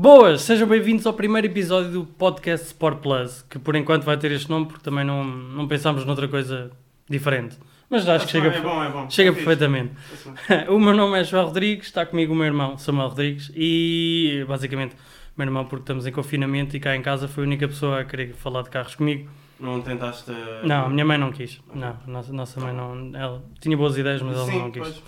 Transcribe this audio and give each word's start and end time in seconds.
Boas, 0.00 0.40
sejam 0.40 0.66
bem-vindos 0.66 1.04
ao 1.06 1.12
primeiro 1.12 1.46
episódio 1.46 1.90
do 1.90 2.04
podcast 2.06 2.68
Sport 2.68 3.00
Plus, 3.00 3.42
que 3.42 3.58
por 3.58 3.76
enquanto 3.76 4.02
vai 4.02 4.16
ter 4.16 4.32
este 4.32 4.48
nome 4.48 4.64
porque 4.64 4.82
também 4.82 5.04
não, 5.04 5.22
não 5.22 5.68
pensámos 5.68 6.06
noutra 6.06 6.26
coisa 6.26 6.70
diferente. 7.06 7.58
Mas 7.90 8.08
acho 8.08 8.24
que 8.24 8.32
chega, 8.32 8.48
é 8.48 8.60
bom, 8.62 8.82
é 8.82 8.88
bom. 8.88 9.10
chega 9.10 9.28
É 9.28 9.32
perfeitamente. 9.34 9.92
o 10.70 10.80
meu 10.80 10.94
nome 10.94 11.20
é 11.20 11.22
João 11.22 11.44
Rodrigues, 11.44 11.88
está 11.88 12.06
comigo 12.06 12.32
o 12.32 12.34
meu 12.34 12.46
irmão 12.46 12.78
Samuel 12.78 13.08
Rodrigues 13.08 13.52
e 13.54 14.42
basicamente 14.48 14.94
o 14.94 14.96
meu 15.36 15.46
irmão, 15.48 15.66
porque 15.66 15.82
estamos 15.82 16.06
em 16.06 16.12
confinamento 16.12 16.74
e 16.74 16.80
cá 16.80 16.96
em 16.96 17.02
casa 17.02 17.28
foi 17.28 17.44
a 17.44 17.46
única 17.46 17.68
pessoa 17.68 18.00
a 18.00 18.04
querer 18.06 18.32
falar 18.32 18.62
de 18.62 18.70
carros 18.70 18.94
comigo. 18.94 19.28
Não 19.60 19.82
tentaste. 19.82 20.30
uh, 20.30 20.66
Não, 20.66 20.86
a 20.86 20.88
minha 20.88 21.04
mãe 21.04 21.18
não 21.18 21.30
quis. 21.30 21.60
Não, 21.74 21.88
a 21.88 22.10
nossa, 22.10 22.32
nossa 22.32 22.58
mãe 22.58 22.72
não. 22.72 23.14
Ela 23.14 23.42
tinha 23.60 23.76
boas 23.76 23.98
ideias, 23.98 24.22
mas 24.22 24.34
ela 24.34 24.46
Sim, 24.46 24.58
não 24.60 24.70
quis. 24.70 25.02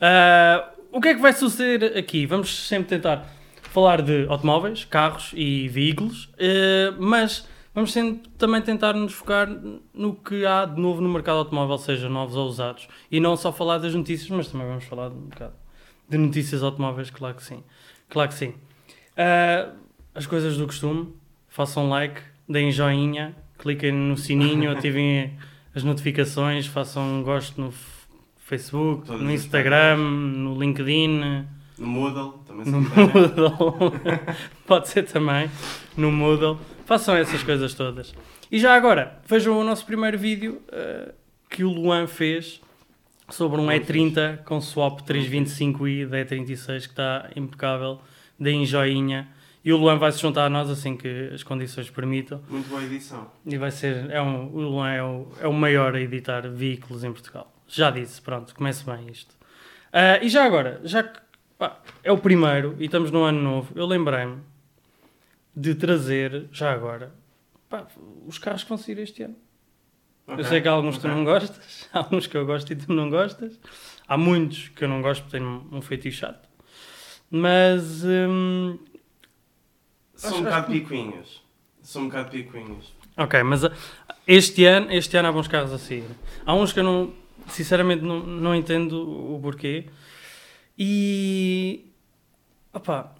Ah, 0.00 0.70
o 0.90 1.00
que 1.00 1.08
é 1.08 1.14
que 1.14 1.20
vai 1.20 1.32
suceder 1.32 1.96
aqui? 1.96 2.26
Vamos 2.26 2.68
sempre 2.68 2.88
tentar 2.88 3.33
falar 3.74 4.02
de 4.02 4.24
automóveis, 4.28 4.84
carros 4.84 5.32
e 5.34 5.68
veículos, 5.68 6.30
ah, 6.38 6.96
mas 6.96 7.44
vamos 7.74 7.92
sempre 7.92 8.30
também 8.38 8.62
tentar 8.62 8.92
nos 8.92 9.12
focar 9.12 9.48
no 9.92 10.14
que 10.14 10.46
há 10.46 10.64
de 10.64 10.80
novo 10.80 11.00
no 11.00 11.08
mercado 11.08 11.38
automóvel, 11.38 11.76
seja 11.76 12.08
novos 12.08 12.36
ou 12.36 12.46
usados. 12.46 12.86
E 13.10 13.18
não 13.18 13.36
só 13.36 13.52
falar 13.52 13.78
das 13.78 13.92
notícias, 13.92 14.30
mas 14.30 14.46
também 14.46 14.68
vamos 14.68 14.84
falar 14.84 15.08
um 15.08 15.22
bocado 15.22 15.54
de 16.08 16.16
notícias 16.16 16.62
automóveis, 16.62 17.10
claro 17.10 17.34
que 17.34 17.42
sim. 17.42 17.64
Claro 18.08 18.28
que 18.28 18.36
sim. 18.36 18.54
Ah, 19.16 19.72
as 20.14 20.24
coisas 20.24 20.56
do 20.56 20.66
costume, 20.66 21.12
façam 21.48 21.88
like, 21.88 22.20
deem 22.48 22.70
joinha, 22.70 23.34
cliquem 23.58 23.90
no 23.90 24.16
sininho, 24.16 24.70
ativem 24.76 25.36
as 25.74 25.82
notificações, 25.82 26.68
façam 26.68 27.02
um 27.02 27.22
gosto 27.24 27.60
no 27.60 27.74
Facebook, 28.38 29.06
Todas 29.06 29.20
no 29.20 29.32
Instagram, 29.32 29.96
no 29.96 30.56
LinkedIn, 30.60 31.44
No 31.78 31.86
Moodle, 31.86 32.38
também 32.46 32.64
quiser. 32.64 32.78
Moodle, 33.14 34.22
pode 34.66 34.88
ser 34.88 35.04
também, 35.04 35.50
no 35.96 36.12
Moodle. 36.12 36.58
Façam 36.86 37.16
essas 37.16 37.42
coisas 37.42 37.74
todas. 37.74 38.14
E 38.50 38.58
já 38.58 38.74
agora, 38.74 39.20
vejam 39.26 39.58
o 39.58 39.64
nosso 39.64 39.84
primeiro 39.84 40.18
vídeo 40.18 40.62
eh, 40.70 41.12
que 41.50 41.64
o 41.64 41.70
Luan 41.70 42.06
fez 42.06 42.60
sobre 43.30 43.60
um 43.60 43.66
Não 43.66 43.72
E30 43.72 44.44
com 44.44 44.60
swap 44.60 45.00
325i 45.00 46.06
da 46.06 46.18
E36 46.18 46.66
que 46.66 46.74
está 46.74 47.30
impecável, 47.34 48.00
deem 48.38 48.64
joinha. 48.64 49.28
E 49.64 49.72
o 49.72 49.78
Luan 49.78 49.96
vai 49.96 50.12
se 50.12 50.20
juntar 50.20 50.44
a 50.44 50.50
nós 50.50 50.68
assim 50.68 50.94
que 50.94 51.30
as 51.32 51.42
condições 51.42 51.88
permitam. 51.88 52.40
Muito 52.50 52.68
boa 52.68 52.82
edição. 52.82 53.30
E 53.46 53.56
vai 53.56 53.70
ser, 53.70 54.10
é 54.10 54.20
um, 54.20 54.52
o 54.54 54.60
Luan 54.60 54.90
é 54.90 55.02
o, 55.02 55.28
é 55.40 55.48
o 55.48 55.52
maior 55.54 55.94
a 55.94 56.00
editar 56.00 56.42
veículos 56.48 57.02
em 57.02 57.10
Portugal. 57.10 57.50
Já 57.66 57.90
disse, 57.90 58.20
pronto, 58.20 58.54
comece 58.54 58.84
bem 58.84 59.08
isto. 59.10 59.34
Ah, 59.90 60.18
e 60.22 60.28
já 60.28 60.44
agora, 60.44 60.80
já 60.84 61.02
que 61.02 61.23
pá, 61.58 61.80
é 62.02 62.10
o 62.12 62.18
primeiro 62.18 62.76
e 62.78 62.84
estamos 62.86 63.10
no 63.10 63.22
ano 63.24 63.40
novo, 63.40 63.72
eu 63.76 63.86
lembrei-me 63.86 64.38
de 65.56 65.74
trazer, 65.74 66.48
já 66.52 66.72
agora, 66.72 67.14
pá, 67.68 67.86
os 68.26 68.38
carros 68.38 68.62
que 68.62 68.68
vão 68.68 68.78
sair 68.78 68.98
este 68.98 69.22
ano. 69.22 69.36
Eu 70.26 70.34
Ok, 70.34 70.44
sei 70.44 70.60
que 70.62 70.68
há 70.68 70.72
alguns 70.72 70.96
que 70.96 71.02
tu 71.02 71.08
não 71.08 71.22
gostas, 71.24 71.88
há 71.92 71.98
alguns 71.98 72.26
que 72.26 72.36
eu 72.36 72.46
gosto 72.46 72.72
e 72.72 72.76
tu 72.76 72.92
não 72.92 73.10
gostas. 73.10 73.58
Há 74.08 74.16
muitos 74.16 74.68
que 74.68 74.84
eu 74.84 74.88
não 74.88 75.02
gosto 75.02 75.22
porque 75.24 75.38
tenho 75.38 75.66
um 75.70 75.80
feitiço 75.82 76.18
chato. 76.18 76.48
Mas 77.30 78.02
hum, 78.04 78.78
São 80.14 80.30
Acho- 80.30 80.38
um 80.40 80.44
bocado 80.44 80.62
acho 80.62 80.72
picuinhas. 80.72 81.42
São 81.82 82.02
um 82.02 82.06
bocado 82.06 82.30
picuinhas. 82.30 82.92
Ok, 83.16 83.42
mas 83.42 83.64
ah, 83.64 83.72
este 84.26 84.64
ano, 84.64 84.90
este 84.92 85.16
ano 85.16 85.28
há 85.28 85.32
bons 85.32 85.46
carros 85.48 85.72
a 85.72 85.78
sair. 85.78 86.04
Há 86.46 86.54
uns 86.54 86.72
que 86.72 86.80
eu 86.80 86.84
não, 86.84 87.12
sinceramente 87.48 88.02
não, 88.02 88.20
não 88.20 88.54
entendo 88.54 88.94
o 89.34 89.38
porquê. 89.42 89.86
E 90.78 91.86
opá, 92.72 93.14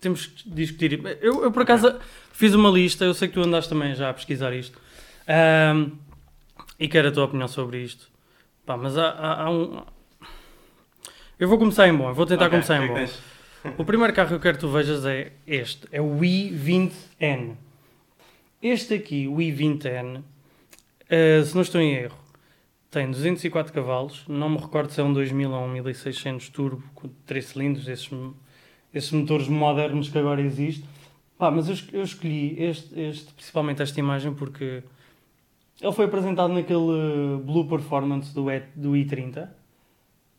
temos 0.00 0.26
que 0.26 0.50
discutir. 0.50 1.00
Eu, 1.20 1.44
eu 1.44 1.52
por 1.52 1.62
acaso 1.62 1.98
fiz 2.32 2.54
uma 2.54 2.68
lista, 2.70 3.04
eu 3.04 3.14
sei 3.14 3.28
que 3.28 3.34
tu 3.34 3.42
andaste 3.42 3.68
também 3.70 3.94
já 3.94 4.10
a 4.10 4.14
pesquisar 4.14 4.52
isto. 4.52 4.78
Ahm, 5.26 5.92
e 6.78 6.88
quero 6.88 7.08
a 7.08 7.12
tua 7.12 7.24
opinião 7.24 7.48
sobre 7.48 7.82
isto. 7.82 8.08
Pá, 8.66 8.76
mas 8.76 8.96
há, 8.96 9.08
há- 9.10 9.42
há 9.44 9.50
um. 9.50 9.82
Eu 11.38 11.48
vou 11.48 11.58
começar 11.58 11.88
em 11.88 11.94
bom, 11.96 12.12
vou 12.12 12.26
tentar 12.26 12.46
Ok, 12.46 12.50
começar 12.58 12.82
em 12.82 12.84
é 12.84 13.06
bom. 13.06 13.72
O 13.78 13.84
primeiro 13.84 14.12
carro 14.12 14.28
que 14.28 14.34
eu 14.34 14.40
quero 14.40 14.56
que 14.56 14.60
tu 14.60 14.68
vejas 14.70 15.04
é 15.04 15.32
este, 15.46 15.86
é 15.92 16.00
o 16.00 16.18
i20N. 16.20 17.54
Este 18.62 18.94
aqui, 18.94 19.26
o 19.26 19.36
i20N, 19.36 20.22
eh, 21.08 21.42
se 21.44 21.54
não 21.54 21.62
estou 21.62 21.80
em 21.80 21.94
erro, 21.94 22.16
tem 22.90 23.10
204 23.10 23.72
cavalos, 23.72 24.24
não 24.28 24.48
me 24.50 24.56
recordo 24.58 24.90
se 24.90 25.00
é 25.00 25.04
um 25.04 25.12
2000 25.12 25.50
ou 25.50 25.64
um 25.64 25.68
1600 25.68 26.48
turbo 26.48 26.82
com 26.94 27.08
3 27.26 27.44
cilindros, 27.44 27.86
esses, 27.88 28.10
esses 28.92 29.12
motores 29.12 29.46
modernos 29.48 30.08
que 30.08 30.18
agora 30.18 30.40
existem. 30.42 30.88
Pá, 31.38 31.50
mas 31.50 31.68
eu, 31.68 31.76
eu 32.00 32.02
escolhi 32.02 32.60
este, 32.62 32.98
este, 33.00 33.32
principalmente 33.32 33.80
esta 33.80 33.98
imagem 34.00 34.34
porque 34.34 34.82
ele 35.80 35.92
foi 35.92 36.04
apresentado 36.04 36.52
naquele 36.52 37.38
Blue 37.44 37.66
Performance 37.66 38.34
do, 38.34 38.50
e, 38.50 38.60
do 38.74 38.90
i30. 38.90 39.48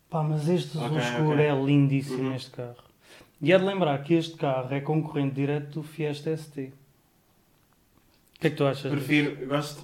Pá, 0.09 0.21
mas 0.21 0.47
este 0.49 0.77
azul 0.77 0.97
Ok, 0.97 0.99
escuro 0.99 1.31
ok. 1.33 1.45
é 1.45 1.55
lindíssimo 1.65 2.29
Uhum. 2.29 2.35
este 2.35 2.51
carro. 2.51 2.75
E 3.41 3.51
é 3.51 3.57
de 3.57 3.63
lembrar 3.65 3.97
que 4.03 4.13
este 4.13 4.35
carro 4.35 4.71
é 4.73 4.79
concorrente 4.81 5.33
direto 5.35 5.79
do 5.79 5.83
Fiesta 5.83 6.35
ST. 6.37 6.59
O 6.59 8.39
que 8.41 8.47
é 8.47 8.49
que 8.51 8.55
tu 8.55 8.65
achas? 8.65 8.91
Prefiro, 8.91 9.47
gosto, 9.47 9.83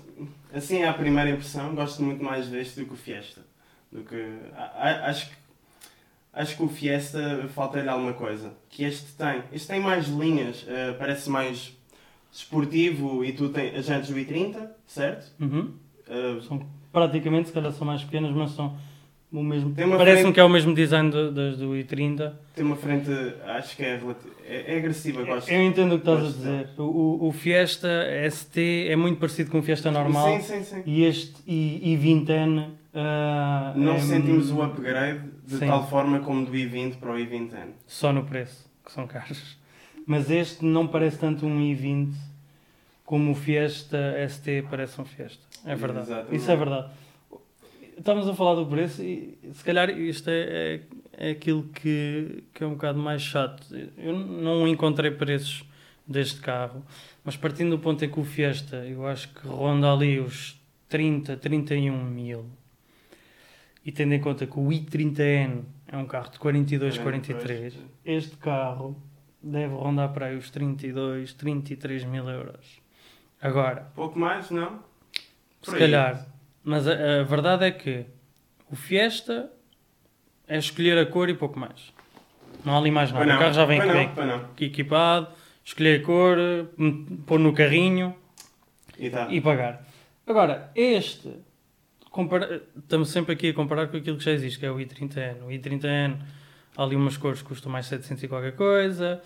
assim 0.54 0.84
à 0.84 0.94
primeira 0.94 1.30
impressão, 1.30 1.74
gosto 1.76 2.02
muito 2.04 2.24
mais 2.24 2.48
deste 2.48 2.80
do 2.80 2.86
que 2.88 2.94
o 2.94 2.98
Fiesta. 2.98 3.42
Do 3.92 4.04
que, 4.04 4.16
a- 4.56 4.72
a- 4.90 5.10
acho 5.10 5.30
que 5.30 5.36
acho 6.34 6.56
que 6.58 6.64
o 6.64 6.68
Fiesta 6.70 7.48
falta-lhe 7.54 7.90
alguma 7.90 8.14
coisa. 8.14 8.54
Que 8.70 8.84
este 8.84 9.14
tem. 9.14 9.44
Este 9.52 9.68
tem 9.68 9.80
mais 9.80 10.08
linhas, 10.08 10.66
eh, 10.68 10.94
parece 11.00 11.30
mais 11.30 11.76
esportivo 12.32 13.24
e 13.26 13.34
tu 13.34 13.50
tens 13.50 13.76
as 13.76 13.86
jantes 13.86 14.10
do 14.10 14.18
i30, 14.20 14.70
certo? 14.86 15.32
Uhum. 15.40 15.74
Eh, 16.08 16.40
São 16.48 16.66
praticamente, 16.92 17.48
se 17.50 17.54
calhar 17.54 17.72
são 17.72 17.86
mais 17.88 18.04
pequenas, 18.04 18.32
mas 18.36 18.52
são 18.52 18.78
o 19.32 19.44
mesmo. 19.44 19.74
Parece-me 19.98 20.32
que 20.34 20.40
é 20.40 20.44
o 20.44 20.50
mesmo 20.50 20.74
design 20.74 21.10
do- 21.12 21.32
das 21.32 21.58
do 21.58 21.72
i30. 21.76 22.34
tem 22.56 22.64
uma 22.66 22.76
frente, 22.76 23.10
acho 23.46 23.76
que 23.76 23.84
é, 23.84 24.00
é, 24.48 24.74
é 24.76 24.78
agressiva, 24.78 25.24
gosto. 25.24 25.50
Eu 25.50 25.62
entendo 25.64 25.96
o 25.96 26.00
que 26.00 26.10
estás 26.10 26.24
a 26.26 26.28
dizer. 26.32 26.70
O, 26.78 27.28
o, 27.28 27.32
Fiesta 27.32 27.88
ST 28.30 28.88
é 28.90 28.96
muito 28.96 29.20
parecido 29.20 29.52
com 29.52 29.60
o 29.60 29.62
Fiesta 29.64 29.92
normal. 29.92 30.40
Sim, 30.40 30.42
sim, 30.42 30.64
sim. 30.64 30.84
E 30.86 31.04
este 31.04 31.36
i, 31.46 31.98
i20N. 31.98 32.70
ah, 32.96 33.74
Não 33.76 33.96
é- 33.96 34.00
sentimos 34.00 34.50
o 34.52 34.62
upgrade 34.64 35.22
de 35.46 35.58
Sim. 35.58 35.68
tal 35.68 35.88
forma 35.90 36.20
como 36.22 36.46
do 36.46 36.52
i20 36.54 36.96
para 36.98 37.12
o 37.12 37.16
i20N. 37.16 37.72
Só 37.86 38.12
no 38.14 38.24
preço, 38.24 38.70
que 38.86 38.92
são 38.92 39.06
caros. 39.08 39.58
Mas 40.06 40.32
este 40.32 40.64
não 40.66 40.88
parece 40.88 41.20
tanto 41.20 41.46
um 41.46 41.60
i20 41.60 42.14
como 43.06 43.32
o 43.32 43.36
Fiesta 43.36 43.98
ST 44.28 44.64
parece 44.70 45.00
um 45.02 45.06
Fiesta. 45.06 45.44
É 45.66 45.76
verdade. 45.76 46.08
Exatamente. 46.08 46.36
Isso 46.38 46.50
é 46.52 46.56
verdade. 46.56 46.88
Estamos 47.98 48.28
a 48.28 48.34
falar 48.36 48.56
do 48.56 48.66
preço 48.66 49.02
e 49.02 49.38
se 49.54 49.64
calhar 49.64 49.90
isto 49.90 50.30
é, 50.30 50.82
é, 51.16 51.28
é 51.30 51.32
aquilo 51.32 51.64
que, 51.64 52.44
que 52.54 52.64
é 52.64 52.68
um 52.68 52.72
bocado 52.74 53.00
mais 53.00 53.22
chato. 53.22 53.64
Eu 53.98 54.14
não 54.18 54.68
encontrei 54.68 55.10
preços 55.12 55.64
deste 56.06 56.40
carro, 56.40 56.86
mas 57.24 57.36
partindo 57.36 57.72
do 57.72 57.80
ponto 57.80 58.06
em 58.06 58.10
que 58.10 58.20
o 58.20 58.24
Fiesta 58.24 58.78
eu 58.86 59.06
acho 59.08 59.30
que 59.34 59.48
ronda 59.48 59.92
ali 59.92 60.20
os 60.20 60.60
30, 60.90 61.38
31 61.38 62.04
mil. 62.06 62.46
E 63.84 63.92
tendo 63.92 64.14
em 64.14 64.20
conta 64.20 64.46
que 64.46 64.60
o 64.60 64.68
i30N 64.68 65.64
é 65.88 65.98
um 65.98 66.06
carro 66.06 66.30
de 66.30 66.38
42, 66.40 66.98
43, 67.00 67.74
este 68.06 68.36
carro 68.38 69.02
deve 69.42 69.74
rondar 69.74 70.12
para 70.14 70.28
aí 70.28 70.38
os 70.38 70.50
32, 70.52 71.34
33 71.34 72.04
mil 72.04 72.30
euros. 72.30 72.80
Agora, 73.42 73.90
Pouco 73.96 74.20
mais, 74.20 74.52
não? 74.52 74.80
se 75.62 75.72
aí. 75.72 75.80
calhar, 75.80 76.27
mas 76.68 76.88
a, 76.88 77.22
a 77.22 77.24
verdade 77.24 77.66
é 77.66 77.72
que 77.72 78.06
o 78.70 78.76
Fiesta 78.76 79.50
é 80.48 80.58
escolher 80.58 80.98
a 80.98 81.06
cor 81.06 81.30
e 81.30 81.34
pouco 81.34 81.58
mais. 81.58 81.94
Não 82.66 82.74
há 82.76 82.78
ali 82.78 82.92
mais 82.92 83.12
nada. 83.12 83.26
O 83.36 83.40
carro 83.40 83.54
já 83.54 83.66
vem 83.66 83.80
bem 83.80 84.12
equipado, 84.60 85.28
escolher 85.64 86.02
a 86.02 86.06
cor, 86.06 86.38
m- 86.78 87.06
pôr 87.26 87.40
no 87.40 87.54
carrinho 87.54 88.14
E 89.00 89.10
tá. 89.10 89.28
e 89.32 89.40
pagar. 89.40 89.86
Agora, 90.26 90.70
este, 90.76 91.32
compara- 92.12 92.62
estamos 92.78 93.10
sempre 93.10 93.34
aqui 93.34 93.50
a 93.50 93.54
comparar 93.54 93.88
com 93.88 93.96
aquilo 93.98 94.18
que 94.18 94.24
já 94.26 94.32
existe, 94.32 94.60
que 94.60 94.66
é 94.66 94.72
o 94.72 94.76
i30N. 94.78 95.44
O 95.44 95.48
i30N, 95.48 96.18
há 96.76 96.84
ali 96.84 96.96
umas 96.98 97.16
cores 97.16 97.42
que 97.42 97.48
custam 97.48 97.72
mais 97.72 97.86
700 97.86 98.24
e 98.24 98.28
qualquer 98.28 98.56
coisa. 98.56 99.22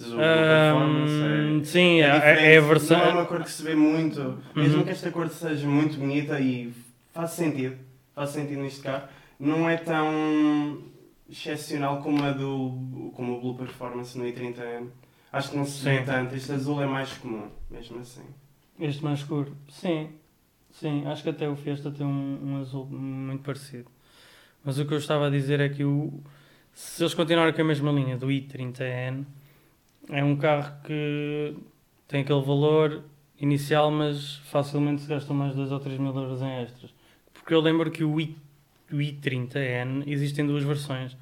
Ahm, 0.00 1.06
performance, 1.08 1.12
é- 1.12 1.64
sim, 1.64 2.00
é, 2.00 2.06
é- 2.06 2.54
é 2.54 2.58
a 2.58 2.60
versão. 2.60 2.98
Não 2.98 3.06
é 3.06 3.12
uma 3.12 3.26
cor 3.26 3.42
que 3.42 3.50
se 3.50 3.62
vê 3.62 3.74
muito. 3.74 4.38
Mesmo 4.54 4.78
Uhum. 4.78 4.84
que 4.84 4.90
esta 4.90 5.10
cor 5.10 5.28
seja 5.28 5.66
muito 5.66 5.98
bonita 5.98 6.38
e 6.40 6.72
faz 7.12 7.30
sentido, 7.32 7.76
faz 8.14 8.30
sentido 8.30 8.60
neste 8.62 8.80
carro, 8.80 9.08
não 9.40 9.68
é 9.68 9.76
tão 9.76 10.82
excepcional 11.28 12.00
como 12.02 12.22
a 12.24 12.30
do 12.32 13.10
como 13.14 13.36
o 13.36 13.40
Blue 13.40 13.54
Performance 13.56 14.16
no 14.16 14.24
i30N. 14.24 14.88
Acho 15.32 15.50
que 15.50 15.56
não 15.56 15.64
se 15.64 15.84
vê 15.84 15.98
Sim. 15.98 16.04
tanto. 16.04 16.34
Este 16.34 16.52
azul 16.52 16.80
é 16.80 16.86
mais 16.86 17.12
comum, 17.14 17.48
mesmo 17.70 17.98
assim. 18.00 18.22
Este 18.80 19.04
mais 19.04 19.18
escuro. 19.18 19.52
Sim, 19.68 20.08
sim, 20.70 21.04
acho 21.06 21.22
que 21.24 21.28
até 21.30 21.48
o 21.48 21.56
Fiesta 21.56 21.90
tem 21.90 22.06
um, 22.06 22.38
um 22.44 22.60
azul 22.60 22.86
muito 22.86 23.42
parecido. 23.42 23.90
Mas 24.64 24.78
o 24.78 24.86
que 24.86 24.94
eu 24.94 24.98
estava 24.98 25.26
a 25.26 25.30
dizer 25.30 25.60
é 25.60 25.68
que 25.68 25.84
o, 25.84 26.12
se 26.72 27.02
eles 27.02 27.12
continuarem 27.14 27.52
com 27.52 27.60
a 27.60 27.64
mesma 27.64 27.90
linha 27.92 28.16
do 28.16 28.28
i30N, 28.28 29.24
É 30.10 30.24
um 30.24 30.36
carro 30.36 30.72
que 30.84 31.54
tem 32.06 32.22
aquele 32.22 32.40
valor 32.42 33.02
inicial, 33.40 33.90
mas 33.90 34.36
facilmente 34.50 35.02
se 35.02 35.08
gastam 35.08 35.36
mais 35.36 35.54
2 35.54 35.70
ou 35.70 35.78
3 35.80 35.98
mil 35.98 36.14
euros 36.14 36.40
em 36.42 36.62
extras. 36.62 36.92
Porque 37.34 37.52
eu 37.54 37.60
lembro 37.60 37.90
que 37.90 38.02
o, 38.04 38.20
I, 38.20 38.36
o 38.90 38.96
i30N 38.96 40.04
existem 40.06 40.46
duas 40.46 40.64
versões, 40.64 41.16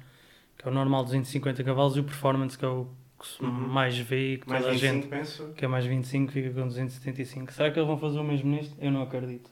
que 0.57 0.67
é 0.67 0.71
o 0.71 0.73
normal 0.73 1.03
250 1.03 1.63
cavalos 1.63 1.95
e 1.97 1.99
o 1.99 2.03
Performance, 2.03 2.57
que 2.57 2.65
é 2.65 2.67
o 2.69 2.87
que 3.19 3.27
se 3.27 3.43
Uhum. 3.43 3.49
mais 3.51 3.97
vê 3.97 4.33
e 4.33 4.37
que 4.37 4.47
Mais 4.49 4.61
toda 4.63 4.75
a 4.75 4.77
25, 4.77 4.93
gente, 5.01 5.07
penso. 5.09 5.53
que 5.55 5.65
é 5.65 5.67
mais 5.67 5.85
25, 5.85 6.31
fica 6.31 6.49
com 6.51 6.67
275. 6.67 7.51
Será 7.51 7.71
que 7.71 7.79
eles 7.79 7.87
vão 7.87 7.97
fazer 7.97 8.19
o 8.19 8.23
mesmo 8.23 8.49
nisto? 8.51 8.75
Eu 8.79 8.91
não 8.91 9.01
acredito. 9.01 9.49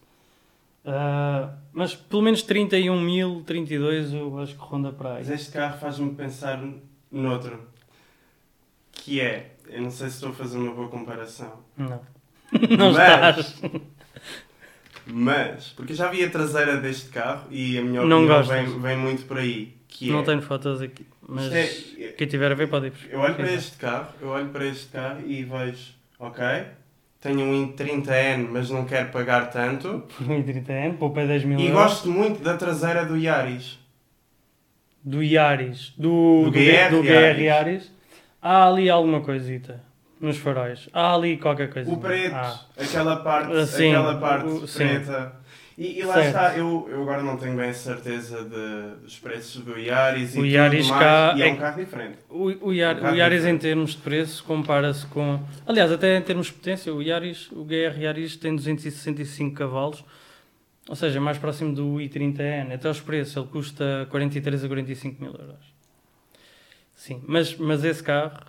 Ah, 0.86 1.56
mas 1.74 1.96
pelo 1.96 2.22
menos 2.22 2.44
31 2.44 3.00
mil, 3.02 3.42
32 3.46 4.14
eu 4.14 4.38
acho 4.40 4.54
que 4.56 4.62
ronda 4.62 4.92
para 4.92 5.14
aí. 5.16 5.18
Mas 5.18 5.30
este 5.32 5.52
carro 5.52 5.80
faz-me 5.80 6.14
pensar 6.14 6.64
noutro. 7.12 7.60
Que 9.06 9.22
é, 9.22 9.52
eu 9.70 9.84
não 9.84 9.92
sei 9.92 10.10
se 10.10 10.16
estou 10.16 10.30
a 10.32 10.34
fazer 10.34 10.58
uma 10.58 10.74
boa 10.74 10.88
comparação. 10.90 11.60
Não. 11.78 12.02
não 12.76 12.92
Mas- 12.92 13.38
estás. 13.38 13.62
Mas, 15.08 15.68
porque 15.76 15.94
já 15.94 16.10
vi 16.10 16.24
a 16.24 16.30
traseira 16.32 16.78
deste 16.78 17.10
carro 17.10 17.48
e 17.52 17.78
a 17.78 17.82
minha 17.84 18.02
opinião 18.02 18.44
vem, 18.44 18.80
vem 18.80 18.98
muito 18.98 19.26
por 19.26 19.38
aí. 19.38 19.76
Que 19.88 20.10
Não 20.12 20.22
é, 20.22 20.24
tenho 20.24 20.42
fotos 20.42 20.82
aqui. 20.82 21.06
Mas 21.28 21.54
é- 21.54 22.14
quem 22.18 22.28
tiver 22.28 22.52
a 22.52 22.56
ver 22.56 22.68
pode 22.68 22.88
ir. 22.88 22.94
eu 23.12 23.20
olho 23.20 23.36
para 23.36 23.52
este 23.52 23.78
carro, 23.78 24.08
eu 24.20 24.30
olho 24.30 24.50
para 24.50 24.66
este 24.66 24.88
carro 24.88 25.22
e 25.28 25.44
vejo, 25.44 25.92
ok, 26.20 26.44
tenho 27.22 27.42
um 27.42 27.68
i30N, 27.68 28.48
mas 28.50 28.72
não 28.72 28.86
quero 28.86 29.12
pagar 29.12 29.52
tanto. 29.52 30.04
Por 30.18 30.26
1,30N, 30.28 30.98
poupei 30.98 31.28
10 31.28 31.44
mil 31.46 31.60
E 31.60 31.68
euros. 31.68 31.80
gosto 31.84 32.10
muito 32.10 32.42
da 32.44 32.58
traseira 32.58 33.06
do 33.06 33.16
Yaris. 33.16 33.78
Do 35.04 35.22
Yaris. 35.22 35.94
Do, 35.96 36.46
Do 36.46 36.52
do, 36.52 36.52
GR 36.52 36.90
do 36.90 37.04
GR 37.04 37.10
Yaris. 37.12 37.42
Yaris. 37.44 37.92
Há 38.48 38.68
ali 38.68 38.92
alguma 38.92 39.22
coisita. 39.22 39.82
Nos 40.22 40.38
faróis. 40.38 40.88
Há 40.94 41.16
ali 41.16 41.36
qualquer 41.38 41.68
coisa. 41.74 41.92
O 41.92 41.98
preto, 41.98 42.36
Ah. 42.36 42.60
aquela 42.80 43.16
parte, 43.18 43.52
Ah, 43.58 43.64
aquela 43.64 44.18
parte 44.20 44.48
o- 44.48 44.68
sim. 44.68 44.78
preta. 44.88 45.34
E, 45.76 46.00
e 46.00 46.04
lá 46.06 46.14
Certo. 46.14 46.28
está, 46.28 46.58
eu, 46.58 46.88
eu 46.92 47.02
agora 47.02 47.24
não 47.24 47.36
tenho 47.38 47.58
bem 47.58 47.74
certeza 47.74 48.44
de, 48.44 49.02
dos 49.04 49.18
preços 49.18 49.62
do 49.64 49.78
Yaris 49.78 50.36
e 50.36 50.38
O 50.38 50.42
tudo 50.44 50.46
Yaris 50.48 50.88
mais, 50.90 51.02
cá 51.04 51.34
e 51.36 51.42
é, 51.42 51.50
é- 51.50 51.52
um 51.54 51.56
carro 51.58 51.78
diferente. 51.84 52.18
O, 52.30 52.68
o, 52.68 52.74
Yar, 52.74 52.96
Um 52.96 53.00
o 53.00 53.02
carro 53.02 53.16
Yaris 53.16 53.38
em 53.40 53.42
diferente. 53.42 53.62
termos 53.62 53.92
de 53.92 53.98
preço 53.98 54.44
compara-se 54.46 55.06
com... 55.08 55.40
Aliás, 55.68 55.92
até 55.92 56.16
em 56.16 56.22
termos 56.22 56.46
de 56.48 56.54
potência, 56.54 56.94
o 56.94 57.02
Yaris, 57.02 57.52
o 57.52 57.66
GR 57.66 58.00
Yaris 58.00 58.38
tem 58.38 58.56
265 58.56 59.54
cavalos. 59.56 60.06
Ou 60.88 60.96
seja, 60.96 61.18
é 61.18 61.20
mais 61.20 61.38
próximo 61.40 61.74
do 61.74 61.96
i30N. 61.96 62.74
Até 62.76 62.88
os 62.90 63.02
preços, 63.02 63.36
ele 63.36 63.48
custa 63.48 64.08
43 64.12 64.64
a 64.64 64.68
45 64.68 65.22
mil 65.22 65.32
euros. 65.34 65.75
Sim, 67.06 67.22
mas, 67.28 67.56
mas 67.58 67.84
esse 67.84 68.02
carro 68.02 68.40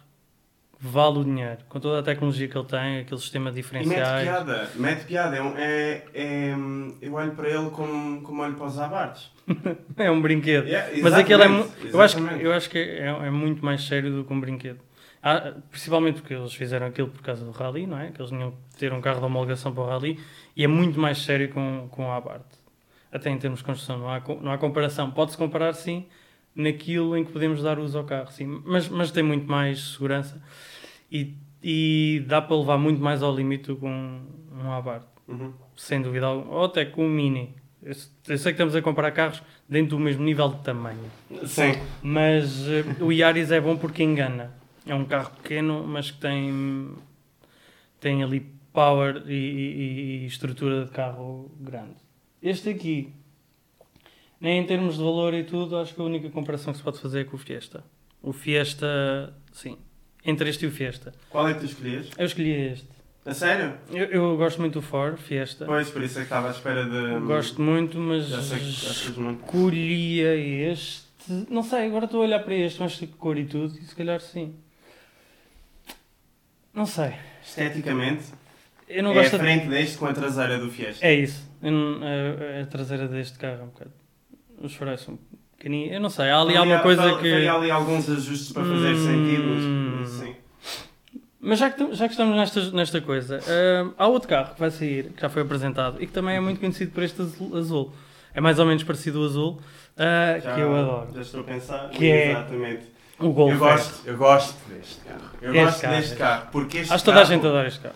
vale 0.81 1.19
o 1.19 1.25
dinheiro. 1.25 1.59
Com 1.69 1.79
toda 1.79 1.99
a 1.99 2.03
tecnologia 2.03 2.49
que 2.49 2.57
ele 2.57 2.67
tem, 2.67 3.01
aquele 3.01 3.21
sistema 3.21 3.53
de 3.53 3.61
E 3.61 3.87
mete 3.87 3.95
piada, 4.23 4.71
mete 4.77 5.05
piada. 5.05 5.37
É, 5.37 5.43
um- 5.43 5.59
é, 5.59 6.05
é, 6.15 6.55
eu 7.03 7.13
olho 7.13 7.33
para 7.33 7.51
ele 7.51 7.69
como, 7.69 8.23
como 8.23 8.43
olho 8.43 8.55
para 8.55 8.67
os 8.67 8.79
abartes. 8.79 9.31
É 9.99 10.11
um 10.11 10.23
brinquedo. 10.23 10.67
Yeah, 10.67 10.91
Mas 11.03 11.13
aquele 11.13 11.43
é, 11.43 11.49
mu- 11.49 11.61
exatamente, 11.65 11.93
eu 11.95 12.01
acho, 12.01 12.15
que- 12.17 12.21
exatamente. 12.23 12.45
eu 12.47 12.53
acho 12.55 12.71
que 12.71 12.79
é, 12.79 13.07
é 13.27 13.31
muito 13.31 13.63
mais 13.63 13.83
sério 13.85 14.11
do 14.11 14.25
que 14.25 14.33
um 14.33 14.41
brinquedo. 14.41 14.81
Ah, 15.23 15.53
principalmente 15.71 16.23
porque 16.23 16.33
eles 16.33 16.55
fizeram 16.55 16.87
aquilo 16.87 17.09
por 17.09 17.21
causa 17.21 17.45
do 17.45 17.51
rally, 17.51 17.87
não 17.87 17.99
é? 17.99 18.11
Que 18.11 18.23
eles 18.23 18.31
tinham 18.31 18.53
que 18.53 18.79
ter 18.79 18.91
um 18.91 19.03
carro 19.03 19.19
de 19.21 19.27
homologação 19.27 19.71
para 19.75 19.83
o 19.83 19.87
rally 19.87 20.19
e 20.57 20.65
é 20.65 20.67
muito 20.67 20.99
mais 20.99 21.19
sério 21.19 21.51
com, 21.51 21.89
com 21.91 22.11
a 22.11 22.17
Abarth. 22.17 22.55
Até 23.13 23.29
em 23.29 23.37
termos 23.37 23.59
de 23.59 23.67
construção, 23.67 23.99
não 23.99 24.09
há, 24.11 24.21
co- 24.23 24.39
não 24.41 24.51
há 24.51 24.57
comparação. 24.57 25.11
Pode-se 25.11 25.37
comparar, 25.37 25.75
sim, 25.75 26.07
naquilo 26.57 27.17
em 27.17 27.25
que 27.25 27.31
podemos 27.31 27.63
dar 27.63 27.79
uso 27.79 27.97
ao 27.99 28.05
carro, 28.05 28.33
sim. 28.33 28.63
Mas, 28.65 28.89
mas 28.89 29.11
tem 29.13 29.23
muito 29.23 29.47
mais 29.49 29.93
segurança 29.93 30.43
e, 31.13 31.35
e 31.63 32.25
dá 32.27 32.41
para 32.43 32.57
levar 32.57 32.79
muito 32.79 33.01
mais 33.01 33.23
ao 33.23 33.33
limite 33.37 33.75
que 33.75 33.85
um, 33.85 34.23
um 34.65 34.73
Abarth 34.73 35.07
Uhum. 35.29 35.53
sem 35.77 36.01
dúvida 36.01 36.27
alguma. 36.27 36.55
Ou 36.57 36.65
até 36.65 36.85
com 36.85 37.05
o 37.07 37.09
Mini. 37.11 37.55
Eu 37.83 37.91
eu 37.91 38.39
sei 38.39 38.53
que 38.53 38.57
estamos 38.57 38.75
a 38.75 38.81
comparar 38.83 39.11
carros 39.13 39.43
dentro 39.69 39.97
do 39.97 40.03
mesmo 40.03 40.25
nível 40.25 40.49
de 40.49 40.63
tamanho. 40.63 41.05
Sim. 41.47 41.73
Mas 42.03 42.67
eh, 42.69 42.85
o 43.01 43.13
Yaris 43.13 43.51
é 43.51 43.61
bom 43.61 43.77
porque 43.77 44.03
engana. 44.03 44.53
É 44.87 44.95
um 44.95 45.05
carro 45.05 45.31
pequeno, 45.43 45.85
mas 45.87 46.11
que 46.13 46.19
tem, 46.21 46.93
tem 48.01 48.23
ali 48.23 48.41
power 48.73 49.23
e, 49.27 49.33
e- 49.35 50.23
e 50.23 50.27
estrutura 50.27 50.85
de 50.85 50.91
carro 50.93 51.51
grande. 51.61 51.97
Este 52.43 52.71
aqui, 52.71 53.13
nem 54.41 54.61
em 54.61 54.67
termos 54.67 54.97
de 54.97 55.03
valor 55.03 55.35
e 55.35 55.45
tudo, 55.45 55.77
acho 55.79 55.95
que 55.95 56.01
a 56.01 56.05
única 56.05 56.29
comparação 56.31 56.73
que 56.73 56.79
se 56.79 56.85
pode 56.85 56.99
fazer 57.01 57.21
é 57.21 57.25
com 57.25 57.37
o 57.37 57.39
Fiesta. 57.39 57.83
O 58.23 58.33
Fiesta, 58.33 59.35
sim. 59.53 59.79
Entre 60.25 60.49
este 60.51 60.65
e 60.65 60.69
o 60.69 60.71
Fiesta. 60.73 61.15
Qual 61.31 61.47
é 61.49 61.55
que 61.55 61.61
tu 61.61 61.67
escolhias? 61.67 62.09
Eu 62.19 62.27
escolhi 62.27 62.51
este. 62.73 62.89
A 63.25 63.35
sério? 63.35 63.75
Eu, 63.91 64.05
eu 64.07 64.37
gosto 64.37 64.61
muito 64.61 64.75
do 64.75 64.83
Ford, 64.83 65.19
Fiesta. 65.19 65.65
Pois, 65.65 65.91
por 65.91 66.03
isso 66.03 66.15
é 66.19 66.23
que 66.23 66.27
estava 66.27 66.49
à 66.49 66.51
espera 66.53 66.85
de. 66.85 67.21
Gosto 67.27 67.61
muito, 67.61 67.99
mas 67.99 68.29
Já 68.29 68.41
sei 68.43 68.59
que 68.61 69.21
muito. 69.21 69.45
escolhia 69.45 70.35
este. 70.37 71.07
Não 71.51 71.63
sei, 71.65 71.87
agora 71.87 72.05
estou 72.05 72.21
a 72.23 72.25
olhar 72.25 72.39
para 72.41 72.55
este, 72.55 72.81
mas 72.81 72.93
de 72.93 73.07
cor 73.09 73.37
e 73.37 73.45
tudo, 73.45 73.77
e 73.79 73.83
se 73.85 73.95
calhar 73.97 74.21
sim. 74.21 74.55
Não 76.73 76.87
sei. 76.87 77.15
Esteticamente, 77.45 78.25
Eu 78.89 79.03
não 79.03 79.11
é 79.11 79.19
a 79.19 79.23
gosto 79.23 79.33
de... 79.33 79.39
frente 79.39 79.67
deste 79.67 79.99
com 79.99 80.07
a 80.07 80.13
traseira 80.13 80.59
do 80.59 80.71
Fiesta. 80.71 81.05
É 81.07 81.15
isso. 81.15 81.49
Não- 81.61 82.01
a, 82.03 82.63
a 82.63 82.67
traseira 82.67 83.09
deste 83.09 83.39
carro 83.39 83.61
é 83.61 83.65
um 83.65 83.69
bocado. 83.69 83.91
Os 84.61 84.75
faróis 84.75 85.01
são 85.01 85.19
pequeninos. 85.57 85.93
Eu 85.95 86.01
não 86.01 86.11
sei, 86.11 86.31
há 86.31 86.41
ali 86.41 86.57
alguma 86.57 86.79
coisa 86.81 87.03
fal- 87.03 87.19
que. 87.19 87.31
Faria 87.31 87.53
ali 87.53 87.71
alguns 87.71 88.09
ajustes 88.09 88.53
para 88.53 88.63
fazer 88.65 88.95
Hum. 88.95 89.05
sentido, 89.07 89.99
mas 90.01 90.09
sim. 90.11 90.37
Mas 91.41 91.59
já 91.61 91.71
que, 91.71 91.95
já 91.95 92.07
que 92.07 92.13
estamos 92.15 92.35
nesta, 92.37 92.71
nesta 92.73 93.01
coisa, 93.01 93.39
hum, 93.85 93.93
há 93.97 94.07
outro 94.09 94.29
carro 94.29 94.55
que 94.55 94.61
vai 94.61 94.71
sair, 94.71 95.11
que 95.13 95.21
já 95.23 95.29
foi 95.29 95.43
apresentado 95.43 96.03
e 96.03 96.07
que 96.07 96.13
também 96.13 96.37
é 96.37 96.41
muito 96.41 96.59
conhecido 96.59 96.91
por 96.93 97.03
este 97.05 97.23
azul. 97.23 97.93
É 98.35 98.41
mais 98.41 98.59
ou 98.59 98.67
menos 98.67 98.83
parecido 98.83 99.21
ao 99.21 99.25
azul, 99.27 99.61
ah, 99.97 100.39
Já- 100.43 100.55
que 100.55 100.61
eu 100.61 100.75
adoro. 100.75 101.09
Já 101.15 101.21
estou 101.23 101.41
a 101.41 101.45
pensar. 101.45 101.89
Que 101.91 102.11
é- 102.11 102.31
Exatamente. 102.33 102.83
O 103.19 103.31
Golf. 103.33 103.53
Eu 103.53 103.59
gosto, 103.59 104.09
eu 104.09 104.17
gosto 104.19 104.57
deste 104.69 105.01
carro. 105.05 105.31
Eu 105.41 105.55
Este 105.55 105.65
gosto 105.65 105.81
carro, 105.81 105.95
deste 105.95 106.09
este. 106.11 106.19
carro. 106.19 106.49
Porque 106.53 106.79
este 106.79 106.93
Acho 106.93 107.03
que 107.03 107.05
toda 107.07 107.17
a 107.19 107.23
carro- 107.23 107.35
gente 107.35 107.47
adora 107.47 107.69
este 107.69 107.81
carro. 107.81 107.95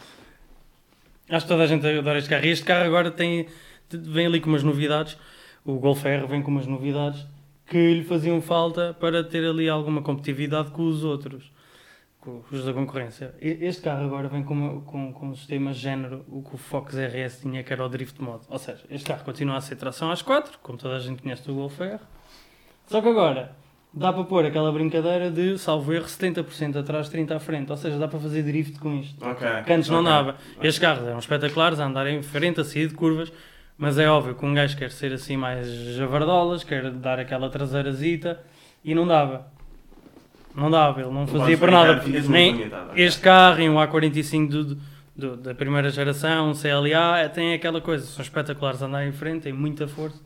Acho 1.28 1.44
que 1.44 1.48
toda 1.52 1.62
a 1.62 1.66
gente 1.66 1.86
adora 1.86 2.18
este 2.18 2.30
carro. 2.30 2.44
E 2.46 2.48
este 2.48 2.64
carro 2.64 2.84
agora 2.86 3.10
tem, 3.10 3.46
vem 3.90 4.26
ali 4.26 4.40
com 4.40 4.48
umas 4.48 4.62
novidades. 4.62 5.16
O 5.64 5.74
Golf 5.78 6.04
R 6.04 6.26
vem 6.26 6.42
com 6.42 6.50
umas 6.50 6.66
novidades 6.66 7.26
que 7.66 7.94
lhe 7.94 8.04
faziam 8.04 8.40
falta 8.40 8.96
para 8.98 9.22
ter 9.22 9.44
ali 9.48 9.68
alguma 9.68 10.02
competitividade 10.02 10.70
com 10.70 10.82
os 10.82 11.04
outros, 11.04 11.52
com 12.20 12.42
os 12.50 12.64
da 12.64 12.72
concorrência. 12.72 13.34
Este 13.40 13.82
carro 13.82 14.04
agora 14.06 14.28
vem 14.28 14.42
com, 14.42 14.54
uma- 14.54 14.80
com, 14.82 15.12
com 15.12 15.28
um 15.28 15.34
sistema 15.36 15.72
género, 15.72 16.24
o 16.28 16.42
que 16.42 16.54
o 16.54 16.58
Fox 16.58 16.94
RS 16.96 17.40
tinha, 17.42 17.62
que 17.62 17.72
era 17.72 17.84
o 17.84 17.88
Drift 17.88 18.20
Mode. 18.20 18.44
Ou 18.48 18.58
seja, 18.58 18.80
este 18.90 19.06
carro 19.06 19.24
continua 19.24 19.56
a 19.56 19.60
ser 19.60 19.76
tração 19.76 20.10
às 20.10 20.20
4, 20.22 20.58
como 20.62 20.76
toda 20.78 20.96
a 20.96 20.98
gente 20.98 21.22
conhece 21.22 21.46
do 21.46 21.54
Golf 21.54 21.80
R. 21.80 21.98
Só 22.86 23.00
que 23.00 23.08
agora 23.08 23.52
dá 23.94 24.12
para 24.12 24.24
pôr 24.24 24.44
aquela 24.44 24.72
brincadeira 24.72 25.30
de, 25.30 25.56
salvo 25.58 25.92
erro, 25.92 26.06
70% 26.06 26.76
atrás, 26.76 27.08
30% 27.08 27.30
à 27.32 27.38
frente. 27.38 27.70
Ou 27.70 27.76
seja, 27.76 27.98
dá 27.98 28.08
para 28.08 28.18
fazer 28.18 28.42
drift 28.42 28.80
com 28.80 28.94
isto. 28.96 29.24
Ok. 29.24 29.46
Que 29.64 29.72
antes 29.72 29.88
não 29.88 30.00
ok. 30.00 30.10
dava. 30.10 30.36
Estes 30.60 30.78
carros 30.80 31.06
eram 31.06 31.18
espetaculares 31.20 31.78
a 31.78 31.86
andar 31.86 32.08
em 32.08 32.20
frente, 32.22 32.60
a 32.60 32.64
sair 32.64 32.88
de 32.88 32.94
curvas, 32.94 33.32
mas 33.80 33.98
é 33.98 34.08
óbvio 34.08 34.34
que 34.34 34.44
um 34.44 34.52
gajo 34.54 34.76
quer 34.76 34.90
ser 34.90 35.12
assim 35.12 35.36
mais 35.36 35.66
javardolas, 35.96 36.62
quer 36.62 36.90
dar 36.92 37.18
aquela 37.18 37.48
traseirazita 37.50 38.40
e 38.84 38.94
não 38.94 39.06
dava. 39.06 39.46
Não 40.54 40.70
dava, 40.70 41.00
ele 41.00 41.10
não 41.10 41.26
fazia 41.26 41.56
por 41.58 41.70
nada. 41.70 41.94
Nem 42.32 42.54
este 42.96 43.20
carro 43.22 43.60
e 43.60 43.68
um 43.70 43.76
A45 43.76 44.48
do- 44.48 44.78
do- 45.16 45.36
da 45.36 45.54
primeira 45.54 45.88
geração, 45.90 46.50
um 46.50 46.54
CLA, 46.54 47.18
é, 47.20 47.28
tem 47.28 47.54
aquela 47.54 47.80
coisa, 47.80 48.04
são 48.04 48.22
espetaculares 48.22 48.82
andar 48.82 49.06
em 49.06 49.12
frente, 49.12 49.44
têm 49.44 49.52
muita 49.52 49.86
força, 49.88 50.20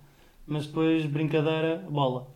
mas 0.46 0.66
depois 0.66 1.04
brincadeira, 1.06 1.82
bola. 1.88 2.26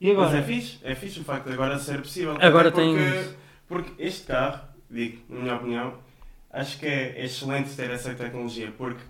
E 0.00 0.10
agora? 0.10 0.28
Mas 0.30 0.38
é 0.38 0.42
fixe, 0.42 0.78
é 0.82 0.94
fixe 0.94 1.20
o 1.20 1.24
facto 1.24 1.46
de 1.46 1.52
agora 1.54 1.78
ser 1.78 2.00
possível. 2.00 2.36
Agora 2.40 2.70
porque, 2.70 2.86
tem- 2.96 3.34
Porque 3.68 3.90
este 4.02 4.26
carro, 4.26 4.60
digo, 4.90 5.22
na 5.28 5.40
minha 5.40 5.54
opinião, 5.56 5.94
acho 6.52 6.78
que 6.78 6.86
é 6.86 7.24
excelente 7.24 7.70
ter 7.76 7.90
essa 7.90 8.12
tecnologia, 8.14 8.72
porque 8.76 9.00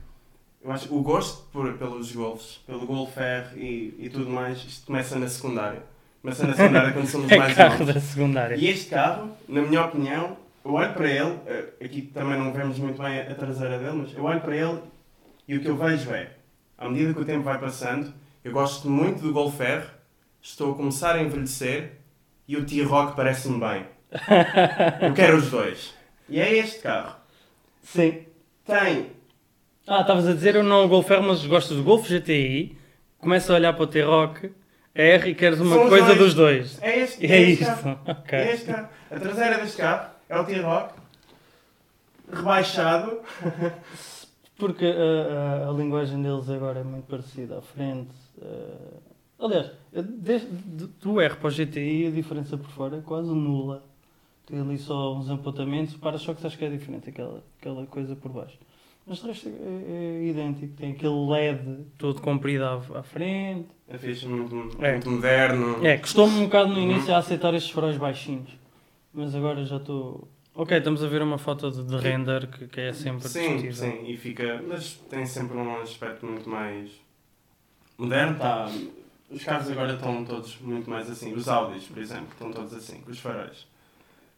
eu 0.62 0.70
acho 0.72 0.94
o 0.94 1.02
gosto 1.02 1.44
por, 1.52 1.72
pelos 1.74 2.12
Golfs, 2.12 2.60
pelo 2.66 2.86
Golf 2.86 3.16
R 3.16 3.46
e, 3.58 3.94
e 3.98 4.10
tudo 4.10 4.28
mais, 4.30 4.58
isto 4.58 4.86
começa 4.86 5.18
na 5.18 5.28
secundária. 5.28 5.82
Começa 6.22 6.46
na 6.46 6.54
secundária 6.54 6.92
quando 6.92 7.06
somos 7.06 7.30
É 7.32 7.36
mais 7.38 7.54
carro 7.56 7.78
novos. 7.78 7.94
da 7.94 8.00
secundária. 8.00 8.56
E 8.56 8.68
este 8.68 8.90
carro, 8.90 9.30
na 9.48 9.62
minha 9.62 9.84
opinião, 9.84 10.36
eu 10.64 10.72
olho 10.74 10.92
para 10.92 11.08
ele, 11.08 11.38
eh, 11.46 11.64
aqui 11.82 12.02
também 12.02 12.38
não 12.38 12.52
vemos 12.52 12.78
muito 12.78 13.00
bem 13.02 13.20
a 13.20 13.34
traseira 13.34 13.78
dele, 13.78 13.92
mas 14.02 14.14
eu 14.14 14.22
olho 14.24 14.40
para 14.40 14.54
ele 14.54 14.78
e 15.48 15.56
o 15.56 15.60
que 15.60 15.68
eu 15.68 15.76
vejo 15.76 16.10
é, 16.12 16.30
à 16.76 16.88
medida 16.88 17.14
que 17.14 17.20
o 17.20 17.24
tempo 17.24 17.42
vai 17.42 17.58
passando, 17.58 18.12
eu 18.44 18.52
gosto 18.52 18.88
muito 18.88 19.22
do 19.22 19.32
Golf 19.32 19.58
R, 19.60 19.84
estou 20.42 20.72
a 20.72 20.74
começar 20.76 21.16
a 21.16 21.22
envelhecer 21.22 21.92
e 22.46 22.56
o 22.56 22.64
T-Rock 22.66 23.16
parece-me 23.16 23.58
bem. 23.58 23.86
Eu 25.02 25.14
quero 25.14 25.36
os 25.36 25.50
dois. 25.50 25.94
E 26.28 26.40
é 26.40 26.56
este 26.58 26.80
carro. 26.80 27.14
Sim. 27.82 28.26
Tem. 28.66 29.06
Ah, 29.92 30.02
estavas 30.02 30.28
a 30.28 30.32
dizer 30.34 30.54
eu 30.54 30.62
não 30.62 30.84
o 30.84 30.88
Golf 30.88 31.10
R, 31.10 31.20
mas 31.20 31.44
gosto 31.44 31.74
do 31.74 31.82
Golf 31.82 32.06
GTI. 32.08 32.76
Começa 33.18 33.52
a 33.52 33.56
olhar 33.56 33.72
para 33.72 33.82
o 33.82 33.86
T-Rock 33.88 34.52
R 34.94 35.30
e 35.30 35.34
queres 35.34 35.58
uma 35.58 35.74
São 35.76 35.88
coisa 35.88 36.06
dois. 36.06 36.18
dos 36.18 36.34
dois. 36.34 36.82
É 36.82 36.98
este, 37.00 37.26
E 37.26 37.30
é 37.32 37.40
este 37.42 37.62
isto. 37.64 37.82
carro. 37.82 38.00
Ok. 38.06 38.38
É 38.38 38.52
este 38.54 38.66
carro. 38.66 38.88
A 39.10 39.18
traseira 39.18 39.58
deste 39.58 39.76
carro 39.78 40.10
É 40.28 40.38
o 40.38 40.44
T-Rock. 40.44 40.94
Rebaixado. 42.32 43.18
Porque 44.56 44.84
a, 44.86 45.64
a, 45.66 45.68
a 45.70 45.72
linguagem 45.72 46.22
deles 46.22 46.48
agora 46.48 46.80
é 46.80 46.84
muito 46.84 47.06
parecida 47.06 47.58
à 47.58 47.62
frente. 47.62 48.10
eh, 48.40 49.00
aliás, 49.40 49.72
desde, 49.92 50.46
do- 51.00 51.20
R 51.20 51.34
para 51.36 51.48
o 51.48 51.50
GTI 51.50 52.06
a 52.06 52.10
diferença 52.10 52.56
por 52.56 52.70
fora 52.70 52.98
é 52.98 53.00
quase 53.00 53.30
nula. 53.30 53.82
Tem 54.46 54.60
ali 54.60 54.78
só 54.78 55.14
uns 55.16 55.28
apontamentos. 55.30 55.96
Para 55.96 56.16
só 56.18 56.32
que 56.34 56.46
acho 56.46 56.56
que 56.56 56.64
é 56.64 56.68
diferente 56.68 57.08
aquela, 57.08 57.42
aquela 57.58 57.84
coisa 57.86 58.14
por 58.14 58.30
baixo. 58.30 58.56
Mas 59.10 59.18
de 59.18 59.26
resto 59.26 59.48
é, 59.48 59.52
é 60.22 60.24
idêntico. 60.28 60.72
Tem 60.76 60.92
aquele 60.92 61.26
LED 61.28 61.84
todo 61.98 62.20
comprido 62.22 62.64
à, 62.64 62.74
à 62.94 63.02
frente. 63.02 63.66
É 63.88 63.98
fixe, 63.98 64.24
muito, 64.24 64.54
É. 64.80 64.92
muito 64.92 65.10
moderno. 65.10 65.84
É, 65.84 65.98
custou-me 65.98 66.38
um 66.38 66.44
bocado 66.44 66.72
no 66.72 66.78
início 66.78 67.12
a 67.12 67.18
aceitar 67.18 67.52
estes 67.54 67.72
faróis 67.72 67.96
baixinhos. 67.96 68.50
Mas 69.12 69.34
agora 69.34 69.64
já 69.64 69.78
estou. 69.78 70.28
Ok, 70.54 70.78
estamos 70.78 71.02
a 71.02 71.08
ver 71.08 71.22
uma 71.22 71.38
foto 71.38 71.72
de, 71.72 71.82
de 71.82 71.96
render 71.96 72.46
que, 72.46 72.68
que 72.68 72.80
é 72.80 72.92
sempre 72.92 73.26
Sim, 73.26 73.56
discutível. 73.56 73.72
sim, 73.90 74.04
e 74.12 74.16
fica. 74.16 74.62
Mas 74.68 74.94
tem 75.10 75.26
sempre 75.26 75.56
um 75.58 75.80
aspecto 75.80 76.24
muito 76.24 76.48
mais 76.48 76.88
moderno. 77.98 78.38
Tá, 78.38 78.70
os 79.28 79.42
carros 79.42 79.68
agora 79.72 79.94
estão 79.94 80.24
todos 80.24 80.56
muito 80.60 80.88
mais 80.88 81.10
assim. 81.10 81.32
Os 81.34 81.48
Audis, 81.48 81.82
por 81.84 81.98
exemplo, 81.98 82.28
estão 82.30 82.52
todos 82.52 82.72
assim, 82.74 83.00
com 83.00 83.10
os 83.10 83.18
faróis. 83.18 83.66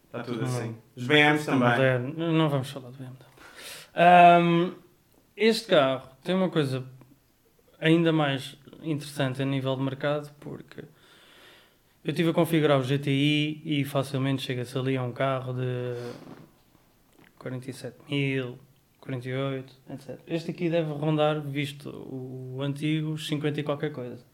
Está 0.06 0.22
tudo 0.22 0.38
Uhum. 0.38 0.44
assim. 0.46 0.74
Os 0.96 1.06
BMs 1.06 1.44
também. 1.44 1.68
Moderno. 1.68 2.32
Não 2.32 2.48
vamos 2.48 2.70
falar 2.70 2.88
do 2.90 2.96
BMW. 2.96 3.31
Ahm, 3.94 4.72
este 5.36 5.68
carro 5.68 6.08
tem 6.22 6.34
uma 6.34 6.48
coisa 6.48 6.84
ainda 7.80 8.12
mais 8.12 8.56
interessante 8.82 9.42
a 9.42 9.44
nível 9.44 9.76
de 9.76 9.82
mercado, 9.82 10.32
porque 10.40 10.80
eu 12.04 12.10
estive 12.10 12.30
a 12.30 12.32
configurar 12.32 12.78
o 12.78 12.82
GTI 12.82 13.62
e 13.64 13.84
facilmente 13.84 14.42
chega-se 14.42 14.76
ali 14.76 14.96
a 14.96 15.02
um 15.02 15.12
carro 15.12 15.52
de 15.52 15.94
47 17.38 17.96
mil, 18.08 18.58
48, 19.00 19.72
etc. 19.90 20.18
Este 20.26 20.50
aqui 20.52 20.70
deve 20.70 20.92
rondar, 20.92 21.40
visto 21.40 21.88
o 21.90 22.60
antigo, 22.62 23.12
os 23.12 23.26
50 23.26 23.60
e 23.60 23.62
qualquer 23.62 23.92
coisa. 23.92 24.24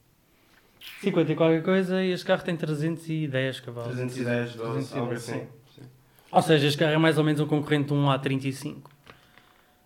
50 1.00 1.32
e 1.32 1.34
qualquer 1.34 1.62
coisa 1.62 2.02
e 2.02 2.12
este 2.12 2.24
carro 2.24 2.42
tem 2.42 2.56
310 2.56 3.60
cavalos. 3.60 3.96
310, 3.96 4.54
12, 4.54 4.56
310, 4.56 4.96
algo 4.96 5.12
assim. 5.12 5.46
sim. 5.74 5.82
Ou 6.30 6.42
seja, 6.42 6.66
este 6.66 6.78
carro 6.78 6.92
é 6.92 6.98
mais 6.98 7.18
ou 7.18 7.24
menos 7.24 7.40
um 7.40 7.46
concorrente 7.46 7.88
de 7.88 7.94
um 7.94 8.06
A35. 8.06 8.82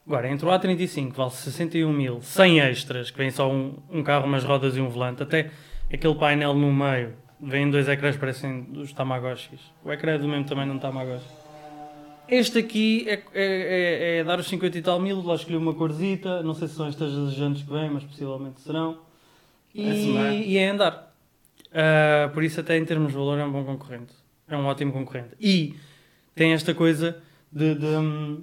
Agora, 0.07 0.29
entre 0.29 0.47
o 0.47 0.49
A35, 0.51 1.11
que 1.13 1.17
vale 1.17 1.31
61 1.31 1.93
mil, 1.93 2.21
sem 2.23 2.59
extras, 2.61 3.11
que 3.11 3.19
vem 3.19 3.31
só 3.31 3.51
um, 3.51 3.75
um 3.91 4.03
carro, 4.03 4.27
umas 4.27 4.43
rodas 4.45 4.77
e 4.77 4.81
um 4.81 4.89
volante, 4.89 5.23
até 5.23 5.51
aquele 5.93 6.15
painel 6.17 6.55
no 6.55 6.73
meio, 6.73 7.15
vem 7.41 7.71
dois 7.71 7.89
ecrãs, 7.89 8.17
parecem 8.17 8.63
dos 8.65 8.93
Tamagotchis. 8.93 9.61
O 9.85 9.93
ecrã 9.93 10.13
é 10.15 10.19
do 10.19 10.27
mesmo 10.29 10.45
tamanho 10.45 10.71
de 10.71 10.77
um 10.77 10.81
Tamagotchi. 10.81 11.25
Este 12.29 12.59
aqui 12.59 13.05
é, 13.09 13.15
é, 13.15 13.21
é- 13.35 14.19
é 14.19 14.25
dar 14.25 14.39
os 14.39 14.47
50 14.47 14.79
e 14.79 14.83
tal 14.83 14.99
mil, 15.01 15.23
lá 15.23 15.35
escolhi 15.35 15.57
uma 15.57 15.75
corzita, 15.75 16.43
não 16.43 16.55
sei 16.55 16.67
se 16.69 16.75
são 16.75 16.87
estas 16.87 17.13
as 17.17 17.35
jantes 17.35 17.63
que 17.63 17.71
vêm, 17.71 17.91
mas 17.91 18.03
possivelmente 18.05 18.61
serão. 18.61 18.99
E, 19.75 20.17
é? 20.17 20.35
e 20.35 20.57
é 20.59 20.69
andar. 20.71 21.13
Ah, 21.73 22.31
por 22.33 22.43
isso, 22.43 22.61
até 22.61 22.77
em 22.77 22.85
termos 22.85 23.09
de 23.13 23.15
valor, 23.19 23.39
é 23.39 23.45
um 23.45 23.53
bom 23.53 23.65
concorrente. 23.65 24.13
É 24.49 24.57
um 24.57 24.67
ótimo 24.67 24.93
concorrente. 24.93 25.31
E 25.41 25.75
tem 26.35 26.53
esta 26.53 26.75
coisa 26.75 27.17
de, 27.51 27.75
de, 27.75 27.87
hum, 27.87 28.43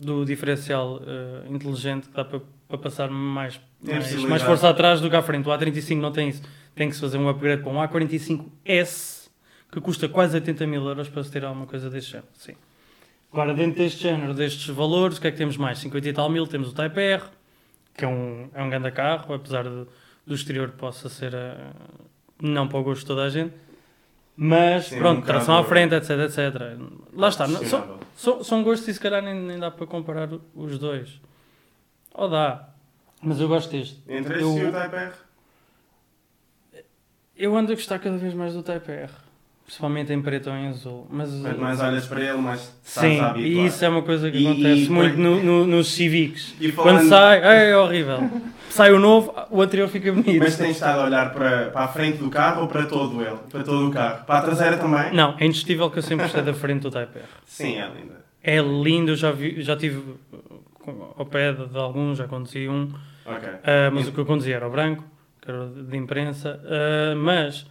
do 0.00 0.24
diferencial 0.24 1.00
eh, 1.06 1.50
inteligente 1.50 2.08
que 2.08 2.14
dá 2.14 2.24
para, 2.24 2.40
para 2.68 2.78
passar 2.78 3.10
mais, 3.10 3.60
mais, 3.82 4.14
mais 4.24 4.42
força 4.42 4.68
atrás 4.68 5.00
do 5.00 5.10
que 5.10 5.16
à 5.16 5.22
frente. 5.22 5.48
O 5.48 5.52
A35 5.52 5.96
não 5.96 6.10
tem 6.10 6.30
isso. 6.30 6.42
Tem 6.74 6.88
que 6.88 6.94
se 6.94 7.00
fazer 7.00 7.18
um 7.18 7.28
upgrade 7.28 7.62
para 7.62 7.70
um 7.70 7.76
A45S 7.76 9.28
que 9.70 9.80
custa 9.80 10.08
quase 10.08 10.34
80 10.36 10.66
mil 10.66 10.84
euros 10.86 11.08
para 11.08 11.22
se 11.22 11.30
ter 11.30 11.44
alguma 11.44 11.66
coisa 11.66 11.90
deste 11.90 12.12
género. 12.12 12.28
Sim. 12.34 12.54
Agora, 13.32 13.54
dentro 13.54 13.78
deste 13.78 14.02
género, 14.02 14.34
destes 14.34 14.66
valores, 14.74 15.18
o 15.18 15.20
que 15.20 15.28
é 15.28 15.30
que 15.30 15.36
temos 15.36 15.56
mais? 15.56 15.78
50 15.78 16.08
e 16.08 16.12
tal 16.12 16.28
mil, 16.28 16.46
temos 16.46 16.70
o 16.70 16.74
Type 16.74 16.98
R, 16.98 17.22
que 17.96 18.04
é 18.04 18.08
um, 18.08 18.48
é 18.52 18.62
um 18.62 18.68
grande 18.68 18.90
carro, 18.90 19.32
apesar 19.32 19.64
de, 19.64 19.86
do 20.26 20.34
exterior 20.34 20.70
possa 20.70 21.08
ser 21.08 21.32
eh, 21.34 21.56
não 22.42 22.66
para 22.66 22.78
o 22.78 22.82
gosto 22.82 23.02
de 23.02 23.06
toda 23.06 23.24
a 23.24 23.28
gente. 23.28 23.54
Mas, 24.42 24.86
Sim, 24.86 24.98
pronto, 24.98 25.18
um 25.18 25.22
tração 25.22 25.58
à 25.58 25.64
frente, 25.64 25.94
etc, 25.94 26.10
etc. 26.20 26.78
Lá 27.12 27.28
está. 27.28 27.46
não- 27.46 27.62
são, 27.62 27.98
são, 28.16 28.42
são 28.42 28.62
gostos 28.62 28.88
e 28.88 28.94
se 28.94 28.98
calhar 29.00 29.20
nem, 29.22 29.34
nem 29.34 29.58
dá 29.58 29.70
para 29.70 29.86
comparar 29.86 30.30
os 30.54 30.78
dois. 30.78 31.20
Ou 32.14 32.26
dá. 32.26 32.70
Mas 33.22 33.38
eu 33.38 33.48
gosto 33.48 33.70
deste. 33.70 33.98
Entre 34.08 34.32
este 34.38 34.44
Eu- 34.44 34.58
e 34.58 34.64
o 34.64 34.72
Type 34.72 34.96
R. 34.96 35.12
Eu 37.36 37.56
ando 37.56 37.72
a 37.72 37.74
gostar 37.74 37.98
cada 37.98 38.16
vez 38.16 38.34
mais 38.34 38.54
do 38.54 38.62
Type 38.62 38.90
R. 38.90 39.10
Principalmente 39.64 40.12
em 40.12 40.20
preto 40.20 40.50
ou 40.50 40.56
em 40.56 40.68
azul. 40.68 41.06
Mas, 41.10 41.30
Quanto 41.30 41.60
mais 41.60 41.80
olhas 41.80 42.06
para 42.06 42.20
ele, 42.22 42.38
mais 42.38 42.74
sim, 42.82 43.20
e 43.36 43.66
isso 43.66 43.84
é 43.84 43.88
uma 43.88 44.02
coisa 44.02 44.30
que 44.30 44.38
E- 44.38 44.46
acontece 44.48 44.84
e- 44.86 44.88
muito 44.90 45.16
no- 45.18 45.40
no- 45.44 45.66
nos 45.66 45.88
Civics. 45.92 46.54
E 46.60 46.72
Quando 46.72 46.96
falando- 46.96 47.08
sai, 47.08 47.68
é 47.70 47.76
horrível. 47.76 48.30
Sai 48.70 48.92
o 48.92 48.98
novo, 48.98 49.34
o 49.50 49.60
anterior 49.60 49.88
fica 49.88 50.12
bonito. 50.12 50.38
Mas 50.38 50.56
tens 50.56 50.70
estado 50.76 51.00
a 51.00 51.04
olhar 51.04 51.32
para, 51.32 51.70
para 51.70 51.84
a 51.84 51.88
frente 51.88 52.18
do 52.18 52.30
carro 52.30 52.62
ou 52.62 52.68
para 52.68 52.86
todo 52.86 53.20
ele? 53.20 53.36
Para 53.50 53.62
todo 53.64 53.88
o 53.88 53.90
carro? 53.90 54.24
Para 54.24 54.38
a 54.38 54.42
traseira 54.42 54.76
também? 54.78 55.12
Não, 55.12 55.34
é 55.38 55.44
indiscutível 55.44 55.90
que 55.90 55.98
eu 55.98 56.02
sempre 56.02 56.24
gostei 56.24 56.42
da 56.42 56.54
frente 56.54 56.82
do 56.82 56.90
Type 56.90 57.18
R. 57.18 57.24
Sim, 57.44 57.76
é 57.76 57.88
linda. 57.88 58.24
É 58.42 58.58
lindo, 58.60 59.14
já, 59.16 59.32
vi, 59.32 59.60
já 59.60 59.76
tive 59.76 59.98
uh, 59.98 61.14
ao 61.16 61.26
pé 61.26 61.52
de, 61.52 61.66
de 61.66 61.76
alguns, 61.76 62.16
já 62.18 62.26
conduzi 62.28 62.68
um. 62.68 62.90
Ok. 63.26 63.48
Ah, 63.64 63.90
mas 63.92 64.08
o 64.08 64.12
que 64.12 64.18
eu 64.18 64.24
conduzia 64.24 64.56
era 64.56 64.66
o 64.66 64.70
branco, 64.70 65.04
que 65.42 65.50
era 65.50 65.66
de 65.68 65.96
imprensa, 65.96 66.60
ah, 66.64 67.14
mas 67.16 67.66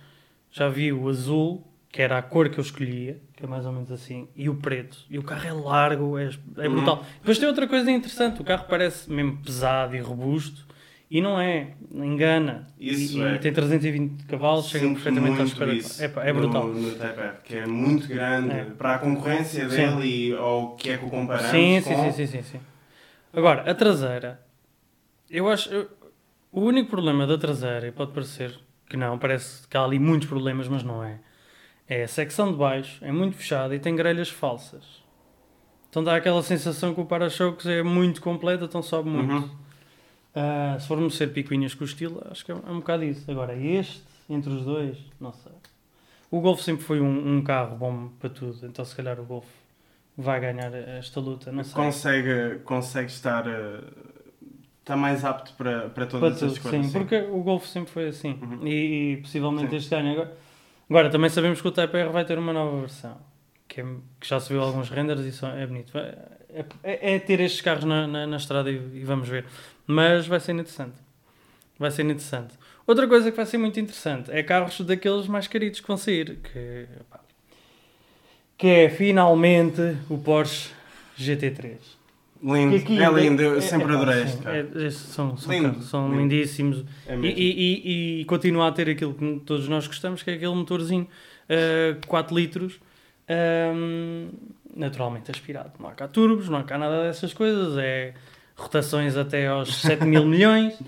já 0.51 0.67
vi 0.69 0.91
o 0.93 1.07
azul, 1.09 1.65
que 1.91 2.01
era 2.01 2.17
a 2.17 2.21
cor 2.21 2.49
que 2.49 2.59
eu 2.59 2.61
escolhia, 2.61 3.17
que 3.35 3.45
é 3.45 3.47
mais 3.47 3.65
ou 3.65 3.71
menos 3.71 3.91
assim, 3.91 4.27
e 4.35 4.47
o 4.49 4.55
preto. 4.55 4.97
E 5.09 5.17
o 5.17 5.23
carro 5.23 5.47
é 5.47 5.53
largo, 5.53 6.17
é, 6.19 6.29
é 6.57 6.67
Uhum. 6.67 6.75
brutal. 6.75 7.03
Depois 7.19 7.39
tem 7.39 7.47
outra 7.47 7.67
coisa 7.67 7.89
interessante, 7.89 8.41
o 8.41 8.43
carro 8.43 8.65
parece 8.69 9.09
mesmo 9.11 9.37
pesado 9.37 9.95
e 9.95 9.99
robusto, 9.99 10.67
e 11.09 11.21
não 11.21 11.39
é, 11.39 11.73
engana. 11.91 12.67
Isso 12.79 13.17
e, 13.17 13.23
é. 13.23 13.35
e 13.35 13.39
tem 13.39 13.51
320 13.51 14.25
cavalos, 14.25 14.69
chega 14.69 14.87
perfeitamente 14.89 15.41
à 15.41 15.43
espera. 15.43 15.71
É, 15.73 16.29
é 16.29 16.33
brutal. 16.33 16.67
No, 16.67 16.79
no 16.79 16.95
que 17.43 17.55
é 17.55 17.65
muito 17.65 18.07
grande 18.07 18.51
É. 18.51 18.65
para 18.65 18.95
a 18.95 18.99
concorrência 18.99 19.67
Sim. 19.69 19.75
dele 19.75 20.07
e 20.29 20.35
ao 20.35 20.75
que 20.75 20.91
é 20.91 20.97
que 20.97 21.05
o 21.05 21.09
comparamos 21.09 21.49
Sim, 21.49 21.81
com... 21.81 21.89
sim, 21.89 21.95
sim, 21.95 22.11
sim, 22.11 22.27
sim, 22.27 22.43
sim. 22.43 22.59
Agora, 23.33 23.69
a 23.69 23.73
traseira. 23.73 24.39
Eu 25.29 25.49
acho. 25.49 25.69
eu- 25.69 25.89
o 26.51 26.61
único 26.61 26.89
problema 26.89 27.27
da 27.27 27.37
traseira, 27.37 27.87
e 27.87 27.91
pode 27.91 28.11
parecer 28.11 28.57
que 28.89 28.97
não, 28.97 29.19
parece 29.19 29.67
que 29.67 29.77
há 29.77 29.83
ali 29.83 29.99
muitos 29.99 30.27
problemas, 30.27 30.67
mas 30.67 30.83
não 30.83 31.03
é. 31.03 31.19
É 31.87 32.03
a 32.03 32.07
secção 32.07 32.51
de 32.51 32.57
baixo, 32.57 33.03
é 33.03 33.11
muito 33.11 33.37
fechada 33.37 33.75
e 33.75 33.79
tem 33.79 33.95
grelhas 33.95 34.29
falsas. 34.29 34.83
Então 35.89 36.03
dá 36.03 36.15
aquela 36.15 36.41
sensação 36.43 36.93
que 36.93 37.01
o 37.01 37.05
para-choques 37.05 37.65
é 37.67 37.81
muito 37.83 38.21
completo, 38.21 38.65
então 38.65 38.81
sobe 38.81 39.09
muito. 39.09 39.31
Uhum. 39.31 39.49
Ah, 40.35 40.77
se 40.79 40.87
formos 40.87 41.15
ser 41.17 41.27
picuinhas 41.33 41.73
com 41.73 41.83
o 41.83 41.87
estilo, 41.87 42.21
acho 42.29 42.45
que 42.45 42.51
é, 42.51 42.55
é 42.55 42.71
um 42.71 42.79
bocado 42.79 43.03
isso. 43.03 43.29
Agora, 43.29 43.55
este, 43.55 44.01
entre 44.29 44.51
os 44.51 44.63
dois, 44.63 44.97
não 45.19 45.33
sei. 45.33 45.51
O 46.31 46.39
Golf 46.41 46.61
sempre 46.61 46.83
foi 46.83 47.01
um, 47.01 47.37
um 47.37 47.43
carro 47.43 47.75
bom 47.75 48.09
para 48.19 48.29
tudo, 48.29 48.65
então 48.65 48.85
se 48.85 48.95
calhar 48.95 49.19
o 49.19 49.23
Golf 49.25 49.45
vai 50.15 50.39
ganhar 50.39 50.71
esta 50.73 51.19
luta, 51.19 51.51
não 51.51 51.63
sei. 51.63 51.73
Consegue, 51.73 52.59
consegue 52.63 53.09
estar... 53.09 53.45
Está 54.81 54.95
mais 54.97 55.23
apto 55.23 55.53
para, 55.53 55.81
para 55.81 55.89
Para 55.89 56.05
todas 56.07 56.39
tudo, 56.39 56.51
as 56.51 56.57
coisas. 56.57 56.85
sim, 56.87 56.91
porque 56.91 57.15
o 57.17 57.43
Golf 57.43 57.65
sempre 57.67 57.91
foi 57.91 58.07
assim. 58.07 58.39
Uhum. 58.41 58.65
E, 58.67 59.13
e 59.13 59.17
possivelmente 59.17 59.69
Sim. 59.69 59.75
este 59.75 59.93
ano. 59.93 60.11
Agora, 60.11 60.37
agora, 60.89 61.09
também 61.11 61.29
sabemos 61.29 61.61
que 61.61 61.67
o 61.67 61.71
Type 61.71 61.95
R 61.95 62.09
vai 62.09 62.25
ter 62.25 62.39
uma 62.39 62.51
nova 62.51 62.79
versão. 62.79 63.15
Que, 63.67 63.81
é- 63.81 63.85
que 64.19 64.27
já 64.27 64.39
se 64.39 64.49
viu 64.51 64.63
alguns 64.63 64.89
renders 64.89 65.21
e 65.21 65.45
é 65.45 65.67
bonito. 65.67 65.95
É, 65.95 66.65
é- 66.83 67.13
é 67.15 67.19
ter 67.19 67.39
estes 67.39 67.61
carros 67.61 67.83
na, 67.83 68.07
na, 68.07 68.25
na 68.25 68.37
estrada 68.37 68.71
e, 68.71 68.75
e 68.95 69.03
vamos 69.03 69.29
ver. 69.29 69.45
Mas 69.91 70.27
vai 70.27 70.39
ser 70.39 70.51
interessante. 70.51 70.93
Vai 71.79 71.89
ser 71.89 72.03
interessante. 72.03 72.53
Outra 72.85 73.07
coisa 73.07 73.31
que 73.31 73.37
vai 73.37 73.45
ser 73.47 73.57
muito 73.57 73.79
interessante 73.79 74.29
é 74.31 74.43
carros 74.43 74.79
daqueles 74.81 75.25
mais 75.25 75.47
caritos 75.47 75.79
que 75.79 75.87
vão 75.87 75.97
sair. 75.97 76.37
Que, 76.43 76.85
pá, 77.09 77.19
que 78.55 78.67
é 78.67 78.89
finalmente 78.91 79.81
o 80.07 80.17
Porsche 80.19 80.69
GT3. 81.17 81.77
Lindo, 82.43 82.75
aqui 82.75 83.01
é 83.01 83.11
lindo, 83.11 83.41
eu 83.41 83.57
é- 83.57 83.61
sempre 83.61 83.91
é- 83.91 83.95
adorei 83.95 84.23
este 84.23 84.37
carro. 84.43 84.55
é- 84.55 84.89
são, 84.91 85.35
são, 85.37 85.51
Lindo, 85.51 85.69
carros, 85.71 85.89
são 85.89 86.07
lindo. 86.07 86.21
lindíssimos. 86.21 86.85
É 87.07 87.15
E, 87.15 87.27
e, 87.27 87.81
e, 88.19 88.21
e 88.21 88.25
continua 88.25 88.67
a 88.67 88.71
ter 88.71 88.89
aquilo 88.89 89.13
que 89.15 89.41
todos 89.45 89.67
nós 89.67 89.87
gostamos, 89.87 90.21
que 90.21 90.29
é 90.29 90.35
aquele 90.35 90.53
motorzinho 90.53 91.07
uh, 91.49 92.07
4 92.07 92.35
litros, 92.35 92.79
um, 93.75 94.29
naturalmente 94.75 95.31
aspirado. 95.31 95.71
Não 95.79 95.89
há 95.89 95.93
cá 95.93 96.07
turbos, 96.07 96.47
não 96.47 96.59
há 96.59 96.63
cá 96.63 96.77
nada 96.77 97.03
dessas 97.03 97.33
coisas, 97.33 97.75
é 97.77 98.13
rotações 98.59 99.15
até 99.17 99.47
aos 99.47 99.73
7 99.81 100.05
mil 100.05 100.25
milhões 100.25 100.79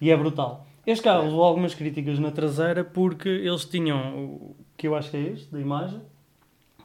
e 0.00 0.10
é 0.10 0.16
brutal. 0.16 0.66
Este 0.86 1.02
carro 1.04 1.24
levou 1.24 1.42
algumas 1.42 1.74
críticas 1.74 2.18
na 2.18 2.30
traseira 2.30 2.84
porque 2.84 3.28
eles 3.28 3.64
tinham, 3.64 4.54
que 4.76 4.86
eu 4.86 4.94
acho 4.94 5.10
que 5.10 5.16
é 5.16 5.20
este, 5.20 5.50
da 5.52 5.60
imagem, 5.60 6.00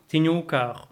tinham 0.07 0.37
o 0.39 0.43
carro 0.43 0.87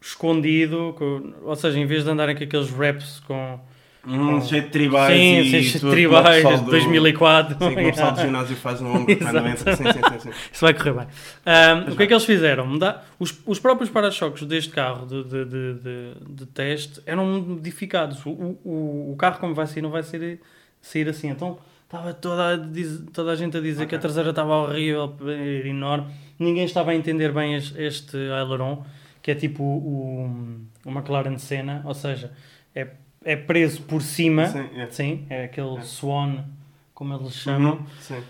escondido, 0.00 0.94
com- 0.98 1.32
ou 1.42 1.54
seja, 1.56 1.78
em 1.78 1.86
vez 1.86 2.04
de 2.04 2.10
andarem 2.10 2.36
com 2.36 2.44
aqueles 2.44 2.70
wraps 2.70 3.20
com, 3.20 3.58
Um 4.06 4.40
jeito 4.40 4.66
de 4.66 4.70
tribais 4.72 5.14
Sim, 5.18 5.38
e 5.40 5.64
sim, 5.64 5.78
tudo, 5.78 5.90
tribais, 5.92 6.42
do- 6.60 6.70
2004. 6.70 7.52
Sim, 7.54 7.58
como 7.74 7.88
o 7.88 7.90
pessoal 7.90 8.12
do 8.12 8.20
ginásio 8.22 8.56
faz 8.56 8.80
no 8.80 8.90
ombro 8.90 9.16
quando 9.16 9.28
Exato. 9.30 9.48
entra. 9.48 9.76
Sim, 9.76 9.84
sim, 9.84 9.92
sim. 9.92 10.18
sim. 10.20 10.30
Isso 10.52 10.60
vai 10.64 10.74
correr 10.74 10.92
bem. 10.92 11.06
Ahm, 11.46 11.92
o 11.92 11.96
que 11.96 12.02
é 12.02 12.06
que 12.06 12.12
eles 12.12 12.24
fizeram? 12.24 12.78
Os, 13.18 13.40
os 13.46 13.58
próprios 13.58 13.88
para-choques 13.90 14.42
deste 14.46 14.70
carro 14.70 15.06
de, 15.06 15.24
de, 15.24 15.44
de, 15.44 15.74
de- 15.74 16.14
de 16.34 16.46
teste 16.46 17.00
eram 17.06 17.24
modificados. 17.40 18.24
O, 18.26 18.30
o, 18.30 19.12
o 19.12 19.16
carro, 19.16 19.38
como 19.40 19.54
vai 19.54 19.66
sair, 19.66 19.82
não 19.82 19.90
vai 19.90 20.02
sair, 20.02 20.40
sair 20.82 21.08
assim. 21.08 21.28
Então 21.30 21.58
estava 21.84 22.12
toda 22.12 22.48
a, 22.52 22.56
diz- 22.56 23.04
toda 23.12 23.32
a 23.32 23.36
gente 23.36 23.56
a 23.56 23.60
dizer 23.60 23.86
que 23.86 23.94
a 23.94 23.98
traseira 23.98 24.30
estava 24.30 24.54
horrível, 24.54 25.14
era 25.22 25.68
enorme. 25.68 26.08
Ninguém 26.38 26.64
estava 26.64 26.90
a 26.90 26.94
entender 26.94 27.32
bem 27.32 27.54
es- 27.56 27.74
este 27.76 28.16
aileron, 28.16 28.84
que 29.22 29.30
é 29.30 29.34
tipo 29.34 29.62
o, 29.62 30.56
o 30.84 30.90
McLaren 30.90 31.38
Senna, 31.38 31.80
ou 31.84 31.94
seja, 31.94 32.32
é, 32.74 32.88
é 33.24 33.36
preso 33.36 33.82
por 33.82 34.02
cima. 34.02 34.46
Sim, 34.48 34.68
é. 34.76 34.86
Sim, 34.90 35.26
é 35.30 35.44
aquele 35.44 35.76
É. 35.78 35.82
Swan, 35.82 36.44
como 36.94 37.14
eles 37.14 37.32
chamam. 37.34 37.72
Uhum, 37.74 37.86
Sim. 38.00 38.22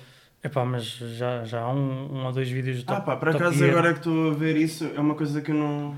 Epá, 0.43 0.65
mas 0.65 0.85
já, 0.85 1.43
já 1.45 1.61
há 1.63 1.73
um, 1.73 2.17
um 2.17 2.27
ou 2.27 2.33
dois 2.33 2.49
vídeos 2.51 2.79
de 2.79 2.85
Ah 2.87 2.95
Top, 2.97 3.07
pá, 3.07 3.17
por 3.17 3.31
acaso 3.31 3.57
Gear. 3.59 3.71
agora 3.71 3.93
que 3.95 4.01
estou 4.01 4.31
a 4.31 4.35
ver 4.35 4.57
isso, 4.57 4.91
é 4.95 5.01
uma 5.01 5.15
coisa 5.15 5.41
que 5.41 5.51
eu 5.51 5.55
não... 5.55 5.97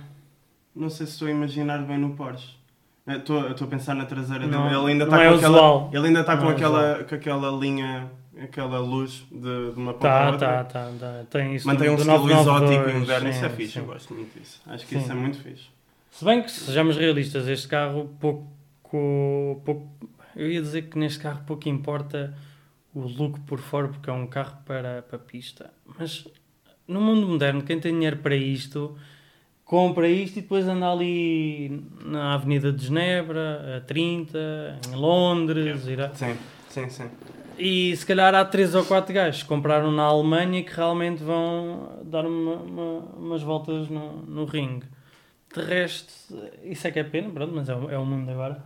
Não 0.74 0.88
sei 0.90 1.06
se 1.06 1.12
estou 1.12 1.26
a 1.26 1.30
imaginar 1.30 1.78
bem 1.78 1.98
no 1.98 2.10
Porsche. 2.10 2.54
É, 3.06 3.16
Estou 3.16 3.40
a 3.48 3.66
pensar 3.66 3.94
na 3.94 4.04
traseira 4.04 4.46
Não, 4.46 4.64
dele. 4.68 4.76
Ele 4.80 4.92
ainda 4.92 5.04
está 5.04 5.22
é 5.24 5.28
com 5.30 5.34
aquela... 5.36 5.56
usual. 5.56 5.90
Ele 5.92 6.06
ainda 6.08 6.20
está 6.20 6.36
com 6.36 6.48
é 6.48 6.52
aquela, 6.52 7.04
com 7.04 7.14
aquela 7.14 7.50
linha, 7.58 8.10
aquela 8.42 8.78
luz 8.80 9.24
de, 9.32 9.72
de 9.72 9.78
uma 9.80 9.94
ponta 9.94 10.08
Tá, 10.08 10.30
outra. 10.30 10.48
tá, 10.48 10.64
tá, 10.64 10.90
tá. 11.00 11.24
Tem 11.30 11.54
isso 11.54 11.66
Mantém 11.66 11.86
do- 11.88 11.92
um 11.94 11.96
estilo 11.96 12.18
992, 12.26 12.40
exótico 12.76 12.90
e 12.90 13.00
moderno, 13.00 13.28
isso 13.30 13.44
é 13.44 13.48
fixe, 13.48 13.72
sim. 13.72 13.78
eu 13.80 13.84
gosto 13.86 14.14
muito 14.14 14.38
disso. 14.38 14.60
Acho 14.66 14.86
que 14.86 14.94
Sim. 14.94 15.00
isso 15.00 15.12
é 15.12 15.14
muito 15.14 15.38
fixe. 15.38 15.66
Se 16.10 16.24
bem 16.24 16.42
que, 16.42 16.50
sejamos 16.50 16.96
realistas, 16.96 17.46
este 17.48 17.66
carro 17.68 18.10
pouco, 18.20 18.46
pouco... 19.64 19.88
Eu 20.34 20.50
ia 20.50 20.60
dizer 20.60 20.82
que 20.82 20.98
neste 20.98 21.18
carro 21.20 21.42
pouco 21.46 21.68
importa 21.68 22.36
o 22.94 23.00
look 23.00 23.40
por 23.40 23.58
fora, 23.58 23.88
porque 23.88 24.08
é 24.10 24.12
um 24.12 24.26
carro 24.26 24.58
para, 24.64 25.02
para 25.02 25.18
pista. 25.18 25.70
Mas 25.98 26.26
no 26.86 27.00
mundo 27.00 27.26
moderno, 27.26 27.62
quem 27.62 27.80
tem 27.80 27.92
dinheiro 27.92 28.18
para 28.18 28.36
isto, 28.36 28.96
compra 29.64 30.08
isto 30.08 30.38
e 30.38 30.42
depois 30.42 30.66
anda 30.68 30.90
ali 30.90 31.82
na 32.04 32.34
Avenida 32.34 32.72
de 32.72 32.86
Genebra, 32.86 33.78
a 33.78 33.80
30, 33.80 34.38
em 34.90 34.94
Londres, 34.94 35.86
irá... 35.86 36.14
Sim, 36.14 36.36
sim, 36.68 36.88
sim. 36.88 37.10
E 37.58 37.96
se 37.96 38.04
calhar 38.04 38.34
há 38.34 38.44
três 38.44 38.74
ou 38.74 38.84
quatro 38.84 39.14
gajos 39.14 39.42
que 39.42 39.48
compraram 39.48 39.90
na 39.90 40.02
Alemanha 40.02 40.62
que 40.62 40.74
realmente 40.74 41.22
vão 41.22 42.00
dar 42.04 42.26
uma- 42.26 42.56
uma- 42.56 42.98
umas 43.16 43.42
voltas 43.42 43.88
no, 43.88 44.20
no 44.26 44.44
ringue. 44.44 44.84
De 45.54 45.62
resto, 45.62 46.12
isso 46.62 46.86
é 46.86 46.90
que 46.90 46.98
é 46.98 47.04
pena, 47.04 47.30
pronto, 47.30 47.54
mas 47.54 47.68
é, 47.70 47.72
é 47.72 47.98
o 47.98 48.04
mundo 48.04 48.30
agora. 48.30 48.62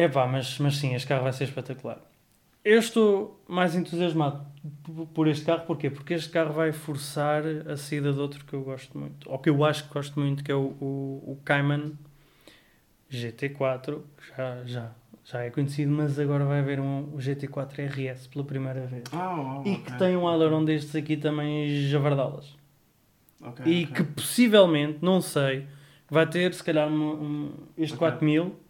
É 0.00 0.06
pá, 0.08 0.28
mas, 0.28 0.58
mas 0.60 0.76
sim, 0.76 0.94
este 0.94 1.08
carro 1.08 1.24
vai 1.24 1.32
ser 1.32 1.42
espetacular. 1.44 1.98
Eu 2.64 2.78
estou 2.78 3.42
mais 3.48 3.74
entusiasmado 3.74 4.46
por 5.12 5.26
este 5.26 5.44
carro, 5.44 5.64
porquê? 5.66 5.90
Porque 5.90 6.14
este 6.14 6.30
carro 6.30 6.52
vai 6.52 6.70
forçar 6.70 7.42
a 7.66 7.76
saída 7.76 8.12
de 8.12 8.20
outro 8.20 8.44
que 8.44 8.52
eu 8.54 8.62
gosto 8.62 8.96
muito, 8.96 9.28
ou 9.28 9.38
que 9.40 9.50
eu 9.50 9.64
acho 9.64 9.88
que 9.88 9.92
gosto 9.94 10.20
muito, 10.20 10.44
que 10.44 10.52
é 10.52 10.54
o, 10.54 10.76
o, 10.80 11.32
o 11.32 11.40
Cayman 11.44 11.94
GT4, 13.10 14.02
que 14.16 14.28
já, 14.36 14.64
já, 14.66 14.90
já 15.24 15.42
é 15.42 15.50
conhecido, 15.50 15.90
mas 15.90 16.18
agora 16.18 16.44
vai 16.44 16.60
haver 16.60 16.78
um, 16.78 17.04
o 17.14 17.16
GT4 17.18 17.78
RS 17.88 18.26
pela 18.28 18.44
primeira 18.44 18.86
vez. 18.86 19.04
Ah, 19.12 19.60
oh, 19.64 19.66
E 19.66 19.76
que 19.78 19.92
tem 19.98 20.16
um 20.16 20.28
aileron 20.28 20.64
destes 20.64 20.94
aqui 20.94 21.16
também 21.16 21.68
javardalas. 21.88 22.54
Ok, 23.40 23.64
E 23.66 23.84
ok. 23.84 23.94
que 23.96 24.04
possivelmente, 24.04 24.98
não 25.02 25.20
sei, 25.20 25.66
vai 26.10 26.26
ter 26.28 26.52
se 26.54 26.62
calhar 26.62 26.88
um, 26.88 27.12
um- 27.12 27.52
este 27.76 27.94
Ok. 27.94 27.98
4000. 27.98 28.67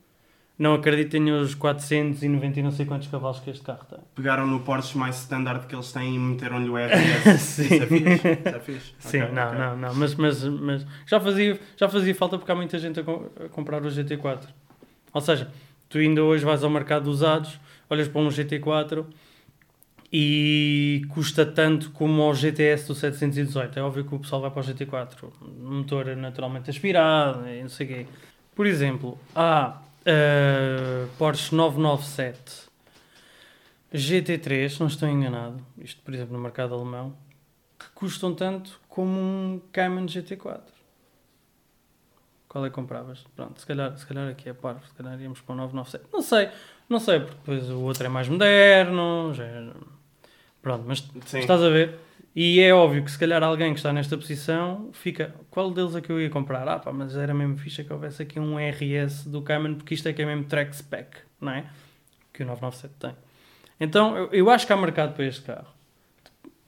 Não 0.59 0.75
acredito 0.75 1.07
que 1.13 1.19
tenha 1.19 1.37
os 1.37 1.55
490 1.55 2.59
e 2.59 2.63
não 2.65 2.73
sei 2.73 2.85
quantos 2.85 3.07
cavalos 3.07 3.39
que 3.39 3.49
este 3.49 3.63
carro 3.63 3.85
tem. 3.89 4.01
Pegaram 4.17 4.45
no 4.45 4.59
Porsche 4.61 4.99
mais 4.99 5.17
standard 5.21 5.67
que 5.69 5.75
eles 5.75 5.93
têm 5.93 6.17
e 6.17 6.19
meteram-lhe 6.19 6.69
o 6.69 6.77
RS. 6.77 7.41
Sim. 7.41 7.63
Isso 7.79 7.83
é 7.83 7.87
fixe. 7.87 8.13
Isso 8.29 8.49
é 8.49 8.61
fixe. 8.61 8.95
Sim, 8.99 9.23
Ok, 9.23 9.35
não, 9.35 9.47
ok. 9.47 9.59
não, 9.59 9.77
não, 9.77 9.95
mas, 9.95 10.15
mas, 10.17 10.43
mas 10.43 10.87
já, 11.07 11.21
fazia, 11.21 11.61
já 11.77 11.89
fazia 11.89 12.13
falta 12.15 12.37
porque 12.39 12.51
há 12.51 12.57
muita 12.57 12.77
gente 12.79 12.99
a, 12.99 13.05
com- 13.05 13.27
a 13.45 13.49
comprar 13.51 13.81
o 13.85 13.89
GT4. 13.89 14.41
Ou 15.13 15.21
seja, 15.21 15.49
tu 15.89 15.99
ainda 15.99 16.25
hoje 16.25 16.45
vais 16.45 16.65
ao 16.65 16.71
mercado 16.71 17.05
de 17.05 17.11
usados, 17.11 17.59
olhas 17.89 18.09
para 18.09 18.21
um 18.21 18.29
GT4 18.29 19.05
e 20.13 21.03
custa 21.11 21.45
tanto 21.45 21.91
como 21.91 22.23
ao 22.23 22.35
GTS 22.35 22.87
do 22.89 22.95
718. 22.95 23.79
É 23.79 23.83
óbvio 23.83 24.05
que 24.05 24.15
o 24.15 24.19
pessoal 24.19 24.41
vai 24.43 24.51
para 24.51 24.61
o 24.61 24.65
GT4, 24.65 25.15
motor 25.63 26.17
naturalmente 26.17 26.71
aspirado 26.71 27.47
e 27.49 27.63
não 27.63 27.69
sei 27.69 27.87
o 27.87 27.89
quê. 27.91 28.07
Por 28.55 28.67
exemplo, 28.67 29.19
há 29.37 29.77
eh, 30.05 31.07
Porsche 31.19 31.55
997 31.55 32.69
GT3, 33.93 34.69
se 34.69 34.81
não 34.81 34.87
estou 34.87 35.09
enganado, 35.09 35.65
isto 35.79 36.03
por 36.03 36.13
exemplo 36.13 36.37
no 36.37 36.43
mercado 36.43 36.75
alemão, 36.75 37.17
que 37.79 37.87
custam 37.95 38.35
tanto 38.35 38.81
como 38.89 39.19
um 39.19 39.61
Cayman 39.73 40.07
GT4. 40.07 40.61
Qual 42.49 42.65
é 42.65 42.69
que 42.69 42.75
compravas? 42.75 43.25
Pronto, 43.37 43.61
se 43.61 43.67
calhar, 43.67 43.97
se 43.97 44.07
calhar 44.07 44.29
aqui 44.29 44.49
é 44.49 44.53
parvo, 44.55 44.87
se 44.87 44.95
calhar 44.95 45.21
íamos 45.21 45.41
para 45.41 45.53
o 45.53 45.57
997. 45.57 46.13
Não 46.13 46.23
sei, 46.23 46.51
não 46.89 46.99
sei, 46.99 47.21
porque 47.21 47.37
depois 47.37 47.71
o 47.71 47.81
outro 47.81 48.05
é 48.05 48.09
mais 48.09 48.29
moderno, 48.29 49.33
já 49.35 49.45
é... 49.45 49.71
Pronto, 50.61 50.85
mas 50.87 50.99
Sim. 51.27 51.39
estás 51.41 51.63
a 51.63 51.69
ver? 51.69 51.99
E 52.37 52.61
é 52.61 52.73
óbvio 52.73 53.03
que 53.05 53.11
se 53.11 53.19
calhar 53.19 53.43
alguém 53.43 53.73
que 53.73 53.79
está 53.81 53.93
nesta 53.93 54.17
posição 54.17 54.91
fica, 54.93 55.35
qual 55.51 55.71
deles 55.73 55.95
é 55.97 56.01
que 56.01 56.11
eu 56.11 56.21
ia 56.21 56.31
comprar? 56.31 56.69
Ah 56.69 56.79
pá, 56.79 56.93
mas 56.93 57.17
era 57.17 57.35
mesmo 57.35 57.57
ficha 57.59 57.83
que 57.83 57.93
houvesse 57.93 58.23
aqui 58.23 58.39
um 58.39 58.57
RS 58.59 59.25
do 59.27 59.43
Cayman, 59.43 59.75
porque 59.75 59.95
isto 59.95 60.09
é 60.09 60.13
que 60.13 60.23
é 60.23 60.27
mesmo 60.27 60.45
track 60.45 60.75
spec, 60.77 61.17
não 61.41 61.53
é? 61.53 61.65
Que 62.33 62.43
o 62.45 62.47
997 62.47 62.95
tem. 63.01 63.17
Então, 63.81 64.17
eu, 64.17 64.29
eu 64.33 64.51
acho 64.51 64.67
que 64.67 64.73
há 64.73 64.77
mercado 64.77 65.15
para 65.15 65.25
este 65.25 65.43
carro. 65.43 65.67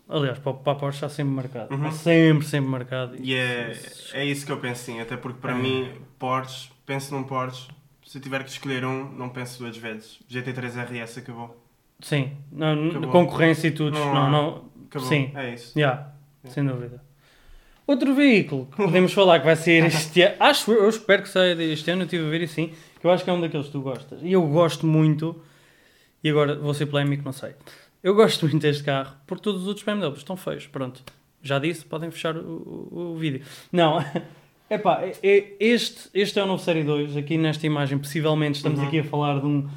Aliás, 0.09 0.39
para, 0.41 0.55
para 0.55 0.73
a 0.73 0.77
Porsche 0.77 1.05
há 1.05 1.09
sempre 1.09 1.35
mercado. 1.35 1.73
Uhum. 1.73 1.91
Sempre, 1.93 2.47
sempre 2.47 2.71
mercado. 2.71 3.17
E 3.21 3.35
é, 3.35 3.73
é 4.15 4.25
isso 4.25 4.45
que 4.45 4.51
eu 4.51 4.59
penso 4.59 4.83
sim, 4.85 5.01
até 5.01 5.17
porque 5.17 5.39
para 5.41 5.53
É. 5.53 5.55
mim, 5.55 5.89
Porsche, 6.19 6.71
penso 6.85 7.15
num 7.15 7.23
Porsche, 7.23 7.69
se 8.05 8.19
tiver 8.19 8.43
que 8.43 8.51
escolher 8.51 8.85
um, 8.85 9.09
não 9.13 9.29
penso 9.29 9.61
duas 9.61 9.77
vezes. 9.77 10.19
GT3 10.29 10.85
RS 11.05 11.19
acabou. 11.19 11.65
Sim, 12.01 12.33
não, 12.51 12.89
Acabou. 12.89 13.11
concorrência 13.11 13.69
e 13.69 13.71
tudo. 13.71 13.97
Não 13.97 14.15
Não, 14.15 14.31
não, 14.31 14.70
Acabou. 14.91 15.09
Sim. 15.09 15.31
É 15.35 15.55
isso. 15.55 15.79
Yeah, 15.79 16.13
sem 16.49 16.65
dúvida. 16.67 17.03
Outro 17.87 18.15
veículo 18.15 18.67
que 18.67 18.77
podemos 18.77 19.13
falar 19.15 19.41
que 19.41 19.47
vai 19.47 19.57
sair 19.57 19.85
este 19.87 20.23
ano, 20.23 20.37
acho 20.39 20.71
eu, 20.71 20.83
eu 20.85 20.89
espero 20.91 21.23
que 21.23 21.29
saia 21.29 21.53
este 21.63 21.91
ano, 21.91 22.03
eu 22.03 22.05
estive 22.05 22.27
a 22.27 22.31
ver 22.31 22.43
e 22.43 22.49
sim, 22.49 22.73
que 23.01 23.07
eu 23.07 23.11
acho 23.11 23.25
que 23.25 23.31
é 23.31 23.33
um 23.33 23.41
daqueles 23.41 23.67
que 23.67 23.73
tu 23.73 23.81
gostas. 23.81 24.21
E 24.23 24.33
eu 24.33 24.43
gosto 24.47 24.87
muito, 24.87 25.41
e 26.23 26.29
agora 26.31 26.55
vou 26.57 26.75
ser 26.75 26.87
polémico, 26.87 27.25
não 27.25 27.33
sei. 27.33 27.55
Eu 28.03 28.15
gosto 28.15 28.47
muito 28.47 28.63
deste 28.63 28.85
carro, 28.85 29.15
porque 29.27 29.43
todos 29.43 29.63
os 29.63 29.69
outros 29.69 29.85
BMWs 29.85 30.19
estão 30.19 30.37
feios, 30.37 30.67
pronto. 30.67 31.03
Já 31.43 31.59
disse, 31.59 31.85
podem 31.85 32.11
fechar 32.11 32.37
o, 32.37 32.89
o, 32.91 32.99
o 33.13 33.17
vídeo. 33.17 33.43
Não, 33.73 33.99
epá, 34.71 35.03
é, 35.03 35.13
é, 35.23 35.55
este, 35.59 36.09
este 36.15 36.39
é 36.39 36.43
o 36.45 36.47
novo 36.47 36.63
Série 36.63 36.85
2, 36.85 37.17
aqui 37.17 37.37
nesta 37.37 37.67
imagem, 37.67 37.99
possivelmente 37.99 38.57
estamos 38.59 38.79
Uhum. 38.79 38.87
aqui 38.87 38.99
a 39.01 39.05
falar 39.05 39.41
de 39.41 39.47
um... 39.47 39.69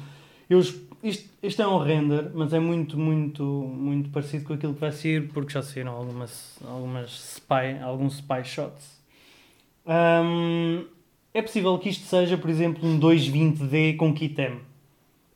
Eu, 0.48 0.60
isto, 1.04 1.28
isto 1.42 1.60
é 1.60 1.68
um 1.68 1.78
render, 1.78 2.30
mas 2.34 2.52
é 2.54 2.58
muito, 2.58 2.98
muito, 2.98 3.44
muito 3.44 4.08
parecido 4.08 4.44
com 4.46 4.54
aquilo 4.54 4.72
que 4.74 4.80
vai 4.80 4.90
sair, 4.90 5.28
porque 5.28 5.52
já 5.52 5.62
saíram 5.62 5.92
algumas, 5.92 6.58
algumas 6.66 7.10
spy, 7.10 7.78
alguns 7.82 8.14
spy 8.14 8.42
shots. 8.42 8.98
Hum, 9.86 10.86
é 11.34 11.42
possível 11.42 11.78
que 11.78 11.90
isto 11.90 12.06
seja, 12.06 12.38
por 12.38 12.48
exemplo, 12.48 12.88
um 12.88 12.98
220D 12.98 13.96
com 13.96 14.14
kit 14.14 14.40
M. 14.40 14.60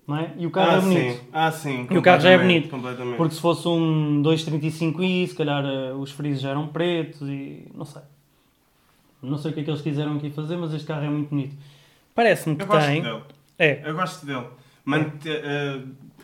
Não 0.06 0.16
é? 0.16 0.32
E 0.38 0.46
o 0.46 0.50
carro 0.50 0.70
ah, 0.70 0.76
é 0.76 0.80
bonito. 0.80 1.18
sim. 1.18 1.20
Ah, 1.30 1.52
sim. 1.52 1.86
E 1.90 1.98
o 1.98 2.00
carro 2.00 2.22
já 2.22 2.30
é 2.30 2.38
bonito. 2.38 2.70
Completamente. 2.70 3.16
Porque 3.18 3.34
se 3.34 3.40
fosse 3.42 3.68
um 3.68 4.22
235i, 4.22 5.26
se 5.26 5.34
calhar 5.34 5.62
eh, 5.66 5.92
os 5.92 6.10
frisos 6.12 6.40
já 6.40 6.48
eram 6.48 6.66
pretos 6.68 7.28
e 7.28 7.66
não 7.74 7.84
sei. 7.84 8.00
Não 9.22 9.36
sei 9.36 9.50
o 9.50 9.54
que 9.54 9.60
é 9.60 9.64
que 9.64 9.70
eles 9.70 9.82
quiseram 9.82 10.16
aqui 10.16 10.30
fazer, 10.30 10.56
mas 10.56 10.72
este 10.72 10.86
carro 10.86 11.04
é 11.04 11.10
muito 11.10 11.28
bonito. 11.28 11.54
Parece-me 12.14 12.56
que 12.56 12.62
Eu 12.62 12.66
gosto 12.66 12.86
tem. 12.86 13.02
dele. 13.02 13.22
É, 13.58 13.82
Eu 13.84 13.94
gosto 13.94 14.24
dele. 14.24 14.46
Mante- 14.88 15.28
eh, 15.28 15.80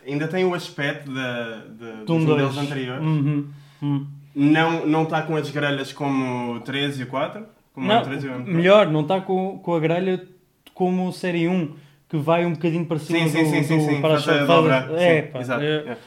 ainda 0.07 0.27
tem 0.27 0.43
o 0.45 0.53
aspecto 0.53 1.11
da, 1.13 1.63
um 2.01 2.05
dos 2.05 2.23
modelos 2.25 2.55
2. 2.55 2.65
anteriores. 2.65 3.03
Uhum, 3.05 3.47
uhum. 3.81 4.07
Não 4.35 4.85
não 4.85 5.03
está 5.03 5.21
com 5.21 5.35
as 5.35 5.49
grelhas 5.49 5.93
como 5.93 6.55
o 6.55 6.59
13 6.61 7.01
e 7.01 7.03
o 7.03 7.07
4. 7.07 7.45
Como 7.73 7.87
Não, 7.87 8.01
o 8.01 8.03
13 8.03 8.25
e 8.25 8.29
o 8.29 8.33
M4. 8.33 8.45
melhor, 8.47 8.87
não 8.89 9.01
está 9.01 9.21
com, 9.21 9.59
com 9.59 9.75
a 9.75 9.79
grelha 9.79 10.25
como 10.73 11.07
o 11.07 11.13
Série 11.13 11.47
1, 11.47 11.73
que 12.09 12.17
vai 12.17 12.45
um 12.45 12.53
bocadinho 12.53 12.85
para 12.85 12.97
cima 12.99 13.19
Sim, 13.19 13.29
sim, 13.29 13.43
do, 13.43 13.49
sim, 13.49 13.63
sim, 13.63 13.77
do 13.77 13.83
sim. 13.85 14.01
para-choque. 14.01 14.37
Faz 14.39 14.49
a 14.49 14.55
dobrar. 14.55 14.91
É, 14.95 15.21
Sim, 15.23 15.31
pá, 15.31 15.39
exato. 15.39 15.63
eu 15.63 15.91
é. 15.91 15.97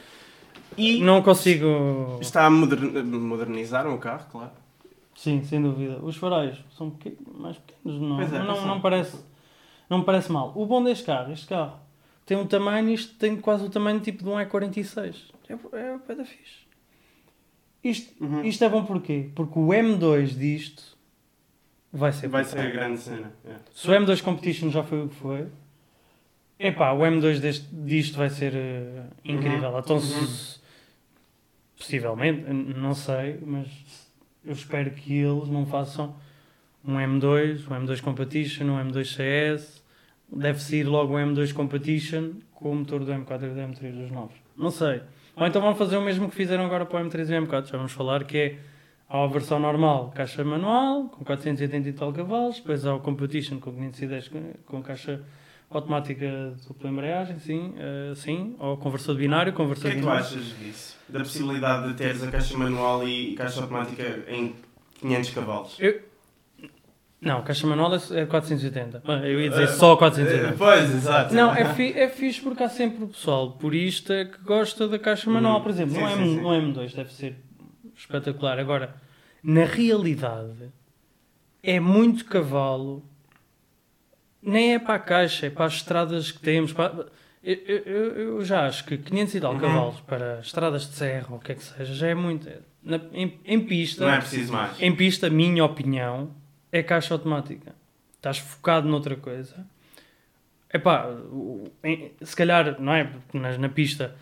E 0.76 1.00
não 1.02 1.22
consigo... 1.22 2.18
está 2.20 2.44
a 2.46 2.50
moder- 2.50 2.78
modernizaram 3.04 3.94
o 3.94 3.98
carro, 3.98 4.26
claro. 4.30 4.50
Sim, 5.16 5.42
sem 5.42 5.60
dúvida. 5.62 5.98
Os 6.02 6.16
faróis 6.16 6.56
são 6.76 6.90
pequen- 6.90 7.18
mais 7.38 7.56
pequenos, 7.58 8.00
não, 8.00 8.20
é, 8.20 8.28
não, 8.28 8.44
não, 8.46 8.56
são. 8.56 8.80
parece, 8.80 9.16
não 9.90 10.02
parece 10.02 10.30
mal. 10.30 10.52
O 10.54 10.64
bom 10.66 10.82
deste 10.84 11.04
carro, 11.04 11.32
este 11.32 11.46
carro, 11.46 11.72
tem 12.28 12.36
um 12.36 12.46
tamanho, 12.46 12.90
isto 12.90 13.14
tem 13.16 13.36
quase 13.38 13.64
o 13.64 13.70
tamanho 13.70 14.00
tipo 14.00 14.22
de 14.22 14.28
um 14.28 14.34
E46. 14.34 15.14
É, 15.48 15.52
é 15.78 15.94
o 15.94 15.98
pé 15.98 16.14
da 16.14 16.24
fixe. 16.26 16.68
Isto, 17.82 18.22
Uhum. 18.22 18.44
isto 18.44 18.62
é 18.62 18.68
bom 18.68 18.84
porquê? 18.84 19.30
Porque 19.34 19.58
o 19.58 19.68
M2 19.68 20.36
disto 20.36 20.96
vai 21.90 22.12
ser 22.12 22.28
Vai 22.28 22.44
ser 22.44 22.58
a 22.60 22.70
grande 22.70 23.00
cena. 23.00 23.32
é. 23.46 23.54
Se 23.72 23.88
o 23.88 23.92
M2 23.92 24.20
Competition 24.22 24.68
já 24.70 24.82
foi 24.82 25.04
o 25.04 25.08
que 25.08 25.14
foi, 25.14 25.46
Epá, 26.60 26.92
o 26.92 26.98
M2 26.98 27.38
deste, 27.38 27.66
disto 27.72 28.18
vai 28.18 28.28
ser 28.28 28.52
eh, 28.54 29.04
incrível. 29.24 29.70
Uhum. 29.70 29.78
Então, 29.78 29.96
Uhum. 29.96 30.02
se- 30.02 30.58
possivelmente, 31.78 32.42
não 32.52 32.94
sei, 32.94 33.38
mas 33.46 33.68
eu 34.44 34.52
espero 34.52 34.90
que 34.90 35.14
eles 35.18 35.48
não 35.48 35.64
façam 35.64 36.16
um 36.84 36.94
M2, 36.98 37.64
um 37.70 37.74
M2 37.86 38.00
Competition, 38.02 38.64
um 38.66 38.78
M2 38.90 39.04
CS. 39.14 39.77
Deve 40.30 40.60
sair 40.60 40.84
logo 40.84 41.14
o 41.14 41.16
M2 41.16 41.52
Competition 41.52 42.32
com 42.54 42.72
o 42.72 42.74
motor 42.76 43.04
do 43.04 43.12
M4 43.12 43.36
e 43.44 43.48
do 43.48 43.60
M3 43.60 43.92
dos 43.92 44.10
novos. 44.10 44.36
Não 44.56 44.70
sei. 44.70 45.00
Ou 45.36 45.46
então 45.46 45.62
vão 45.62 45.74
fazer 45.74 45.96
o 45.96 46.02
mesmo 46.02 46.28
que 46.28 46.34
fizeram 46.34 46.64
agora 46.66 46.84
para 46.84 47.02
o 47.02 47.08
M3 47.08 47.30
e 47.30 47.38
o 47.38 47.46
M4. 47.46 47.66
Já 47.66 47.76
vamos 47.76 47.92
falar 47.92 48.24
que 48.24 48.36
é 48.38 48.58
há 49.08 49.24
a 49.24 49.26
versão 49.26 49.58
normal, 49.58 50.12
caixa 50.14 50.44
manual, 50.44 51.04
com 51.08 51.24
480 51.24 51.88
e 51.88 51.92
tal 51.92 52.12
cavalos, 52.12 52.56
depois 52.56 52.84
há 52.84 52.94
o 52.94 53.00
Competition 53.00 53.58
com 53.58 53.72
510 53.72 54.30
com, 54.66 54.82
caixa 54.82 55.22
automática 55.70 56.54
dupla 56.66 56.90
embreagem, 56.90 57.38
sim, 57.38 57.74
eh, 57.78 58.12
sim, 58.16 58.54
ou 58.58 58.76
conversor 58.76 59.14
de 59.14 59.20
binário, 59.20 59.52
O 59.52 59.56
conversor 59.56 59.84
que 59.84 59.88
é 59.88 59.90
de 59.92 59.96
que 59.96 60.02
tu 60.02 60.10
binário. 60.10 60.26
achas 60.26 60.58
disso? 60.58 60.96
Da 61.08 61.18
possibilidade 61.20 61.88
de 61.88 61.94
teres 61.94 62.22
a 62.22 62.30
caixa 62.30 62.56
manual 62.58 63.06
e 63.06 63.34
caixa 63.34 63.60
automática 63.60 64.24
em 64.28 64.54
500 65.00 65.30
cavalos? 65.30 65.78
Não, 67.20 67.42
caixa 67.42 67.66
manual 67.66 67.92
é 67.94 68.20
é 68.20 68.26
480. 68.26 69.02
Ah, 69.04 69.12
Eu 69.26 69.40
ia 69.40 69.50
dizer 69.50 69.66
só 69.68 69.94
Eh, 69.94 69.96
480. 69.96 70.54
Pois, 70.56 70.94
exato. 70.94 71.34
Não, 71.34 71.52
é, 71.52 71.64
fi, 71.74 71.92
é 71.98 72.08
fixe 72.08 72.40
porque 72.40 72.62
há 72.62 72.68
sempre 72.68 73.02
o 73.04 73.08
pessoal 73.08 73.52
purista 73.52 74.24
que 74.24 74.38
gosta 74.44 74.86
da 74.86 74.98
caixa 75.00 75.28
manual, 75.28 75.58
Hum, 75.58 75.62
por 75.62 75.70
exemplo. 75.70 75.94
sim, 75.96 76.06
sim, 76.06 76.12
M, 76.12 76.24
sim. 76.28 76.40
no 76.40 76.48
M2 76.50 76.94
deve 76.94 77.12
ser 77.12 77.36
espetacular. 77.96 78.58
Agora, 78.60 78.94
na 79.42 79.64
realidade, 79.64 80.70
é 81.62 81.80
muito 81.80 82.24
cavalo. 82.24 83.04
Nem 84.40 84.74
é 84.74 84.78
para 84.78 84.94
a 84.94 84.98
caixa, 85.00 85.46
é 85.46 85.50
para 85.50 85.64
as 85.66 85.74
estradas 85.74 86.30
que 86.30 86.38
temos. 86.40 86.72
para- 86.72 87.06
Eu, 87.42 87.54
eu- 87.54 87.82
eu- 87.84 88.18
eu 88.36 88.44
já 88.44 88.66
acho 88.66 88.84
que 88.84 88.98
500 88.98 89.34
e 89.34 89.40
tal 89.40 89.54
Uhum. 89.54 89.60
cavalos 89.60 90.00
para 90.00 90.40
estradas 90.40 90.82
de 90.90 90.94
serra 90.96 91.26
ou 91.30 91.36
o 91.36 91.40
que 91.40 91.52
é 91.52 91.54
que 91.54 91.62
seja, 91.64 91.94
já 91.94 92.08
é 92.08 92.14
muito. 92.14 92.48
Na- 92.82 93.00
em, 93.12 93.38
em 93.44 93.60
pista, 93.60 94.04
Não 94.04 94.12
é 94.12 94.18
preciso 94.18 94.52
mais. 94.52 94.80
em 94.82 94.94
pista, 94.94 95.30
minha 95.30 95.64
opinião, 95.64 96.34
é 96.72 96.82
caixa 96.82 97.14
automática. 97.14 97.74
Estás 98.16 98.38
focado 98.38 98.88
noutra 98.88 99.16
coisa. 99.16 99.66
Epá, 100.72 101.06
se 102.22 102.36
calhar, 102.36 102.76
não 102.80 102.92
é? 102.92 103.04
Porque 103.04 103.38
na, 103.38 103.68
pista 103.68 104.14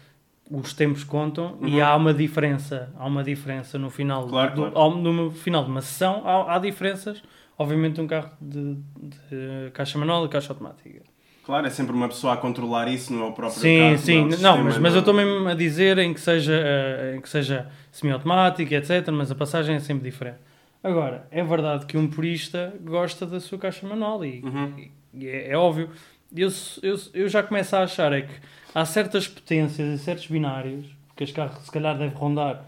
os 0.50 0.72
tempos 0.72 1.02
contam 1.02 1.58
e 1.62 1.76
Uhum. 1.76 1.84
há 1.84 1.96
uma 1.96 2.14
diferença. 2.14 2.92
Há 2.96 3.06
uma 3.06 3.24
diferença 3.24 3.78
no 3.78 3.90
final, 3.90 4.28
Claro, 4.28 4.54
do, 4.54 4.60
claro. 4.70 4.78
ao- 4.78 4.96
no 4.96 5.30
final 5.32 5.64
de 5.64 5.70
uma 5.70 5.82
sessão. 5.82 6.22
Há, 6.24 6.54
há 6.54 6.58
diferenças, 6.58 7.20
obviamente, 7.58 8.00
um 8.00 8.06
carro 8.06 8.30
de, 8.40 8.76
de 9.00 9.70
caixa 9.72 9.98
manual 9.98 10.24
e 10.26 10.28
caixa 10.28 10.52
automática. 10.52 11.02
Claro, 11.44 11.66
é 11.66 11.70
sempre 11.70 11.92
uma 11.94 12.08
pessoa 12.08 12.34
a 12.34 12.36
controlar 12.36 12.88
isso, 12.88 13.12
não 13.12 13.24
é 13.24 13.28
o 13.28 13.32
próprio 13.32 13.60
Sim, 13.60 13.78
carro, 13.78 13.98
sim. 13.98 14.16
é 14.16 14.20
o 14.20 14.22
Não, 14.24 14.32
sistema, 14.32 14.62
mas, 14.64 14.78
mas 14.78 14.94
eu 14.94 14.98
estou 15.00 15.14
mesmo 15.14 15.48
a 15.48 15.54
dizer 15.54 15.96
em 15.98 16.12
que 16.12 16.20
seja, 16.20 16.52
eh, 16.54 17.14
em 17.16 17.20
que 17.20 17.28
seja 17.28 17.68
semi-automático, 17.92 18.72
etc. 18.74 19.08
Mas 19.12 19.30
a 19.30 19.34
passagem 19.34 19.76
é 19.76 19.80
sempre 19.80 20.04
diferente. 20.08 20.38
Agora, 20.86 21.26
é 21.32 21.42
verdade 21.42 21.84
que 21.84 21.96
um 21.98 22.06
purista 22.08 22.72
gosta 22.80 23.26
da 23.26 23.40
sua 23.40 23.58
caixa 23.58 23.84
manual 23.88 24.24
e, 24.24 24.40
Uhum. 24.40 24.88
e 25.12 25.26
é, 25.28 25.50
é 25.50 25.56
óbvio. 25.56 25.90
Eu, 26.34 26.48
eu, 26.80 26.96
eu 27.12 27.28
já 27.28 27.42
começo 27.42 27.74
a 27.74 27.82
achar 27.82 28.12
é 28.12 28.22
que 28.22 28.34
há 28.72 28.84
certas 28.84 29.26
potências 29.26 30.00
e 30.00 30.02
certos 30.04 30.28
binários 30.28 30.86
que 31.16 31.24
este 31.24 31.34
carro 31.34 31.60
se 31.60 31.72
calhar 31.72 31.98
deve 31.98 32.14
rondar. 32.14 32.64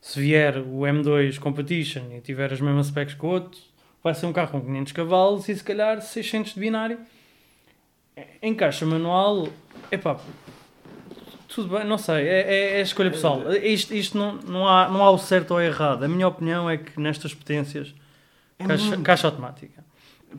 Se 0.00 0.18
vier 0.20 0.58
o 0.58 0.80
M2 0.80 1.38
Competition 1.38 2.10
e 2.12 2.20
tiver 2.20 2.52
as 2.52 2.60
mesmas 2.60 2.88
specs 2.88 3.14
que 3.14 3.24
o 3.24 3.28
outro, 3.28 3.60
vai 4.02 4.14
ser 4.14 4.26
um 4.26 4.32
carro 4.32 4.50
com 4.50 4.60
500 4.62 4.92
cavalos 4.92 5.48
e 5.48 5.54
se 5.54 5.62
calhar 5.62 6.00
600 6.00 6.54
de 6.54 6.58
binário. 6.60 6.98
Em 8.42 8.52
caixa 8.52 8.84
manual, 8.84 9.46
epá, 9.92 10.18
tudo 11.54 11.76
bem, 11.76 11.84
não 11.86 11.98
sei, 11.98 12.26
é, 12.28 12.40
é, 12.40 12.78
é 12.78 12.80
escolha 12.80 13.10
pessoal. 13.10 13.42
Isto, 13.54 13.94
isto 13.94 14.16
não, 14.16 14.34
não, 14.46 14.68
há, 14.68 14.88
não 14.88 15.02
há 15.04 15.10
o 15.10 15.18
certo 15.18 15.52
ou 15.52 15.60
errado. 15.60 16.04
A 16.04 16.08
minha 16.08 16.26
opinião 16.28 16.68
é 16.70 16.76
que 16.76 16.98
nestas 17.00 17.34
potências, 17.34 17.94
É 18.58 18.66
caixa, 18.66 18.84
muito. 18.86 19.02
caixa 19.02 19.26
automática. 19.26 19.80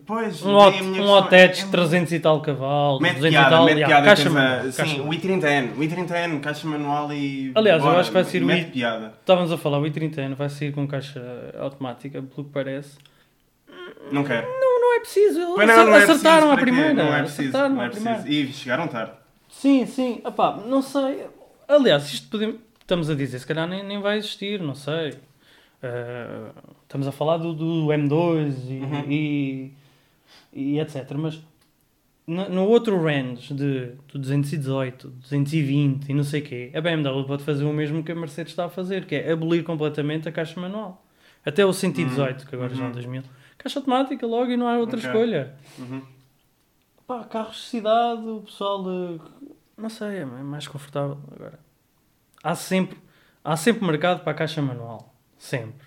Pois, 0.06 0.42
Um, 0.42 0.56
hot, 0.56 0.80
a 0.80 0.84
um 0.84 0.96
é- 0.96 1.20
Otech 1.20 1.60
é 1.60 1.62
muito- 1.64 1.72
300 1.72 2.14
e 2.14 2.20
tal 2.22 2.40
cavalos, 2.42 3.02
Mete 3.02 3.16
200 3.16 3.28
e 3.28 3.38
piada, 3.38 3.50
tal, 3.58 3.66
mete 3.66 3.86
piada. 3.86 4.06
caixa 4.06 4.30
a- 4.30 4.32
manual. 4.32 4.64
Sim, 4.64 4.72
caixa 4.78 4.94
o 4.94 4.98
manual. 5.00 5.14
i30N, 5.14 5.72
o 5.78 5.84
i30N, 5.84 6.40
caixa 6.40 6.68
manual 6.68 7.12
e... 7.14 7.52
Aliás, 7.56 7.80
eu 7.82 7.86
bora, 7.88 8.00
acho 8.00 8.10
que 8.10 8.14
vai 8.14 8.24
ser 8.24 8.42
o 8.44 8.52
i- 8.52 8.66
piada. 8.66 9.14
Estávamos 9.20 9.52
a 9.52 9.58
falar, 9.58 9.80
o 9.80 9.84
i30N 9.86 10.34
vai 10.36 10.48
sair 10.48 10.72
com 10.72 10.88
caixa 10.88 11.22
automática, 11.60 12.22
pelo 12.22 12.46
que 12.48 12.54
parece. 12.54 12.98
Não 14.14 14.24
quero. 14.24 14.48
Não, 14.48 14.82
não 14.82 14.96
é 14.96 15.00
preciso, 15.02 15.40
Pois 15.56 15.68
não, 15.68 15.86
não 15.86 15.94
é 15.96 16.04
acertaram 16.04 16.16
preciso, 16.16 16.46
à 16.46 16.56
para 16.56 16.56
quê? 16.58 16.62
primeira. 16.72 16.94
Não 16.94 17.14
é 17.16 17.20
preciso, 17.24 17.42
acertaram 17.50 17.76
não 17.76 17.84
é 17.84 17.90
preciso. 17.90 18.28
E 18.30 18.54
chegaram 18.54 18.88
tarde. 18.88 19.12
Sim, 19.52 19.86
sim. 19.86 20.22
Epá, 20.26 20.58
não 20.66 20.82
sei. 20.82 21.28
Aliás, 21.68 22.12
isto 22.12 22.28
podemos, 22.30 22.56
estamos 22.80 23.10
a 23.10 23.16
dizer, 23.16 23.38
se 23.40 23.46
calhar 23.46 23.68
nem, 23.68 23.84
nem 23.84 24.00
vai 24.02 24.18
existir, 24.18 24.60
não 24.62 24.74
sei. 24.74 25.14
Eh, 25.84 26.52
estamos 26.84 27.08
a 27.08 27.12
falar 27.12 27.38
do, 27.38 27.54
do 27.54 27.88
M2 27.88 28.54
e, 28.70 28.80
Uhum. 28.84 29.12
e, 29.12 29.72
e 30.54 30.80
etc. 30.80 31.12
Mas 31.16 31.40
no, 32.26 32.50
no 32.50 32.64
outro 32.68 33.02
range 33.04 33.54
de 33.54 33.92
do 34.12 34.20
218, 34.20 35.08
220 35.10 36.10
e 36.10 36.14
não 36.14 36.24
sei 36.24 36.42
o 36.42 36.44
quê, 36.44 36.72
a 36.74 36.82
BMW 36.82 37.24
pode 37.26 37.44
fazer 37.44 37.64
o 37.66 37.74
mesmo 37.74 38.04
que 38.04 38.12
a 38.12 38.16
Mercedes 38.16 38.52
está 38.54 38.66
a 38.66 38.70
fazer, 38.70 39.06
que 39.06 39.16
é 39.16 39.32
abolir 39.32 39.64
completamente 39.64 40.28
a 40.30 40.32
caixa 40.32 40.60
manual. 40.60 41.04
Até 41.46 41.66
o 41.66 41.74
118, 41.74 42.46
que 42.48 42.56
agora 42.56 42.74
já 42.74 42.84
é 42.84 42.88
Uhum. 42.88 42.94
2000. 42.94 43.24
Caixa 43.58 43.80
automática 43.80 44.26
logo 44.28 44.52
e 44.52 44.58
não 44.58 44.68
há 44.68 44.78
outra 44.78 44.98
Ok. 44.98 45.10
escolha. 45.10 45.54
Uhum. 45.80 46.02
Pá, 47.12 47.26
carros 47.26 47.58
de 47.58 47.64
cidade, 47.64 48.22
o 48.26 48.40
pessoal 48.42 48.82
de. 48.86 49.20
Não 49.76 49.90
sei, 49.90 50.20
é 50.20 50.26
mais 50.26 50.66
confortável 50.66 51.18
agora. 51.36 51.60
Há 52.42 52.56
sempre, 52.56 52.98
há 53.44 53.58
sempre 53.58 53.86
mercado 53.86 54.22
para 54.24 54.32
a 54.32 54.34
caixa 54.34 54.62
manual. 54.62 55.14
Sempre. 55.38 55.86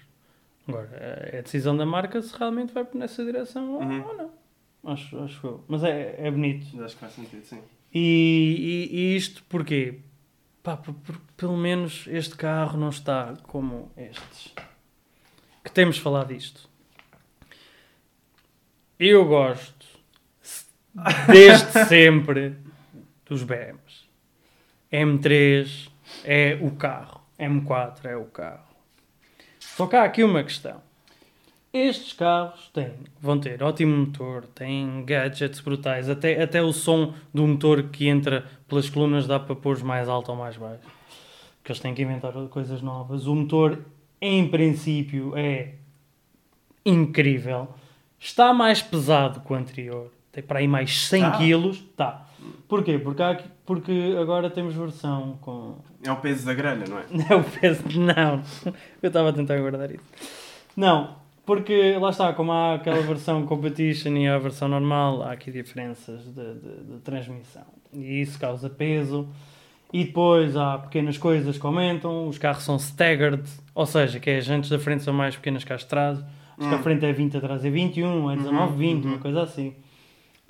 Agora, 0.68 0.90
é 1.32 1.38
a 1.38 1.40
decisão 1.40 1.74
da 1.78 1.86
marca 1.86 2.20
se 2.20 2.36
realmente 2.36 2.74
vai 2.74 2.86
nessa 2.92 3.24
direção 3.24 3.72
ou- 3.72 3.80
Uhum. 3.80 4.02
ou 4.06 4.14
não. 4.18 4.30
Acho, 4.92 5.18
acho 5.24 5.46
eu. 5.46 5.64
Mas 5.66 5.82
é, 5.82 6.14
é 6.26 6.30
bonito. 6.30 6.66
Acho 6.84 6.94
que 6.94 7.00
faz 7.00 7.14
sentido, 7.14 7.42
sim. 7.46 7.62
E, 7.94 8.90
e- 8.92 8.96
e 8.98 9.16
isto 9.16 9.42
porquê? 9.44 10.00
Pá, 10.62 10.76
por- 10.76 10.92
por- 10.92 11.18
pelo 11.38 11.56
menos 11.56 12.04
este 12.08 12.36
carro 12.36 12.78
não 12.78 12.90
está 12.90 13.32
como 13.44 13.90
estes. 13.96 14.52
Que 15.64 15.70
temos 15.70 15.96
falado 15.96 16.28
disto. 16.34 16.68
Eu 18.98 19.24
gosto 19.24 19.73
desde 21.26 21.84
sempre 21.86 22.56
dos 23.26 23.42
BMs. 23.42 24.04
M3 24.92 25.88
é 26.24 26.58
o 26.60 26.70
carro. 26.70 27.20
M4 27.38 28.04
é 28.04 28.16
o 28.16 28.24
carro. 28.26 28.64
Só 29.58 29.86
que 29.86 29.96
há 29.96 30.04
aqui 30.04 30.22
uma 30.22 30.42
questão. 30.44 30.80
Estes 31.72 32.12
carros 32.12 32.68
têm, 32.72 32.92
vão 33.20 33.40
ter 33.40 33.60
ótimo 33.60 33.96
motor, 33.96 34.46
têm 34.46 35.04
gadgets 35.04 35.58
brutais, 35.58 36.08
até, 36.08 36.40
até 36.40 36.62
o 36.62 36.72
som 36.72 37.12
do 37.32 37.44
motor 37.44 37.82
que 37.88 38.06
entra 38.06 38.46
pelas 38.68 38.88
colunas 38.88 39.26
dá 39.26 39.40
para 39.40 39.56
pôr 39.56 39.82
mais 39.82 40.08
alto 40.08 40.30
ou 40.30 40.38
mais 40.38 40.56
baixo. 40.56 40.84
Porque 41.56 41.72
eles 41.72 41.80
têm 41.80 41.92
que 41.92 42.02
inventar 42.02 42.32
coisas 42.48 42.80
novas. 42.80 43.26
O 43.26 43.34
motor, 43.34 43.84
em 44.20 44.46
princípio, 44.46 45.36
é 45.36 45.74
incrível. 46.86 47.74
Está 48.20 48.54
mais 48.54 48.80
pesado 48.80 49.40
que 49.40 49.52
o 49.52 49.56
anterior. 49.56 50.13
Tem 50.34 50.42
para 50.42 50.58
aí 50.58 50.68
mais 50.68 51.06
100 51.08 51.22
Tá. 51.22 51.38
kg. 51.38 51.72
Tá. 51.96 52.26
Porquê? 52.68 52.98
Porque, 52.98 53.22
há 53.22 53.38
porque 53.64 54.16
agora 54.20 54.50
temos 54.50 54.74
versão 54.74 55.38
com 55.40 55.76
É 56.02 56.10
o 56.12 56.16
peso 56.16 56.44
da 56.44 56.52
grelha, 56.52 56.84
não 56.88 56.98
é? 56.98 57.04
não, 57.10 57.40
o 57.40 57.44
peso, 57.44 57.82
não. 57.98 58.42
Eu 59.02 59.08
estava 59.08 59.30
a 59.30 59.32
tentar 59.32 59.58
guardar 59.58 59.90
isso. 59.90 60.04
Não, 60.76 61.16
porque 61.46 61.96
lá 62.00 62.10
está, 62.10 62.32
como 62.32 62.52
há 62.52 62.74
aquela 62.74 63.00
versão 63.02 63.46
competition 63.46 64.16
e 64.16 64.28
a 64.28 64.38
versão 64.38 64.68
normal, 64.68 65.22
há 65.22 65.32
aqui 65.32 65.50
diferenças 65.52 66.22
de, 66.24 66.54
de- 66.54 66.84
de 66.94 66.98
transmissão. 67.02 67.62
E 67.92 68.20
isso 68.20 68.38
causa 68.38 68.68
peso. 68.68 69.28
E 69.92 70.04
depois 70.04 70.56
há 70.56 70.76
pequenas 70.78 71.16
coisas 71.16 71.56
que 71.56 71.64
aumentam, 71.64 72.26
os 72.26 72.36
carros 72.36 72.64
são 72.64 72.74
staggered, 72.76 73.44
ou 73.74 73.86
seja, 73.86 74.18
que 74.18 74.28
é 74.28 74.38
as 74.38 74.44
jantes 74.44 74.68
da 74.68 74.78
frente 74.78 75.04
são 75.04 75.14
mais 75.14 75.36
pequenas 75.36 75.62
que 75.62 75.72
as 75.72 75.82
de 75.82 75.86
trás. 75.86 76.18
Os 76.58 76.66
que 76.66 76.74
a 76.74 76.78
Hum. 76.78 76.82
frente 76.82 77.04
é 77.06 77.12
20, 77.12 77.36
atrás 77.36 77.64
é 77.64 77.70
21, 77.70 78.30
é 78.30 78.36
19, 78.36 78.76
20, 78.76 79.04
uhum. 79.04 79.10
uma 79.12 79.18
coisa 79.20 79.42
assim. 79.42 79.74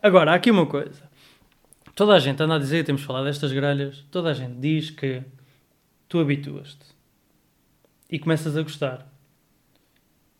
Agora, 0.04 0.32
há 0.32 0.34
aqui 0.34 0.50
uma 0.50 0.66
coisa. 0.66 1.02
Toda 1.94 2.12
a 2.12 2.18
gente 2.18 2.42
anda 2.42 2.56
a 2.56 2.58
dizer, 2.58 2.84
temos 2.84 3.02
falado 3.04 3.24
destas 3.24 3.50
grelhas, 3.54 4.04
toda 4.10 4.28
a 4.28 4.34
gente 4.34 4.60
diz 4.60 4.90
que 4.90 5.22
tu 6.06 6.18
habituas-te 6.20 6.84
e 8.10 8.18
começas 8.18 8.54
a 8.54 8.60
gostar. 8.60 9.06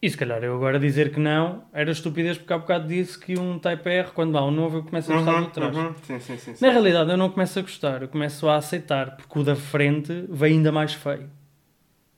E 0.03 0.11
se 0.11 0.19
calhar 0.19 0.45
eu 0.45 0.55
agora 0.55 0.79
dizer 0.79 1.15
que 1.15 1.19
não 1.19 1.65
era 1.73 1.91
estupidez 1.91 2.37
porque 2.37 2.53
há 2.53 2.59
bocado 2.59 2.87
disse 2.89 3.19
que 3.19 3.39
um 3.39 3.59
Type 3.59 3.89
R, 3.89 4.11
quando 4.11 4.37
há 4.37 4.45
um 4.45 4.51
novo, 4.51 4.77
eu 4.79 4.83
começo 4.83 5.11
a 5.11 5.15
gostar 5.17 5.33
do 5.33 5.39
Uhum, 5.39 5.45
de 5.47 5.53
trás. 5.53 5.77
uhum. 5.79 5.95
Sim, 6.03 6.21
sim. 6.21 6.37
sim. 6.37 6.55
Na 6.67 6.71
realidade, 6.71 7.11
eu 7.11 7.17
não 7.17 7.31
começo 7.31 7.59
a 7.59 7.63
gostar, 7.63 8.03
eu 8.03 8.09
começo 8.09 8.47
a 8.47 8.57
aceitar 8.57 9.17
porque 9.17 9.39
o 9.39 9.43
da 9.43 9.57
frente 9.57 10.27
vem 10.29 10.59
ainda 10.59 10.71
mais 10.71 10.93
feio. 10.93 11.31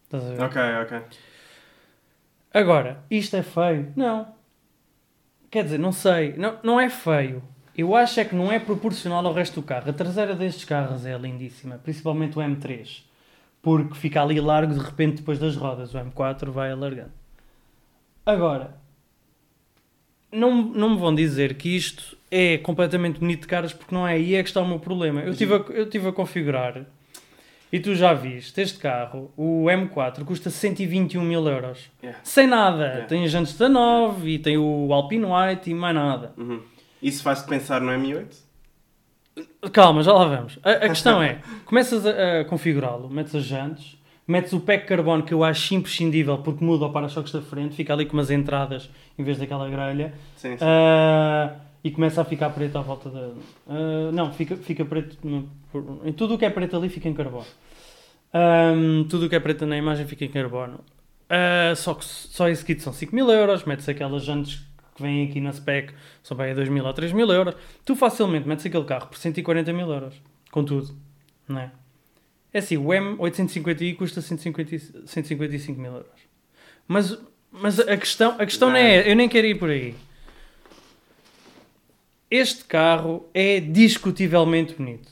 Estás 0.02 0.24
a 0.24 0.34
ver? 0.34 0.42
Ok, 0.42 0.60
ok. 0.82 1.00
Agora, 2.52 3.04
isto 3.08 3.36
é 3.36 3.42
feio? 3.44 3.92
Não. 3.94 4.34
Quer 5.50 5.64
dizer, 5.64 5.78
não 5.78 5.92
sei. 5.92 6.34
Não, 6.36 6.58
não 6.62 6.80
é 6.80 6.90
feio. 6.90 7.42
Eu 7.76 7.94
acho 7.94 8.18
é 8.20 8.24
que 8.24 8.34
não 8.34 8.50
é 8.50 8.58
proporcional 8.58 9.24
ao 9.26 9.34
resto 9.34 9.60
do 9.60 9.66
carro. 9.66 9.90
A 9.90 9.92
traseira 9.92 10.34
destes 10.34 10.64
carros 10.64 11.04
é 11.04 11.16
lindíssima, 11.16 11.78
principalmente 11.78 12.38
o 12.38 12.42
M3, 12.42 13.02
porque 13.60 13.94
fica 13.94 14.22
ali 14.22 14.40
largo 14.40 14.72
de 14.72 14.80
repente 14.80 15.16
depois 15.16 15.38
das 15.38 15.56
rodas. 15.56 15.94
O 15.94 15.98
M4 15.98 16.50
vai 16.50 16.70
alargando. 16.70 17.12
Agora, 18.24 18.74
não, 20.32 20.62
não 20.62 20.90
me 20.90 20.96
vão 20.98 21.14
dizer 21.14 21.54
que 21.54 21.76
isto 21.76 22.16
é 22.30 22.58
completamente 22.58 23.20
bonito 23.20 23.42
de 23.42 23.46
caras, 23.46 23.72
porque 23.72 23.94
não 23.94 24.06
é 24.06 24.14
aí 24.14 24.34
é 24.34 24.42
que 24.42 24.48
está 24.48 24.60
o 24.60 24.68
meu 24.68 24.78
problema. 24.78 25.20
Eu 25.20 25.32
estive 25.32 25.54
a, 25.54 25.58
eu 25.70 25.88
tive 25.88 26.08
a 26.08 26.12
configurar 26.12 26.86
e 27.76 27.80
tu 27.80 27.94
já 27.94 28.14
viste 28.14 28.58
este 28.58 28.78
carro, 28.78 29.30
o 29.36 29.66
M4, 29.66 30.24
custa 30.24 30.48
121 30.48 31.20
mil 31.20 31.46
euros. 31.46 31.90
Yeah. 32.02 32.18
Sem 32.24 32.46
nada. 32.46 32.84
Yeah. 32.84 33.06
Tem 33.06 33.24
a 33.24 33.26
jantes 33.26 33.54
da 33.58 33.68
9 33.68 34.30
e 34.30 34.38
tem 34.38 34.56
o 34.56 34.90
Alpine 34.94 35.26
White 35.26 35.70
e 35.70 35.74
mais 35.74 35.94
nada. 35.94 36.32
Uhum. 36.38 36.62
Isso 37.02 37.22
faz-te 37.22 37.46
pensar 37.46 37.82
no 37.82 37.92
M8? 37.92 38.34
Calma, 39.70 40.02
já 40.02 40.14
lá 40.14 40.24
vamos. 40.24 40.58
A, 40.62 40.70
a 40.70 40.88
questão 40.88 41.22
é, 41.22 41.40
começas 41.66 42.06
a, 42.06 42.40
a 42.40 42.44
configurá-lo, 42.46 43.10
metes 43.10 43.34
as 43.34 43.44
jantes, 43.44 43.98
metes 44.26 44.54
o 44.54 44.60
pack 44.60 44.86
carbono 44.86 45.22
que 45.22 45.34
eu 45.34 45.44
acho 45.44 45.74
imprescindível 45.74 46.38
porque 46.38 46.64
muda 46.64 46.86
o 46.86 46.90
para-choques 46.90 47.30
da 47.30 47.42
frente, 47.42 47.76
fica 47.76 47.92
ali 47.92 48.06
com 48.06 48.16
umas 48.16 48.30
entradas 48.30 48.88
em 49.18 49.22
vez 49.22 49.36
daquela 49.36 49.68
grelha. 49.68 50.14
Sim, 50.34 50.56
sim. 50.56 50.64
Ah, 50.64 51.52
e 51.86 51.90
começa 51.92 52.20
a 52.20 52.24
ficar 52.24 52.50
preto 52.50 52.76
à 52.78 52.82
volta 52.82 53.08
da. 53.10 53.30
ah, 53.68 54.10
não, 54.12 54.32
fica, 54.32 54.56
fica 54.56 54.84
preto. 54.84 55.16
no- 55.22 55.48
em 56.04 56.12
tudo 56.12 56.34
o 56.34 56.38
que 56.38 56.44
é 56.44 56.50
preto 56.50 56.76
ali 56.76 56.88
fica 56.88 57.08
em 57.08 57.14
carbono. 57.14 57.46
Ahm, 58.32 59.04
tudo 59.08 59.26
o 59.26 59.28
que 59.28 59.36
é 59.36 59.40
preto 59.40 59.64
na 59.66 59.76
imagem 59.76 60.06
fica 60.06 60.24
em 60.24 60.28
carbono. 60.30 60.80
Ah, 61.28 61.72
só 61.76 61.94
que 61.94 62.04
só 62.04 62.48
esse 62.48 62.64
kit 62.64 62.82
são 62.82 62.92
5 62.92 63.14
mil 63.14 63.28
euros. 63.30 63.64
Metes 63.64 63.88
aquelas 63.88 64.24
jantes 64.24 64.62
que 64.94 65.02
vêm 65.02 65.28
aqui 65.28 65.40
na 65.40 65.52
spec, 65.52 65.92
são 66.22 66.36
bem 66.36 66.50
a 66.52 66.54
2 66.54 66.68
mil 66.68 66.84
ou 66.84 66.92
3 66.92 67.12
mil 67.12 67.30
euros. 67.30 67.54
Tu 67.84 67.94
facilmente 67.94 68.48
metes 68.48 68.64
aquele 68.66 68.84
carro 68.84 69.06
por 69.08 69.18
140 69.18 69.72
mil 69.72 69.90
euros. 69.90 70.14
Com 70.50 70.64
tudo. 70.64 70.96
Não 71.48 71.60
é? 71.60 71.70
É 72.52 72.58
assim, 72.58 72.76
o 72.78 72.86
M850i 72.86 73.96
custa 73.96 74.20
150, 74.22 75.06
155 75.06 75.78
mil 75.80 75.92
euros. 75.92 76.08
Mas, 76.88 77.18
mas 77.52 77.78
a 77.78 77.96
questão, 77.96 78.34
a 78.38 78.46
questão 78.46 78.70
não 78.70 78.76
é. 78.76 79.10
Eu 79.10 79.14
nem 79.14 79.28
quero 79.28 79.46
ir 79.46 79.56
por 79.58 79.68
aí. 79.68 79.94
Este 82.30 82.64
carro 82.64 83.28
é 83.32 83.60
discutivelmente 83.60 84.74
bonito. 84.74 85.08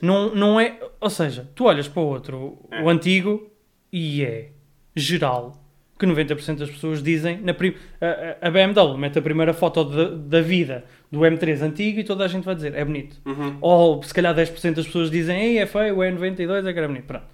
Não, 0.00 0.34
não 0.34 0.60
é. 0.60 0.78
Ou 1.00 1.10
seja, 1.10 1.48
tu 1.54 1.64
olhas 1.64 1.88
para 1.88 2.02
o 2.02 2.06
outro, 2.06 2.58
É. 2.70 2.82
o 2.82 2.88
antigo, 2.88 3.50
e 3.92 4.22
é 4.22 4.48
geral. 4.94 5.60
Que 5.98 6.06
90% 6.06 6.56
das 6.58 6.70
pessoas 6.70 7.02
dizem. 7.02 7.38
Na 7.40 7.54
prim- 7.54 7.74
a, 8.00 8.46
a- 8.48 8.50
BMW 8.50 8.96
mete 8.98 9.18
a 9.18 9.22
primeira 9.22 9.54
foto 9.54 9.84
da, 9.84 10.08
da 10.10 10.40
vida 10.40 10.84
do 11.10 11.20
M3 11.20 11.62
antigo 11.62 12.00
e 12.00 12.04
toda 12.04 12.24
a 12.24 12.28
gente 12.28 12.44
vai 12.44 12.54
dizer 12.54 12.74
é 12.74 12.84
bonito. 12.84 13.16
Uhum. 13.24 13.56
Ou 13.60 14.02
se 14.02 14.12
calhar 14.12 14.34
10% 14.34 14.74
das 14.74 14.86
pessoas 14.86 15.10
dizem 15.10 15.40
Ei, 15.40 15.58
é 15.58 15.66
feio, 15.66 15.94
o 15.96 15.98
E92 16.00 16.66
é 16.66 16.72
que 16.72 16.78
era 16.78 16.88
bonito. 16.88 17.04
Pronto. 17.06 17.24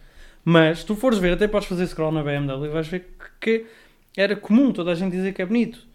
Mas 0.45 0.81
se 0.81 0.87
tu 0.87 0.95
fores 0.95 1.19
ver, 1.19 1.33
até 1.33 1.49
podes 1.49 1.69
fazer 1.69 1.87
scroll 1.87 2.13
na 2.13 2.23
BMW 2.23 2.67
e 2.67 2.69
vais 2.69 2.87
ver 2.87 3.01
que, 3.41 3.61
que 3.61 3.67
era 4.17 4.37
comum 4.37 4.73
toda 4.73 4.93
a 4.93 4.95
gente 4.95 5.13
dizer 5.13 5.33
que 5.33 5.41
é 5.43 5.47
bonito. 5.47 5.87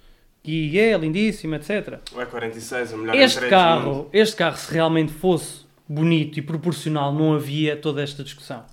E 0.45 0.77
é 0.79 0.97
lindíssimo, 0.97 1.55
etc. 1.55 1.99
O 2.13 2.17
E46, 2.17 2.93
o 2.93 2.97
melhor 2.97 3.15
Este 3.15 3.39
M3 3.39 3.39
do 3.39 3.43
mundo. 3.45 3.49
carro, 3.49 4.09
este 4.13 4.35
carro, 4.35 4.57
se 4.57 4.73
realmente 4.73 5.11
fosse 5.11 5.65
bonito 5.87 6.37
e 6.37 6.41
proporcional, 6.41 7.13
não 7.13 7.33
havia 7.33 7.75
toda 7.75 8.01
esta 8.03 8.23
discussão. 8.23 8.63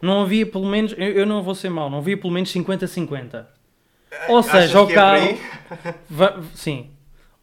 Não 0.00 0.22
havia 0.22 0.44
pelo 0.46 0.66
menos, 0.66 0.92
eu, 0.98 1.06
eu 1.12 1.26
não 1.26 1.42
vou 1.42 1.54
ser 1.54 1.70
mau, 1.70 1.88
não 1.88 1.98
havia 1.98 2.16
pelo 2.16 2.32
menos 2.32 2.52
50-50. 2.52 3.46
Ou 4.28 4.38
Achas 4.38 4.50
seja, 4.52 4.82
o 4.82 4.90
é 4.90 4.94
carro. 4.94 5.38
Va- 6.10 6.42
sim. 6.54 6.90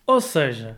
Ou 0.06 0.20
seja, 0.22 0.78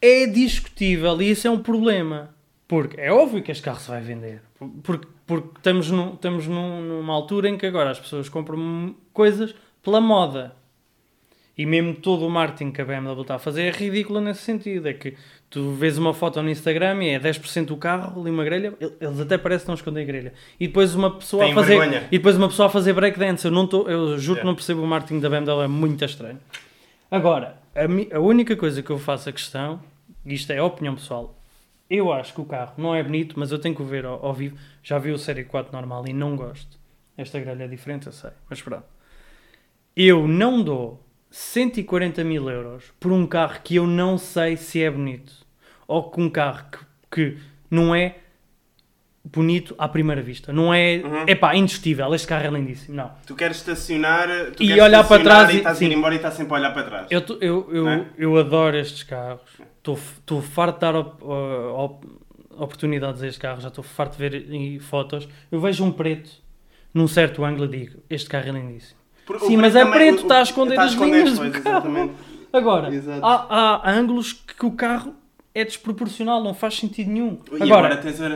é 0.00 0.26
discutível 0.26 1.20
e 1.22 1.30
isso 1.30 1.46
é 1.46 1.50
um 1.50 1.58
problema. 1.62 2.34
Porque 2.68 3.00
é 3.00 3.12
óbvio 3.12 3.42
que 3.42 3.52
este 3.52 3.62
carro 3.62 3.78
se 3.78 3.88
vai 3.88 4.00
vender. 4.00 4.42
Porque, 4.82 5.06
porque 5.24 5.48
estamos, 5.58 5.88
num- 5.90 6.14
estamos 6.14 6.46
num- 6.48 6.80
numa 6.82 7.12
altura 7.14 7.48
em 7.48 7.56
que 7.56 7.64
agora 7.66 7.90
as 7.90 8.00
pessoas 8.00 8.28
compram 8.28 8.94
coisas 9.12 9.54
pela 9.82 10.00
moda. 10.00 10.56
E 11.58 11.64
mesmo 11.64 11.94
todo 11.94 12.26
o 12.26 12.30
marketing 12.30 12.70
que 12.70 12.82
a 12.82 12.84
BMW 12.84 13.20
está 13.22 13.36
a 13.36 13.38
fazer 13.38 13.62
é 13.62 13.70
ridículo 13.70 14.20
nesse 14.20 14.42
sentido. 14.42 14.86
É 14.88 14.92
que 14.92 15.16
tu 15.48 15.70
vês 15.72 15.96
uma 15.96 16.12
foto 16.12 16.42
no 16.42 16.50
Instagram 16.50 17.02
e 17.02 17.08
é 17.10 17.18
10% 17.18 17.64
do 17.64 17.76
carro, 17.78 18.20
ali 18.20 18.30
uma 18.30 18.44
grelha, 18.44 18.74
eles 19.00 19.18
até 19.20 19.38
parecem 19.38 19.64
que 19.64 19.68
não 19.68 19.74
escondem 19.74 20.02
a 20.04 20.06
grelha. 20.06 20.34
E 20.60 20.66
depois 20.66 20.94
uma 20.94 21.10
pessoa 21.16 21.44
Têm 21.44 21.52
a 21.52 21.54
fazer. 21.54 21.78
vergonha. 21.78 22.08
E 22.12 22.18
depois 22.18 22.36
uma 22.36 22.48
pessoa 22.48 22.66
a 22.66 22.70
fazer 22.70 22.92
breakdance. 22.92 23.44
Eu, 23.46 23.50
não 23.50 23.66
tô, 23.66 23.88
eu 23.88 24.18
juro 24.18 24.34
que 24.34 24.40
Yeah. 24.40 24.44
não 24.44 24.54
percebo 24.54 24.82
o 24.82 24.86
marketing 24.86 25.20
da 25.20 25.30
BMW, 25.30 25.62
é 25.62 25.66
muito 25.68 26.04
estranho. 26.04 26.38
Agora, 27.10 27.56
a, 27.74 27.88
mi- 27.88 28.08
a 28.12 28.20
única 28.20 28.54
coisa 28.54 28.82
que 28.82 28.90
eu 28.90 28.98
faço 28.98 29.28
a 29.28 29.32
questão, 29.32 29.80
e 30.26 30.34
isto 30.34 30.50
é 30.52 30.58
a 30.58 30.64
opinião 30.64 30.94
pessoal, 30.94 31.34
eu 31.88 32.12
acho 32.12 32.34
que 32.34 32.40
o 32.40 32.44
carro 32.44 32.74
não 32.76 32.94
é 32.94 33.02
bonito, 33.02 33.38
mas 33.38 33.50
eu 33.50 33.58
tenho 33.58 33.74
que 33.74 33.80
o 33.80 33.84
ver 33.86 34.04
ao, 34.04 34.26
ao 34.26 34.34
vivo. 34.34 34.58
Já 34.82 34.98
vi 34.98 35.10
o 35.10 35.16
Série 35.18 35.44
4 35.44 35.72
normal 35.72 36.04
e 36.06 36.12
não 36.12 36.36
gosto. 36.36 36.76
Esta 37.16 37.40
grelha 37.40 37.64
é 37.64 37.68
diferente, 37.68 38.06
eu 38.06 38.12
sei, 38.12 38.30
mas 38.50 38.60
pronto. 38.60 38.84
Eu 39.96 40.28
não 40.28 40.62
dou 40.62 41.02
140 41.40 42.24
mil 42.24 42.48
euros 42.48 42.84
por 42.98 43.12
um 43.12 43.26
carro 43.26 43.60
que 43.62 43.76
eu 43.76 43.86
não 43.86 44.16
sei 44.16 44.56
se 44.56 44.82
é 44.82 44.90
bonito. 44.90 45.34
Ou 45.86 46.04
com 46.04 46.22
um 46.22 46.30
carro 46.30 46.64
que, 46.70 46.78
que 47.10 47.38
não 47.70 47.94
é 47.94 48.16
bonito 49.22 49.74
à 49.76 49.86
primeira 49.86 50.22
vista. 50.22 50.50
Não 50.50 50.72
é, 50.72 51.02
Uhum. 51.04 51.24
é 51.26 51.34
pá, 51.34 51.54
indiscutível. 51.54 52.14
Este 52.14 52.26
carro 52.26 52.46
é 52.46 52.50
lindíssimo. 52.50 52.96
Não. 52.96 53.10
Tu 53.26 53.34
queres 53.34 53.58
estacionar 53.58 54.26
tu 54.56 54.62
E 54.62 54.68
queres 54.68 54.82
olhar 54.82 55.06
para 55.06 55.22
trás 55.22 55.50
e 55.52 55.56
estás 55.58 55.78
a 55.80 55.84
ir 55.84 55.92
embora 55.92 56.14
e 56.14 56.16
estás 56.16 56.34
sempre 56.34 56.54
a 56.54 56.56
olhar 56.58 56.72
para 56.72 56.82
trás. 56.84 57.06
Eu, 57.10 57.22
eu, 57.42 57.68
eu, 57.70 57.88
é? 57.88 58.06
eu 58.16 58.36
adoro 58.38 58.74
estes 58.78 59.02
carros. 59.02 59.42
Estou 59.76 60.40
farto 60.40 60.76
de 60.76 60.80
dar 60.80 60.96
op- 60.96 61.22
op- 61.22 62.06
oportunidades 62.56 63.22
a 63.22 63.26
estes 63.26 63.40
carros. 63.42 63.62
Já 63.62 63.68
estou 63.68 63.84
farto 63.84 64.12
de 64.16 64.18
ver 64.28 64.50
em 64.52 64.78
fotos. 64.78 65.28
Eu 65.52 65.60
vejo 65.60 65.84
um 65.84 65.92
preto 65.92 66.30
num 66.94 67.06
certo 67.06 67.44
ângulo 67.44 67.66
e 67.66 67.78
digo: 67.78 67.98
Este 68.08 68.28
carro 68.28 68.48
é 68.48 68.52
lindíssimo. 68.52 68.95
Sim, 69.40 69.56
mas 69.56 69.74
é 69.76 69.84
também- 69.84 69.98
preto, 69.98 70.18
o- 70.20 70.22
está 70.22 70.38
a 70.38 70.42
esconder 70.42 70.70
está 70.74 70.84
as 70.84 70.90
esconder 70.92 71.24
linhas 71.24 71.38
as 71.40 71.46
do 71.52 71.62
carro. 71.62 71.76
exatamente. 71.76 72.12
Agora, 72.52 72.88
há, 73.22 73.80
há 73.90 73.92
ângulos 73.92 74.32
que 74.32 74.64
o 74.64 74.70
carro 74.70 75.12
é 75.54 75.64
desproporcional, 75.64 76.42
não 76.44 76.52
faz 76.54 76.76
sentido 76.76 77.10
nenhum. 77.10 77.38
E 77.50 77.62
agora, 77.62 77.86
Agora, 77.86 77.96
tens 77.96 78.20
a, 78.20 78.26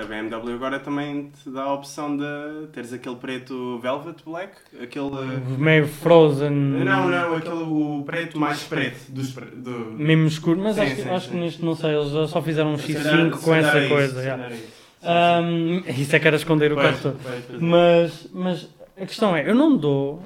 a 0.00 0.04
BMW 0.06 0.54
agora 0.54 0.80
também 0.80 1.30
te 1.42 1.50
dá 1.50 1.62
a 1.64 1.74
opção 1.74 2.16
de 2.16 2.24
teres 2.72 2.92
aquele 2.92 3.16
preto 3.16 3.78
velvet 3.82 4.16
black, 4.24 4.52
aquele 4.82 5.10
meio 5.58 5.86
frozen, 5.86 6.50
não, 6.50 7.08
não, 7.08 7.36
aquele 7.36 7.62
o 7.62 8.02
preto 8.04 8.38
mais 8.38 8.62
preto 8.62 9.10
dos 9.10 9.30
do 9.32 9.70
mesmo 9.98 10.26
escuro, 10.26 10.58
mas 10.60 10.74
Sim, 10.76 10.80
acho, 10.82 10.94
que- 10.96 11.02
sim, 11.02 11.08
acho 11.10 11.26
que 11.28 11.34
sim. 11.34 11.40
neste 11.40 11.64
não 11.64 11.74
sei, 11.76 11.94
eles 11.94 12.30
só 12.30 12.40
fizeram 12.42 12.72
um 12.72 12.78
Se 12.78 12.92
X5 12.94 13.02
calhar- 13.02 13.30
com 13.40 13.54
essa 13.54 13.78
é 13.78 13.80
isso, 13.84 13.94
coisa. 13.94 14.22
é 14.22 14.54
isso. 14.54 14.80
Ahm, 15.02 15.82
isso 16.00 16.16
é 16.16 16.18
que 16.18 16.26
era 16.26 16.36
esconder 16.36 16.72
o 16.72 16.76
Pois, 16.76 16.86
carro 16.88 16.98
todo. 17.02 17.16
pois. 17.22 17.60
Mas, 17.62 18.28
mas 18.32 18.68
a 19.00 19.06
questão 19.06 19.36
é, 19.36 19.48
eu 19.48 19.54
não 19.54 19.76
dou. 19.76 20.22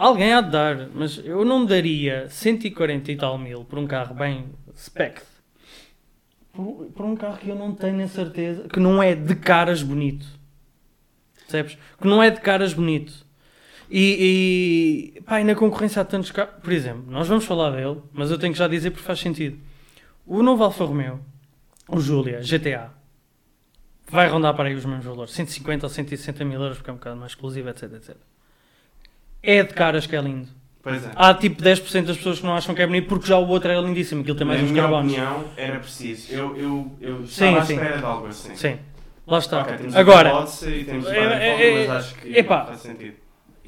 Alguém 0.00 0.32
há 0.32 0.40
de 0.40 0.50
dar, 0.50 0.88
mas 0.94 1.18
eu 1.22 1.44
não 1.44 1.66
daria 1.66 2.26
140 2.30 3.12
e 3.12 3.16
tal 3.16 3.36
mil 3.36 3.66
por 3.66 3.78
um 3.78 3.86
carro 3.86 4.14
bem 4.14 4.46
spec. 4.74 5.20
Por, 6.54 6.86
por 6.86 7.04
um 7.04 7.14
carro 7.14 7.36
que 7.36 7.50
eu 7.50 7.54
não 7.54 7.74
tenho 7.74 8.02
a 8.02 8.08
certeza 8.08 8.66
que 8.66 8.80
não 8.80 9.02
é 9.02 9.14
de 9.14 9.34
caras 9.34 9.82
bonito. 9.82 10.26
Percebes? 11.40 11.76
Que 12.00 12.08
não 12.08 12.22
é 12.22 12.30
de 12.30 12.40
caras 12.40 12.72
bonito. 12.72 13.12
E, 13.90 15.12
e, 15.16 15.20
pá, 15.20 15.38
e 15.38 15.44
na 15.44 15.54
concorrência 15.54 16.00
há 16.00 16.04
tantos 16.06 16.30
carros. 16.30 16.54
Por 16.62 16.72
exemplo, 16.72 17.04
nós 17.06 17.28
vamos 17.28 17.44
falar 17.44 17.72
dele, 17.72 18.00
mas 18.10 18.30
eu 18.30 18.38
tenho 18.38 18.54
que 18.54 18.58
já 18.58 18.68
dizer 18.68 18.92
porque 18.92 19.04
faz 19.04 19.20
sentido. 19.20 19.58
O 20.24 20.42
novo 20.42 20.64
Alfa 20.64 20.86
Romeo, 20.86 21.20
o 21.86 22.00
Giulia 22.00 22.40
GTA, 22.40 22.90
vai 24.08 24.30
rondar 24.30 24.54
para 24.54 24.70
aí 24.70 24.74
os 24.74 24.86
mesmos 24.86 25.04
valores, 25.04 25.34
150 25.34 25.84
ou 25.84 25.90
160 25.90 26.42
mil 26.42 26.58
euros, 26.58 26.78
porque 26.78 26.88
é 26.88 26.92
um 26.94 26.96
bocado 26.96 27.16
mais 27.18 27.32
exclusivo, 27.32 27.68
etc, 27.68 27.92
etc. 27.92 28.29
É 29.42 29.62
de 29.62 29.72
caras 29.74 30.06
que 30.06 30.14
é 30.16 30.20
lindo. 30.20 30.48
Pois 30.82 31.04
é. 31.04 31.10
Há 31.14 31.34
tipo 31.34 31.62
10% 31.62 32.04
das 32.06 32.16
pessoas 32.16 32.40
que 32.40 32.46
não 32.46 32.54
acham 32.54 32.74
que 32.74 32.80
é 32.80 32.86
bonito 32.86 33.06
porque 33.08 33.26
já 33.26 33.36
o 33.38 33.46
outro 33.48 33.70
era 33.70 33.80
lindíssimo, 33.80 34.22
aquilo 34.22 34.36
tem 34.36 34.46
mais 34.46 34.60
Na 34.60 34.66
uns 34.66 34.70
minha 34.70 34.82
carbonos. 34.82 35.12
opinião, 35.12 35.44
era 35.56 35.78
preciso. 35.78 36.32
Eu, 36.32 36.56
eu, 36.56 36.92
eu 37.00 37.16
Sim, 37.26 37.44
estava 37.46 37.58
à 37.58 37.64
sim. 37.64 37.74
espera 37.74 37.98
de 37.98 38.04
algo 38.04 38.26
assim. 38.28 38.56
Sim, 38.56 38.78
lá 39.26 39.38
está. 39.38 39.60
Ok, 39.62 39.76
temos 39.76 39.96
Agora, 39.96 40.28
e 40.68 40.84
temos 40.84 41.06
é- 41.06 41.82
é- 41.82 41.86
mas 41.86 41.96
acho 41.96 42.14
que 42.14 42.28
epá. 42.38 42.64
faz 42.66 42.80
sentido. 42.80 43.14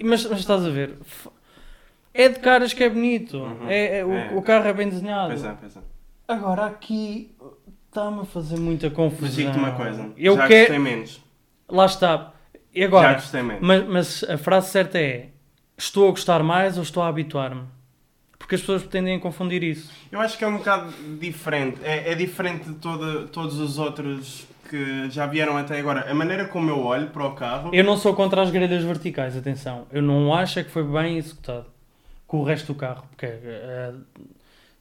mas, 0.03 0.25
mas 0.25 0.39
estás 0.41 0.65
a 0.65 0.71
ver, 0.71 0.95
f- 1.05 1.29
é 2.15 2.29
de 2.31 2.39
caras 2.39 2.73
que 2.73 2.83
é 2.83 2.89
bonito, 2.89 3.37
Uhum. 3.39 3.69
é, 3.69 3.99
é- 3.99 4.05
o, 4.07 4.13
É. 4.13 4.31
o 4.35 4.41
carro 4.43 4.67
é 4.69 4.73
bem 4.73 4.89
desenhado. 4.89 5.29
Pois 5.29 5.45
é, 5.45 5.55
pois 5.61 5.77
é. 5.77 5.81
Agora 6.29 6.65
aqui 6.67 7.35
está-me 7.89 8.21
a 8.23 8.25
fazer 8.25 8.59
muita 8.59 8.89
confusão. 8.89 9.21
Mas 9.27 9.35
digo-te 9.37 9.59
uma 9.59 9.73
coisa. 9.73 10.11
Eu 10.17 10.37
já 10.37 10.47
quero. 10.49 10.61
gostei 10.73 10.79
menos. 10.79 11.23
Lá 11.69 11.85
está. 11.85 12.33
E 12.75 12.81
Já 12.81 12.87
agora? 12.87 13.13
gostei 13.15 13.43
menos. 13.43 13.61
Mas, 13.63 13.87
mas 13.87 14.25
a 14.31 14.39
frase 14.39 14.71
certa 14.71 14.99
é: 14.99 15.29
estou 15.83 16.09
a 16.09 16.11
gostar 16.11 16.42
mais 16.42 16.77
ou 16.77 16.83
estou 16.83 17.03
a 17.03 17.09
habituar-me? 17.09 17.62
Porque 18.38 18.55
as 18.57 18.61
pessoas 18.61 18.83
pretendem 18.83 19.18
confundir 19.21 19.62
isso. 19.62 19.90
Eu 20.11 20.21
acho 20.21 20.37
que 20.37 20.45
é 20.45 20.49
um 20.49 20.57
bocado 20.59 20.92
diferente. 21.21 21.79
É, 21.85 22.12
é 22.12 22.14
diferente 22.14 22.68
de 22.68 22.75
toda, 22.75 23.27
todos 23.29 23.59
os 23.61 23.79
outros 23.79 24.47
que 24.68 25.09
já 25.11 25.27
vieram 25.27 25.57
até 25.57 25.79
agora. 25.79 26.11
A 26.11 26.14
maneira 26.14 26.47
como 26.47 26.68
eu 26.71 26.81
olho 26.85 27.09
para 27.09 27.25
o 27.27 27.35
carro. 27.35 27.71
Eu 27.73 27.85
não 27.85 27.97
sou 27.97 28.14
contra 28.14 28.42
as 28.42 28.51
grelhas 28.51 28.83
verticais, 28.83 29.37
atenção. 29.37 29.87
Eu 29.92 30.03
não 30.03 30.35
acho 30.35 30.59
é 30.59 30.64
que 30.64 30.71
foi 30.71 30.83
bem 30.85 31.18
executado 31.18 31.66
com 32.27 32.38
o 32.40 32.45
resto 32.45 32.73
do 32.73 32.75
carro. 32.75 33.05
Porque 33.11 33.27
eh, 33.27 33.92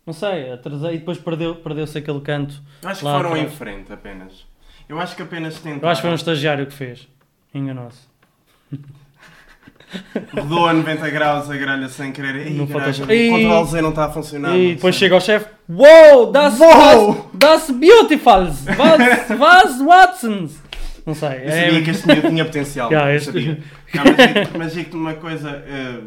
Não 0.05 0.13
sei, 0.13 0.51
a 0.51 0.57
traseira, 0.57 0.95
e 0.95 0.99
depois 0.99 1.17
perdeu- 1.19 1.55
perdeu-se 1.55 1.97
aquele 1.97 2.21
canto. 2.21 2.59
Acho 2.83 3.01
que 3.01 3.05
foram 3.05 3.37
em 3.37 3.41
atrás. 3.41 3.53
frente 3.57 3.93
apenas. 3.93 4.45
Eu 4.89 4.99
acho 4.99 5.15
que 5.15 5.21
apenas 5.21 5.55
tentaram. 5.59 5.83
Eu 5.83 5.89
acho 5.89 6.01
que 6.01 6.07
foi 6.07 6.11
um 6.11 6.15
estagiário 6.15 6.65
que 6.65 6.73
fez. 6.73 7.07
Enganou-se. 7.53 8.09
Rodou 10.33 10.67
a 10.67 10.73
90 10.73 11.09
graus 11.09 11.49
a 11.49 11.55
grelha 11.57 11.87
sem 11.89 12.11
querer. 12.11 12.43
Caralho, 12.43 12.67
Photoshop. 12.67 13.13
Ih. 13.13 13.45
o 13.47 13.65
Z 13.65 13.81
não 13.81 13.89
está 13.89 14.05
a 14.05 14.09
funcionar. 14.09 14.55
e 14.55 14.67
não 14.69 14.75
depois 14.75 14.95
chega 14.95 15.15
ao 15.15 15.21
chefe. 15.21 15.47
Wow, 15.69 16.31
das, 16.31 16.57
Wow! 16.59 17.29
das 17.33 17.69
beautiful! 17.69 18.43
Was, 18.43 18.65
was 19.39 19.81
Watsons! 19.81 20.59
Não 21.05 21.15
sei. 21.15 21.29
Eu 21.45 21.49
sabia 21.51 21.83
que 21.83 21.89
este 21.89 22.03
tinha, 22.03 22.21
tinha 22.21 22.45
potencial. 22.45 22.89
Yeah, 22.91 23.13
este- 23.15 23.25
sabia. 23.31 23.63
Não, 23.93 24.03
mas 24.05 24.33
digo- 24.33 24.57
mas 24.57 24.73
digo-te 24.73 24.95
uma 24.95 25.13
coisa, 25.15 25.49
eh, 25.67 25.99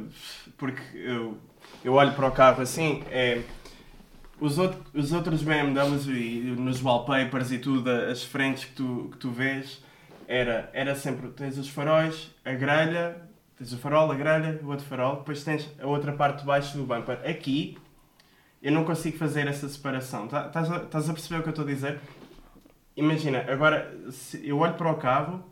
porque 0.56 0.80
eu, 0.94 1.36
eu 1.84 1.92
olho 1.94 2.12
para 2.12 2.26
o 2.28 2.30
carro 2.30 2.62
assim, 2.62 3.02
é, 3.10 3.40
os, 4.40 4.58
out- 4.58 4.78
os 4.94 5.12
outros 5.12 5.42
BMWs 5.42 6.06
e 6.06 6.54
nos 6.58 6.80
wallpapers 6.82 7.50
e 7.52 7.58
tudo, 7.58 7.90
as 7.90 8.22
frentes 8.24 8.64
que 8.64 8.72
tu, 8.72 9.08
que 9.12 9.18
tu 9.18 9.30
vês, 9.30 9.82
era, 10.26 10.70
era 10.72 10.94
sempre, 10.94 11.28
tens 11.28 11.58
os 11.58 11.68
faróis, 11.68 12.30
a 12.44 12.52
grelha, 12.52 13.16
tens 13.56 13.72
o 13.72 13.78
farol, 13.78 14.10
a 14.10 14.14
grelha, 14.14 14.60
o 14.62 14.68
outro 14.68 14.84
farol, 14.86 15.16
depois 15.16 15.42
tens 15.44 15.68
a 15.80 15.86
outra 15.86 16.12
parte 16.12 16.40
de 16.40 16.44
baixo 16.46 16.76
do 16.76 16.84
bumper. 16.84 17.18
Aqui, 17.28 17.76
eu 18.62 18.72
não 18.72 18.84
consigo 18.84 19.16
fazer 19.18 19.46
essa 19.46 19.68
separação. 19.68 20.26
Tá- 20.26 20.46
Estás 20.46 20.70
a, 20.72 20.76
estás 20.78 21.08
a 21.10 21.12
perceber 21.12 21.40
o 21.40 21.42
que 21.42 21.48
eu 21.48 21.50
estou 21.50 21.64
a 21.64 21.68
dizer? 21.68 22.00
Imagina, 22.96 23.44
agora 23.48 23.92
eu 24.42 24.58
olho 24.58 24.74
para 24.74 24.90
o 24.90 24.94
carro 24.96 25.42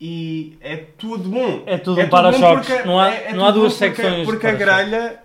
e 0.00 0.56
é 0.60 0.76
tudo 0.76 1.28
bom. 1.30 1.62
É 1.66 1.78
tudo 1.78 2.00
um 2.00 2.04
tudo 2.04 2.10
para-choques. 2.10 2.84
Não 2.84 2.98
há- 3.00 3.10
é- 3.10 3.24
é 3.28 3.32
não 3.34 3.44
há 3.46 3.50
duas 3.50 3.72
porque- 3.76 3.94
secções 4.02 4.26
Porque 4.26 4.46
a 4.46 4.52
grelha 4.52 5.22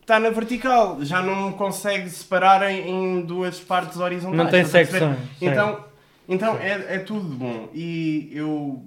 está 0.00 0.18
na 0.20 0.30
vertical, 0.30 0.98
já 1.02 1.22
não 1.22 1.52
consegue 1.52 2.08
separar 2.10 2.70
em, 2.70 2.88
em 2.88 3.22
duas 3.22 3.58
partes 3.60 3.98
horizontais. 3.98 4.36
Não 4.36 4.50
tem 4.50 4.64
secções. 4.64 5.18
Então, 5.40 5.84
então 6.28 6.56
é, 6.58 6.96
é 6.96 6.98
tudo 6.98 7.34
bom. 7.36 7.68
E 7.74 8.30
eu, 8.32 8.84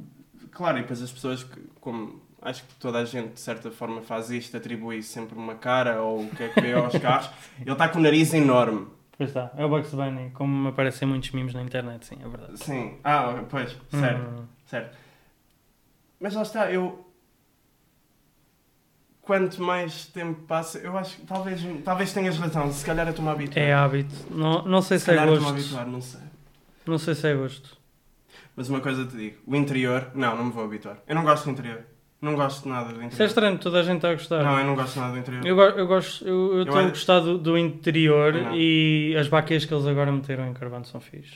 claro, 0.51 0.77
e 0.77 0.81
depois 0.81 1.01
as 1.01 1.11
pessoas, 1.11 1.43
que, 1.43 1.59
como 1.81 2.21
acho 2.45 2.63
que 2.63 2.73
toda 2.75 2.99
a 2.99 3.05
gente 3.05 3.33
de 3.33 3.39
certa 3.41 3.69
forma 3.71 4.01
faz 4.01 4.29
isto, 4.31 4.55
atribui 4.55 5.03
sempre 5.03 5.37
uma 5.37 5.55
cara 5.55 6.01
ou 6.01 6.21
o 6.21 6.29
que 6.29 6.43
é 6.43 6.49
que 6.49 6.61
vê 6.61 6.71
aos 6.73 6.97
carros, 6.97 7.29
ele 7.59 7.71
está 7.71 7.89
com 7.89 7.99
o 7.99 8.01
nariz 8.01 8.33
enorme. 8.33 8.87
Pois 9.17 9.29
está, 9.29 9.51
é 9.57 9.65
o 9.65 9.69
Bugs 9.69 9.93
Bunny, 9.93 10.29
como 10.31 10.55
me 10.63 10.69
aparecem 10.69 11.07
muitos 11.07 11.31
mimos 11.31 11.53
na 11.53 11.61
internet, 11.61 12.05
sim, 12.05 12.17
é 12.23 12.27
verdade. 12.27 12.57
Sim, 12.59 12.97
ah, 13.03 13.43
pois, 13.49 13.75
certo, 13.89 14.21
Hum. 14.41 14.45
certo. 14.65 14.97
Mas 16.19 16.33
lá 16.33 16.41
está, 16.43 16.71
eu. 16.71 17.01
Quanto 19.21 19.59
mais 19.61 20.05
tempo 20.07 20.41
passa, 20.43 20.77
eu 20.77 20.95
acho 20.97 21.15
que 21.17 21.25
talvez, 21.25 21.59
talvez 21.83 22.13
tenhas 22.13 22.37
razão, 22.37 22.71
se 22.71 22.85
calhar 22.85 23.07
estou-me 23.07 23.29
a 23.29 23.33
habituar. 23.33 23.65
É 23.65 23.73
hábito. 23.73 24.13
Não, 24.29 24.61
não 24.63 24.81
sei 24.83 24.99
se 24.99 25.05
se 25.05 25.11
é 25.11 25.25
gosto. 25.25 25.47
habituar, 25.49 25.87
não 25.87 25.99
sei. 25.99 26.21
Não 26.85 26.97
sei 26.99 27.15
se 27.15 27.27
é 27.27 27.33
gosto. 27.33 27.75
Mas 28.55 28.69
uma 28.69 28.79
coisa 28.81 29.03
te 29.05 29.17
digo, 29.17 29.37
o 29.47 29.55
interior, 29.55 30.11
não, 30.13 30.35
não 30.37 30.45
me 30.45 30.51
vou 30.51 30.63
habituar. 30.63 30.97
Eu 31.07 31.15
não 31.15 31.23
gosto 31.23 31.45
do 31.45 31.51
interior. 31.51 31.83
Não 32.21 32.33
gosto 32.35 32.63
de 32.63 32.69
nada 32.69 32.85
do 32.85 32.91
interior. 32.95 33.11
Isso 33.13 33.23
é 33.23 33.25
estranho, 33.25 33.57
toda 33.59 33.79
a 33.79 33.83
gente 33.83 33.97
está 33.97 34.09
a 34.09 34.13
gostar. 34.13 34.43
Não, 34.43 34.57
eu 34.59 34.65
não 34.65 34.75
gosto 34.75 34.99
nada 34.99 35.13
do 35.13 35.19
interior. 35.19 35.45
Eu, 35.45 35.59
eu 35.59 35.85
gosto, 35.87 36.27
eu 36.27 36.55
eu 36.55 36.61
estou 36.63 36.77
a 36.77 36.81
acho- 36.81 36.89
gostar 36.89 37.19
do, 37.19 37.57
interior 37.57 38.33
Não. 38.33 38.55
e 38.55 39.15
as 39.19 39.27
baquês 39.27 39.65
que 39.65 39.73
eles 39.73 39.85
agora 39.85 40.11
meteram 40.11 40.47
em 40.47 40.53
carvão 40.53 40.83
são 40.83 40.99
fixe. 40.99 41.35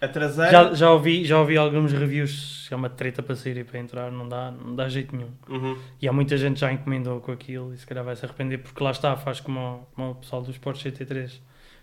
A 0.00 0.06
traseira. 0.08 0.50
Já, 0.50 0.74
já, 0.74 0.90
ouvi, 0.92 1.24
já 1.24 1.38
ouvi 1.40 1.56
alguns 1.56 1.92
reviews, 1.92 2.68
é 2.70 2.76
uma 2.76 2.88
treta 2.88 3.20
para 3.22 3.34
sair 3.34 3.56
e 3.58 3.64
para 3.64 3.80
entrar, 3.80 4.10
não 4.12 4.28
dá, 4.28 4.50
não 4.52 4.74
dá 4.74 4.88
jeito 4.88 5.14
nenhum. 5.14 5.30
Uhum. 5.48 5.76
E 6.00 6.08
há 6.08 6.12
muita 6.12 6.36
gente 6.36 6.60
já 6.60 6.72
encomendou 6.72 7.20
com 7.20 7.32
aquilo 7.32 7.74
e 7.74 7.78
se 7.78 7.86
calhar 7.86 8.04
vai 8.04 8.14
se 8.16 8.24
arrepender 8.24 8.58
porque 8.58 8.82
lá 8.82 8.92
está, 8.92 9.16
faz 9.16 9.40
como, 9.40 9.58
o- 9.60 9.86
como 9.94 10.10
o 10.12 10.14
pessoal 10.14 10.40
dos 10.42 10.56
Porsche 10.56 10.90
GT3. 10.90 11.40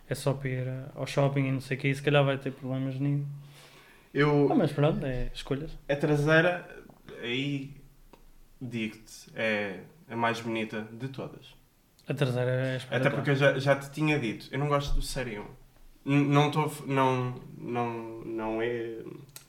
É 0.10 0.16
só 0.16 0.34
para 0.34 0.50
ir 0.50 0.68
ao 0.96 1.06
shopping 1.06 1.48
e 1.48 1.52
não 1.52 1.60
sei 1.60 1.76
o 1.78 1.80
que, 1.80 1.88
e 1.90 1.96
se 1.96 2.02
calhar 2.02 2.24
vai 2.24 2.38
ter 2.38 2.52
problemas 2.52 2.96
nisso. 3.00 3.26
Eu, 4.14 4.48
Ah, 4.52 4.56
mas 4.56 4.72
pronto, 4.72 5.06
é 5.06 5.30
escolhas. 5.34 5.78
a 5.90 5.96
traseira, 5.96 6.66
aí 7.22 7.72
digo-te, 8.62 9.30
é 9.36 9.80
a 10.10 10.15
mais 10.15 10.39
bonita 10.41 10.88
de 10.91 11.08
todas. 11.10 11.46
A 12.08 12.13
terceira 12.13 12.52
é 12.52 12.68
Até 12.68 12.78
espetacular. 12.78 13.15
porque 13.15 13.30
eu 13.32 13.36
já, 13.36 13.60
já 13.60 13.76
te 13.76 13.89
tinha 13.91 14.20
dito, 14.20 14.48
eu 14.52 14.60
não 14.60 14.68
gosto 14.68 14.94
do 14.96 15.02
Série 15.02 15.39
1. 15.39 15.44
N- 16.06 16.26
Não 16.28 16.48
estou. 16.48 16.72
Não, 16.86 17.36
não, 17.58 18.22
não 18.26 18.62
é. 18.62 18.98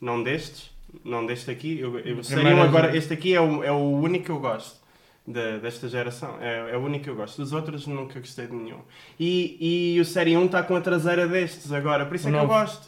Não 0.00 0.22
destes. 0.22 0.70
Não 1.04 1.26
deste 1.26 1.50
aqui. 1.50 1.78
Eu, 1.78 1.98
eu, 1.98 2.18
o 2.18 2.24
Série 2.24 2.40
1 2.40 2.44
Primeiro- 2.44 2.68
agora, 2.68 2.96
este 2.96 3.12
aqui 3.12 3.34
é 3.34 3.40
o, 3.40 3.62
é 3.62 3.70
o 3.70 3.90
único 3.90 4.24
que 4.24 4.30
eu 4.30 4.40
gosto. 4.40 4.80
da- 5.28 5.58
desta 5.58 5.88
geração. 5.88 6.38
É, 6.40 6.70
é 6.72 6.76
o 6.78 6.80
único 6.80 7.04
que 7.04 7.10
eu 7.10 7.16
gosto. 7.16 7.36
Dos 7.42 7.52
outros 7.52 7.86
nunca 7.86 8.18
gostei 8.20 8.46
de 8.46 8.54
nenhum. 8.54 8.80
E, 9.20 9.94
e 9.96 10.00
o 10.00 10.04
Série 10.04 10.34
1 10.36 10.46
está 10.46 10.62
com 10.62 10.74
a 10.76 10.80
traseira 10.80 11.26
destes 11.28 11.72
agora. 11.72 12.06
Por 12.06 12.14
isso 12.16 12.28
é 12.28 12.30
que 12.30 12.36
eu 12.38 12.46
gosto. 12.46 12.86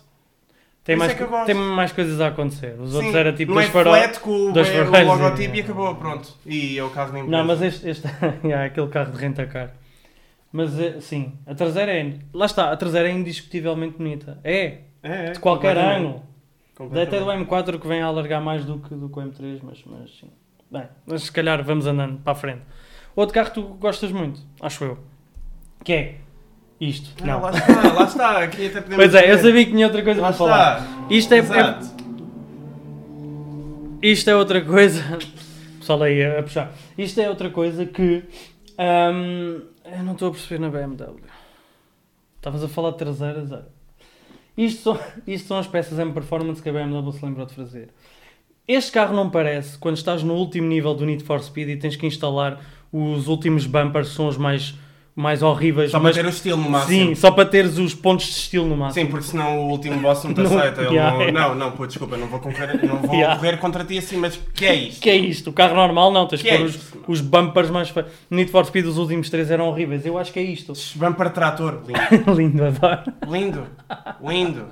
Tem 0.88 0.96
mais, 0.96 1.12
é 1.12 1.44
tem 1.44 1.54
mais 1.54 1.92
coisas 1.92 2.18
a 2.18 2.28
acontecer. 2.28 2.74
Os 2.80 2.94
outros 2.94 3.12
Sim, 3.12 3.18
era 3.18 3.30
tipo 3.34 3.52
não 3.52 3.56
dois 3.56 3.68
é 3.68 3.70
flat 3.70 4.20
com 4.20 4.30
o, 4.30 4.52
dois 4.52 4.68
é, 4.70 4.80
o 4.80 4.96
e- 4.96 5.04
logotipo 5.04 5.54
e 5.54 5.60
acabou, 5.60 5.94
pronto. 5.96 6.34
E 6.46 6.78
é 6.78 6.82
o 6.82 6.88
carro 6.88 7.12
da 7.12 7.18
empresa. 7.18 7.36
Não, 7.36 7.46
mas 7.46 7.60
este, 7.60 7.90
este 7.90 8.08
é 8.48 8.64
aquele 8.64 8.88
carro 8.88 9.12
de 9.12 9.18
renta-car. 9.18 9.74
Mas 10.50 10.80
eh, 10.80 10.98
sim, 11.02 11.34
a 11.46 11.54
traseira 11.54 11.92
é. 11.92 12.14
Lá 12.32 12.46
está, 12.46 12.72
a 12.72 12.76
traseira 12.78 13.06
é 13.06 13.12
indiscutivelmente 13.12 13.98
bonita. 13.98 14.38
É, 14.42 14.78
é, 15.02 15.26
é, 15.26 15.30
de 15.32 15.38
qualquer 15.40 15.76
ângulo. 15.76 16.22
Até 16.80 17.20
do 17.20 17.26
M4 17.26 17.78
que 17.78 17.86
vem 17.86 18.00
a 18.00 18.06
alargar 18.06 18.40
mais 18.40 18.64
do 18.64 18.78
que, 18.78 18.94
do 18.94 19.10
que 19.10 19.18
o 19.18 19.22
M3, 19.22 19.60
mas, 19.62 19.84
mas 19.84 20.10
sim. 20.18 20.30
Bem, 20.70 20.84
mas 21.04 21.24
se 21.24 21.32
calhar 21.32 21.62
vamos 21.62 21.86
andando 21.86 22.18
para 22.20 22.32
a 22.32 22.34
frente. 22.34 22.62
Outro 23.14 23.34
carro 23.34 23.48
que 23.48 23.54
tu 23.56 23.62
gostas 23.74 24.10
muito, 24.10 24.40
acho 24.58 24.84
eu. 24.84 24.98
Que 25.84 25.92
é 25.92 26.14
isto. 26.80 27.10
Ah, 27.22 27.26
Não. 27.26 27.40
lá 27.40 27.50
está, 27.50 27.92
lá 27.92 28.04
está. 28.04 28.38
Aqui 28.44 28.66
até 28.66 28.80
podemos 28.80 28.96
Pois 28.96 29.14
é, 29.14 29.32
eu 29.32 29.38
sabia 29.38 29.64
que 29.64 29.70
tinha 29.72 29.86
outra 29.86 30.02
coisa 30.02 30.20
Lá 30.20 30.28
para 30.28 30.36
falar. 30.36 30.80
está. 30.80 31.14
Isto 31.14 31.34
é, 31.34 31.38
é- 31.38 31.78
isto 34.02 34.30
é 34.30 34.36
outra 34.36 34.60
coisa. 34.64 35.02
Pessoal 35.80 36.02
aí 36.02 36.24
a 36.24 36.42
puxar. 36.42 36.72
Isto 36.96 37.20
é 37.20 37.28
outra 37.28 37.50
coisa 37.50 37.84
que. 37.86 38.22
hum, 38.78 39.62
eu 39.84 40.02
não 40.04 40.12
estou 40.12 40.28
a 40.28 40.30
perceber 40.32 40.60
na 40.60 40.68
BMW. 40.70 41.16
Estavas 42.36 42.62
a 42.62 42.68
falar 42.68 42.90
de 42.92 42.98
traseiras. 42.98 43.50
Isto 44.56 44.82
são, 44.82 44.98
isto 45.26 45.48
são 45.48 45.58
as 45.58 45.66
peças 45.66 45.98
M 45.98 46.12
Performance 46.12 46.62
que 46.62 46.68
a 46.68 46.72
BMW 46.72 47.10
se 47.12 47.24
lembrou 47.24 47.46
de 47.46 47.54
fazer. 47.54 47.88
Este 48.66 48.92
carro 48.92 49.16
não 49.16 49.30
parece 49.30 49.78
quando 49.78 49.96
estás 49.96 50.22
no 50.22 50.34
último 50.34 50.68
nível 50.68 50.94
do 50.94 51.06
Need 51.06 51.24
for 51.24 51.42
Speed 51.42 51.70
e 51.70 51.76
tens 51.76 51.96
que 51.96 52.06
instalar 52.06 52.60
os 52.92 53.26
últimos 53.26 53.64
bumpers, 53.66 54.08
são 54.08 54.28
os 54.28 54.36
mais, 54.36 54.74
mais 55.18 55.42
horríveis. 55.42 55.90
Só 55.90 55.98
para 55.98 56.08
mas- 56.10 56.16
ter 56.16 56.24
o 56.24 56.28
estilo 56.28 56.56
no 56.58 56.70
máximo. 56.70 57.08
Sim, 57.08 57.14
só 57.14 57.30
para 57.30 57.44
teres 57.44 57.76
os 57.76 57.92
pontos 57.94 58.26
de 58.26 58.32
estilo 58.32 58.66
no 58.66 58.76
máximo. 58.76 59.04
Sim, 59.04 59.10
porque 59.10 59.26
senão 59.26 59.58
o 59.66 59.70
último 59.70 59.98
boss 60.00 60.22
não 60.24 60.32
te 60.32 60.40
aceita. 60.46 60.82
Ele 60.82 60.94
Yeah, 60.94 61.12
não, 61.16 61.20
yeah. 61.24 61.48
não, 61.48 61.54
não, 61.56 61.72
pô, 61.72 61.86
desculpa, 61.86 62.16
não 62.16 62.28
vou, 62.28 62.38
concorrer, 62.38 62.84
não 62.86 62.96
vou 63.02 63.14
Yeah. 63.14 63.36
correr 63.36 63.56
contra 63.58 63.84
ti 63.84 63.98
assim, 63.98 64.16
mas 64.16 64.36
que 64.54 64.64
é 64.64 64.74
isto? 64.74 65.00
Que 65.00 65.10
é 65.10 65.16
isto? 65.16 65.50
O 65.50 65.52
carro 65.52 65.74
normal 65.74 66.12
não, 66.12 66.26
tens 66.26 66.40
Que 66.42 66.48
que 66.48 66.54
é 66.54 66.58
pôr 66.58 66.66
os, 66.66 66.74
isto? 66.76 67.04
os 67.08 67.20
bumpers 67.20 67.70
mais 67.70 67.88
feios. 67.88 68.08
Need 68.30 68.50
for 68.50 68.64
Speed 68.64 68.86
os 68.86 68.96
últimos 68.96 69.28
três 69.28 69.50
eram 69.50 69.66
horríveis. 69.68 70.06
Eu 70.06 70.16
acho 70.16 70.32
que 70.32 70.38
é 70.38 70.42
isto. 70.42 70.72
Bumper 70.96 71.30
trator, 71.30 71.82
lindo. 71.86 72.32
Lindo, 72.38 72.64
adoro. 72.64 73.12
Lindo, 73.28 73.64
lindo. 74.24 74.66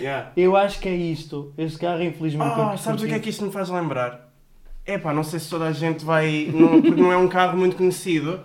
Yeah. 0.00 0.30
Eu 0.36 0.56
acho 0.56 0.80
que 0.80 0.88
é 0.88 0.94
isto. 0.94 1.52
Este 1.58 1.78
carro, 1.78 2.02
infelizmente. 2.02 2.52
Ah, 2.56 2.76
sabes 2.78 3.02
o 3.02 3.06
que 3.06 3.12
é 3.12 3.18
que 3.18 3.28
isto 3.28 3.44
me 3.44 3.52
faz 3.52 3.68
lembrar? 3.68 4.30
Epá, 4.86 5.12
não 5.12 5.22
sei 5.22 5.38
se 5.38 5.50
toda 5.50 5.66
a 5.66 5.72
gente 5.72 6.04
vai. 6.04 6.48
Não, 6.52 6.80
porque 6.80 7.00
não 7.00 7.12
é 7.12 7.16
um 7.16 7.28
carro 7.28 7.58
muito 7.58 7.76
conhecido. 7.76 8.40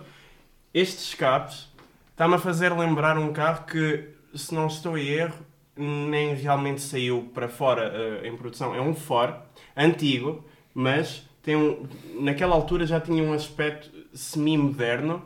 Estes 0.76 1.08
escapes 1.08 1.70
está-me 2.10 2.34
a 2.34 2.38
fazer 2.38 2.70
lembrar 2.70 3.16
um 3.16 3.32
carro 3.32 3.64
que, 3.64 4.10
se 4.34 4.54
não 4.54 4.66
estou 4.66 4.98
em 4.98 5.08
erro, 5.08 5.38
nem 5.74 6.34
realmente 6.34 6.82
saiu 6.82 7.30
para 7.32 7.48
fora 7.48 7.90
eh, 7.94 8.28
em 8.28 8.36
produção. 8.36 8.74
É 8.74 8.80
um 8.82 8.94
Ford 8.94 9.36
antigo, 9.74 10.44
mas 10.74 11.26
tem 11.42 11.56
um, 11.56 11.86
naquela 12.20 12.54
altura 12.54 12.84
já 12.84 13.00
tinha 13.00 13.22
um 13.22 13.32
aspecto 13.32 13.90
semi-moderno. 14.12 15.22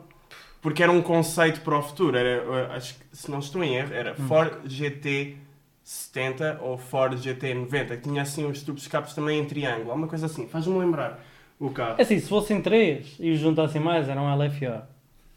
Porque 0.61 0.81
era 0.81 0.91
um 0.91 1.01
conceito 1.01 1.59
para 1.59 1.77
o 1.77 1.81
futuro. 1.81 2.15
Era, 2.15 2.29
eh, 2.29 2.67
acho 2.71 2.95
que, 2.95 3.01
se 3.11 3.29
não 3.29 3.39
estou 3.39 3.61
em 3.61 3.75
erro, 3.75 3.93
era 3.93 4.15
Ford 4.15 4.53
GT 4.63 5.35
70 5.83 6.59
ou 6.61 6.77
Ford 6.77 7.17
GT 7.17 7.53
90, 7.55 7.97
que 7.97 8.03
tinha 8.03 8.21
assim 8.21 8.49
os 8.49 8.63
tubos 8.63 8.83
de 8.83 8.87
escapes 8.87 9.13
também 9.13 9.41
em 9.41 9.43
triângulo, 9.43 9.89
alguma 9.89 10.07
coisa 10.07 10.27
assim. 10.27 10.47
Faz-me 10.47 10.79
lembrar 10.79 11.21
o 11.59 11.69
carro. 11.71 11.95
É 11.97 12.03
assim, 12.03 12.17
se 12.21 12.29
fossem 12.29 12.61
três 12.61 13.17
e 13.19 13.31
os 13.31 13.39
juntassem 13.39 13.81
mais, 13.81 14.07
era 14.07 14.21
um 14.21 14.33
LFA. 14.33 14.90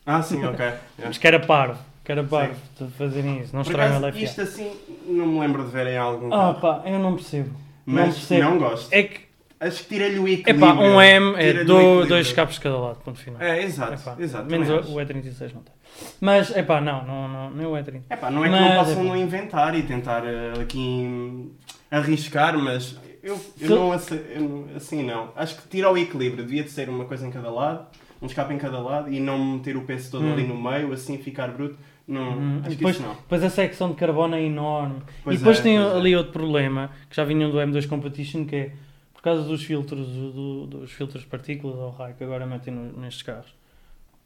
Ah, 0.07 0.23
sim, 0.23 0.45
ok. 0.45 0.65
Mas 1.05 1.19
que 1.19 1.27
era 1.27 1.41
parvo. 1.41 1.79
Que 2.05 2.13
era 2.13 2.23
parvo 2.23 2.55
de 2.79 2.87
fazerem 2.93 3.41
isso. 3.41 3.55
Não 3.57 3.63
Por 3.63 3.71
estragam 3.71 3.97
acaso, 3.97 4.07
o 4.07 4.09
LFA. 4.11 4.25
isto 4.25 4.41
assim, 4.43 4.73
não 5.07 5.27
me 5.27 5.41
lembro 5.41 5.65
de 5.65 5.71
ver 5.71 5.87
em 5.87 5.97
algum 5.97 6.27
Ah, 6.27 6.55
carro. 6.55 6.61
pá, 6.61 6.83
eu 6.89 6.99
não 6.99 7.15
percebo. 7.15 7.51
não 7.87 7.95
mas 8.05 8.15
percebo. 8.15 8.43
não 8.43 8.59
gosto. 8.59 8.93
É 8.93 9.03
que, 9.05 9.25
Acho 9.61 9.83
que 9.85 9.89
tira-lhe 9.89 10.19
o 10.19 10.29
é 10.29 10.33
equilíbrio. 10.33 10.61
pá, 10.61 10.75
um 10.75 11.01
M 11.01 11.35
é 11.39 11.65
do, 11.65 12.05
dois 12.05 12.27
escapes 12.27 12.57
de 12.57 12.61
cada 12.61 12.77
lado, 12.79 12.99
ponto 12.99 13.19
final. 13.19 13.41
É, 13.41 13.63
exato. 13.63 13.95
Epá, 13.95 14.17
exato 14.19 14.51
menos 14.51 14.69
o, 14.69 14.93
o 14.93 14.97
E36 14.97 15.55
não 15.55 15.63
tem. 15.63 15.73
Mas, 16.21 16.55
é 16.55 16.63
pá, 16.63 16.83
não, 16.83 17.03
não, 17.07 17.27
não, 17.29 17.51
nem 17.53 17.67
o 17.67 17.71
E30. 17.73 18.03
Epá, 18.11 18.31
não 18.31 18.45
é 18.45 18.49
que 18.49 18.55
Mas, 18.55 18.61
não 18.61 18.77
possam 18.85 18.93
epá. 18.93 19.03
não 19.05 19.17
inventar 19.17 19.75
e 19.75 19.83
tentar 19.85 20.23
eh, 20.27 20.53
aqui 20.61 21.51
arriscar, 21.91 22.59
mas 22.59 22.97
eu, 23.23 23.41
eu 23.59 23.69
Tu- 23.69 23.75
não, 23.75 23.95
eu 24.35 24.41
não- 24.43 24.77
assim 24.77 25.03
não. 25.03 25.31
Acho 25.35 25.57
que 25.57 25.69
tira 25.69 25.91
o 25.91 25.97
equilíbrio. 25.97 26.45
Devia 26.45 26.63
de 26.65 26.71
ser 26.71 26.91
uma 26.91 27.07
coisa 27.07 27.27
em 27.27 27.31
cada 27.31 27.51
lado, 27.51 27.87
um 28.25 28.27
escape 28.27 28.55
em 28.55 28.59
cada 28.59 28.79
lado 28.81 29.13
e 29.13 29.21
não 29.21 29.39
meter 29.57 29.77
o 29.77 29.83
peso 29.83 30.11
todo 30.11 30.25
Hum. 30.25 30.33
ali 30.33 30.47
no 30.47 30.61
meio, 30.61 30.93
assim 30.93 31.19
ficar 31.19 31.49
bruto. 31.49 31.77
Não, 32.09 32.37
Uhum. 32.37 32.59
acho 32.61 32.71
que 32.71 32.77
depois- 32.77 33.01
não. 33.01 33.15
Depois 33.15 33.45
a 33.45 33.51
secção 33.51 33.91
de 33.91 33.95
carbono 33.97 34.35
é 34.35 34.43
enorme. 34.43 35.03
Pois 35.23 35.37
e 35.37 35.39
depois 35.39 35.59
é, 35.59 35.63
tem 35.63 35.77
é. 35.77 35.81
ali 35.81 36.17
outro 36.17 36.33
problema, 36.33 36.91
que 37.09 37.17
já 37.17 37.25
vinham 37.25 37.51
do 37.51 37.59
M2 37.61 37.87
Competition, 37.87 38.45
que 38.47 38.57
é 38.57 38.73
por 39.15 39.23
causa 39.23 39.43
dos 39.43 39.63
filtros, 39.65 40.07
do- 40.07 40.33
do- 40.33 40.67
dos 40.81 40.93
filtros 40.93 41.23
de 41.23 41.29
partículas 41.29 41.77
ou 41.77 41.91
raio 41.91 42.15
que 42.15 42.25
agora 42.25 42.47
metem 42.47 42.75
no- 42.75 42.99
nestes 43.01 43.23
carros. 43.23 43.55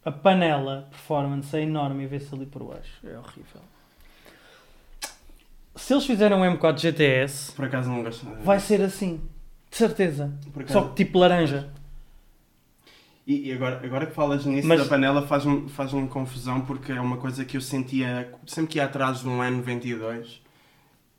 A 0.05 0.11
panela 0.11 0.87
performance 0.91 1.57
é 1.57 1.63
enorme 1.63 2.05
e 2.05 2.07
vê-se 2.07 2.35
ali 2.35 2.47
por 2.47 2.63
baixo. 2.65 2.99
É 3.05 3.17
horrível. 3.19 3.61
Se 5.77 5.93
eles 5.95 6.05
fizerem 6.07 6.37
um 6.37 6.45
M4 6.45 6.79
GTS, 6.81 7.53
Por 7.53 7.65
acaso 7.67 7.89
não 7.89 8.03
gosto 8.03 8.27
vai 8.43 8.59
ser 8.59 8.81
assim. 8.83 9.21
De 9.71 9.77
certeza. 9.77 10.33
Só 10.67 10.83
que 10.89 11.05
tipo 11.05 11.19
laranja. 11.19 11.69
E, 13.29 13.49
e 13.49 13.53
agora, 13.53 13.79
agora 13.85 14.07
que 14.07 14.15
falas 14.15 14.47
nisso 14.47 14.67
Mas- 14.67 14.81
da 14.81 14.87
panela 14.87 15.21
faz-me 15.27 15.69
faz 15.69 15.93
confusão 16.09 16.63
porque 16.63 16.93
é 16.93 17.01
uma 17.01 17.19
coisa 17.19 17.45
que 17.45 17.59
eu 17.59 17.61
sentia 17.61 18.33
sempre 18.47 18.73
que 18.73 18.79
ia 18.79 18.85
atrás 18.87 19.21
de 19.21 19.29
um 19.29 19.39
N92 19.41 20.41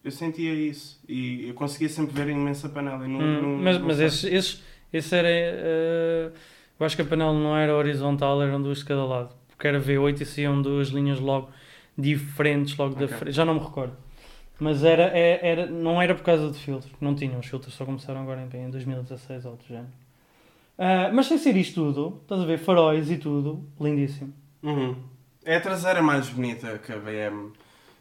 eu 0.03 0.10
sentia 0.12 0.51
isso 0.53 0.99
e 1.07 1.47
eu 1.49 1.53
conseguia 1.53 1.88
sempre 1.89 2.14
ver 2.16 2.30
a 2.30 2.32
imensa 2.32 2.68
panela. 2.70 3.07
não- 3.07 3.20
Hum, 3.20 3.41
não- 3.41 3.57
mas 3.64 3.78
não 3.78 3.86
mas 3.88 3.99
esse, 3.99 4.28
esse, 4.34 4.60
esse 4.91 5.14
era. 5.16 5.28
eh, 5.30 6.32
eu 6.80 6.86
acho 6.86 6.95
que 6.95 7.01
a 7.01 7.05
panela 7.05 7.34
não 7.34 7.55
era 7.55 7.76
horizontal, 7.76 8.41
eram 8.41 8.62
duas 8.62 8.80
de 8.80 8.86
cada 8.86 9.03
lado. 9.05 9.36
Porque 9.49 9.68
era 9.68 9.78
V8 9.80 10.22
e 10.22 10.26
saíam 10.26 10.62
duas 10.62 10.88
linhas 10.88 11.20
logo 11.20 11.49
diferentes, 11.97 12.78
logo 12.78 12.95
da 12.95 13.05
Ok. 13.05 13.18
frente. 13.18 13.36
Já 13.36 13.43
não 13.43 13.55
me 13.55 13.60
recordo. 13.60 13.93
Mas 14.57 14.84
era, 14.86 15.03
é- 15.16 15.39
era, 15.45 15.66
não 15.68 16.01
era 16.01 16.16
por 16.16 16.24
causa 16.24 16.49
de 16.49 16.57
filtros. 16.57 16.91
Não 17.01 17.14
tinham. 17.14 17.38
Os 17.39 17.45
filtros 17.45 17.74
só 17.74 17.84
começaram 17.86 18.22
agora 18.22 18.41
em, 18.41 18.57
em 18.66 18.70
2016 18.70 19.43
ou 19.45 19.51
outro 19.51 19.68
género. 19.68 19.89
Ah, 20.82 21.12
mas 21.14 21.28
sem 21.28 21.38
ser 21.38 21.58
isto 21.58 21.76
tudo, 21.76 22.20
estás 22.22 22.40
a 22.42 22.46
ver, 22.46 22.58
faróis 22.58 23.12
e 23.12 23.18
tudo, 23.18 23.66
lindíssimo. 23.82 24.34
Uhum. 24.64 24.96
É 25.44 25.58
a 25.58 25.62
traseira 25.62 26.02
mais 26.02 26.30
bonita 26.30 26.78
que 26.80 26.92
a 26.94 26.98
BM 26.98 27.52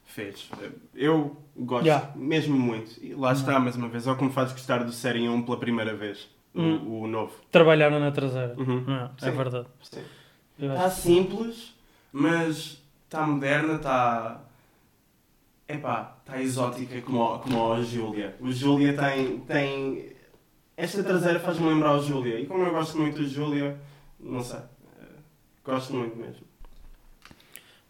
fez. 0.05 0.49
Eu 0.95 1.37
gosto 1.57 1.87
Yeah. 1.87 2.13
mesmo 2.15 2.57
muito. 2.59 3.03
E 3.03 3.15
lá 3.15 3.33
está, 3.33 3.59
mais 3.59 3.75
uma 3.75 3.89
vez, 3.89 4.07
é 4.07 4.13
o 4.13 4.17
que 4.17 4.23
me 4.25 4.31
faz 4.31 4.53
gostar 4.53 4.85
do 4.85 4.93
Série 4.93 5.29
1 5.29 5.43
pela 5.43 5.57
primeira 5.57 5.95
vez. 5.97 6.29
O, 6.55 6.61
Hum. 6.63 7.03
o 7.03 7.07
novo. 7.09 7.33
Trabalharam 7.51 7.99
na 8.01 8.11
traseira. 8.13 8.55
Uhum. 8.57 8.85
Não, 8.87 9.05
é 9.07 9.11
Sim. 9.19 9.31
verdade. 9.33 9.67
Está 10.61 10.91
simples, 10.91 11.75
mas 12.13 12.81
está 13.05 13.27
moderna, 13.27 13.75
está. 13.75 14.41
Epá, 15.69 16.17
está 16.21 16.41
exótica 16.41 17.01
como, 17.03 17.39
como 17.41 17.73
a 17.73 17.83
Júlia. 17.83 18.35
O 18.41 18.51
Júlia 18.51 18.97
tem, 18.97 19.39
tem. 19.41 20.13
Esta 20.79 21.03
traseira 21.03 21.41
faz-me 21.41 21.69
lembrar 21.69 21.97
o 21.97 22.01
Júlia. 22.03 22.39
E 22.39 22.47
como 22.47 22.63
eu 22.65 22.71
gosto 22.71 22.97
muito 22.97 23.17
do 23.21 23.27
Júlia, 23.29 23.77
não 24.21 24.41
sei. 24.45 24.61
eh, 24.61 25.05
Gosto 25.65 25.93
muito 25.93 26.17
mesmo. 26.17 26.47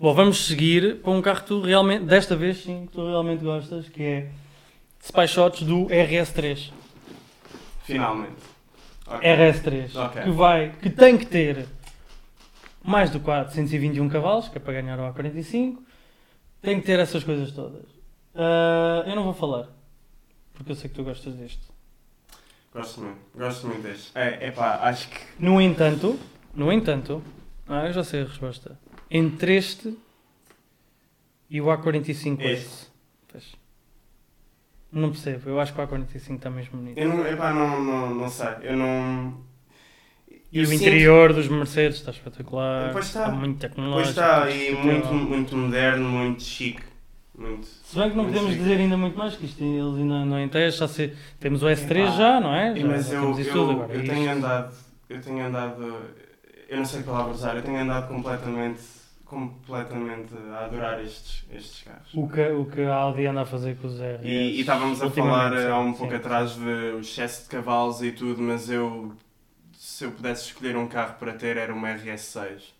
Bom, 0.00 0.14
vamos 0.14 0.46
seguir 0.46 1.02
para 1.02 1.10
um 1.10 1.20
carro 1.20 1.40
que 1.42 1.46
tu 1.48 1.60
realmente, 1.60 2.06
desta 2.06 2.34
vez 2.34 2.62
sim, 2.62 2.86
que 2.86 2.92
tu 2.92 3.06
realmente 3.06 3.44
gostas, 3.44 3.90
que 3.90 4.02
é 4.02 4.30
Spy 5.02 5.28
Shots 5.28 5.62
do 5.64 5.84
RS3. 5.88 6.72
Finalmente. 7.82 8.40
Ok. 9.06 9.20
RS3, 9.28 9.94
Ok. 10.06 10.22
que 10.22 10.30
vai, 10.30 10.70
que 10.80 10.88
tem 10.88 11.18
que 11.18 11.26
ter 11.26 11.66
mais 12.82 13.10
do 13.10 13.20
421 13.20 14.08
cavalos, 14.08 14.48
que 14.48 14.56
é 14.56 14.60
para 14.60 14.72
ganhar 14.80 14.98
o 14.98 15.12
A45, 15.12 15.76
tem 16.62 16.80
que 16.80 16.86
ter 16.86 16.98
essas 16.98 17.22
coisas 17.22 17.50
todas. 17.52 17.84
Ah, 18.34 19.04
eu 19.06 19.14
não 19.14 19.24
vou 19.24 19.34
falar, 19.34 19.68
porque 20.54 20.72
eu 20.72 20.76
sei 20.76 20.88
que 20.88 20.96
tu 20.96 21.04
gostas 21.04 21.36
disto. 21.36 21.76
Gosto 22.72 23.00
muito. 23.00 23.18
Gosto 23.34 23.66
muito 23.66 23.82
deste. 23.82 24.10
É, 24.14 24.48
epá, 24.48 24.76
acho 24.82 25.08
que. 25.08 25.16
No 25.38 25.60
entanto, 25.60 26.18
no 26.54 26.70
entanto, 26.72 27.22
ah, 27.66 27.86
eu 27.86 27.92
já 27.92 28.04
sei 28.04 28.22
a 28.22 28.24
resposta. 28.24 28.78
Entre 29.10 29.56
este 29.56 29.96
e 31.50 31.60
o 31.60 31.66
A45 31.66 32.40
Este. 32.40 32.42
S. 32.42 32.86
Pois. 33.30 33.44
Não 34.92 35.10
percebo, 35.10 35.50
eu 35.50 35.60
acho 35.60 35.72
que 35.74 35.80
o 35.80 35.86
A45 35.86 36.36
está 36.36 36.50
mesmo 36.50 36.78
bonito. 36.78 36.98
Eu 36.98 37.08
não, 37.08 37.26
epá, 37.26 37.52
não, 37.52 37.82
não, 37.82 38.14
não 38.14 38.28
sei. 38.28 38.48
Eu 38.62 38.76
não. 38.76 39.46
E 40.50 40.58
eu 40.58 40.62
o 40.64 40.66
sinto- 40.66 40.80
interior 40.82 41.32
dos 41.34 41.46
Mercedes 41.48 41.98
está 41.98 42.10
espetacular. 42.10 42.92
Pois 42.92 43.06
está. 43.06 43.28
muito 43.30 43.58
Pois 43.58 43.70
tecnológico. 43.70 44.10
está, 44.10 44.50
e 44.50 44.72
muito 44.74 45.06
muito, 45.08 45.28
muito 45.28 45.56
moderno, 45.56 46.08
muito 46.08 46.42
chique. 46.42 46.82
Muito. 47.38 47.66
Se 47.66 47.96
bem 47.96 48.10
que 48.10 48.16
não 48.16 48.24
podemos 48.24 48.52
dizer 48.52 48.78
ainda 48.78 48.96
muito 48.96 49.16
mais, 49.16 49.36
que 49.36 49.46
isto 49.46 49.62
eles 49.62 49.94
ainda 49.96 50.24
não 50.24 50.38
em 50.40 50.48
teste, 50.48 50.80
já 50.80 50.88
sei, 50.88 51.14
temos 51.38 51.62
o 51.62 51.66
S3 51.66 51.90
Epá, 52.02 52.10
já, 52.10 52.40
não 52.40 52.52
é? 52.52 52.74
Já, 52.74 52.86
mas 52.86 53.12
eu, 53.12 53.20
temos 53.20 53.38
isso 53.38 53.48
eu, 53.50 53.54
tudo 53.54 53.70
agora. 53.70 53.94
eu 53.94 54.02
Isto- 54.02 54.12
tenho 54.14 54.32
andado, 54.32 54.74
eu 55.08 55.20
tenho 55.20 55.46
andado, 55.46 55.96
eu 56.68 56.76
não 56.78 56.84
sei 56.84 57.00
que 57.00 57.06
palavra 57.06 57.32
usar, 57.32 57.54
eu 57.56 57.62
tenho 57.62 57.78
andado 57.78 58.08
completamente, 58.08 58.80
completamente 59.24 60.34
a 60.52 60.64
adorar 60.64 61.00
estes, 61.00 61.44
estes 61.52 61.82
carros. 61.84 62.12
o, 62.12 62.28
que, 62.28 62.40
o 62.48 62.64
que 62.66 62.80
a 62.82 62.94
Audi 62.94 63.26
anda 63.26 63.42
a 63.42 63.46
fazer 63.46 63.76
com 63.76 63.86
os 63.86 64.00
RS. 64.00 64.24
E, 64.24 64.28
e 64.56 64.60
estávamos 64.60 65.00
a 65.00 65.08
falar 65.08 65.56
sim, 65.56 65.66
há 65.68 65.78
um 65.78 65.92
sim. 65.92 65.98
pouco 65.98 66.14
atrás 66.16 66.54
de 66.56 66.60
o 66.96 66.98
excesso 66.98 67.44
de 67.44 67.50
cavalos 67.50 68.02
e 68.02 68.10
tudo, 68.10 68.42
mas 68.42 68.68
eu, 68.68 69.12
se 69.72 70.04
eu 70.04 70.10
pudesse 70.10 70.46
escolher 70.46 70.76
um 70.76 70.88
carro 70.88 71.14
para 71.20 71.32
ter, 71.34 71.56
era 71.56 71.72
uma 71.72 71.88
RS6. 71.88 72.76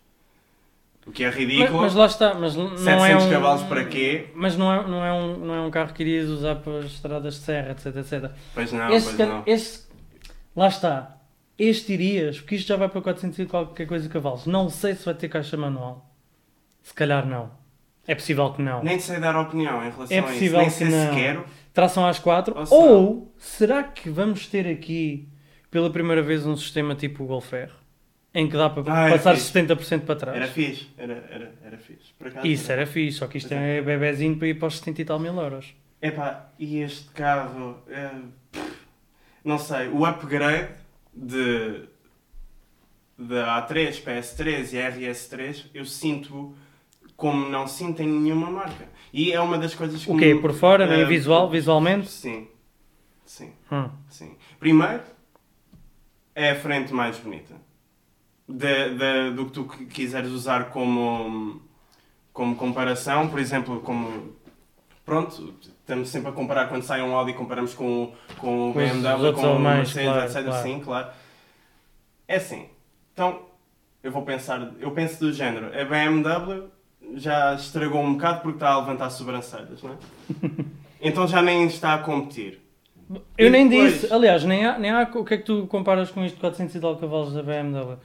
O 1.07 1.11
que 1.11 1.23
é 1.23 1.27
Mas, 1.27 1.35
ridículo. 1.35 1.79
mas 1.81 1.95
lá 1.95 2.05
está, 2.05 2.33
mas 2.35 2.55
não 2.55 2.77
700 2.77 3.09
é 3.09 3.17
um... 3.17 3.29
cavalos 3.31 3.63
para 3.63 3.85
quê? 3.85 4.27
Mas 4.35 4.55
não 4.57 4.71
é, 4.71 4.87
não, 4.87 5.03
é 5.05 5.11
um, 5.13 5.37
não 5.37 5.55
é 5.55 5.61
um 5.61 5.71
carro 5.71 5.91
que 5.93 6.03
irias 6.03 6.29
usar 6.29 6.55
para 6.57 6.79
as 6.79 6.85
estradas 6.85 7.35
de 7.35 7.39
serra, 7.41 7.71
etc, 7.71 7.95
etc. 7.95 8.31
Pois 8.53 8.71
não, 8.71 8.89
este, 8.93 9.15
pois 9.15 9.29
não. 9.29 9.43
este, 9.47 9.79
lá 10.55 10.67
está. 10.67 11.15
Este 11.57 11.93
irias, 11.93 12.39
porque 12.39 12.55
isto 12.55 12.67
já 12.67 12.75
vai 12.77 12.87
para 12.89 13.01
400 13.01 13.39
e 13.39 13.45
qualquer 13.45 13.85
coisa 13.87 14.07
de 14.07 14.13
cavalos. 14.13 14.45
Não 14.45 14.69
sei 14.69 14.93
se 14.93 15.03
vai 15.03 15.13
ter 15.13 15.27
caixa 15.29 15.57
manual. 15.57 16.09
Se 16.83 16.93
calhar 16.93 17.25
não. 17.25 17.51
É 18.07 18.15
possível 18.15 18.51
que 18.53 18.61
não. 18.61 18.83
Nem 18.83 18.99
sei 18.99 19.19
dar 19.19 19.35
opinião 19.35 19.77
em 19.85 19.89
relação 19.91 20.07
É 20.15 20.19
a 20.19 20.23
isso. 20.23 20.31
possível 20.33 20.59
Nem 20.59 20.67
que 20.69 20.73
sei 20.75 20.87
se 20.91 21.05
não. 21.05 21.13
quero. 21.15 21.45
Tração 21.73 22.05
às 22.05 22.17
4. 22.19 22.55
Ou 22.71 22.81
Ou, 22.81 23.33
se 23.37 23.57
será 23.57 23.83
que 23.83 24.09
vamos 24.09 24.47
ter 24.47 24.67
aqui 24.67 25.27
pela 25.69 25.89
primeira 25.89 26.21
vez 26.21 26.45
um 26.45 26.55
sistema 26.55 26.95
tipo 26.95 27.23
o 27.23 27.27
Golfer? 27.27 27.71
Em 28.33 28.47
que 28.47 28.55
dá 28.55 28.69
para 28.69 28.83
Ah, 28.93 29.07
era 29.07 29.17
passar 29.17 29.35
fixe. 29.35 29.51
70% 29.53 30.05
para 30.05 30.15
trás? 30.15 30.37
Era 30.37 30.47
fixe, 30.47 30.87
era, 30.97 31.13
era, 31.31 31.53
era 31.63 31.77
fixe. 31.77 32.13
Acaso, 32.19 32.45
Isso 32.47 32.71
era 32.71 32.85
fixe, 32.85 33.17
só 33.17 33.27
que 33.27 33.37
isto 33.39 33.49
Pois 33.49 33.59
é 33.61 33.81
bebezinho 33.81 34.37
para 34.37 34.47
ir 34.47 34.53
para 34.59 34.67
os 34.67 34.77
70 34.77 35.01
e 35.01 35.05
tal 35.05 35.19
mil 35.19 35.35
euros. 35.35 35.73
Epá, 36.01 36.49
e 36.59 36.77
este 36.79 37.09
carro, 37.09 37.81
é, 37.89 38.11
não 39.43 39.57
sei, 39.57 39.87
o 39.87 40.05
upgrade 40.05 40.69
de, 41.13 41.85
de 43.17 43.33
A3, 43.35 44.01
PS3 44.03 44.73
e 44.73 44.77
RS3, 44.77 45.65
eu 45.73 45.83
sinto 45.85 46.55
como 47.17 47.49
não 47.49 47.67
sinto 47.67 48.01
em 48.01 48.07
nenhuma 48.07 48.49
marca. 48.49 48.87
E 49.11 49.31
é 49.33 49.41
uma 49.41 49.57
das 49.57 49.73
coisas 49.75 50.05
que 50.05 50.11
O 50.11 50.15
quê? 50.17 50.33
me- 50.35 50.39
Por 50.41 50.53
fora, 50.53 50.85
nem 50.85 51.01
eh, 51.01 51.05
visual, 51.05 51.49
visualmente? 51.49 52.07
Sim, 52.09 52.47
sim, 53.25 53.51
Hum. 53.71 53.89
sim. 54.07 54.37
Primeiro, 54.59 55.01
é 56.35 56.51
a 56.51 56.55
frente 56.55 56.93
mais 56.93 57.17
bonita. 57.19 57.55
De, 58.51 58.95
de- 58.95 59.31
do 59.35 59.45
que 59.45 59.51
tu 59.51 59.63
qui- 59.65 59.85
quiseres 59.85 60.31
usar 60.31 60.71
como, 60.71 61.61
como 62.33 62.55
comparação, 62.55 63.27
por 63.27 63.39
exemplo, 63.39 63.79
como 63.81 64.33
pronto, 65.05 65.53
estamos 65.61 66.09
sempre 66.09 66.29
a 66.29 66.31
comparar 66.31 66.67
quando 66.67 66.81
sai 66.81 67.01
um 67.03 67.15
Audi, 67.15 67.33
comparamos 67.33 67.75
com, 67.75 68.11
com 68.39 68.71
o 68.71 68.73
BMW, 68.73 69.33
com 69.33 69.55
o 69.55 69.59
Mercedes, 69.59 70.03
claro, 70.09 70.23
etc. 70.25 70.43
claro. 70.45 70.63
Sim, 70.63 70.79
claro. 70.79 71.07
É 72.27 72.35
assim. 72.37 72.65
Então, 73.13 73.39
eu 74.03 74.11
vou 74.11 74.23
pensar, 74.23 74.71
eu 74.79 74.89
penso 74.91 75.19
do 75.19 75.31
género, 75.31 75.67
a 75.67 75.85
BMW 75.85 76.69
já 77.15 77.53
estragou 77.53 78.01
um 78.01 78.13
bocado 78.13 78.41
porque 78.41 78.55
está 78.57 78.69
a 78.69 78.79
levantar 78.79 79.09
sobrancelhas, 79.11 79.81
não 79.83 79.91
é? 79.91 79.95
então 81.01 81.27
já 81.27 81.41
nem 81.41 81.65
está 81.67 81.93
a 81.93 81.99
competir. 81.99 82.59
Eu 83.37 83.47
E 83.47 83.49
nem 83.51 83.67
depois? 83.69 83.93
disse, 84.01 84.13
aliás, 84.13 84.43
nem 84.43 84.65
há, 84.65 84.77
nem 84.79 84.89
há. 84.91 85.03
O 85.13 85.23
que 85.23 85.33
é 85.35 85.37
que 85.37 85.43
tu 85.43 85.67
comparas 85.67 86.09
com 86.11 86.23
isto 86.25 86.35
de 86.35 86.41
400 86.41 86.75
e 86.75 86.79
tal 86.79 86.95
cavalos 86.97 87.33
da 87.33 87.41
BMW? 87.43 87.97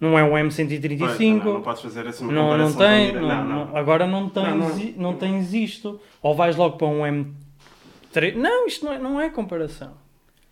Não 0.00 0.18
é 0.18 0.24
um 0.24 0.30
Pois, 0.30 0.58
não, 0.58 0.68
não 0.70 0.78
M135, 0.80 1.62
podes 1.62 1.82
fazer 1.82 2.06
assim 2.06 2.24
uma 2.24 2.32
não, 2.32 2.56
não 2.56 2.72
tem. 2.72 3.12
não- 3.12 3.44
não, 3.44 3.76
agora 3.76 4.06
não 4.06 4.28
tens, 4.30 4.96
Não, 4.96 5.14
tens 5.14 5.52
isto. 5.52 6.00
Ou 6.22 6.34
vais 6.34 6.56
logo 6.56 6.78
para 6.78 6.86
um 6.86 7.00
M3. 7.02 8.34
Não, 8.34 8.66
isto 8.66 8.84
não 8.86 8.92
é, 8.92 8.98
não 8.98 9.20
é 9.20 9.28
comparação. 9.28 9.92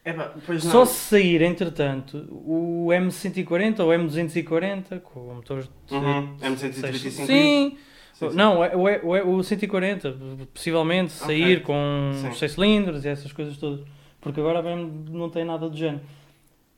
Não. 0.05 0.59
Só 0.61 0.85
se 0.87 0.95
sair, 0.95 1.43
entretanto, 1.43 2.27
o 2.31 2.89
M140 2.91 3.81
ou 3.81 3.89
M240 3.91 5.01
com 5.01 5.21
o 5.21 5.35
motor 5.35 5.63
de 5.87 5.95
Uhum, 5.95 6.37
M135. 6.41 7.11
Sim, 7.11 7.27
Sim, 7.27 7.77
sim. 8.15 8.37
não, 8.37 8.65
é- 8.65 8.75
o, 8.75 8.89
é- 8.89 9.01
o, 9.03 9.17
é- 9.17 9.23
o 9.23 9.43
140, 9.43 10.17
possivelmente 10.55 11.13
sair 11.13 11.63
com 11.63 12.11
Sim. 12.15 12.33
6 12.33 12.53
cilindros 12.53 13.05
e 13.05 13.09
essas 13.09 13.33
coisas 13.33 13.57
todas, 13.59 13.81
porque 14.21 14.41
agora 14.41 14.63
BMW 14.63 14.91
não 15.11 15.29
tem 15.29 15.45
nada 15.45 15.69
do 15.69 15.77
género. 15.77 16.01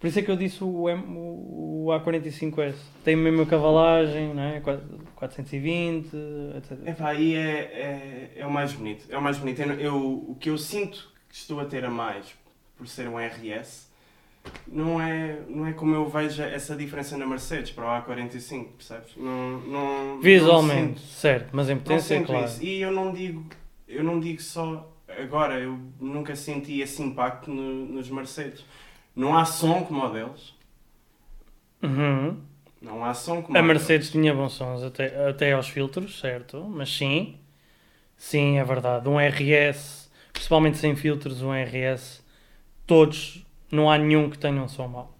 Por 0.00 0.06
isso 0.06 0.18
é 0.18 0.22
que 0.22 0.30
eu 0.30 0.36
disse 0.36 0.64
o, 0.64 0.88
M, 0.88 1.02
o, 1.08 1.84
o 1.84 1.88
A45S. 1.90 2.74
Tem 3.04 3.14
a 3.14 3.16
mesma 3.18 3.44
cavalagem, 3.44 4.32
não 4.34 4.42
é? 4.42 4.58
Qua- 4.60 4.80
420, 5.14 6.06
etc. 6.56 6.88
Epá, 6.88 7.10
aí 7.10 7.34
é, 7.34 7.50
é, 7.50 8.32
é 8.36 8.46
o 8.46 8.50
mais 8.50 8.72
bonito. 8.72 9.04
É 9.10 9.18
o 9.18 9.22
mais 9.22 9.36
bonito. 9.36 9.60
Eu, 9.60 9.72
eu- 9.78 10.24
o 10.30 10.36
que 10.40 10.48
eu 10.48 10.56
sinto 10.56 11.12
que 11.28 11.34
estou 11.34 11.60
a 11.60 11.66
ter 11.66 11.84
a 11.84 11.90
mais 11.90 12.26
por 12.78 12.88
ser 12.88 13.06
um 13.08 13.18
RS 13.18 13.90
não 14.66 14.98
é, 15.02 15.38
não 15.48 15.66
é 15.66 15.74
como 15.74 15.94
eu 15.94 16.08
vejo 16.08 16.42
essa 16.42 16.74
diferença 16.74 17.18
na 17.18 17.26
Mercedes 17.26 17.70
para 17.70 17.84
o 17.84 18.02
A45, 18.02 18.68
percebes? 18.78 19.10
Não, 19.18 19.60
não, 19.60 20.06
não 20.14 20.20
Visualmente, 20.22 20.98
sinto- 21.00 21.10
certo, 21.12 21.50
mas 21.52 21.68
em 21.68 21.74
não 21.74 21.82
potência, 21.82 22.16
sinto 22.16 22.26
claro. 22.28 22.46
isso. 22.46 22.64
E 22.64 22.80
eu 22.80 22.90
não 22.90 23.12
digo, 23.12 23.44
eu 23.86 24.02
não 24.02 24.18
digo 24.18 24.40
só 24.40 24.90
agora, 25.06 25.60
eu 25.60 25.78
nunca 26.00 26.34
senti 26.34 26.80
esse 26.80 27.02
impacto 27.02 27.50
no- 27.50 27.84
nos 27.84 28.08
Mercedes. 28.08 28.64
Não 29.20 29.36
há 29.36 29.44
som 29.44 29.84
como 29.84 30.02
o 30.04 30.08
deles. 30.10 30.54
Uhum. 31.82 32.36
Não 32.80 33.04
há 33.04 33.12
som 33.12 33.42
como 33.42 33.56
A 33.58 33.62
Mercedes 33.62 34.10
tinha 34.10 34.34
bons 34.34 34.52
sons 34.54 34.82
até, 34.82 35.28
até 35.28 35.52
aos 35.52 35.68
filtros, 35.68 36.18
certo? 36.18 36.64
Mas 36.68 36.90
sim, 36.96 37.38
sim, 38.16 38.58
é 38.58 38.64
verdade. 38.64 39.08
Um 39.08 39.18
RS, 39.20 40.10
principalmente 40.32 40.78
sem 40.78 40.96
filtros, 40.96 41.42
um 41.42 41.52
RS, 41.54 42.22
todos, 42.86 43.44
não 43.70 43.90
há 43.90 43.98
nenhum 43.98 44.30
que 44.30 44.38
tenha 44.38 44.62
um 44.62 44.68
som 44.68 44.88
mau. 44.88 45.14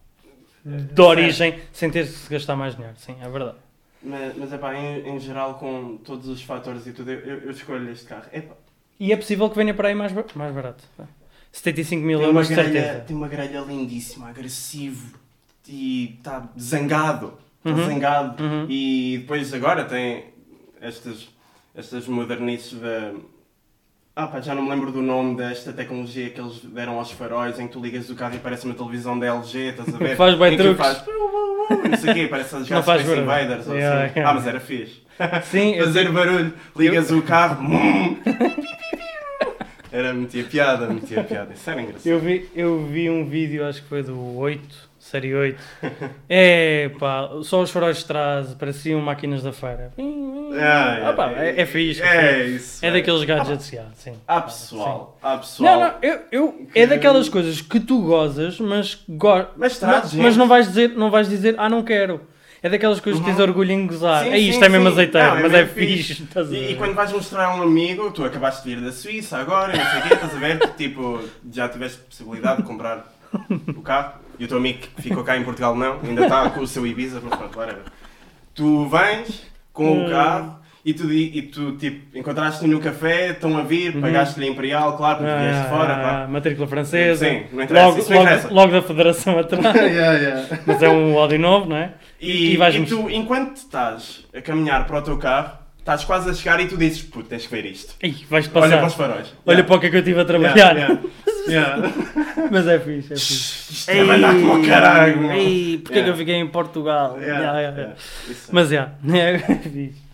De 0.65 1.03
origem, 1.03 1.59
sem 1.73 1.91
ter 1.91 2.05
de 2.05 2.11
se 2.11 2.31
gastar 2.31 2.57
mais 2.57 2.75
dinheiro, 2.77 2.97
sim, 2.99 3.17
é 3.21 3.29
verdade. 3.29 3.59
Mas, 4.03 4.37
mas 4.37 4.53
epá, 4.53 4.75
em, 4.75 5.09
em 5.09 5.19
geral, 5.19 5.55
com 5.59 5.99
todos 5.99 6.27
os 6.29 6.43
fatores 6.43 6.87
e 6.87 6.93
tudo, 6.93 7.11
eu, 7.11 7.41
eu- 7.43 7.51
escolho 7.51 7.91
este 7.91 8.07
carro. 8.07 8.27
Epá, 8.33 8.55
E 8.99 9.13
é 9.13 9.17
possível 9.17 9.49
que 9.51 9.57
venha 9.57 9.75
para 9.75 9.89
aí 9.89 9.95
mais, 9.95 10.13
mais 10.35 10.55
barato. 10.55 10.85
75 11.53 12.05
mil 12.07 12.21
euros, 12.23 12.49
de 12.49 12.55
certeza. 12.55 13.01
tem 13.07 13.17
uma 13.17 13.29
grelha 13.29 13.61
lindíssima, 13.61 14.29
agressivo 14.29 15.15
e 15.69 16.17
está 16.19 16.49
zangado. 16.59 17.35
Está 17.65 17.79
Uhum. 17.79 17.87
zangado. 17.87 18.43
Uhum. 18.43 18.67
E 18.69 19.19
depois 19.21 19.53
agora 19.53 19.85
tem 19.85 20.25
estas, 20.81 21.29
estas 21.75 22.07
modernices 22.07 22.79
da. 22.81 23.13
Ah 24.17 24.27
pá, 24.27 24.41
já 24.41 24.55
não 24.55 24.63
me 24.63 24.71
lembro 24.71 24.91
do 24.91 25.01
nome 25.03 25.37
desta 25.37 25.73
tecnologia 25.73 26.31
que 26.31 26.41
eles 26.41 26.61
deram 26.65 26.99
aos 26.99 27.11
faróis 27.13 27.59
em 27.61 27.67
que 27.67 27.73
tu 27.73 27.81
ligas 27.81 28.09
o 28.11 28.15
carro 28.15 28.35
e 28.35 28.39
parece 28.39 28.65
uma 28.67 28.75
televisão 28.75 29.19
da 29.19 29.27
LG, 29.27 29.59
estás 29.71 29.95
a 29.95 29.99
ver? 29.99 30.17
Faz 30.17 30.39
bem 30.39 30.55
Em 30.55 30.57
que 30.57 30.63
truques. 30.63 30.79
faz 30.87 31.05
Não 31.91 31.97
sei 31.99 32.11
o 32.11 32.15
quê, 32.15 32.27
parece 32.29 32.57
as 32.57 32.69
Não 32.69 32.83
faz 32.83 33.03
Space. 33.03 33.21
Invaders 33.21 33.67
ou 33.69 33.75
Yeah, 33.75 34.05
assim. 34.07 34.13
yeah. 34.19 34.31
Ah, 34.31 34.35
mas 34.35 34.47
era 34.47 34.61
fixe. 34.61 35.03
Sim, 35.51 35.75
eu- 35.77 35.85
Fazer 35.87 36.11
barulho, 36.11 36.53
ligas 36.77 37.11
o 37.11 37.23
carro. 37.23 37.63
Era, 39.93 40.13
metia 40.15 40.45
piada, 40.45 40.87
metia 40.87 41.25
piada. 41.25 41.53
Isso 41.53 41.69
era 41.71 41.81
engraçado. 41.83 42.07
Eu 42.07 42.19
vi, 42.21 42.49
eu 42.55 42.87
vi 42.87 43.11
um 43.11 43.25
vídeo, 43.29 43.67
acho 43.67 43.83
que 43.83 43.89
foi 43.89 44.03
do 44.03 44.37
8, 44.39 44.63
série 44.99 45.35
8. 45.35 45.61
É 46.29 46.91
pá, 46.99 47.29
só 47.43 47.61
os 47.61 47.71
faróis 47.71 47.99
de 47.99 48.05
trás 48.05 48.55
pareciam 48.55 49.01
máquinas 49.01 49.43
da 49.43 49.53
feira. 49.53 49.93
Ah, 50.53 51.09
Ah, 51.09 51.13
pá, 51.13 51.31
é, 51.33 51.61
é 51.63 51.67
fixe. 51.67 52.03
É 52.03 52.47
isso. 52.47 52.85
É 52.87 52.91
daqueles 52.93 53.25
gadgets, 53.25 53.69
já, 53.71 53.85
sim. 53.97 54.13
Há 54.29 54.41
pessoal, 54.43 55.19
há 55.23 55.37
pessoal. 55.39 55.81
Não, 55.81 55.89
não, 55.89 55.95
eu, 56.03 56.21
eu, 56.31 56.53
Que- 56.73 56.79
é 56.79 56.87
daquelas 56.87 57.29
coisas 57.29 57.61
que 57.61 57.81
tu 57.81 58.01
gozas, 58.03 58.61
mas, 58.61 59.03
go 59.09 59.47
Mas 59.57 59.79
traz 59.79 60.13
mas, 60.13 60.15
mas 60.15 60.37
não, 60.37 60.47
vais 60.47 60.69
dizer, 60.69 60.91
não 60.91 61.11
vais 61.11 61.29
dizer, 61.29 61.55
ah, 61.59 61.69
não 61.69 61.83
quero. 61.83 62.21
É 62.63 62.69
daquelas 62.69 63.01
coisas 63.01 63.21
que 63.21 63.27
tens 63.27 63.39
Uhum. 63.39 63.45
orgulho 63.45 63.73
em 63.73 63.87
gozar. 63.87 64.25
Sim, 64.25 64.31
é 64.31 64.39
isto, 64.39 64.59
sim, 64.59 64.65
é 64.65 64.69
mesmo 64.69 64.87
sim. 64.87 64.93
azeiteiro, 64.93 65.29
Não, 65.31 65.37
é 65.39 65.43
mas 65.43 65.55
é 65.55 65.57
mesmo 65.63 65.75
fixe. 65.75 66.03
fixe. 66.15 66.23
estás 66.25 66.53
a 66.53 66.55
E, 66.55 66.73
e 66.73 66.77
quando 66.77 66.95
vais 66.95 67.13
mostrar 67.13 67.45
a 67.47 67.55
um 67.57 67.63
amigo, 67.63 68.11
tu 68.11 68.23
acabaste 68.25 68.63
de 68.69 68.75
vir 68.75 68.85
da 68.85 68.93
Suíça 68.93 69.39
agora, 69.39 69.75
não 69.77 69.91
sei 69.91 70.01
o 70.01 70.03
quê, 70.03 70.15
estás 70.15 70.35
a 70.35 70.39
ver? 70.39 70.59
Tipo, 70.77 71.21
já 71.51 71.69
tiveste 71.69 71.99
possibilidade 72.01 72.59
de 72.59 72.69
comprar 72.69 73.11
o 73.75 73.81
carro. 73.83 74.15
E 74.39 74.45
o 74.45 74.49
teu 74.49 74.59
amigo 74.59 74.79
que 74.97 75.03
ficou 75.03 75.23
cá 75.25 75.37
em 75.37 75.45
Portugal 75.45 75.75
não, 75.75 76.01
ainda 76.03 76.23
está 76.25 76.51
com 76.51 76.61
o 76.61 76.67
seu 76.67 76.87
Ibiza, 76.87 77.21
mas 77.23 77.39
pronto, 77.39 77.59
whatever. 77.59 77.83
Tu 78.55 78.89
vens 78.89 79.43
com 79.73 80.07
o 80.07 80.11
carro 80.11 80.60
e 80.91 80.95
tu, 80.95 81.13
e 81.13 81.43
tu 81.43 81.73
tipo, 81.77 82.19
encontraste-te 82.19 82.67
no 82.67 82.81
café, 82.81 83.31
estão 83.31 83.57
a 83.57 83.63
vir, 83.63 83.95
Uhum. 83.95 84.01
pagaste-lhe 84.01 84.47
a 84.47 84.51
Imperial, 84.51 84.97
claro, 84.97 85.19
porque 85.19 85.31
Ah, 85.31 85.39
vieste 85.51 85.69
fora, 85.69 85.93
ah, 85.95 86.01
claro. 86.01 86.31
matrícula 86.33 86.67
francesa. 86.67 87.25
Sim, 87.29 87.43
não 87.53 87.63
interessa, 87.65 87.87
logo, 87.87 87.99
isso 87.99 88.13
não 88.13 88.23
interessa. 88.23 88.43
logo, 88.49 88.55
logo 88.55 88.73
da 88.73 88.83
federação 88.83 89.39
atrás. 89.41 89.75
Yeah, 89.75 90.13
yeah. 90.19 90.59
mas 90.67 90.83
é 90.83 90.89
um 90.89 91.19
Audi 91.19 91.39
novo, 91.39 91.69
não 91.69 91.77
é? 91.77 91.93
E, 92.21 92.53
E 92.53 92.57
vais 92.57 92.75
e 92.75 92.83
tu, 92.85 93.09
enquanto 93.11 93.57
estás 93.57 94.25
a 94.37 94.41
caminhar 94.41 94.87
para 94.87 94.99
o 94.99 95.03
teu 95.03 95.17
carro, 95.17 95.59
estás 95.79 96.05
quase 96.05 96.29
a 96.31 96.35
chegar 96.35 96.61
e 96.61 96.67
tu 96.67 96.77
dizes, 96.77 97.03
puto, 97.03 97.29
tens 97.29 97.47
que 97.47 97.55
ver 97.55 97.65
isto. 97.67 97.95
Ih, 98.03 98.15
vais-te 98.29 98.51
Olha 98.55 98.63
passar. 98.63 98.77
para 98.79 98.87
os 98.87 98.95
faróis. 98.95 99.35
Olha 99.47 99.65
para 99.65 99.77
o 99.77 99.81
que 99.81 99.87
é 99.87 99.91
que 99.91 99.97
eu 99.97 100.01
estive 100.01 100.21
a 100.21 100.25
trabalhar. 100.25 100.57
Yeah, 100.57 100.79
yeah. 100.79 101.01
Yeah. 101.49 101.91
Mas 102.53 102.67
é 102.69 102.79
fixe, 102.79 103.13
é 103.13 103.17
fixe. 103.17 103.73
Isto 103.73 103.91
é 103.91 104.05
mandar 104.05 104.35
como 104.35 104.67
caralho. 104.67 105.33
Ei, 105.33 105.79
porque 105.83 105.99
é 105.99 106.03
que 106.05 106.11
eu 106.11 106.17
fiquei 106.17 106.35
em 106.35 106.47
Portugal? 106.47 107.17
Yeah, 107.19 107.41
Yeah, 107.41 107.61
yeah, 107.61 107.61
yeah. 107.61 107.81
yeah. 107.81 107.95
Isso 108.29 108.51
é. 108.51 108.53
Mas 108.53 108.73
é, 108.73 109.45
é 109.53 109.57
fixe. 109.57 110.10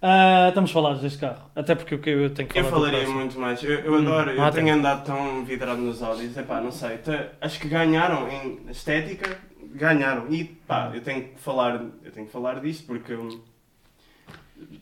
Ah, 0.00 0.46
estamos 0.48 0.70
falados 0.70 1.00
deste 1.02 1.18
carro. 1.18 1.50
Até 1.56 1.74
porque 1.74 1.94
eu, 1.94 2.02
eu 2.22 2.30
tenho 2.30 2.48
que 2.48 2.58
Eu 2.58 2.64
falar 2.64 2.86
do 2.86 2.90
falaria 2.92 3.08
muito 3.08 3.38
mais. 3.38 3.62
Eu, 3.62 3.70
eu 3.80 3.94
Hum, 3.94 3.98
adoro, 3.98 4.30
eu 4.30 4.36
tenho 4.52 4.66
tempo. 4.66 4.78
andado 4.78 5.04
tão 5.04 5.44
vidrado 5.44 5.80
nos 5.80 6.02
áudios. 6.02 6.36
Epá, 6.36 6.60
não 6.60 6.70
sei. 6.70 6.98
te- 6.98 7.30
acho 7.40 7.58
que 7.60 7.68
ganharam 7.68 8.28
em 8.30 8.70
estética. 8.70 9.38
Ganharam. 9.74 10.32
E 10.32 10.44
pá, 10.44 10.90
eu 10.94 11.00
tenho 11.02 11.28
que 11.28 11.40
falar, 11.40 11.74
eu 12.04 12.12
tenho 12.12 12.26
que 12.26 12.32
falar 12.32 12.60
disto 12.60 12.86
porque 12.86 13.12
hum, 13.14 13.40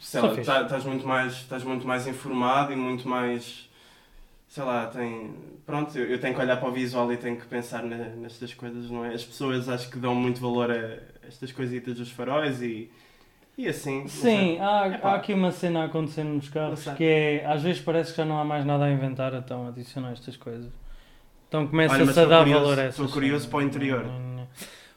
sei 0.01 0.21
Só 0.21 0.27
lá, 0.29 0.37
tá- 0.37 0.63
estás 0.63 0.85
muito 0.85 1.07
mais, 1.07 1.33
estás 1.33 1.65
muito 1.65 1.87
mais 1.87 2.07
informado 2.07 2.73
e 2.73 2.77
muito 2.77 3.09
mais 3.09 3.69
sei 4.49 4.65
lá, 4.65 4.87
tem. 4.87 5.35
Pronto, 5.65 5.97
eu, 5.99 6.07
eu 6.07 6.21
tenho 6.21 6.35
que 6.35 6.41
olhar 6.41 6.57
para 6.59 6.69
o 6.69 6.73
visual 6.73 7.13
e 7.13 7.17
tenho 7.17 7.37
que 7.37 7.47
pensar 7.47 7.83
nestas 7.83 8.55
coisas, 8.55 8.91
não 8.91 9.05
é? 9.05 9.15
As 9.15 9.25
pessoas 9.25 9.69
acho 9.69 9.91
que 9.91 9.99
dão 9.99 10.15
muito 10.15 10.41
valor 10.41 10.71
a 10.71 10.99
estas 11.27 11.51
coisitas 11.53 11.97
dos 11.97 12.11
faróis 12.13 12.63
e, 12.63 12.91
e 13.59 13.69
assim. 13.69 14.07
Sim, 14.09 14.59
há, 14.61 14.89
Epá. 14.89 15.11
há 15.11 15.15
aqui 15.17 15.33
uma 15.33 15.51
cena 15.51 15.83
a 15.83 15.85
acontecer 15.87 16.25
nos 16.25 16.49
carros 16.49 16.85
que 16.97 17.05
é, 17.05 17.45
às 17.47 17.63
vezes 17.63 17.81
parece 17.81 18.11
que 18.13 18.17
já 18.19 18.25
não 18.25 18.39
há 18.39 18.45
mais 18.45 18.65
nada 18.65 18.85
a 18.85 18.91
inventar, 18.93 19.33
então 19.35 19.67
adicionar 19.69 20.13
estas 20.13 20.37
coisas. 20.37 20.71
Então 21.49 21.67
começa-se 21.67 22.19
a 22.21 22.25
dar 22.25 22.39
curioso- 22.41 22.61
valor 22.65 22.79
a 22.79 22.83
essas 22.83 22.95
estou 22.99 23.09
curioso 23.09 23.49
para 23.49 23.59
o 23.59 23.63
interior. 23.63 24.05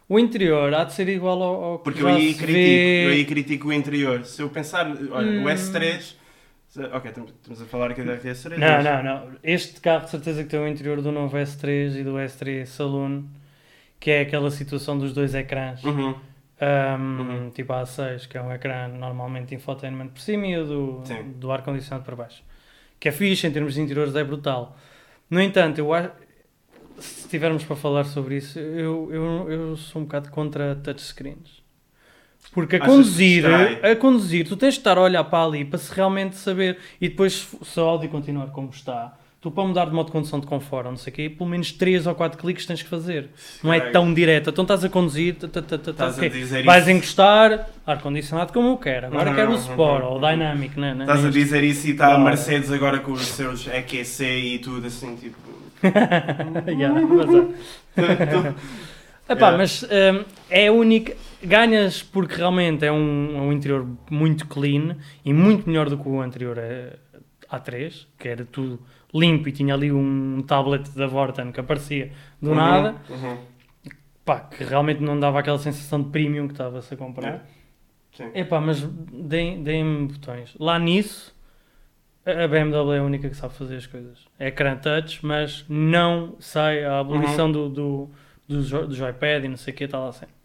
O 0.07 0.18
interior 0.18 0.74
há 0.74 0.84
de 0.86 0.93
ser 0.93 1.07
igual 1.07 1.41
ao, 1.43 1.64
ao 1.64 1.78
que 1.78 1.84
Porque 1.84 2.01
eu 2.01 2.07
aí, 2.07 2.34
se 2.34 2.39
critico, 2.39 2.53
vê... 2.53 3.05
eu 3.05 3.10
aí 3.12 3.26
critico 3.26 3.68
o 3.68 3.74
interior. 3.74 4.26
Se 4.26 4.41
eu 4.41 4.49
pensar, 4.49 4.88
olha, 5.12 5.28
Hum. 5.41 5.43
o 5.45 5.47
S3. 5.49 6.16
se- 6.68 6.82
Ok, 6.84 7.12
estamos- 7.12 7.62
a 7.62 7.66
falar 7.66 7.91
aqui 7.91 8.01
da 8.03 8.18
S3. 8.18 8.57
Não, 8.57 8.82
não, 8.84 9.03
não. 9.03 9.32
Este 9.43 9.80
carro 9.80 10.05
de 10.05 10.10
certeza 10.10 10.43
que 10.43 10.49
tem 10.49 10.60
o 10.60 10.68
interior 10.68 10.99
do 11.01 11.12
novo 11.12 11.38
S3 11.38 11.95
e 11.99 12.03
do 12.03 12.14
S3 12.18 12.66
Saloon, 12.66 13.24
que 13.99 14.10
é 14.10 14.22
aquela 14.22 14.49
situação 14.49 14.97
dos 14.97 15.14
dois 15.14 15.36
ecrãs. 15.36 15.84
Uhum. 15.84 16.16
Um, 16.62 17.20
Uhum. 17.22 17.49
Tipo 17.51 17.74
a 17.74 17.84
A6, 17.84 18.28
que 18.28 18.38
é 18.38 18.41
um 18.41 18.51
ecrã 18.51 18.88
normalmente 18.88 19.55
infotainment 19.55 20.10
por 20.10 20.20
cima 20.20 20.47
e 20.47 20.57
o 20.57 20.66
do, 20.66 21.01
Sim. 21.05 21.32
do 21.38 21.51
ar-condicionado 21.51 22.03
por 22.03 22.16
baixo. 22.16 22.43
Que 22.99 23.10
é 23.10 23.12
fixe, 23.12 23.47
em 23.47 23.51
termos 23.51 23.76
de 23.76 23.82
interiores 23.82 24.16
é 24.16 24.24
brutal. 24.24 24.76
No 25.30 25.41
entanto, 25.41 25.78
eu 25.80 25.93
acho, 25.93 26.12
se 26.99 27.22
estivermos 27.22 27.64
para 27.64 27.76
falar 27.76 28.03
sobre 28.03 28.38
isso, 28.38 28.60
eu, 28.60 29.10
eu, 29.12 29.51
eu 29.51 29.78
sou 29.78 30.01
um 30.01 30.05
bocado 30.05 30.30
contra 30.32 30.76
touchscreens. 30.76 31.60
Porque 32.51 32.78
a 32.78 32.80
Achas 32.80 32.89
conduzir, 32.89 33.45
a 33.45 33.95
conduzir, 33.95 34.47
tu 34.47 34.57
tens 34.57 34.74
de 34.74 34.80
estar 34.80 34.97
a 34.97 35.01
olhar 35.01 35.24
para 35.26 35.43
ali 35.45 35.64
para 35.64 35.78
se 35.78 35.93
realmente 35.93 36.36
saber. 36.36 36.78
E 36.99 37.07
depois, 37.10 37.47
se 37.62 37.80
o 37.80 37.84
áudio 37.84 38.10
continuar 38.10 38.47
como 38.47 38.70
está, 38.70 39.18
tu 39.41 39.49
para 39.49 39.63
mudar 39.63 39.85
de 39.85 39.93
modo 39.93 40.07
de 40.07 40.11
condução 40.11 40.39
de 40.39 40.45
conforto, 40.45 40.89
não 40.89 40.97
sei 40.97 41.13
o 41.13 41.15
quê, 41.15 41.29
pelo 41.29 41.49
menos 41.49 41.71
3 41.71 42.07
ou 42.07 42.15
4 42.15 42.37
cliques 42.37 42.65
tens 42.65 42.83
que 42.83 42.89
fazer. 42.89 43.29
Não 43.63 43.73
é 43.73 43.79
tão 43.79 44.13
direto. 44.13 44.49
Então 44.49 44.63
estás 44.63 44.83
a 44.83 44.89
conduzir, 44.89 45.35
tá, 45.35 45.47
tá, 45.47 45.61
tá, 45.61 45.77
tá, 45.77 45.91
Estás 45.91 46.19
a 46.19 46.27
dizer 46.27 46.63
vais 46.63 46.87
encostar, 46.87 47.69
ar-condicionado 47.85 48.51
como 48.51 48.69
eu 48.69 48.77
quero. 48.77 49.07
Agora 49.07 49.29
Uhum, 49.29 49.35
quero 49.35 49.51
o 49.51 49.53
uhum, 49.53 49.59
Sport 49.59 50.03
uhum. 50.03 50.09
ou 50.09 50.17
o 50.17 50.19
Dynamic, 50.19 50.79
né? 50.79 50.93
né? 50.93 51.03
Estás 51.05 51.25
a 51.25 51.29
dizer 51.29 51.63
isso 51.63 51.87
e 51.87 51.91
está 51.91 52.13
a. 52.13 52.19
Mercedes 52.19 52.71
agora 52.71 52.99
com 52.99 53.13
os 53.13 53.25
seus 53.25 53.67
EQC 53.67 54.23
e 54.23 54.59
tudo 54.59 54.85
assim, 54.85 55.15
tipo. 55.15 55.37
Yeah, 56.67 56.99
mas, 57.01 57.33
é. 57.33 58.53
Epá, 59.33 59.55
mas 59.55 59.83
hum, 59.83 60.25
é 60.49 60.67
a 60.67 60.71
única. 60.71 61.15
Ganhas 61.41 62.03
porque 62.03 62.35
realmente 62.35 62.83
é 62.83 62.91
um, 62.91 63.37
é 63.37 63.39
um 63.39 63.53
interior 63.53 63.87
muito 64.09 64.45
clean 64.47 64.97
e 65.23 65.31
muito 65.31 65.69
melhor 65.69 65.89
do 65.89 65.97
que 65.97 66.09
o 66.09 66.19
anterior 66.19 66.57
eh, 66.57 66.97
A3, 67.51 68.05
que 68.17 68.27
era 68.27 68.45
tudo 68.45 68.79
limpo 69.13 69.49
e 69.49 69.51
tinha 69.51 69.73
ali 69.73 69.91
um 69.91 70.41
tablet 70.43 70.89
da 70.91 71.07
Vorten 71.07 71.51
que 71.51 71.59
aparecia 71.59 72.11
do 72.41 72.49
Uhum, 72.49 72.55
nada. 72.55 72.95
uhum. 73.09 73.37
Pá, 74.23 74.41
que 74.41 74.63
realmente 74.63 75.01
não 75.01 75.19
dava 75.19 75.39
aquela 75.39 75.57
sensação 75.57 76.01
de 76.03 76.09
premium 76.09 76.45
que 76.47 76.53
estava-se 76.53 76.93
a 76.93 76.97
comprar. 76.97 77.45
Sim. 78.13 78.29
Epá, 78.35 78.59
mas 78.61 78.81
deem- 78.83 79.63
deem-me 79.63 80.07
botões. 80.07 80.55
Lá 80.59 80.77
nisso, 80.77 81.35
a 82.25 82.43
a 82.43 82.47
BMW 82.47 82.93
é 82.93 82.99
a 82.99 83.03
única 83.03 83.29
que 83.29 83.35
sabe 83.35 83.53
fazer 83.55 83.77
as 83.77 83.87
coisas. 83.87 84.27
É 84.37 84.47
ecrã 84.47 84.75
touch, 84.75 85.25
mas 85.25 85.65
não 85.67 86.35
sai 86.39 86.83
a 86.83 86.99
abolição 86.99 87.47
Uhum. 87.47 87.51
do, 87.51 87.69
do, 87.69 88.09
do, 88.47 88.61
jo- 88.63 88.85
do 88.87 88.93
joypad 88.95 89.45
e 89.45 89.49
não 89.49 89.57
sei 89.57 89.73
o 89.73 89.77
que, 89.77 89.85
está 89.85 89.97
lá 89.99 90.11
sempre. 90.11 90.35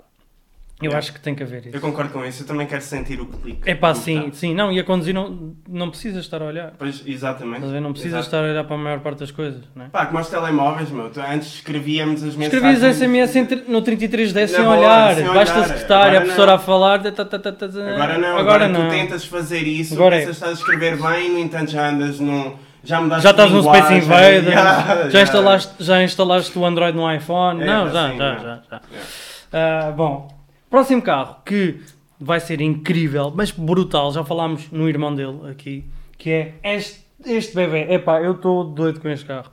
Eu 0.83 0.87
Yeah. 0.87 0.99
acho 0.99 1.13
que 1.15 1.21
tem 1.21 1.37
que 1.37 1.43
haver 1.45 1.63
Eu 1.67 1.71
isso. 1.71 1.81
concordo 1.81 2.13
com 2.13 2.25
isso, 2.25 2.43
eu 2.43 2.47
também 2.49 2.67
quero 2.67 2.83
sentir 2.83 3.21
o 3.21 3.27
clique. 3.27 3.61
É 3.65 3.77
pá, 3.77 3.95
sim, 3.95 4.17
botão. 4.17 4.33
sim, 4.33 4.55
não, 4.55 4.73
e 4.73 4.81
a 4.81 4.85
conduzir 4.85 5.15
não, 5.15 5.55
não 5.69 5.89
precisas 5.89 6.25
estar 6.25 6.43
a 6.43 6.47
olhar. 6.47 6.73
Pois, 6.77 7.01
exatamente. 7.07 7.59
Estás 7.59 7.71
a 7.71 7.75
ver? 7.75 7.81
Não 7.81 7.93
precisas 7.93 8.19
Exato. 8.19 8.27
estar 8.27 8.39
a 8.45 8.51
olhar 8.51 8.65
para 8.65 8.75
a 8.75 8.79
maior 8.79 8.99
parte 9.01 9.21
das 9.21 9.31
coisas, 9.31 9.63
não 9.75 9.85
é? 9.85 9.89
Pá, 9.89 10.05
como 10.07 10.19
aos 10.19 10.29
telemóveis, 10.29 10.91
meu. 10.91 11.09
Tu 11.11 11.21
antes 11.21 11.55
escrevíamos 11.55 12.25
as 12.25 12.35
mensagens. 12.35 12.55
Escrevias 12.79 12.97
SMS 12.97 13.37
em 13.39 13.47
tri- 13.47 13.65
no 13.69 13.83
3310 13.83 14.51
Na 14.51 14.57
sem 14.59 14.65
boa, 14.67 14.77
olhar, 14.79 15.15
sem 15.15 15.25
basta 15.27 15.55
a 15.55 15.57
olhar. 15.59 15.69
secretária, 15.69 16.19
a 16.19 16.21
professora 16.23 16.47
não. 16.51 16.55
a 16.55 16.59
falar. 16.59 17.03
tá, 17.03 17.13
tá, 17.13 17.25
tá, 17.25 17.39
tá, 17.39 17.53
tá, 17.53 17.67
Agora 17.67 18.19
não, 18.19 18.29
agora 18.37 18.41
agora, 18.41 18.69
não. 18.69 18.89
tu 18.89 18.91
tentas 18.91 19.25
fazer 19.25 19.61
isso, 19.63 19.95
Agora 19.95 20.17
é. 20.17 20.19
pensas 20.27 20.39
que 20.39 20.45
estás 20.45 20.59
a 20.59 20.61
escrever 20.61 21.01
bem, 21.01 21.31
no 21.31 21.39
entanto 21.39 21.71
já 21.71 21.89
andas 21.89 22.19
num, 22.19 22.53
Já 22.83 23.01
mudaste 23.01 23.23
Já 23.23 23.31
estás 23.31 23.51
no 23.53 23.63
Space 23.63 23.95
Invaders? 23.95 24.45
já- 24.53 25.09
Já, 25.09 25.23
instalaste, 25.23 25.73
já 25.85 26.03
instalaste 26.03 26.59
o 26.59 26.67
Android 26.67 26.97
no 26.99 27.11
iPhone? 27.15 27.63
É, 27.63 27.65
não, 27.67 27.91
já, 27.93 28.07
assim, 28.09 28.19
já, 28.19 28.35
não. 28.35 28.43
já, 28.43 28.61
já. 28.71 28.81
Ah, 29.53 29.93
bom, 29.97 30.34
próximo 30.75 31.01
carro 31.03 31.37
que 31.45 31.79
vai 32.19 32.41
ser 32.41 32.61
incrível, 32.61 33.33
mas 33.33 33.53
brutal. 33.53 34.13
Já 34.13 34.25
falámos 34.25 34.73
no 34.73 34.89
irmão 34.89 35.15
dele 35.15 35.49
aqui, 35.49 35.85
que 36.19 36.31
é 36.31 36.55
este, 36.65 37.01
este 37.25 37.55
bebê. 37.55 37.95
Epá, 37.95 38.21
eu 38.21 38.33
estou 38.33 38.65
doido 38.65 38.99
com 39.01 39.09
este 39.09 39.25
carro. 39.25 39.53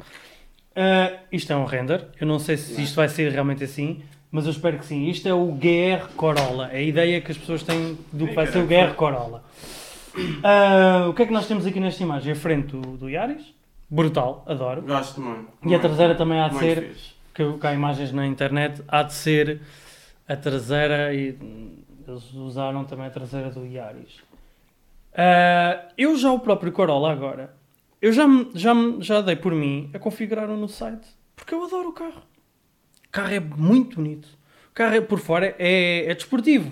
Ah, 0.75 1.11
isto 1.31 1.53
é 1.53 1.55
um 1.55 1.65
render. 1.65 2.07
Eu 2.19 2.25
não 2.25 2.39
sei 2.39 2.57
se 2.57 2.81
isto 2.81 2.95
vai 2.95 3.07
ser 3.07 3.31
realmente 3.31 3.63
assim, 3.63 4.01
mas 4.31 4.45
eu 4.45 4.51
espero 4.51 4.79
que 4.79 4.85
sim. 4.85 5.09
Isto 5.09 5.29
é 5.29 5.33
o 5.33 5.51
GR 5.51 6.07
Corolla. 6.15 6.71
É 6.71 6.79
a 6.79 6.81
ideia 6.81 7.21
que 7.21 7.31
as 7.31 7.37
pessoas 7.37 7.61
têm 7.61 7.99
do 8.11 8.25
que 8.25 8.33
vai 8.33 8.47
ser 8.47 8.57
o 8.57 8.65
GR 8.65 8.95
Corolla. 8.95 9.43
Ah, 10.43 11.05
o 11.07 11.13
que 11.13 11.21
é 11.21 11.25
que 11.27 11.33
nós 11.33 11.47
temos 11.47 11.67
aqui 11.67 11.79
nesta 11.79 12.01
imagem? 12.01 12.31
A 12.31 12.35
frente 12.35 12.75
do, 12.75 12.97
do 12.97 13.07
Yaris. 13.07 13.53
Brutal, 13.87 14.43
adoro. 14.47 14.81
Gosto 14.81 15.21
muito. 15.21 15.49
E 15.67 15.75
a 15.75 15.77
traseira 15.77 16.15
também 16.15 16.39
há 16.39 16.47
de 16.47 16.55
muito 16.55 16.65
ser, 16.65 16.81
fixe. 16.81 17.11
que 17.31 17.59
que 17.59 17.67
há 17.67 17.73
imagens 17.75 18.11
na 18.11 18.25
internet, 18.25 18.81
há 18.87 19.03
de 19.03 19.13
ser 19.13 19.61
a 20.31 20.37
traseira 20.37 21.13
e 21.13 21.37
eles 22.07 22.33
usaram 22.33 22.85
também 22.85 23.07
a 23.07 23.09
traseira 23.09 23.49
do 23.49 23.65
Yaris. 23.65 24.21
Ah, 25.13 25.89
eu 25.97 26.17
já 26.17 26.31
o 26.31 26.39
próprio 26.39 26.71
Corolla 26.71 27.11
agora, 27.11 27.53
eu 28.01 28.13
já, 28.13 28.25
já, 28.55 28.73
já 28.99 29.21
dei 29.21 29.35
por 29.35 29.53
mim 29.53 29.89
a 29.93 29.99
configurar-o 29.99 30.55
no 30.55 30.69
site, 30.69 31.07
porque 31.35 31.53
eu 31.53 31.63
adoro 31.63 31.89
o 31.89 31.93
carro. 31.93 32.21
O 33.07 33.11
carro 33.11 33.33
é 33.33 33.39
muito 33.39 33.97
bonito. 33.97 34.27
O 34.71 34.73
carro 34.73 34.95
é, 34.95 35.01
por 35.01 35.19
fora 35.19 35.53
é, 35.59 36.05
é 36.09 36.15
desportivo. 36.15 36.71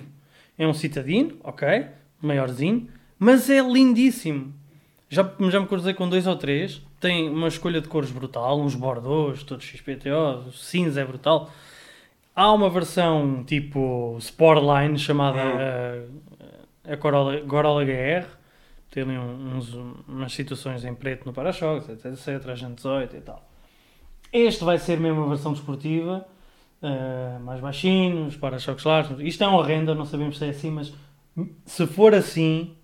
É 0.56 0.66
um 0.66 0.72
citadino, 0.72 1.36
ok, 1.44 1.86
maiorzinho, 2.20 2.88
mas 3.18 3.50
é 3.50 3.60
lindíssimo. 3.60 4.54
Já, 5.08 5.30
já 5.50 5.60
me 5.60 5.66
cruzei 5.66 5.92
com 5.92 6.08
dois 6.08 6.26
ou 6.26 6.36
três. 6.36 6.80
Tem 6.98 7.28
uma 7.28 7.48
escolha 7.48 7.80
de 7.80 7.88
cores 7.88 8.10
brutal, 8.10 8.60
uns 8.60 8.74
bordeaux, 8.74 9.42
todos 9.42 9.64
XPTO, 9.66 10.48
o 10.48 10.52
cinza 10.52 11.00
é 11.00 11.04
brutal. 11.04 11.50
Há 12.40 12.54
uma 12.54 12.70
versão 12.70 13.44
tipo 13.44 14.16
Sportline 14.18 14.98
chamada 14.98 15.42
Hum. 15.42 16.20
eh, 16.40 16.92
a 16.94 16.96
Corolla, 16.96 17.38
Corolla 17.42 17.84
GR. 17.84 18.26
Tem 18.90 19.02
ali 19.02 19.18
uns, 19.18 19.74
umas 20.08 20.32
situações 20.32 20.82
em 20.82 20.94
preto 20.94 21.26
no 21.26 21.34
para-choques, 21.34 21.90
etc, 21.90 22.06
etc, 22.06 22.48
a 22.48 22.54
gente 22.54 22.76
18 22.76 23.14
e 23.14 23.20
tal. 23.20 23.46
Este 24.32 24.64
vai 24.64 24.78
ser 24.78 24.98
mesmo 24.98 25.22
a 25.22 25.28
versão 25.28 25.52
desportiva, 25.52 26.26
eh, 26.82 27.38
mais 27.42 27.60
baixinho, 27.60 28.24
os 28.24 28.36
para-choques 28.38 28.86
largos. 28.86 29.20
Isto 29.20 29.44
é 29.44 29.48
um 29.48 29.60
render, 29.60 29.94
não 29.94 30.06
sabemos 30.06 30.38
se 30.38 30.46
é 30.46 30.48
assim, 30.48 30.70
mas 30.70 30.94
se 31.66 31.86
for 31.86 32.14
assim, 32.14 32.74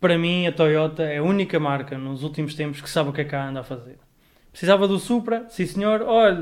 para 0.00 0.18
mim 0.18 0.48
a 0.48 0.52
Toyota 0.52 1.04
é 1.04 1.18
a 1.18 1.22
única 1.22 1.60
marca 1.60 1.96
nos 1.96 2.24
últimos 2.24 2.56
tempos 2.56 2.80
que 2.80 2.90
sabe 2.90 3.10
o 3.10 3.12
que 3.12 3.20
é 3.20 3.24
que 3.24 3.36
anda 3.36 3.60
a 3.60 3.64
fazer. 3.64 4.00
Precisava 4.52 4.86
do 4.86 4.98
Supra, 4.98 5.46
sim 5.48 5.64
senhor, 5.66 6.02
olha, 6.02 6.36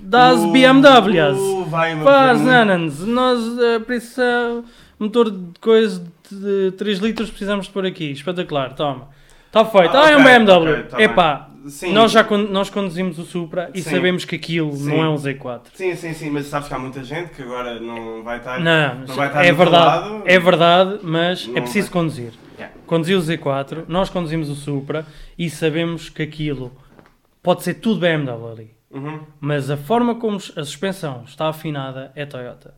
das 0.00 0.40
Uh, 0.40 0.50
BMWs. 0.50 1.38
uh, 1.38 1.64
vai, 1.66 1.96
Faz. 2.02 2.40
Nanans, 2.40 3.00
nós 3.06 3.38
eh, 3.58 3.78
precisamos, 3.78 4.64
motor 4.98 5.30
de 5.30 5.60
coisa 5.60 6.02
de 6.28 6.72
3 6.72 6.98
litros 6.98 7.30
precisamos 7.30 7.66
de 7.66 7.72
pôr 7.72 7.86
aqui, 7.86 8.10
espetacular, 8.10 8.74
toma. 8.74 9.08
Está 9.46 9.64
feito, 9.64 9.96
ah, 9.96 10.06
Ah, 10.06 10.10
é 10.10 10.16
um 10.16 10.24
BMW. 10.24 10.72
ok, 10.72 10.82
tá 10.84 11.00
Epá, 11.02 11.50
Sim. 11.68 11.92
nós 11.92 12.10
já 12.10 12.24
nós 12.50 12.68
conduzimos 12.68 13.16
o 13.20 13.24
Supra 13.24 13.70
e 13.72 13.80
Sim. 13.80 13.90
sabemos 13.90 14.24
que 14.24 14.34
aquilo 14.34 14.72
Sim. 14.72 14.88
não 14.88 15.04
é 15.04 15.08
um 15.08 15.14
Z4. 15.14 15.60
Sim, 15.72 15.94
sim, 15.94 16.12
sim, 16.14 16.30
mas 16.30 16.46
sabes 16.46 16.66
que 16.66 16.74
há 16.74 16.78
muita 16.80 17.04
gente 17.04 17.30
que 17.30 17.42
agora 17.42 17.78
não 17.78 18.24
vai 18.24 18.38
estar. 18.38 18.58
Não, 18.58 18.94
Não 19.06 19.14
vai 19.14 19.28
estar 19.28 19.44
é 19.44 19.52
verdade, 19.52 20.08
lado. 20.10 20.22
é 20.26 20.38
verdade, 20.40 20.98
mas 21.04 21.48
é 21.54 21.60
preciso 21.60 21.86
vai. 21.92 21.92
conduzir. 22.02 22.32
Yeah. 22.58 22.74
Conduzir 22.86 23.16
o 23.16 23.20
Z4, 23.20 23.84
nós 23.86 24.10
conduzimos 24.10 24.48
o 24.50 24.54
Supra 24.56 25.06
e 25.38 25.48
sabemos 25.48 26.08
que 26.08 26.22
aquilo 26.22 26.72
pode 27.42 27.62
ser 27.62 27.74
tudo 27.74 28.00
BMW 28.00 28.48
ali. 28.50 28.76
Uhum. 28.90 29.20
Mas 29.40 29.70
a 29.70 29.76
forma 29.76 30.14
como 30.16 30.36
a 30.36 30.40
suspensão 30.40 31.24
está 31.24 31.48
afinada 31.48 32.12
é 32.14 32.26
Toyota. 32.26 32.74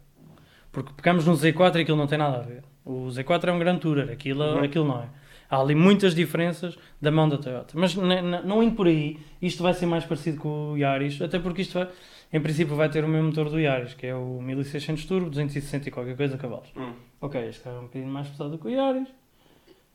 Porque 0.70 0.92
pegamos 0.96 1.26
no 1.26 1.34
Z4 1.34 1.76
e 1.76 1.80
aquilo 1.82 1.96
não 1.96 2.06
tem 2.06 2.18
nada 2.18 2.38
a 2.38 2.42
ver. 2.42 2.62
O 2.84 3.06
Z4 3.08 3.48
é 3.48 3.52
um 3.52 3.58
Grand 3.58 3.78
Tourer, 3.78 4.10
aquilo, 4.10 4.42
Uhum. 4.44 4.58
aquilo 4.64 4.84
não 4.86 5.02
é. 5.02 5.08
Há 5.50 5.60
ali 5.60 5.74
muitas 5.74 6.14
diferenças 6.14 6.76
da 7.00 7.10
mão 7.10 7.28
da 7.28 7.36
Toyota. 7.38 7.74
Mas 7.76 7.94
não 7.94 8.62
indo 8.62 8.74
por 8.74 8.86
aí, 8.86 9.18
isto 9.40 9.62
vai 9.62 9.74
ser 9.74 9.86
mais 9.86 10.04
parecido 10.04 10.38
com 10.38 10.72
o 10.72 10.76
Yaris, 10.76 11.20
até 11.20 11.38
porque 11.38 11.62
isto 11.62 11.74
vai, 11.74 11.88
em 12.32 12.40
princípio 12.40 12.74
vai 12.74 12.88
ter 12.88 13.04
o 13.04 13.08
mesmo 13.08 13.28
motor 13.28 13.48
do 13.50 13.60
Yaris, 13.60 13.94
que 13.94 14.06
é 14.06 14.14
o 14.14 14.40
1600 14.40 15.04
Turbo, 15.04 15.30
260 15.30 15.88
e 15.88 15.92
qualquer 15.92 16.16
coisa 16.16 16.36
cavalos. 16.38 16.68
Hum. 16.76 16.92
Ok, 17.20 17.40
este 17.48 17.68
é 17.68 17.72
um 17.72 17.82
bocadinho 17.82 18.10
mais 18.10 18.28
pesado 18.28 18.50
do 18.50 18.58
que 18.58 18.66
o 18.66 18.70
Yaris. 18.70 19.08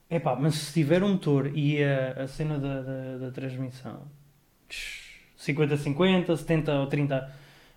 Epá, 0.10 0.36
mas 0.36 0.56
se 0.56 0.74
tiver 0.74 1.04
um 1.04 1.10
motor 1.10 1.52
e 1.54 1.84
a, 1.84 2.24
a 2.24 2.28
cena 2.28 2.58
da, 2.58 2.82
da, 2.82 3.18
da 3.18 3.32
transmissão 3.32 4.02
50-50, 5.40 6.36
70 6.38 6.74
ou 6.80 6.88
30 6.88 7.32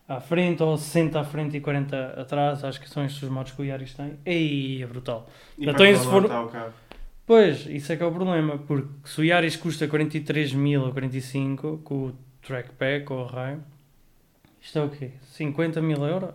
à 0.09 0.21
frente, 0.21 0.63
ou 0.63 0.77
60 0.77 1.21
à 1.21 1.25
frente 1.25 1.57
e 1.57 1.61
40 1.61 2.21
atrás, 2.21 2.65
acho 2.65 2.81
que 2.81 2.89
são 2.89 3.05
estes 3.05 3.23
os 3.23 3.29
modos 3.29 3.53
que 3.53 3.63
o 3.63 3.65
Yaris 3.65 3.95
tem. 3.95 4.19
Ei, 4.27 4.83
é 4.83 4.87
brutal. 4.87 5.29
E 5.59 5.69
Então, 5.69 5.87
e 5.87 5.93
valor 5.95 6.29
for-? 6.29 6.73
Pois, 7.25 7.67
isso 7.67 7.93
é 7.93 7.97
que 7.97 8.03
é 8.03 8.07
o 8.07 8.13
problema, 8.13 8.59
porque 8.59 8.89
se 9.05 9.21
o 9.21 9.25
Yaris 9.25 9.57
custa 9.57 9.87
43 9.87 10.53
mil 10.55 10.83
ou 10.83 10.93
45 10.93 11.79
com 11.85 12.07
o 12.09 12.19
track 12.43 12.71
pack 12.73 13.13
ou 13.13 13.21
o 13.21 13.27
raio, 13.27 13.63
isto 14.61 14.79
é 14.79 14.83
o 14.83 14.91
quê? 14.91 15.13
50 15.31 15.81
mil 15.81 16.05
euros? 16.05 16.35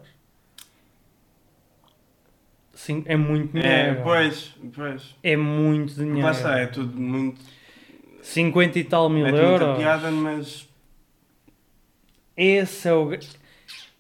Sim, 2.74 3.04
é 3.06 3.16
muito 3.18 3.58
É, 3.58 3.62
dinheiro. 3.62 4.04
pois, 4.04 4.56
pois. 4.74 5.16
É 5.24 5.36
muito 5.36 5.94
dinheiro. 5.96 6.22
Lá 6.22 6.32
está, 6.32 6.58
é 6.60 6.68
tudo 6.68 7.00
muito. 7.00 7.42
50 8.34 8.80
e 8.80 8.84
tal 8.84 9.10
mil 9.10 9.26
é 9.26 9.32
muita 9.32 9.46
euros. 9.46 9.78
piada, 9.78 10.12
mas. 10.12 10.68
Esse 12.36 12.88
é 12.90 12.94
o. 12.94 13.10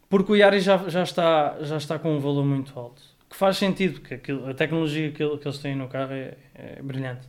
Porque 0.09 0.32
o 0.32 0.36
Yaris 0.36 0.63
já, 0.63 0.78
já, 0.89 1.03
está, 1.03 1.57
já 1.61 1.78
está 1.78 1.99
com 1.99 2.15
um 2.15 2.19
valor 2.19 2.45
muito 2.45 2.78
alto. 2.80 3.01
Que 3.30 3.36
faz 3.36 3.57
sentido, 3.57 3.99
porque 3.99 4.13
aquilo- 4.13 4.47
a 4.49 4.53
tecnologia 4.53 5.11
que, 5.11 5.21
ele- 5.21 5.38
que 5.38 5.47
eles 5.47 5.57
têm 5.57 5.75
no 5.75 5.88
carro 5.88 6.13
é, 6.13 6.36
é 6.55 6.82
brilhante. 6.82 7.28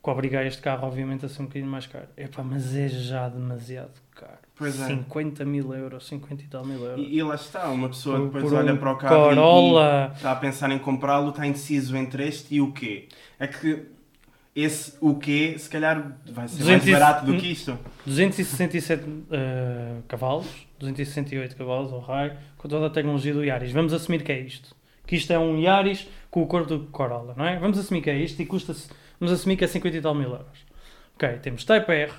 O 0.00 0.04
que 0.04 0.10
obriga 0.10 0.44
este 0.44 0.62
carro, 0.62 0.86
obviamente, 0.86 1.26
a 1.26 1.28
ser 1.28 1.42
um 1.42 1.46
bocadinho 1.46 1.70
mais 1.70 1.86
caro. 1.86 2.06
Epá, 2.16 2.42
mas 2.42 2.74
é 2.76 2.88
já 2.88 3.28
demasiado 3.28 3.90
caro. 4.14 4.38
Pois 4.56 4.80
é. 4.80 4.86
50 4.86 5.44
mil 5.44 5.74
euros, 5.74 6.06
50 6.06 6.42
e 6.42 6.46
tal 6.46 6.64
mil 6.64 6.80
euros. 6.84 7.04
E, 7.04 7.16
e 7.16 7.22
lá 7.22 7.34
está, 7.34 7.68
uma 7.70 7.88
pessoa 7.88 8.16
Por- 8.18 8.26
depois 8.26 8.44
por 8.44 8.54
olha 8.54 8.72
um 8.74 8.76
para 8.76 8.92
o 8.92 8.96
carro 8.96 9.14
e- 9.32 9.34
Corolla. 9.34 10.10
e 10.12 10.16
está 10.16 10.32
a 10.32 10.36
pensar 10.36 10.70
em 10.70 10.78
comprá-lo, 10.78 11.30
está 11.30 11.46
indeciso 11.46 11.96
entre 11.96 12.26
este 12.28 12.54
e 12.54 12.60
o 12.60 12.72
quê? 12.72 13.08
É 13.38 13.46
que 13.46 13.86
esse 14.54 14.94
o 15.00 15.14
quê, 15.14 15.56
se 15.58 15.68
calhar 15.68 16.18
vai 16.26 16.48
ser 16.48 16.58
200 16.58 16.86
e- 16.86 16.90
mais 16.90 17.02
barato 17.02 17.26
do 17.26 17.36
que 17.36 17.52
isto. 17.52 17.78
267 18.04 19.04
eh, 19.30 19.96
cavalos, 20.08 20.66
268 20.78 21.56
cavalos 21.56 21.92
ao 21.92 22.00
raio, 22.00 22.36
com 22.58 22.68
toda 22.68 22.86
a 22.86 22.90
tecnologia 22.90 23.32
do 23.32 23.44
Yaris. 23.44 23.72
Vamos 23.72 23.92
assumir 23.92 24.22
que 24.22 24.32
é 24.32 24.40
isto. 24.40 24.74
Que 25.06 25.16
isto 25.16 25.32
é 25.32 25.38
um 25.38 25.58
Yaris 25.58 26.08
com 26.30 26.42
o 26.42 26.46
corpo 26.46 26.68
do 26.68 26.86
Corolla, 26.86 27.34
não 27.36 27.44
é? 27.44 27.58
Vamos 27.58 27.78
assumir 27.78 28.02
que 28.02 28.10
é 28.10 28.16
isto 28.16 28.40
e 28.42 28.46
custa 28.46 28.74
vamos 29.18 29.32
assumir 29.32 29.56
que 29.56 29.64
é 29.64 29.68
50 29.68 29.96
e 29.96 30.00
tal 30.00 30.14
mil 30.14 30.30
euros. 30.30 30.64
Ok, 31.14 31.28
temos 31.42 31.64
Type 31.64 31.92
R 31.92 32.12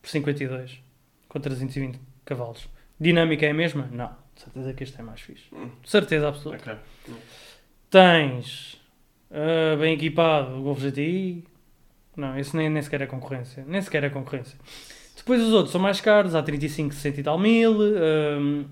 por 0.00 0.08
52 0.08 0.82
com 1.28 1.40
320 1.40 2.00
cavalos. 2.24 2.68
Dinâmica 2.98 3.46
é 3.46 3.50
a 3.50 3.54
mesma? 3.54 3.88
Não. 3.90 4.10
De 4.34 4.42
certeza 4.42 4.72
que 4.74 4.84
este 4.84 5.00
é 5.00 5.02
mais 5.02 5.20
fixe. 5.20 5.44
Hum. 5.52 5.70
De 5.82 5.90
certeza 5.90 6.28
absoluta. 6.28 6.62
Ok. 6.62 6.74
Tens 7.90 8.80
ah, 9.32 9.76
bem 9.76 9.94
equipado 9.94 10.58
o 10.58 10.62
Golf 10.62 10.80
GTI. 10.80 11.44
Não, 12.16 12.38
esse 12.38 12.56
nem, 12.56 12.68
nem 12.68 12.82
sequer 12.82 13.02
é 13.02 13.06
concorrência. 13.06 13.64
Nem 13.66 13.80
sequer 13.80 14.04
é 14.04 14.10
concorrência. 14.10 14.58
Depois 15.16 15.40
os 15.42 15.52
outros 15.52 15.72
são 15.72 15.80
mais 15.80 16.00
caros, 16.00 16.34
há 16.34 16.42
35, 16.42 16.94
60 16.94 17.20
e 17.20 17.22
tal 17.22 17.38
mil. 17.38 17.78
ahm, 17.80 18.64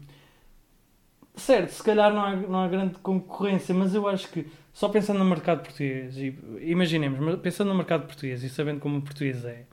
certo, 1.34 1.70
se 1.70 1.82
calhar 1.82 2.12
não 2.12 2.22
há, 2.22 2.36
não 2.36 2.60
há 2.64 2.68
grande 2.68 2.94
concorrência, 2.98 3.74
mas 3.74 3.94
eu 3.94 4.06
acho 4.08 4.28
que 4.30 4.46
só 4.72 4.88
pensando 4.88 5.18
no 5.18 5.24
mercado 5.24 5.62
português, 5.62 6.16
e, 6.16 6.36
imaginemos, 6.62 7.38
pensando 7.40 7.68
no 7.68 7.74
mercado 7.74 8.06
português 8.06 8.42
e 8.42 8.48
sabendo 8.48 8.80
como 8.80 8.98
o 8.98 9.02
português 9.02 9.44
é, 9.44 9.64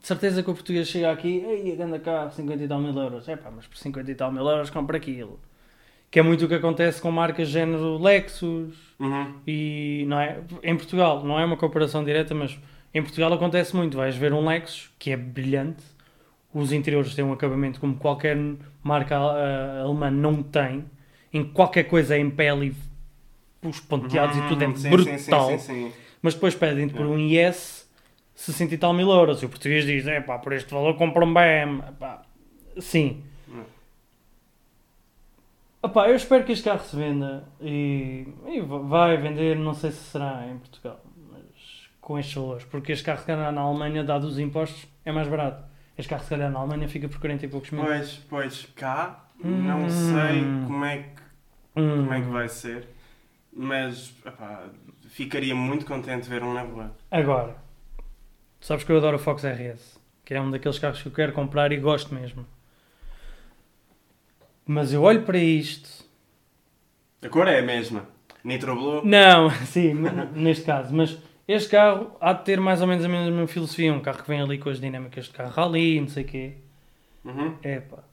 de 0.00 0.06
certeza 0.06 0.42
que 0.42 0.50
o 0.50 0.54
português 0.54 0.88
chega 0.88 1.12
aqui, 1.12 1.44
ei, 1.46 1.76
grande 1.76 1.98
carro, 1.98 2.32
50 2.32 2.64
e 2.64 2.68
tal 2.68 2.80
mil 2.80 2.96
euros. 2.98 3.28
É 3.28 3.36
pá, 3.36 3.50
mas 3.50 3.66
por 3.66 3.76
50 3.76 4.10
e 4.10 4.14
tal 4.14 4.32
mil 4.32 4.48
euros 4.48 4.70
compra 4.70 4.96
aquilo. 4.96 5.38
Que 6.10 6.18
é 6.18 6.22
muito 6.22 6.44
o 6.46 6.48
que 6.48 6.54
acontece 6.54 7.00
com 7.00 7.10
marcas 7.10 7.48
género 7.48 7.98
Lexus 7.98 8.89
Uhum. 9.00 9.32
e 9.46 10.04
não 10.06 10.20
é, 10.20 10.40
em 10.62 10.76
Portugal, 10.76 11.24
não 11.24 11.40
é 11.40 11.44
uma 11.44 11.56
comparação 11.56 12.04
direta, 12.04 12.34
mas 12.34 12.58
em 12.92 13.02
Portugal 13.02 13.32
acontece 13.32 13.74
muito. 13.74 13.96
Vais 13.96 14.14
ver 14.14 14.32
um 14.32 14.46
Lexus 14.46 14.90
que 14.98 15.10
é 15.10 15.16
brilhante, 15.16 15.82
os 16.52 16.70
interiores 16.70 17.14
têm 17.14 17.24
um 17.24 17.32
acabamento 17.32 17.80
como 17.80 17.96
qualquer 17.96 18.36
marca 18.82 19.16
ah, 19.16 19.82
alemã 19.82 20.10
não 20.10 20.42
tem, 20.42 20.84
em 21.32 21.42
qualquer 21.44 21.84
coisa 21.84 22.14
é 22.14 22.18
em 22.18 22.28
pele 22.28 22.74
os 23.62 23.80
ponteados 23.80 24.36
e 24.36 24.48
tudo 24.48 24.62
é 24.62 24.66
Uhum. 24.66 24.76
Sim, 24.76 24.90
brutal. 24.90 25.48
Sim, 25.50 25.58
sim, 25.58 25.64
sim, 25.64 25.88
sim. 25.88 25.92
Mas 26.22 26.34
depois 26.34 26.54
pedem-te 26.54 26.94
por 26.94 27.06
um 27.06 27.18
IS 27.18 27.88
60 28.34 28.74
e 28.74 28.78
tal 28.78 28.92
mil 28.92 29.10
euros. 29.10 29.42
E 29.42 29.46
o 29.46 29.48
português 29.48 29.84
diz: 29.84 30.06
é 30.06 30.20
pá, 30.20 30.38
por 30.38 30.52
este 30.52 30.72
valor 30.72 30.96
compra 30.96 31.24
um 31.24 31.32
BM. 31.32 31.82
Epá, 31.88 32.22
sim. 32.78 33.22
Hum. 35.82 35.88
Epá, 35.88 36.08
eu 36.08 36.16
espero 36.16 36.44
que 36.44 36.52
este 36.52 36.64
carro 36.64 36.80
se 36.84 36.94
venda 36.96 37.44
e, 37.60 38.26
e 38.46 38.60
va- 38.60 38.78
vai 38.78 39.16
vender. 39.16 39.56
Não 39.56 39.74
sei 39.74 39.90
se 39.90 40.04
será 40.10 40.46
em 40.46 40.58
Portugal, 40.58 41.00
mas 41.32 41.88
com 42.00 42.18
estes 42.18 42.34
valores. 42.34 42.64
Porque 42.64 42.92
este 42.92 43.04
carro, 43.04 43.20
se 43.20 43.26
calhar, 43.26 43.52
na 43.52 43.60
Alemanha, 43.62 44.04
dado 44.04 44.24
os 44.26 44.38
impostos, 44.38 44.86
é 45.04 45.12
mais 45.12 45.28
barato. 45.28 45.64
Este 45.96 46.08
carro, 46.10 46.22
se 46.22 46.30
calhar, 46.30 46.50
na 46.50 46.58
Alemanha 46.60 46.88
fica 46.88 47.08
por 47.08 47.18
40 47.18 47.44
e 47.44 47.48
poucos 47.48 47.70
mil. 47.70 47.84
Pois, 47.84 48.16
pois, 48.28 48.66
cá 48.74 49.26
não 49.42 49.84
Hum. 49.84 49.88
sei 49.90 50.42
como 50.66 50.84
é, 50.84 50.98
que, 50.98 51.22
Hum. 51.76 51.96
como 52.04 52.12
é 52.14 52.20
que 52.20 52.26
vai 52.28 52.48
ser, 52.48 52.88
mas 53.52 54.14
epá, 54.24 54.64
ficaria 55.08 55.54
muito 55.54 55.84
contente 55.86 56.24
de 56.24 56.28
ver 56.30 56.42
um 56.42 56.52
na 56.54 56.62
rua. 56.62 56.94
Agora, 57.10 57.56
sabes 58.60 58.84
que 58.84 58.92
eu 58.92 58.98
adoro 58.98 59.16
o 59.16 59.18
Fox 59.18 59.42
RS, 59.44 59.98
que 60.24 60.34
é 60.34 60.40
um 60.40 60.50
daqueles 60.50 60.78
carros 60.78 61.00
que 61.02 61.08
eu 61.08 61.12
quero 61.12 61.32
comprar 61.32 61.72
e 61.72 61.76
gosto 61.78 62.14
mesmo. 62.14 62.46
Mas 64.72 64.92
eu 64.92 65.02
olho 65.02 65.22
para 65.22 65.36
isto. 65.36 65.88
A 67.20 67.28
cor 67.28 67.48
é 67.48 67.58
a 67.58 67.62
mesma. 67.62 68.06
Nitro 68.44 68.76
Blue. 68.76 69.04
Não, 69.04 69.50
sim, 69.66 69.94
neste 70.32 70.64
caso, 70.64 70.94
mas 70.94 71.18
este 71.48 71.70
carro 71.70 72.16
há 72.20 72.32
de 72.32 72.44
ter 72.44 72.60
mais 72.60 72.80
ou 72.80 72.86
menos 72.86 73.04
a 73.04 73.08
mesma 73.08 73.48
filosofia. 73.48 73.92
Um 73.92 73.98
carro 73.98 74.22
que 74.22 74.28
vem 74.28 74.40
ali 74.40 74.58
com 74.58 74.70
as 74.70 74.80
dinâmicas 74.80 75.24
de 75.24 75.32
carro 75.32 75.60
ali, 75.60 76.00
não 76.00 76.06
sei 76.06 76.22
o 76.22 76.26
quê. 76.26 76.52
Uhum. 77.24 77.56
Epá. 77.64 78.04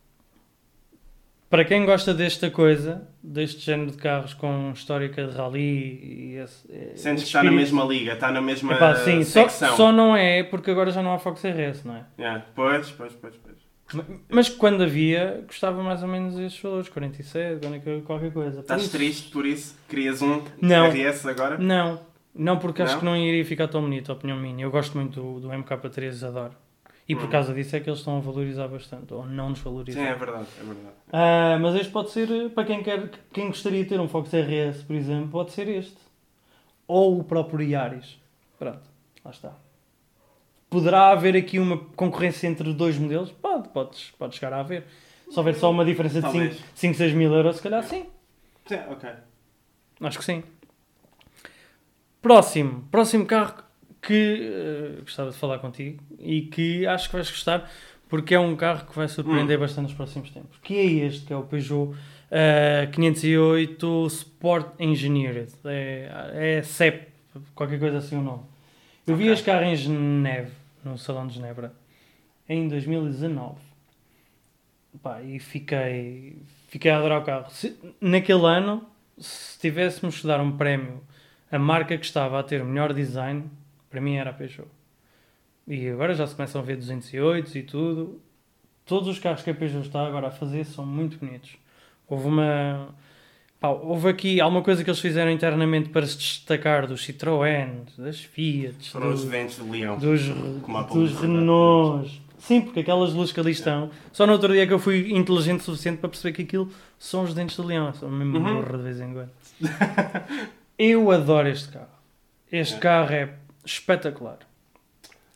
Para 1.47 1.63
quem 1.63 1.85
gosta 1.85 2.11
desta 2.11 2.49
coisa, 2.49 3.07
deste 3.21 3.59
género 3.59 3.91
de 3.91 3.97
carros 3.97 4.33
com 4.33 4.71
histórica 4.73 5.27
de 5.27 5.37
rally 5.37 5.59
e 5.61 6.35
esse, 6.37 6.65
eh, 6.71 6.93
Sentes 6.95 7.21
que 7.21 7.29
está 7.29 7.43
na 7.43 7.51
mesma 7.51 7.83
liga, 7.85 8.13
está 8.13 8.31
na 8.31 8.41
mesma 8.41 8.73
Epá, 8.73 8.95
sim, 8.95 9.23
só, 9.23 9.47
secção. 9.47 9.77
só 9.77 9.91
não 9.91 10.17
é 10.17 10.41
porque 10.41 10.71
agora 10.71 10.89
já 10.89 11.03
não 11.03 11.13
há 11.13 11.19
Fox 11.19 11.43
RS, 11.43 11.83
não 11.85 11.95
é? 11.97 12.05
Yeah, 12.17 12.43
Pois, 12.55 12.89
pois, 12.89 13.13
pois, 13.13 13.35
pois. 13.37 13.57
Ma- 13.93 14.03
Mas 14.29 14.49
quando 14.49 14.83
havia, 14.83 15.43
custava 15.47 15.81
mais 15.81 16.01
ou 16.03 16.09
menos 16.09 16.37
estes 16.37 16.61
valores, 16.61 16.89
47, 16.89 17.61
40, 17.61 18.01
qualquer 18.05 18.31
coisa. 18.33 18.59
Estás 18.59 18.81
isso- 18.83 18.91
triste 18.91 19.31
por 19.31 19.45
isso? 19.45 19.75
Querias 19.87 20.21
um 20.21 20.41
Não. 20.61 20.87
RS 20.89 21.25
agora? 21.27 21.57
Não, 21.57 21.99
não 22.35 22.59
porque 22.59 22.81
acho 22.81 22.93
Não? 22.93 22.99
que 22.99 23.05
não 23.05 23.15
iria 23.17 23.45
ficar 23.45 23.67
tão 23.67 23.81
bonito, 23.81 24.11
a 24.11 24.15
opinião 24.15 24.37
minha. 24.37 24.65
Eu 24.65 24.71
gosto 24.71 24.97
muito 24.97 25.19
do, 25.21 25.39
do 25.39 25.47
MK3, 25.49 26.23
adoro. 26.27 26.53
E 27.09 27.15
por 27.15 27.23
Hum. 27.25 27.29
causa 27.29 27.53
disso 27.53 27.73
é 27.73 27.79
que 27.79 27.89
eles 27.89 27.99
estão 27.99 28.17
a 28.17 28.19
valorizar 28.19 28.67
bastante, 28.67 29.13
ou 29.13 29.25
não 29.25 29.53
desvalorizar. 29.53 30.03
Sim, 30.03 30.09
é 30.09 30.13
verdade, 30.15 30.47
é 30.59 30.63
verdade. 30.63 30.95
Ah, 31.13 31.57
mas 31.61 31.75
este 31.75 31.89
pode 31.89 32.11
ser, 32.11 32.29
eh, 32.29 32.49
para 32.49 32.65
quem, 32.65 32.83
quer, 32.83 33.09
quem 33.31 33.47
gostaria 33.47 33.81
de 33.81 33.87
ter 33.87 33.97
um 34.01 34.09
Fox 34.09 34.29
RS, 34.33 34.83
por 34.83 34.93
exemplo, 34.93 35.29
pode 35.29 35.51
ser 35.53 35.69
este. 35.69 35.95
Ou 36.85 37.19
o 37.19 37.23
próprio 37.23 37.61
Yaris. 37.65 38.19
Pronto, 38.59 38.81
lá 39.23 39.31
está. 39.31 39.53
Poderá 40.69 41.09
haver 41.09 41.35
aqui 41.35 41.59
uma 41.59 41.77
concorrência 41.95 42.47
entre 42.47 42.73
dois 42.73 42.97
modelos? 42.97 43.31
Pode, 43.31 43.69
pode, 43.69 44.13
pode 44.17 44.35
chegar 44.35 44.53
a 44.53 44.59
haver. 44.59 44.85
Se 45.29 45.37
houver 45.37 45.55
só 45.55 45.71
uma 45.71 45.85
diferença 45.85 46.15
de 46.15 46.21
Talvez. 46.21 46.57
5, 46.75 46.95
6 46.95 47.13
mil 47.13 47.33
euros, 47.33 47.57
se 47.57 47.61
calhar 47.61 47.83
sim. 47.83 48.05
Sim, 48.65 48.79
ok. 48.89 49.09
Acho 50.01 50.19
que 50.19 50.25
sim. 50.25 50.43
Próximo. 52.21 52.87
Próximo 52.91 53.25
carro 53.25 53.63
que 54.01 54.51
eh, 54.53 55.01
gostava 55.01 55.31
de 55.31 55.37
falar 55.37 55.59
contigo 55.59 56.01
e 56.19 56.43
que 56.43 56.85
acho 56.85 57.09
que 57.09 57.15
vais 57.15 57.29
gostar 57.29 57.69
porque 58.09 58.35
é 58.35 58.39
um 58.39 58.55
carro 58.55 58.85
que 58.85 58.95
vai 58.95 59.07
surpreender 59.07 59.59
bastante 59.59 59.87
nos 59.87 59.93
próximos 59.93 60.29
tempos. 60.31 60.57
Que 60.61 60.77
é 60.77 60.85
este, 61.07 61.25
que 61.25 61.33
é 61.33 61.35
o 61.35 61.43
Peugeot 61.43 61.93
eh, 62.31 62.89
508 62.91 64.07
Sport 64.07 64.67
Engineered. 64.79 65.51
É, 65.65 66.57
é 66.57 66.63
CEP, 66.63 67.07
qualquer 67.53 67.79
coisa 67.79 67.97
assim 67.97 68.17
o 68.17 68.21
nome. 68.21 68.43
Eu 69.07 69.15
vi 69.15 69.23
Ok. 69.25 69.33
este 69.33 69.45
carro 69.45 69.63
em 69.63 69.75
Geneve, 69.75 70.51
no 70.83 70.97
Salão 70.97 71.27
de 71.27 71.35
Genebra, 71.35 71.73
em 72.47 72.67
2019. 72.67 73.55
Pá, 75.01 75.21
e 75.21 75.39
fiquei, 75.39 76.41
fiquei 76.67 76.91
a 76.91 76.97
adorar 76.97 77.21
o 77.21 77.25
carro. 77.25 77.49
Se- 77.51 77.77
naquele 78.01 78.45
ano, 78.45 78.85
se 79.17 79.59
tivéssemos 79.59 80.19
que 80.21 80.27
dar 80.27 80.41
um 80.41 80.57
prémio 80.57 81.01
a 81.51 81.57
marca 81.57 81.97
que 81.97 82.05
estava 82.05 82.39
a 82.39 82.43
ter 82.43 82.61
o 82.61 82.65
melhor 82.65 82.93
design, 82.93 83.45
para 83.89 84.01
mim 84.01 84.15
era 84.15 84.31
a 84.31 84.33
Peugeot. 84.33 84.67
E 85.67 85.87
agora 85.89 86.13
já 86.13 86.25
se 86.27 86.35
começam 86.35 86.61
a 86.61 86.63
ver 86.63 86.77
208 86.77 87.57
e 87.57 87.63
tudo. 87.63 88.21
Todos 88.85 89.07
os 89.09 89.19
carros 89.19 89.41
que 89.43 89.49
a 89.49 89.53
Peugeot 89.55 89.85
está 89.85 90.05
agora 90.05 90.27
a 90.27 90.31
fazer 90.31 90.65
são 90.65 90.85
muito 90.85 91.17
bonitos. 91.17 91.57
Houve 92.07 92.27
uma. 92.27 92.89
Pá, 93.59 93.69
houve 93.69 94.09
aqui 94.09 94.39
alguma 94.41 94.61
coisa 94.61 94.83
que 94.83 94.89
eles 94.89 94.99
fizeram 94.99 95.31
internamente 95.31 95.89
para 95.89 96.05
se 96.05 96.17
destacar 96.17 96.87
dos 96.87 97.01
Citroën, 97.05 97.69
das 97.97 98.19
Fiat, 98.21 98.89
Foram 98.91 99.13
os 99.13 99.23
leão. 99.59 99.97
dos, 99.97 100.21
dos. 100.91 101.19
Renaults. 101.19 102.21
Sim, 102.39 102.61
porque 102.61 102.81
aquelas 102.81 103.13
luzes 103.13 103.33
que 103.33 103.39
ali 103.39 103.51
estão. 103.51 103.89
Só 104.13 104.25
no 104.27 104.33
outro 104.33 104.53
dia 104.53 104.65
que 104.67 104.71
eu 104.73 104.79
fui 104.79 105.11
inteligente 105.11 105.61
o 105.61 105.63
suficiente 105.63 105.97
para 105.97 106.07
perceber 106.09 106.35
que 106.35 106.43
aquilo 106.43 106.71
são 106.99 107.23
os 107.23 107.33
dentes 107.33 107.55
de 107.55 107.61
leão. 107.63 107.91
São 107.93 108.09
mesmo 108.09 108.37
Uhum. 108.37 108.61
burro 108.61 108.77
de 108.77 108.83
vez 108.83 109.01
em 109.01 109.11
quando. 109.11 109.31
eu 110.77 111.11
adoro 111.11 111.47
este 111.49 111.69
carro. 111.69 111.87
Este 112.51 112.75
É. 112.75 112.79
carro 112.79 113.11
é 113.13 113.33
espetacular. 113.65 114.37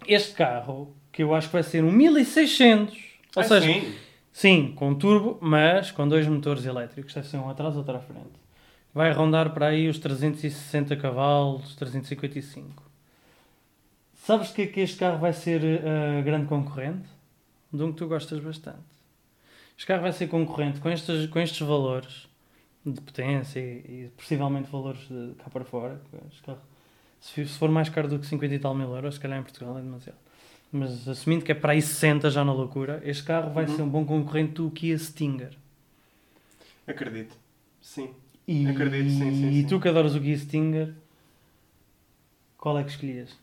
Este 0.08 0.34
carro, 0.36 0.96
que 1.12 1.24
eu 1.24 1.34
acho 1.34 1.48
que 1.48 1.54
vai 1.54 1.64
ser 1.64 1.84
um 1.84 1.92
1600. 1.92 2.96
Ou 3.36 3.42
Ah, 3.42 3.46
seja, 3.46 3.66
sim. 3.68 3.94
Sim, 4.34 4.74
com 4.76 4.96
turbo, 4.96 5.38
mas 5.42 5.92
com 5.92 6.08
dois 6.08 6.28
motores 6.28 6.66
elétricos, 6.66 7.14
deve 7.14 7.28
ser 7.28 7.38
um 7.38 7.50
atrás 7.50 7.76
outro 7.76 7.96
à 7.96 8.00
frente. 8.00 8.40
Vai 8.94 9.12
rondar 9.12 9.54
para 9.54 9.68
aí 9.68 9.88
os 9.88 10.00
360 10.00 10.96
cavalos, 10.96 11.76
355. 11.76 12.84
Sabes 14.16 14.52
que 14.52 14.68
que 14.68 14.82
este 14.82 14.98
carro 15.00 15.20
vai 15.20 15.34
ser 15.34 15.62
uh, 15.62 16.24
grande 16.24 16.48
concorrente? 16.48 17.10
De 17.74 17.84
um 17.84 17.92
que 17.92 17.98
tu 17.98 18.08
gostas 18.08 18.40
bastante. 18.40 18.80
Este 19.78 19.88
carro 19.88 20.02
vai 20.02 20.12
ser 20.12 20.28
concorrente 20.28 20.80
com 20.80 20.90
estes, 20.90 21.28
com 21.28 21.40
estes 21.40 21.66
valores 21.66 22.28
de 22.86 23.00
potência 23.00 23.60
e, 23.60 24.06
e 24.06 24.12
possivelmente 24.16 24.70
valores 24.70 25.08
de 25.08 25.34
cá 25.36 25.50
para 25.50 25.64
fora. 25.64 26.02
Este 26.30 26.42
carro, 26.44 26.60
se 27.20 27.46
for 27.46 27.70
mais 27.70 27.90
caro 27.90 28.08
do 28.08 28.20
que 28.20 28.26
50 28.26 28.54
e 28.54 28.60
tal 28.60 28.76
mil 28.76 28.94
euros, 28.94 29.16
se 29.16 29.20
calhar 29.20 29.40
em 29.40 29.44
Portugal 29.44 29.78
é 29.78 29.82
demasiado. 29.82 30.18
Mas 30.72 31.08
assumindo 31.08 31.44
que 31.44 31.52
é 31.52 31.56
para 31.56 31.74
aí 31.74 31.82
60 31.82 32.30
já 32.30 32.46
na 32.46 32.54
loucura, 32.54 33.02
este 33.04 33.24
carro 33.24 33.52
vai 33.52 33.66
Uhum. 33.66 33.76
ser 33.76 33.82
um 33.82 33.90
bom 33.90 34.06
concorrente 34.06 34.54
do 34.54 34.70
Kia 34.72 34.98
Stinger. 34.98 35.52
Acredito. 36.88 37.36
Sim. 37.82 38.10
E, 38.48 38.68
Acredito, 38.68 39.10
sim, 39.10 39.32
sim, 39.36 39.50
e 39.50 39.62
sim. 39.62 39.68
tu 39.68 39.80
que 39.80 39.88
adoras 39.90 40.16
o 40.16 40.20
Kia 40.22 40.38
Stinger, 40.38 40.94
qual 42.58 42.78
é 42.80 42.84
que 42.84 42.92
escolhias? 42.92 43.38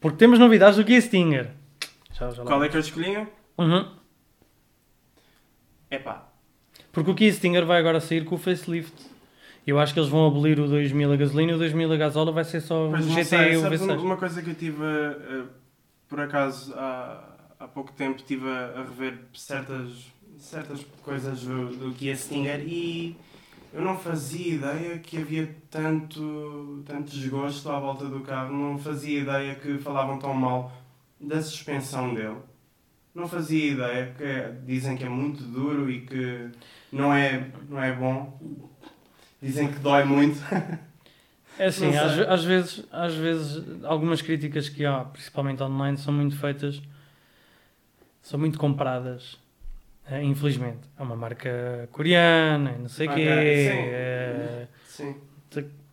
Porque 0.00 0.16
temos 0.18 0.38
novidades 0.38 0.76
do 0.76 0.84
Kia 0.84 1.00
Stinger. 1.00 1.50
Já, 2.12 2.30
já. 2.30 2.42
Qual 2.44 2.62
é 2.62 2.68
que 2.68 2.76
eu 2.76 2.80
escolhi? 2.80 3.26
Uhum. 3.56 3.88
Epá. 5.90 6.28
Porque 6.92 7.10
o 7.10 7.14
Kia 7.14 7.32
Stinger 7.32 7.64
vai 7.64 7.78
agora 7.78 8.00
sair 8.00 8.24
com 8.24 8.34
o 8.34 8.38
facelift. 8.38 8.92
Eu 9.66 9.78
acho 9.78 9.92
que 9.92 10.00
eles 10.00 10.08
vão 10.10 10.26
abolir 10.26 10.58
o 10.60 10.66
2000 10.66 11.12
a 11.12 11.16
gasolina 11.16 11.52
e 11.52 11.54
o 11.54 11.58
2000 11.58 11.92
a 11.92 11.96
gasóleo 11.96 12.32
vai 12.32 12.44
ser 12.44 12.60
só 12.60 12.88
o 12.88 12.96
GT 12.96 13.36
e 13.52 13.56
o 13.56 13.60
sabes, 13.60 13.80
uma, 13.82 13.94
V6. 13.96 14.00
uma 14.02 14.16
coisa 14.16 14.42
que 14.42 14.50
eu 14.50 14.54
tive, 14.54 14.82
a- 14.82 15.10
a- 15.42 15.44
por 16.08 16.20
acaso, 16.20 16.74
há, 16.74 17.22
há 17.60 17.68
pouco 17.68 17.92
tempo, 17.92 18.16
estive 18.16 18.48
a, 18.48 18.82
rever 18.82 19.18
certas, 19.34 20.06
certas 20.38 20.84
coisas 21.02 21.42
do, 21.42 21.68
do 21.76 21.94
Kia 21.94 22.16
Stinger 22.16 22.60
e 22.60 23.16
eu 23.72 23.82
não 23.82 23.98
fazia 23.98 24.54
ideia 24.54 24.98
que 24.98 25.18
havia 25.18 25.54
tanto, 25.70 26.82
tanto 26.86 27.10
desgosto 27.10 27.70
à 27.70 27.78
volta 27.78 28.06
do 28.06 28.20
carro, 28.20 28.52
não 28.52 28.78
fazia 28.78 29.20
ideia 29.20 29.54
que 29.54 29.76
falavam 29.78 30.18
tão 30.18 30.32
mal 30.32 30.72
da 31.20 31.42
suspensão 31.42 32.14
dele. 32.14 32.38
Não 33.14 33.28
fazia 33.28 33.72
ideia 33.72 34.14
que 34.16 34.22
é- 34.22 34.54
dizem 34.64 34.96
que 34.96 35.04
é 35.04 35.08
muito 35.08 35.42
duro 35.42 35.90
e 35.90 36.02
que 36.02 36.48
não 36.92 37.12
é, 37.12 37.50
não 37.68 37.82
é 37.82 37.92
bom. 37.92 38.38
Dizem 39.42 39.70
que 39.70 39.78
dói 39.80 40.04
muito. 40.04 40.38
É 41.58 41.66
assim, 41.66 41.94
às, 41.96 42.18
às 42.18 42.44
vezes, 42.44 42.84
às 42.92 43.14
vezes 43.14 43.64
algumas 43.84 44.22
críticas 44.22 44.68
que 44.68 44.84
há, 44.86 45.00
principalmente 45.04 45.62
online, 45.62 45.96
são 45.98 46.12
muito 46.14 46.36
feitas, 46.36 46.80
são 48.22 48.38
muito 48.38 48.58
compradas. 48.58 49.38
eh, 50.10 50.22
infelizmente. 50.22 50.80
É 50.98 51.02
uma 51.02 51.16
marca 51.16 51.88
coreana, 51.92 52.72
não 52.78 52.88
sei 52.88 53.08
o 53.08 53.14
quê. 53.14 53.24
sim. 53.70 53.88
eh, 53.90 54.66
Sim. 54.86 55.16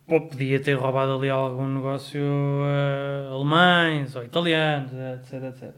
pô, 0.06 0.20
podia 0.20 0.60
ter 0.60 0.74
roubado 0.74 1.14
ali 1.16 1.28
algum 1.28 1.66
negócio 1.66 2.20
eh, 2.20 3.28
alemães 3.32 4.14
ou 4.16 4.22
italianos, 4.24 4.92
etc, 4.92 5.42
etc. 5.44 5.74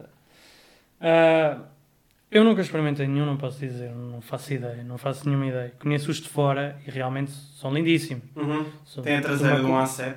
Ah, 1.00 1.60
eu 2.30 2.44
nunca 2.44 2.60
experimentei 2.60 3.06
nenhum, 3.06 3.24
não 3.26 3.36
posso 3.36 3.58
dizer, 3.58 3.90
não 3.90 4.20
faço 4.20 4.52
ideia, 4.52 4.82
não 4.84 4.98
faço 4.98 5.26
nenhuma 5.28 5.46
ideia. 5.46 5.72
Conheço-os 5.80 6.18
de 6.20 6.28
fora 6.28 6.76
e 6.86 6.90
realmente 6.90 7.30
são 7.30 7.72
lindíssimos. 7.72 8.24
Uhum. 8.36 8.66
São- 8.84 9.02
Tem 9.02 9.16
a 9.16 9.20
traseira 9.22 9.54
uma 9.54 9.62
do 9.62 9.66
co- 9.68 9.74
1 9.74 9.82
A7. 9.84 10.14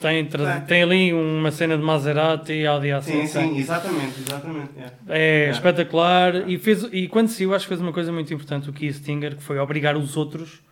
Tem, 0.00 0.24
tra- 0.24 0.52
Tem. 0.60 0.64
tem 0.66 0.82
ali 0.82 1.12
uma 1.12 1.50
cena 1.50 1.76
de 1.76 1.82
Maserati 1.82 2.52
e 2.52 2.66
Audi 2.66 2.88
A7. 2.88 3.02
Sim, 3.02 3.26
sim, 3.26 3.58
exatamente, 3.58 4.20
exatamente. 4.20 4.70
yeah. 4.74 4.94
É 5.08 5.46
É. 5.46 5.50
espetacular. 5.50 6.48
E, 6.48 6.56
fez, 6.58 6.84
e 6.90 7.06
quando 7.06 7.28
saiu, 7.28 7.54
acho 7.54 7.64
que 7.64 7.68
fez 7.68 7.80
uma 7.82 7.92
coisa 7.92 8.10
muito 8.10 8.32
importante 8.32 8.70
o 8.70 8.72
Kia 8.72 8.92
Stinger, 8.92 9.36
que 9.36 9.42
foi 9.42 9.58
obrigar 9.58 9.96
os 9.98 10.16
outros 10.16 10.62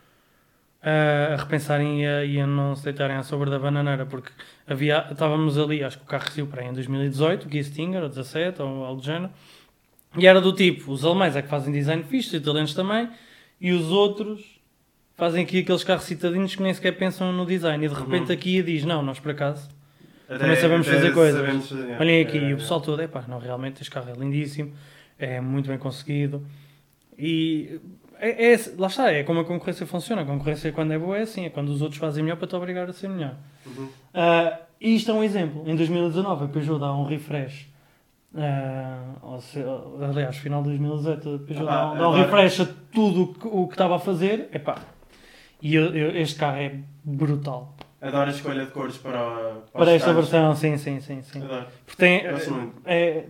a, 0.83 1.35
a 1.35 1.37
repensarem 1.37 2.03
e 2.03 2.07
a, 2.07 2.25
e 2.25 2.41
a 2.41 2.47
não 2.47 2.75
se 2.75 2.85
deitarem 2.85 3.17
à 3.17 3.23
sobra 3.23 3.51
da 3.51 3.59
bananeira, 3.59 4.07
porque 4.07 4.31
havia, 4.67 5.07
estávamos 5.11 5.59
ali, 5.59 5.83
acho 5.85 5.99
que 5.99 6.05
o 6.05 6.07
carro 6.07 6.31
saiu 6.31 6.47
para 6.47 6.63
aí 6.63 6.69
em 6.69 6.73
2018, 6.73 7.45
o 7.47 7.49
Kia 7.51 7.63
Stinger, 7.65 8.03
ou 8.03 8.09
17, 8.09 8.63
ou 8.63 8.85
algo 8.85 9.01
do 9.01 9.07
género, 9.07 9.31
e 10.19 10.27
era 10.27 10.41
do 10.41 10.53
tipo, 10.53 10.91
os 10.93 11.05
alemães 11.05 11.35
é 11.37 11.43
que 11.43 11.49
fazem 11.49 11.73
design 11.73 12.03
fixe, 12.05 12.29
os 12.29 12.43
italianos 12.43 12.75
também, 12.75 13.09
e 13.61 13.73
os 13.73 13.91
outros 13.91 14.59
fazem 15.17 15.43
aqui 15.45 15.61
aqueles 15.61 15.83
carros 15.83 16.05
citadinos 16.05 16.55
que 16.55 16.63
nem 16.63 16.73
sequer 16.73 16.93
pensam 16.97 17.33
no 17.33 17.45
design, 17.45 17.85
e 17.85 17.89
de 17.89 17.95
repente 17.95 18.27
Uhum. 18.29 18.33
a 18.35 18.37
Kia 18.37 18.63
diz, 18.63 18.85
não, 18.85 19.03
nós 19.03 19.19
por 19.19 19.33
acaso 19.33 19.69
Até- 20.29 20.39
também 20.39 20.57
sabemos 20.57 20.87
fazer 20.87 21.13
coisas. 21.13 21.41
sabemos 21.41 21.69
fazer, 21.69 21.83
yeah. 21.83 22.01
Olhem 22.05 22.23
aqui, 22.23 22.39
É, 22.39 22.55
o 22.55 22.57
pessoal 22.59 22.81
todo, 22.81 23.03
epá, 23.03 23.25
não, 23.27 23.39
realmente 23.39 23.81
este 23.83 23.91
carro 23.91 24.09
é 24.11 24.13
lindíssimo, 24.13 24.73
é 25.19 25.41
muito 25.41 25.69
bem 25.69 25.79
conseguido. 25.79 26.47
E 27.19 27.81
é, 28.21 28.53
é- 28.55 28.61
lá 28.79 28.87
está, 28.87 29.11
é 29.13 29.23
como 29.25 29.41
a 29.41 29.45
concorrência 29.45 29.87
funciona. 29.87 30.23
A 30.23 30.25
concorrência 30.25 30.71
quando 30.73 30.93
é 30.93 30.99
boa 30.99 31.19
é 31.19 31.23
assim, 31.23 31.45
é 31.47 31.51
quando 31.51 31.71
os 31.71 31.83
outros 31.83 31.99
fazem 32.01 32.23
melhor 32.23 32.37
para 32.37 32.47
te 32.47 32.55
obrigar 32.55 32.89
a 32.89 32.93
ser 32.93 33.09
melhor. 33.09 33.35
Uhum. 33.67 33.89
Ah, 34.15 34.61
e 34.81 34.95
isto 34.95 35.11
é 35.11 35.15
um 35.15 35.25
exemplo. 35.25 35.65
Em 35.69 35.75
2019 35.75 36.45
a 36.45 36.49
Peugeot 36.49 36.79
dá 36.79 36.93
um 36.95 37.05
refresh. 37.05 37.67
Ou 39.23 39.41
se- 39.41 39.65
aliás, 40.03 40.37
final 40.37 40.63
de 40.63 40.69
2018 40.71 41.35
a 41.35 41.39
Peugeot 41.47 41.69
Ah, 41.69 41.73
dá, 41.73 41.95
dá 41.95 42.09
um 42.09 42.13
agora- 42.15 42.23
refresh 42.25 42.61
a 42.61 42.69
tudo 42.93 43.35
o 43.45 43.67
que- 43.67 43.73
estava 43.75 43.97
a 43.97 43.99
fazer. 43.99 44.49
Epá, 44.53 44.77
e 45.63 45.75
eu- 45.75 45.95
eu- 45.95 46.17
este 46.17 46.39
carro 46.39 46.59
é 46.59 46.77
brutal. 47.05 47.75
Adoro 48.01 48.31
a 48.31 48.33
escolha 48.33 48.65
de 48.65 48.71
cores 48.71 48.97
para, 48.97 49.19
Para 49.73 49.83
os 49.83 49.89
esta 49.89 50.07
carros. 50.09 50.31
versão, 50.31 50.55
sim, 50.55 50.77
sim, 50.79 51.01
sim. 51.01 51.21
sim. 51.23 51.43
Adoro. 51.43 51.67
Porque 51.85 51.97
tem, 52.01 52.19
é, 52.85 53.27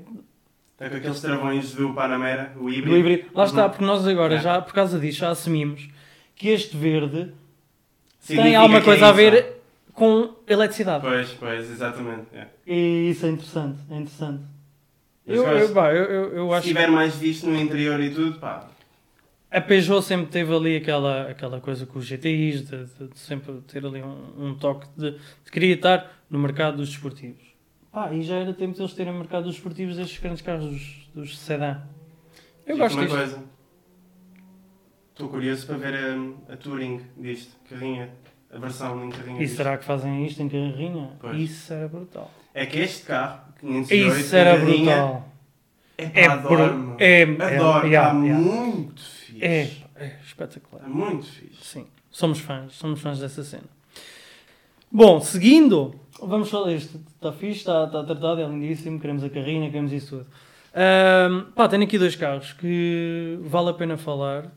Está 0.72 0.90
com 0.90 0.96
aqueles 0.96 1.20
travões 1.20 1.74
do 1.74 1.92
Panamera, 1.94 2.52
o 2.56 2.68
híbrido. 2.68 2.90
do 2.90 2.96
híbrido. 2.98 3.30
Lá 3.34 3.44
está, 3.44 3.64
Uhum. 3.64 3.70
porque 3.70 3.84
nós 3.84 4.06
agora, 4.06 4.34
É. 4.34 4.38
já 4.38 4.60
por 4.60 4.72
causa 4.74 4.98
disso, 5.00 5.18
já 5.20 5.30
assumimos 5.30 5.88
que 6.36 6.48
este 6.50 6.76
verde 6.76 7.32
Significa 8.20 8.42
tem 8.48 8.56
alguma 8.56 8.78
que 8.80 8.82
é 8.88 8.92
coisa 8.92 9.08
a 9.08 9.12
ver 9.12 9.60
com 9.94 10.34
eletricidade. 10.46 11.00
Pois, 11.04 11.32
pois, 11.32 11.70
exatamente. 11.70 12.26
é. 12.34 12.46
E 12.66 13.10
isso 13.10 13.26
é 13.26 13.30
interessante, 13.30 13.78
é 13.90 13.94
interessante. 13.96 14.42
Eu, 15.28 15.44
eu, 15.46 15.72
pá, 15.74 15.92
eu, 15.92 16.04
eu, 16.04 16.32
eu 16.36 16.48
Se 16.48 16.54
acho 16.54 16.66
tiver 16.68 16.88
mais 16.90 17.14
visto 17.16 17.46
no 17.46 17.56
interior 17.58 18.00
e 18.00 18.10
tudo, 18.14 18.38
pá. 18.38 18.66
que 19.50 19.56
a 19.56 19.60
Peugeot 19.60 20.02
sempre 20.02 20.26
teve 20.30 20.54
ali 20.54 20.76
aquela, 20.76 21.30
aquela 21.30 21.60
coisa 21.60 21.84
com 21.86 21.98
os 21.98 22.06
GTIs, 22.06 22.66
de, 22.68 22.84
de- 22.84 23.08
de 23.08 23.18
sempre 23.18 23.60
ter 23.66 23.84
ali 23.84 24.02
um, 24.02 24.46
um 24.46 24.54
toque 24.54 24.86
de, 24.96 25.12
de 25.12 25.50
queria 25.52 25.74
estar 25.74 26.10
no 26.30 26.38
mercado 26.38 26.78
dos 26.78 26.88
desportivos. 26.90 27.42
Pá, 27.92 28.12
e 28.12 28.22
já 28.22 28.36
era 28.36 28.52
tempo 28.52 28.74
de 28.74 28.80
eles 28.82 28.92
terem 28.94 29.12
mercado 29.12 29.44
dos 29.44 29.54
desportivos 29.54 29.96
destes 29.96 30.18
grandes 30.20 30.42
carros 30.42 30.64
dos, 30.66 31.10
dos 31.14 31.38
sedã. 31.38 31.82
Eu 32.66 32.74
Digo 32.74 32.78
gosto 32.78 32.98
disto. 33.00 33.14
coisa. 33.16 33.44
Estou 35.12 35.28
curioso 35.28 35.66
para 35.66 35.76
ver 35.78 35.94
a, 35.94 36.52
a 36.52 36.56
touring 36.56 37.00
disto, 37.16 37.56
carrinha, 37.68 38.10
a 38.52 38.58
versão 38.58 39.04
em 39.04 39.10
carrinha 39.10 39.36
E 39.36 39.44
disto. 39.44 39.56
será 39.56 39.76
que 39.76 39.84
fazem 39.84 40.24
isto 40.26 40.40
em 40.42 40.48
carrinha? 40.48 41.10
Pois. 41.18 41.36
Isso 41.40 41.72
era 41.72 41.88
brutal. 41.88 42.30
É 42.54 42.66
que 42.66 42.78
este 42.78 43.04
carro, 43.06 43.47
508, 43.60 44.20
Isso 44.20 44.36
era 44.36 44.58
carrinha, 44.58 44.96
brutal. 44.96 45.28
É, 45.98 46.20
É, 46.20 46.26
adoro, 46.26 46.96
é, 46.98 47.20
é, 47.22 47.56
Adoro, 47.56 47.86
yeah, 47.86 48.12
está 48.12 48.24
yeah. 48.24 48.38
muito 48.38 49.02
fixe. 49.02 49.44
é, 49.44 49.70
é 49.96 50.16
espetacular. 50.24 50.82
Está 50.82 50.88
muito 50.94 51.26
fixe. 51.26 51.64
Sim, 51.64 51.86
somos 52.10 52.38
fãs, 52.40 52.74
somos 52.74 53.00
fãs 53.00 53.18
dessa 53.18 53.42
cena. 53.42 53.64
Bom, 54.90 55.20
seguindo, 55.20 55.94
vamos 56.20 56.48
falar 56.50 56.72
isto. 56.72 57.00
Está 57.16 57.32
fixe, 57.32 57.58
está, 57.58 57.84
está 57.84 58.04
tratado, 58.04 58.40
é 58.40 58.46
lindíssimo, 58.46 59.00
queremos 59.00 59.24
a 59.24 59.28
carrinha, 59.28 59.68
queremos 59.70 59.92
isso 59.92 60.18
tudo. 60.18 60.26
Ahm, 60.74 61.50
pá, 61.54 61.68
tenho 61.68 61.82
aqui 61.82 61.98
dois 61.98 62.14
carros 62.14 62.52
que 62.52 63.38
vale 63.42 63.70
a 63.70 63.74
pena 63.74 63.96
falar, 63.96 64.52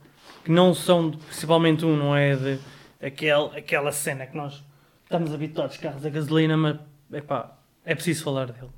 que 0.45 0.51
não 0.51 0.73
são, 0.73 1.11
principalmente 1.11 1.83
um, 1.85 1.97
não 1.97 2.15
é 2.15 2.35
de 2.35 2.59
aquele, 3.01 3.57
aquela 3.57 3.91
cena 3.91 4.27
que 4.27 4.37
nós 4.37 4.63
estamos 5.03 5.33
habituados, 5.33 5.77
carros 5.77 6.05
a 6.05 6.09
gasolina, 6.09 6.55
mas 6.55 6.77
epá, 7.11 7.57
é 7.83 7.95
preciso 7.95 8.23
falar 8.23 8.51
dele. 8.51 8.69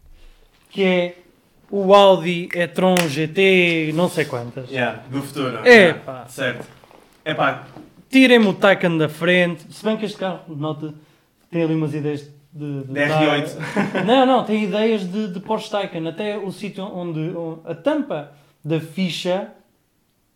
Que 0.74 0.84
é 0.84 1.18
o 1.70 1.94
Audi 1.94 2.50
e-tron 2.54 2.96
GT, 3.08 3.92
não 3.94 4.10
sei 4.10 4.26
quantas. 4.26 4.70
Yeah, 4.70 5.04
do 5.10 5.22
futuro. 5.22 5.60
É, 5.64 5.70
Yeah, 5.70 6.00
pá. 6.00 6.26
Certo. 6.28 6.68
É 7.24 7.34
pá, 7.34 7.64
Tirem-me 8.10 8.48
o 8.48 8.54
Taycan 8.54 8.98
da 8.98 9.08
frente. 9.08 9.66
Se 9.74 9.84
bem 9.84 9.98
que 9.98 10.06
este 10.06 10.18
carro, 10.18 10.42
nota, 10.48 10.94
tem 11.50 11.64
ali 11.64 11.74
umas 11.74 11.94
ideias 11.94 12.22
de... 12.52 12.84
de, 12.84 12.94
de 12.94 13.00
R8. 13.00 14.04
Não, 14.06 14.26
não, 14.26 14.44
tem 14.44 14.64
ideias 14.66 15.02
de, 15.12 15.34
de 15.34 15.40
Porsche 15.40 15.72
Taycan. 15.72 16.08
Até 16.08 16.38
o 16.38 16.52
sítio 16.52 16.84
onde, 16.84 17.36
onde 17.36 17.62
a 17.66 17.74
tampa 17.74 18.32
da 18.64 18.80
ficha, 18.80 19.48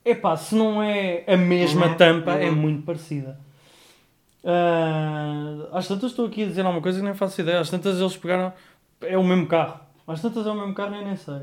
epá, 0.03 0.35
se 0.35 0.55
não 0.55 0.81
é 0.81 1.23
a 1.27 1.37
mesma 1.37 1.87
Uhum, 1.87 1.93
tampa, 1.95 2.31
é 2.33 2.49
uhum. 2.49 2.55
muito 2.55 2.81
parecida. 2.83 3.39
Ah, 4.43 5.67
às 5.73 5.87
tantas 5.87 6.11
estou 6.11 6.25
aqui 6.25 6.43
a 6.43 6.47
dizer 6.47 6.61
alguma 6.61 6.81
coisa 6.81 6.99
que 6.99 7.05
nem 7.05 7.13
faço 7.13 7.39
ideia. 7.41 7.59
Às 7.59 7.69
tantas 7.69 7.99
eles 7.99 8.17
pegaram... 8.17 8.51
É 9.01 9.17
o 9.17 9.23
mesmo 9.23 9.45
carro. 9.45 9.79
Às 10.07 10.21
tantas 10.21 10.47
é 10.47 10.49
o 10.49 10.55
mesmo 10.55 10.73
carro 10.73 10.95
eu 10.95 11.03
nem 11.05 11.15
sei. 11.17 11.41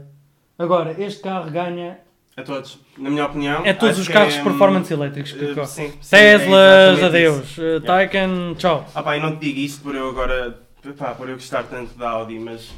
Agora, 0.59 0.95
este 1.01 1.23
carro 1.23 1.51
ganha... 1.51 1.99
A 2.37 2.43
todos. 2.43 2.81
Na 2.99 3.11
minha 3.11 3.27
opinião. 3.27 3.65
É 3.65 3.73
todos 3.73 3.99
os 3.99 4.09
carros 4.09 4.35
é, 4.35 4.39
de 4.39 4.41
hum, 4.41 4.51
performance 4.51 4.93
elétricos 4.93 5.33
que 5.33 5.45
eh, 5.45 5.49
correm. 5.55 5.67
sim, 5.67 5.93
sim, 6.01 6.11
Teslas, 6.11 6.99
é 6.99 7.05
adeus. 7.05 7.59
Uh, 7.59 7.81
Taycan, 7.81 8.55
tchau. 8.57 8.85
Ah 8.93 9.03
pá, 9.05 9.17
eu 9.17 9.23
não 9.23 9.37
te 9.37 9.41
digo 9.47 9.61
isto 9.61 9.83
por 9.83 9.95
eu 9.95 10.09
agora, 10.09 10.59
pá, 10.99 11.15
por 11.15 11.29
eu 11.29 11.37
gostar 11.37 11.63
tanto 11.65 11.97
da 11.97 12.11
Audi, 12.11 12.39
mas 12.41 12.73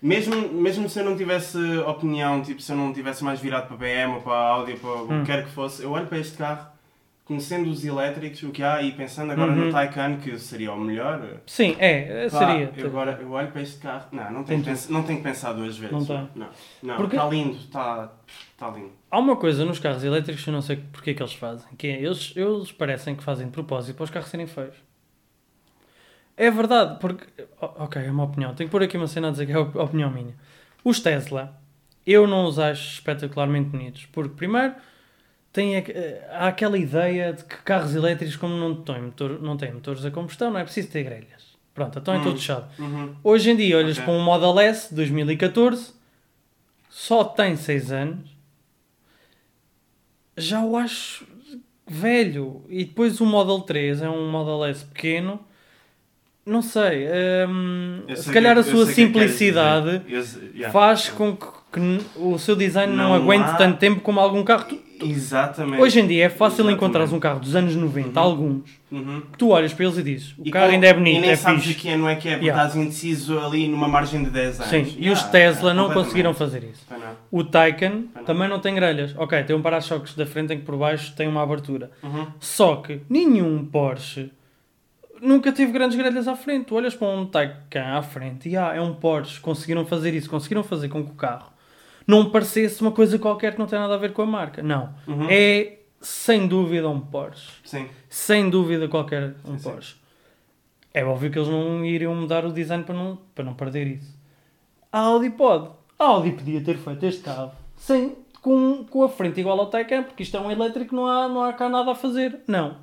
mesmo, 0.00 0.36
mesmo 0.52 0.88
se 0.90 0.98
eu 0.98 1.04
não 1.06 1.16
tivesse 1.16 1.56
opinião, 1.86 2.42
tipo, 2.42 2.60
se 2.60 2.72
eu 2.72 2.76
não 2.76 2.92
tivesse 2.92 3.22
mais 3.24 3.40
virado 3.40 3.68
para 3.68 3.76
a 3.76 3.78
BM 4.06 4.14
ou 4.16 4.20
para 4.20 4.32
a 4.34 4.48
Audi 4.50 4.72
ou 4.72 4.78
para 4.78 4.90
o 4.90 5.02
Hum. 5.04 5.20
que 5.20 5.26
quer 5.32 5.44
que 5.44 5.50
fosse, 5.50 5.82
eu 5.82 5.90
olho 5.92 6.06
para 6.06 6.18
este 6.18 6.36
carro, 6.36 6.66
conhecendo 7.24 7.70
os 7.70 7.84
elétricos, 7.84 8.42
o 8.42 8.50
que 8.50 8.62
há, 8.62 8.82
e 8.82 8.92
pensando 8.92 9.30
agora 9.32 9.52
Uhum. 9.52 9.66
no 9.66 9.72
Taycan, 9.72 10.16
que 10.16 10.36
seria 10.38 10.72
o 10.72 10.78
melhor, 10.80 11.40
Sim, 11.46 11.76
é, 11.78 12.28
pá, 12.28 12.38
seria. 12.38 12.72
eu 12.76 12.86
agora 12.88 13.18
eu 13.22 13.30
olho 13.30 13.50
para 13.52 13.62
este 13.62 13.78
carro, 13.80 14.06
não, 14.12 14.30
não 14.30 14.44
tenho, 14.44 14.62
que 14.62 14.70
não 14.92 15.02
tenho 15.04 15.18
que 15.18 15.24
pensar 15.24 15.52
duas 15.52 15.76
vezes. 15.78 15.92
Não 15.92 16.04
tem. 16.04 16.28
Não, 16.34 16.48
não, 16.82 16.96
Porque- 16.96 17.16
está 17.16 17.28
lindo, 17.28 17.56
está, 17.56 18.12
está 18.52 18.68
lindo. 18.70 18.90
Há 19.10 19.18
uma 19.18 19.36
coisa 19.36 19.64
nos 19.64 19.78
carros 19.78 20.02
elétricos 20.04 20.42
que 20.42 20.50
eu 20.50 20.54
não 20.54 20.62
sei 20.62 20.76
porque 20.92 21.10
é 21.10 21.14
que 21.14 21.22
eles 21.22 21.32
fazem, 21.34 21.68
que 21.76 21.86
é, 21.86 22.02
eles, 22.02 22.32
eles 22.36 22.72
parecem 22.72 23.14
que 23.14 23.22
fazem 23.22 23.46
de 23.46 23.52
propósito 23.52 23.96
para 23.96 24.04
os 24.04 24.10
carros 24.10 24.28
serem 24.28 24.46
feios. 24.46 24.74
É 26.36 26.50
verdade, 26.50 26.98
porque... 26.98 27.24
Ok, 27.60 28.02
é 28.02 28.10
uma 28.10 28.24
opinião. 28.24 28.54
Tenho 28.54 28.68
que 28.68 28.72
pôr 28.72 28.82
aqui 28.82 28.96
uma 28.96 29.06
cena 29.06 29.28
a 29.28 29.30
dizer 29.30 29.46
que 29.46 29.52
é 29.52 29.54
a 29.56 29.60
opinião 29.60 30.10
minha. 30.10 30.34
Os 30.82 30.98
Tesla, 30.98 31.56
eu 32.06 32.26
não 32.26 32.46
os 32.46 32.58
acho 32.58 32.94
espetacularmente 32.94 33.68
bonitos, 33.68 34.06
porque 34.06 34.34
primeiro 34.34 34.74
tem, 35.52 35.76
a- 35.76 35.82
há 36.30 36.48
aquela 36.48 36.78
ideia 36.78 37.32
de 37.32 37.44
que 37.44 37.56
carros 37.58 37.94
elétricos, 37.94 38.36
como 38.36 38.56
não 38.56 38.74
têm, 38.74 39.02
motor, 39.02 39.40
não 39.42 39.56
têm 39.56 39.72
motores 39.72 40.04
a 40.04 40.10
combustão, 40.10 40.50
não 40.50 40.58
é 40.60 40.64
preciso 40.64 40.88
ter 40.88 41.02
grelhas. 41.04 41.42
Pronto, 41.74 41.98
então 41.98 42.12
é 42.14 42.18
Hum. 42.18 42.22
todo 42.24 42.36
fechado. 42.36 42.68
Uhum. 42.78 43.14
Hoje 43.24 43.50
em 43.50 43.56
dia, 43.56 43.76
olhas 43.78 43.96
Ok. 43.98 44.04
para 44.04 44.12
um 44.14 44.22
Model 44.22 44.58
S 44.60 44.94
2014, 44.94 45.92
só 46.90 47.24
tem 47.24 47.56
6 47.56 47.90
anos, 47.92 48.30
já 50.36 50.60
o 50.64 50.76
acho 50.76 51.26
velho. 51.86 52.62
E 52.68 52.84
depois 52.84 53.20
o 53.20 53.26
Model 53.26 53.60
3 53.60 54.02
é 54.02 54.08
um 54.08 54.30
Model 54.30 54.64
S 54.66 54.84
pequeno, 54.84 55.40
não 56.44 56.62
sei. 56.62 57.06
hum, 57.48 58.02
se 58.14 58.32
calhar 58.32 58.54
que- 58.54 58.60
a 58.60 58.62
eu 58.62 58.64
sua 58.64 58.86
que 58.86 58.94
queres 58.94 58.94
simplicidade 58.94 60.02
sei- 60.24 60.50
yeah. 60.54 60.70
faz 60.72 61.08
com 61.08 61.36
que, 61.36 61.46
que 61.72 61.80
o 62.16 62.38
seu 62.38 62.56
design 62.56 62.94
não, 62.94 63.10
Não 63.10 63.14
aguente 63.14 63.48
há- 63.50 63.54
tanto 63.56 63.78
tempo 63.78 64.00
como 64.00 64.20
algum 64.20 64.42
carro. 64.44 64.66
Exatamente. 65.04 65.82
Hoje 65.82 66.00
em 66.00 66.06
dia 66.06 66.24
é 66.24 66.28
fácil 66.28 66.70
encontrar 66.70 67.04
um 67.12 67.18
carro 67.20 67.40
dos 67.40 67.54
anos 67.56 67.74
90, 67.74 68.18
Uhum. 68.20 68.26
alguns, 68.26 68.70
Uhum. 68.90 69.20
que 69.32 69.38
tu 69.38 69.48
olhas 69.50 69.72
para 69.72 69.84
eles 69.84 69.98
e 69.98 70.02
dizes: 70.02 70.34
o 70.38 70.42
E 70.46 70.50
carro 70.50 70.66
com- 70.68 70.72
ainda 70.74 70.86
é 70.86 70.92
bonito, 70.94 71.16
E 71.16 71.20
nem 71.20 71.30
é 71.30 71.36
sabes 71.36 71.64
fixe. 71.64 71.78
que 71.80 71.88
é, 71.88 71.96
não 71.96 72.08
é 72.08 72.16
que 72.16 72.28
é, 72.28 72.32
porque 72.32 72.46
Yeah. 72.46 72.66
estás 72.66 72.82
indeciso 72.84 73.38
ali 73.38 73.68
numa 73.68 73.88
margem 73.88 74.22
de 74.22 74.30
10 74.30 74.60
anos. 74.60 74.70
Sim, 74.70 74.96
e 74.98 75.10
os 75.10 75.22
Tesla 75.24 75.70
yeah, 75.70 75.74
não 75.74 75.92
conseguiram 75.92 76.32
fazer 76.34 76.64
isso. 76.64 76.86
O 77.30 77.42
Taycan 77.44 78.02
não. 78.14 78.24
também 78.24 78.48
não 78.48 78.58
tem 78.60 78.74
grelhas. 78.74 79.14
Ok, 79.16 79.42
tem 79.44 79.56
um 79.56 79.62
para-choques 79.62 80.14
da 80.14 80.26
frente 80.26 80.52
em 80.52 80.58
que 80.58 80.64
por 80.64 80.76
baixo 80.76 81.14
tem 81.16 81.26
uma 81.28 81.42
abertura. 81.42 81.90
Uhum. 82.02 82.26
Só 82.40 82.76
que 82.76 83.00
nenhum 83.08 83.64
Porsche 83.64 84.30
nunca 85.20 85.52
teve 85.52 85.72
grandes 85.72 85.96
grelhas 85.96 86.26
à 86.28 86.34
frente. 86.36 86.66
Tu 86.66 86.74
olhas 86.74 86.94
para 86.94 87.08
um 87.08 87.24
Taycan 87.26 87.96
à 87.96 88.02
frente 88.02 88.48
e 88.48 88.56
ah, 88.56 88.72
é 88.74 88.80
um 88.80 88.92
Porsche. 88.94 89.40
Conseguiram 89.40 89.84
fazer 89.86 90.12
isso. 90.14 90.28
Conseguiram 90.28 90.62
fazer 90.62 90.88
com 90.88 91.02
que 91.04 91.10
o 91.10 91.14
carro 91.14 91.50
não 92.06 92.30
parecesse 92.30 92.80
uma 92.80 92.92
coisa 92.92 93.18
qualquer 93.18 93.52
que 93.52 93.58
não 93.58 93.66
tem 93.66 93.78
nada 93.78 93.94
a 93.94 93.98
ver 93.98 94.12
com 94.12 94.22
a 94.22 94.26
marca. 94.26 94.62
Não. 94.62 94.94
Uhum. 95.06 95.26
É 95.30 95.78
sem 96.00 96.46
dúvida 96.46 96.88
um 96.88 97.00
Porsche. 97.00 97.52
Sim. 97.64 97.88
Sem 98.08 98.50
dúvida 98.50 98.88
qualquer 98.88 99.34
um 99.44 99.52
Sim, 99.52 99.58
sim. 99.58 99.70
Porsche. 99.70 99.96
É 100.92 101.04
óbvio 101.04 101.30
que 101.30 101.38
eles 101.38 101.48
não 101.48 101.84
iriam 101.84 102.14
mudar 102.14 102.44
o 102.44 102.52
design 102.52 102.84
para 102.84 102.94
não, 102.94 103.18
para 103.34 103.44
não 103.44 103.54
perder 103.54 103.86
isso. 103.86 104.14
A 104.90 104.98
Audi 104.98 105.30
pode. 105.30 105.70
A 105.98 106.04
Audi 106.04 106.32
podia 106.32 106.60
ter 106.60 106.76
feito 106.76 107.06
este 107.06 107.22
carro 107.22 107.52
sem, 107.76 108.14
com, 108.42 108.84
com 108.84 109.02
a 109.02 109.08
frente 109.08 109.40
igual 109.40 109.58
ao 109.58 109.66
Taycan, 109.66 110.02
porque 110.02 110.22
isto 110.22 110.36
é 110.36 110.40
um 110.40 110.50
elétrico, 110.50 110.94
não 110.94 111.06
há, 111.06 111.28
não 111.28 111.42
há 111.42 111.52
cá 111.52 111.68
nada 111.68 111.92
a 111.92 111.94
fazer. 111.94 112.40
Não. 112.46 112.76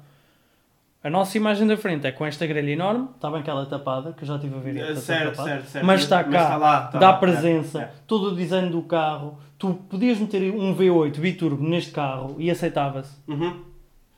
A 1.02 1.10
nossa 1.10 1.38
imagem 1.38 1.66
da 1.66 1.78
frente 1.78 2.06
é 2.06 2.12
com 2.12 2.26
esta 2.26 2.46
grelha 2.46 2.72
enorme, 2.72 3.08
está 3.16 3.32
bem 3.32 3.40
aquela 3.40 3.66
tapada, 3.66 4.12
que 4.12 4.24
eu 4.24 4.28
já 4.28 4.36
estive 4.36 4.56
a 4.56 4.60
ver. 4.60 4.76
Eh, 4.78 4.82
esta 4.92 4.96
certo, 5.02 5.32
tapada, 5.32 5.50
certo, 5.50 5.68
certo. 5.70 5.86
Mas 5.86 6.02
está 6.02 6.18
Mas 6.24 6.32
cá, 6.34 6.44
está 6.44 6.58
lá, 6.58 6.86
está 6.88 7.00
dá 7.00 7.12
lá. 7.12 7.18
presença, 7.18 7.80
É, 7.80 7.84
é. 7.84 7.94
todo 8.06 8.32
o 8.32 8.36
design 8.36 8.70
do 8.70 8.82
carro. 8.84 9.40
Tu 9.58 9.74
podias 9.90 10.18
meter 10.20 10.54
um 10.54 10.76
V8 10.76 11.18
biturbo 11.20 11.64
neste 11.64 11.92
carro 11.92 12.36
e 12.38 12.52
aceitava-se. 12.52 13.16
Uhum. 13.28 13.64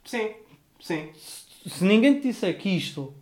Sim, 0.03 0.31
sim. 0.79 1.09
Se 1.67 1.83
ninguém 1.83 2.15
te 2.19 2.27
disser 2.29 2.57
que 2.57 2.69
isto 2.69 3.13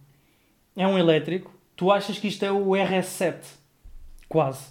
é 0.75 0.87
um 0.87 0.97
elétrico, 0.97 1.51
tu 1.75 1.91
achas 1.91 2.17
que 2.17 2.29
isto 2.29 2.43
é 2.45 2.51
o 2.51 2.69
RS7. 2.69 3.35
Quase. 4.29 4.67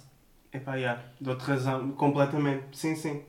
Epá, 0.51 0.75
yeah. 0.75 0.99
dou-te 1.21 1.43
razão, 1.43 1.91
completamente. 1.91 2.63
Sim, 2.71 2.95
sim. 2.95 3.21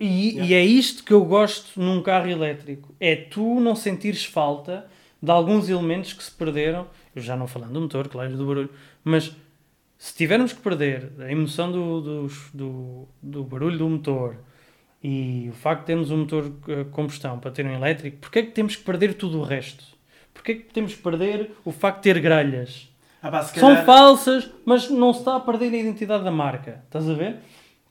E, 0.00 0.30
Yeah. 0.30 0.46
e 0.50 0.54
é 0.54 0.64
isto 0.64 1.04
que 1.04 1.12
eu 1.12 1.22
gosto 1.24 1.78
num 1.80 2.00
carro 2.02 2.28
elétrico. 2.28 2.94
É 2.98 3.14
tu 3.14 3.60
não 3.60 3.76
sentires 3.76 4.24
falta 4.24 4.86
de 5.22 5.30
alguns 5.30 5.68
elementos 5.68 6.14
que 6.14 6.24
se 6.24 6.30
perderam. 6.30 6.86
Eu 7.14 7.20
já 7.20 7.36
não 7.36 7.46
falando 7.46 7.72
do 7.74 7.80
motor, 7.82 8.08
claro, 8.08 8.34
do 8.36 8.46
barulho, 8.46 8.70
mas 9.04 9.36
se 9.98 10.14
tivermos 10.14 10.52
que 10.54 10.60
perder 10.60 11.12
a 11.18 11.30
emoção 11.30 11.70
do, 11.70 12.00
do, 12.00 12.30
do, 12.54 13.08
do 13.22 13.44
barulho 13.44 13.76
do 13.76 13.88
motor 13.90 14.36
e 15.02 15.48
o 15.50 15.52
facto 15.52 15.80
de 15.80 15.86
termos 15.88 16.10
um 16.10 16.18
motor 16.18 16.50
a 16.80 16.84
combustão 16.90 17.38
para 17.38 17.50
ter 17.50 17.66
um 17.66 17.74
elétrico, 17.74 18.16
porquê 18.18 18.38
é 18.38 18.42
que 18.44 18.52
temos 18.52 18.76
que 18.76 18.82
perder 18.84 19.14
tudo 19.14 19.38
o 19.40 19.42
resto? 19.42 19.84
Porquê 20.32 20.52
é 20.52 20.54
que 20.54 20.72
temos 20.72 20.94
que 20.94 21.02
perder 21.02 21.50
o 21.64 21.72
facto 21.72 21.98
de 21.98 22.02
ter 22.04 22.20
grelhas? 22.20 22.88
Ah, 23.22 23.30
pá, 23.30 23.42
se 23.42 23.58
São 23.58 23.68
calhar- 23.70 23.84
falsas, 23.84 24.50
mas 24.64 24.88
não 24.88 25.12
se 25.12 25.18
está 25.18 25.36
a 25.36 25.40
perder 25.40 25.74
a 25.74 25.76
identidade 25.76 26.24
da 26.24 26.30
marca. 26.30 26.82
Estás 26.86 27.08
a 27.10 27.12
ver? 27.12 27.36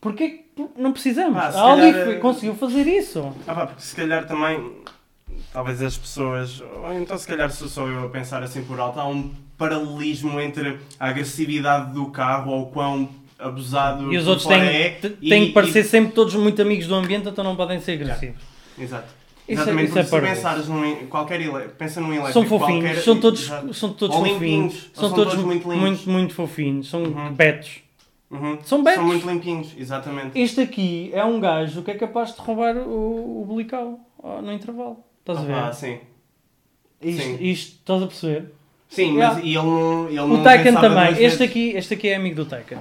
Porquê 0.00 0.44
que 0.56 0.66
não 0.78 0.92
precisamos? 0.92 1.34
Pá, 1.34 1.52
se 1.52 1.58
a 1.58 1.60
Audi 1.60 1.92
calhar, 1.92 2.08
eh, 2.08 2.14
conseguiu 2.16 2.54
fazer 2.54 2.86
isso. 2.86 3.32
Ah, 3.46 3.54
pá, 3.54 3.66
porque 3.66 3.82
se 3.82 3.94
calhar 3.94 4.26
também, 4.26 4.72
talvez 5.52 5.82
as 5.82 5.96
pessoas, 5.96 6.60
ou 6.60 6.92
então 6.94 7.18
se 7.18 7.26
calhar 7.26 7.50
sou 7.50 7.68
só 7.68 7.86
eu 7.86 8.06
a 8.06 8.08
pensar 8.08 8.42
assim 8.42 8.62
por 8.64 8.80
alto, 8.80 8.98
há 8.98 9.06
um 9.06 9.30
paralelismo 9.58 10.40
entre 10.40 10.78
a 10.98 11.08
agressividade 11.08 11.92
do 11.92 12.06
carro 12.06 12.50
ou 12.52 12.62
o 12.62 12.66
quão 12.70 13.08
abusado 13.38 14.12
E 14.12 14.16
os 14.16 14.26
outros 14.26 14.46
têm, 14.46 14.60
é. 14.60 14.88
te- 14.90 15.16
e- 15.20 15.28
têm 15.28 15.44
que 15.44 15.50
e- 15.50 15.52
parecer 15.52 15.84
sempre 15.84 16.12
todos 16.12 16.34
muito 16.34 16.60
amigos 16.62 16.86
do 16.86 16.94
ambiente, 16.94 17.28
então 17.28 17.44
não 17.44 17.56
podem 17.56 17.78
ser 17.80 17.92
agressivos. 17.92 18.40
Exato. 18.78 19.04
Isso 19.48 19.60
é- 19.60 19.64
Exatamente, 19.64 19.88
isso 19.88 19.98
é 19.98 20.02
porque 20.02 20.04
se 20.04 20.10
parvo. 20.22 20.26
pensares 20.36 20.68
num 20.68 21.06
qualquer 21.08 21.40
ele- 21.40 21.68
pensa 21.76 22.00
num 22.00 22.08
elétrico 22.12 22.32
São 22.32 22.46
fofinhos, 22.46 22.84
qualquer- 22.84 23.02
são 23.02 23.20
todos, 23.20 23.42
Exato. 23.42 23.74
são 23.74 23.92
todos 23.92 24.16
fofinhos, 24.16 24.40
limpinhos, 24.40 24.90
são, 24.94 25.08
são 25.08 25.12
todos 25.16 25.32
todos 25.34 25.44
muito, 25.46 25.68
muito 25.68 26.08
muito, 26.10 26.34
fofinhos, 26.34 26.88
são 26.88 27.02
Uhum. 27.02 27.32
betos. 27.32 27.80
Uhum. 28.30 28.58
São 28.62 28.82
betos. 28.82 28.98
São 29.00 29.06
muito 29.06 29.26
limpinhos, 29.28 29.74
exatamente. 29.76 30.38
Este 30.38 30.60
aqui 30.60 31.10
é 31.12 31.24
um 31.24 31.40
gajo 31.40 31.82
que 31.82 31.90
é 31.90 31.94
capaz 31.94 32.34
de 32.34 32.40
roubar 32.40 32.76
o, 32.76 33.42
o 33.42 33.46
belical 33.46 33.98
ó, 34.18 34.40
no 34.40 34.52
intervalo. 34.52 35.04
Estás 35.20 35.38
a 35.38 35.42
ver? 35.42 35.54
Ah, 35.54 35.72
sim. 35.72 35.98
isto, 37.02 37.22
sim. 37.22 37.36
isto, 37.40 37.76
estás 37.78 38.02
a 38.02 38.06
perceber? 38.06 38.52
Sim, 38.88 39.14
Yeah. 39.16 39.34
mas 39.36 39.44
e 39.44 39.48
ele 39.48 39.56
não. 39.66 40.08
Ele 40.08 40.20
O 40.20 40.26
não 40.28 40.42
pensava 40.42 40.80
também. 40.80 41.08
Este 41.12 41.20
vezes. 41.22 41.40
aqui, 41.42 41.68
este 41.70 41.94
aqui 41.94 42.08
é 42.08 42.16
amigo 42.16 42.36
do 42.36 42.46
Taycan. 42.46 42.78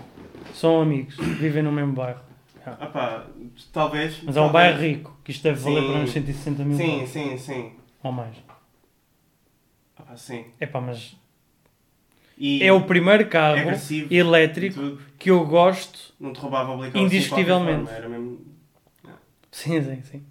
São 0.54 0.82
amigos, 0.82 1.16
vivem 1.18 1.64
no 1.64 1.72
mesmo 1.72 1.94
bairro. 1.94 2.22
Ah, 2.66 2.86
pá, 2.88 3.26
talvez. 3.74 4.22
Mas 4.24 4.36
é 4.38 4.42
um 4.42 4.44
talvez. 4.46 4.52
bairro 4.76 4.80
rico, 4.82 5.18
que 5.24 5.32
isto 5.32 5.44
deve 5.44 5.60
valer 5.60 5.82
Sim. 5.82 5.88
para 5.92 6.00
uns 6.02 6.12
160 6.12 6.64
mil 6.66 6.78
Sim, 6.78 7.06
sim, 7.08 7.38
sim. 7.38 7.72
ou 8.04 8.12
mais. 8.12 8.36
Ah, 9.98 10.16
sim. 10.16 10.46
Epá, 10.60 10.80
mas 10.82 11.16
E 12.40 12.64
é 12.64 12.72
o 12.72 12.82
primeiro 12.82 13.28
carro 13.28 13.58
elétrico 14.10 14.98
que 15.18 15.30
eu 15.30 15.46
gosto. 15.46 16.14
Não 16.18 16.32
te 16.32 16.40
roubava 16.40 16.74
o 16.74 16.86
Indiscutivelmente. 16.86 17.84
Assim, 17.84 17.86
forma, 17.86 17.98
Era 17.98 18.10
mesmo... 18.10 18.40
Sim, 19.52 19.82
sim, 19.84 20.02
sim. 20.04 20.24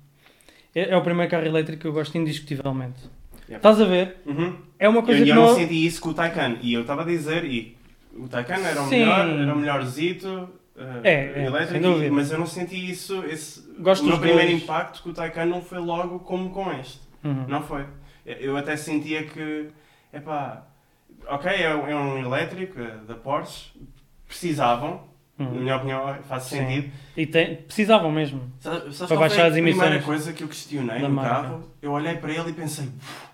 É, 0.75 0.91
é 0.91 0.97
o 0.97 1.03
primeiro 1.03 1.31
carro 1.31 1.45
elétrico 1.45 1.83
que 1.83 1.87
eu 1.89 1.93
gosto 1.93 2.17
indiscutivelmente. 2.17 3.01
Yep. 3.49 3.57
Estás 3.57 3.81
a 3.81 3.85
ver? 3.85 4.17
Uhum. 4.25 4.57
É 4.79 4.89
uma 4.89 4.99
Eu, 5.01 5.03
coisa 5.03 5.21
eu 5.21 5.27
que 5.27 5.33
não 5.35 5.47
não... 5.47 5.55
senti 5.55 5.87
isso 5.87 6.01
com 6.01 6.11
o 6.11 6.15
Taycan. 6.15 6.57
E 6.63 6.73
eu 6.73 6.83
estava 6.83 7.03
a 7.03 7.05
dizer, 7.05 7.45
e 7.45 7.77
o 8.17 8.29
Taycan 8.29 8.57
era 8.57 8.83
o 8.83 8.89
Sim. 8.89 9.01
melhor, 9.01 9.29
era 9.29 9.55
o 9.55 9.59
melhorzito. 9.59 10.29
uh, 10.29 11.01
É, 11.03 11.43
é, 11.43 11.47
elétrico, 11.47 11.87
mas 12.13 12.31
eu 12.31 12.39
não 12.39 12.47
senti 12.47 12.91
isso. 12.91 13.23
Esse, 13.25 13.63
Gosto 13.79 14.05
o 14.05 14.09
meu 14.09 14.19
primeiro 14.19 14.51
dois. 14.51 14.63
impacto 14.63 15.03
com 15.03 15.11
o 15.11 15.13
Taycan 15.15 15.47
não 15.47 15.61
foi 15.61 15.79
logo 15.79 16.21
como 16.21 16.51
com 16.51 16.73
este. 16.73 17.01
Uhum. 17.25 17.47
Não 17.49 17.63
foi. 17.63 17.85
Eu 18.25 18.57
até 18.57 18.77
sentia 18.77 19.25
que, 19.25 19.69
epá, 20.13 20.68
ok, 21.29 21.51
é, 21.51 21.63
é 21.65 21.95
um 21.97 22.19
elétrico 22.19 22.81
eh, 22.81 22.97
da 23.07 23.15
Porsche, 23.15 23.71
precisavam, 24.27 25.07
Uhum. 25.39 25.55
na 25.55 25.61
minha 25.61 25.77
opinião, 25.77 26.15
faz 26.29 26.45
Sim. 26.45 26.57
sentido. 26.59 26.91
E 27.17 27.27
tem- 27.27 27.57
precisavam 27.57 28.11
mesmo. 28.11 28.41
Sabe- 28.61 28.81
sabes 28.93 29.07
Para 29.09 29.17
baixar 29.17 29.47
as 29.47 29.53
a 29.53 29.53
primeira 29.53 29.79
emissões 29.87 30.05
coisa 30.05 30.33
que 30.33 30.43
eu 30.43 30.49
questionei 30.49 30.99
no 31.01 31.11
marca. 31.11 31.31
carro, 31.31 31.71
eu 31.81 31.93
olhei 31.93 32.17
para 32.17 32.33
ele 32.33 32.51
e 32.51 32.53
pensei, 32.53 32.87
"Uf, 32.87 33.29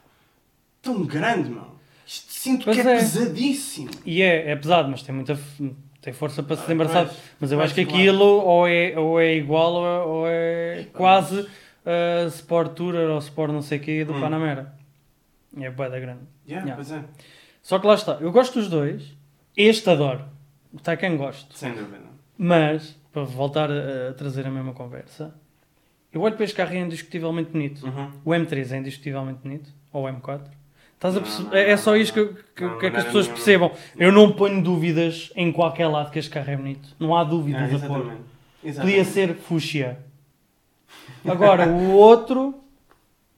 tão 0.83 1.05
grande, 1.07 1.49
meu. 1.49 1.75
Isto 2.07 2.31
sinto 2.33 2.65
Pois 2.67 2.77
que 2.79 2.87
é, 2.87 2.93
é. 2.93 2.99
pesadíssimo. 2.99 3.91
E 4.05 4.21
é, 4.23 4.51
é 4.51 4.57
pesado, 4.57 4.91
mas 4.91 5.03
tem 5.03 5.15
muita 5.15 5.39
tem 6.03 6.13
força 6.13 6.43
para 6.43 6.57
se 6.57 6.61
Ah, 6.63 6.67
desembaraçar. 6.67 7.07
pois, 7.07 7.19
Mas 7.41 7.53
eu 7.53 7.57
pois, 7.59 7.65
acho 7.71 7.75
que 7.75 7.87
claro. 7.87 7.99
aquilo 7.99 8.25
ou 8.25 8.69
é, 8.69 8.99
ou 8.99 9.19
é 9.19 9.35
igual 9.37 9.73
ou 9.73 9.87
é, 9.87 10.03
ou 10.03 10.27
é 10.29 10.87
quase 10.93 11.41
uh, 11.41 12.29
Sport 12.29 12.75
Tourer 12.75 13.09
ou 13.09 13.19
Sport 13.21 13.51
não 13.51 13.63
sei 13.63 13.79
o 13.79 13.81
quê 13.81 14.05
do 14.05 14.13
Hum. 14.13 14.21
Panamera. 14.21 14.75
É 15.59 15.71
bué 15.71 15.89
da 15.89 15.99
grande. 15.99 16.21
Yeah, 16.47 16.67
Yeah. 16.67 16.75
Pois 16.75 16.91
é, 16.93 17.03
Só 17.65 17.79
que 17.79 17.87
lá 17.87 17.95
está, 17.95 18.19
eu 18.21 18.31
gosto 18.31 18.59
dos 18.61 18.69
dois, 18.69 19.17
este 19.57 19.89
adoro, 19.89 20.25
o 20.73 20.79
Taycan 20.79 21.17
gosto. 21.17 21.57
sem 21.57 21.73
dúvida. 21.73 22.05
Mas, 22.37 22.95
para 23.11 23.23
voltar 23.25 23.71
a, 23.71 24.11
a 24.11 24.13
trazer 24.13 24.47
a 24.47 24.51
mesma 24.51 24.75
conversa, 24.75 25.35
eu 26.13 26.21
olho 26.21 26.35
para 26.37 26.45
este 26.45 26.55
carro 26.55 26.75
e 26.75 26.77
é 26.77 26.81
indiscutivelmente 26.81 27.51
bonito. 27.51 27.87
Uhum. 27.87 28.11
O 28.25 28.31
M3 28.33 28.71
é 28.71 28.77
indiscutivelmente 28.77 29.41
bonito, 29.43 29.71
ou 29.91 30.05
o 30.05 30.09
M4. 30.09 30.43
Estás 30.95 31.17
a 31.17 31.21
não, 31.21 31.55
É 31.55 31.71
é 31.71 31.77
só 31.79 31.97
isto 31.97 32.13
que, 32.13 32.43
que, 32.55 32.65
não, 32.65 32.79
que 32.79 32.87
é 32.87 32.91
que 32.91 32.97
as 32.99 33.05
pessoas 33.05 33.27
não. 33.29 33.35
percebam. 33.35 33.73
Eu 33.97 34.13
não 34.13 34.31
ponho 34.33 34.63
dúvidas 34.63 35.33
em 35.35 35.51
qualquer 35.51 35.87
lado 35.89 36.11
que 36.11 36.19
este 36.19 36.31
carro 36.31 36.51
é 36.51 36.57
bonito. 36.57 36.95
Não 37.01 37.17
há 37.17 37.25
dúvidas 37.25 37.73
Ah, 37.83 37.87
a 37.87 37.89
pôr. 37.89 38.13
exatamente. 38.63 38.81
Podia 38.93 39.05
ser 39.05 39.35
fúcsia. 39.37 39.99
Agora, 41.27 41.67
o 41.69 41.93
outro. 41.93 42.55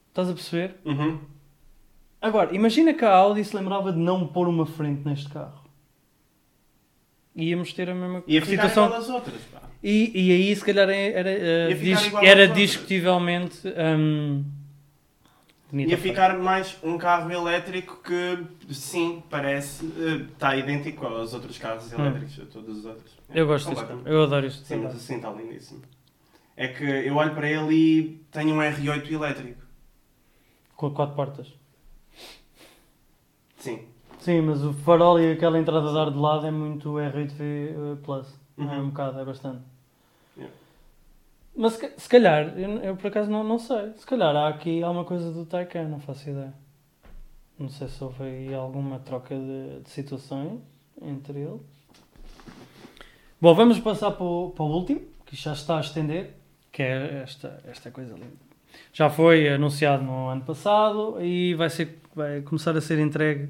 Estás 0.09 0.29
a 0.31 0.33
perceber? 0.33 0.77
Uhum. 0.85 1.19
Agora, 2.21 2.55
imagina 2.55 2.95
que 2.95 3.05
a 3.05 3.15
Audi 3.15 3.45
se 3.45 3.55
lembrava 3.55 3.93
de 3.93 3.99
não 3.99 4.27
pôr 4.27 4.49
uma 4.49 4.67
frente 4.67 5.07
neste 5.07 5.29
carro. 5.29 5.65
Íamos 7.35 7.73
ter 7.73 7.91
a 7.91 7.95
mesma 7.95 8.23
Ia 8.27 8.41
ficar 8.41 8.69
situação. 8.69 8.87
igual 8.87 9.01
às 9.01 9.09
outras, 9.11 9.41
pá. 9.53 9.63
E, 9.83 10.11
e 10.15 10.33
aí, 10.33 10.57
se 10.57 10.65
calhar, 10.65 10.89
era, 10.89 11.29
era, 11.31 11.71
Ia 11.71 11.77
ficar 11.77 12.01
dis- 12.01 12.15
era 12.29 12.49
discutivelmente. 12.49 13.61
hum, 13.99 14.45
bonita 15.71 15.91
Ia 15.91 15.99
ficar 15.99 16.39
mais 16.39 16.79
um 16.83 16.97
carro 16.97 17.31
elétrico 17.31 18.01
que, 18.03 18.73
sim, 18.73 19.23
parece, 19.29 19.85
eh, 19.99 20.25
está 20.33 20.57
idêntico 20.57 21.05
aos 21.07 21.35
outros 21.35 21.59
carros 21.59 21.93
Hum. 21.93 22.01
elétricos, 22.07 22.41
a 22.41 22.47
todos 22.47 22.79
os 22.79 22.85
outros. 22.87 23.13
Eu 23.33 23.47
gosto 23.47 23.75
carro. 23.75 24.01
Eu 24.07 24.23
adoro 24.23 24.47
este 24.47 24.65
Sim, 24.67 24.77
mas 24.77 24.85
carro. 24.87 24.97
assim 24.97 25.17
está 25.17 25.31
lindíssimo. 25.31 25.83
É 26.57 26.69
que 26.69 26.83
eu 26.85 27.15
olho 27.17 27.35
para 27.35 27.49
ele 27.51 27.75
e 27.75 28.21
tenho 28.33 28.55
um 28.55 28.59
R8 28.61 29.13
elétrico. 29.13 29.63
Com 30.75 30.91
quatro 30.91 31.15
portas. 31.15 31.53
Sim. 33.67 33.81
Sim, 34.21 34.41
mas 34.43 34.65
o 34.65 34.73
farol 34.73 35.21
e 35.21 35.33
aquela 35.33 35.59
entrada 35.59 35.91
de 35.93 35.99
ar 35.99 36.11
de 36.11 36.19
lado 36.19 36.47
é 36.47 36.51
muito 36.51 36.91
R8V 36.95 37.41
uh, 37.41 37.97
Plus. 38.03 38.29
É 38.59 38.63
Uhum. 38.63 38.81
um 38.85 38.89
bocado, 38.89 39.21
é 39.21 39.25
bastante. 39.25 39.61
Yeah. 40.37 40.55
Mas 41.55 41.75
se, 41.75 41.93
se 41.99 42.09
calhar, 42.09 42.59
eu, 42.59 42.71
eu 42.79 42.97
por 42.97 43.09
acaso 43.09 43.31
não, 43.31 43.45
não 43.45 43.59
sei. 43.59 43.93
Se 43.97 44.07
calhar 44.07 44.35
há 44.35 44.49
aqui 44.49 44.83
alguma 44.83 45.05
coisa 45.05 45.31
do 45.33 45.45
Taycan, 45.45 45.89
não 45.89 46.01
faço 46.01 46.31
ideia. 46.31 46.55
Não 47.59 47.69
sei 47.69 47.89
se 47.89 48.03
houve 48.03 48.23
aí 48.23 48.55
alguma 48.55 48.99
troca 49.01 49.35
de, 49.35 49.81
de 49.83 49.91
situações 49.91 50.61
entre 51.03 51.41
eles. 51.41 51.61
Bom, 53.41 53.55
vamos 53.55 53.79
passar 53.81 54.13
para 54.13 54.25
o, 54.25 54.51
para 54.51 54.65
o 54.65 54.69
último, 54.69 55.03
que 55.27 55.37
já 55.37 55.53
está 55.53 55.77
a 55.77 55.81
estender, 55.81 56.35
que 56.73 56.83
é 56.83 57.23
esta, 57.23 57.61
esta 57.67 57.91
coisa 57.91 58.15
linda. 58.15 58.47
Já 58.93 59.11
foi 59.11 59.49
anunciado 59.49 60.03
no 60.03 60.29
ano 60.29 60.43
passado 60.43 61.17
e 61.23 61.55
vai, 61.55 61.69
ser, 61.69 61.99
vai 62.17 62.41
começar 62.41 62.77
a 62.77 62.81
ser 62.81 62.99
entregue 62.99 63.49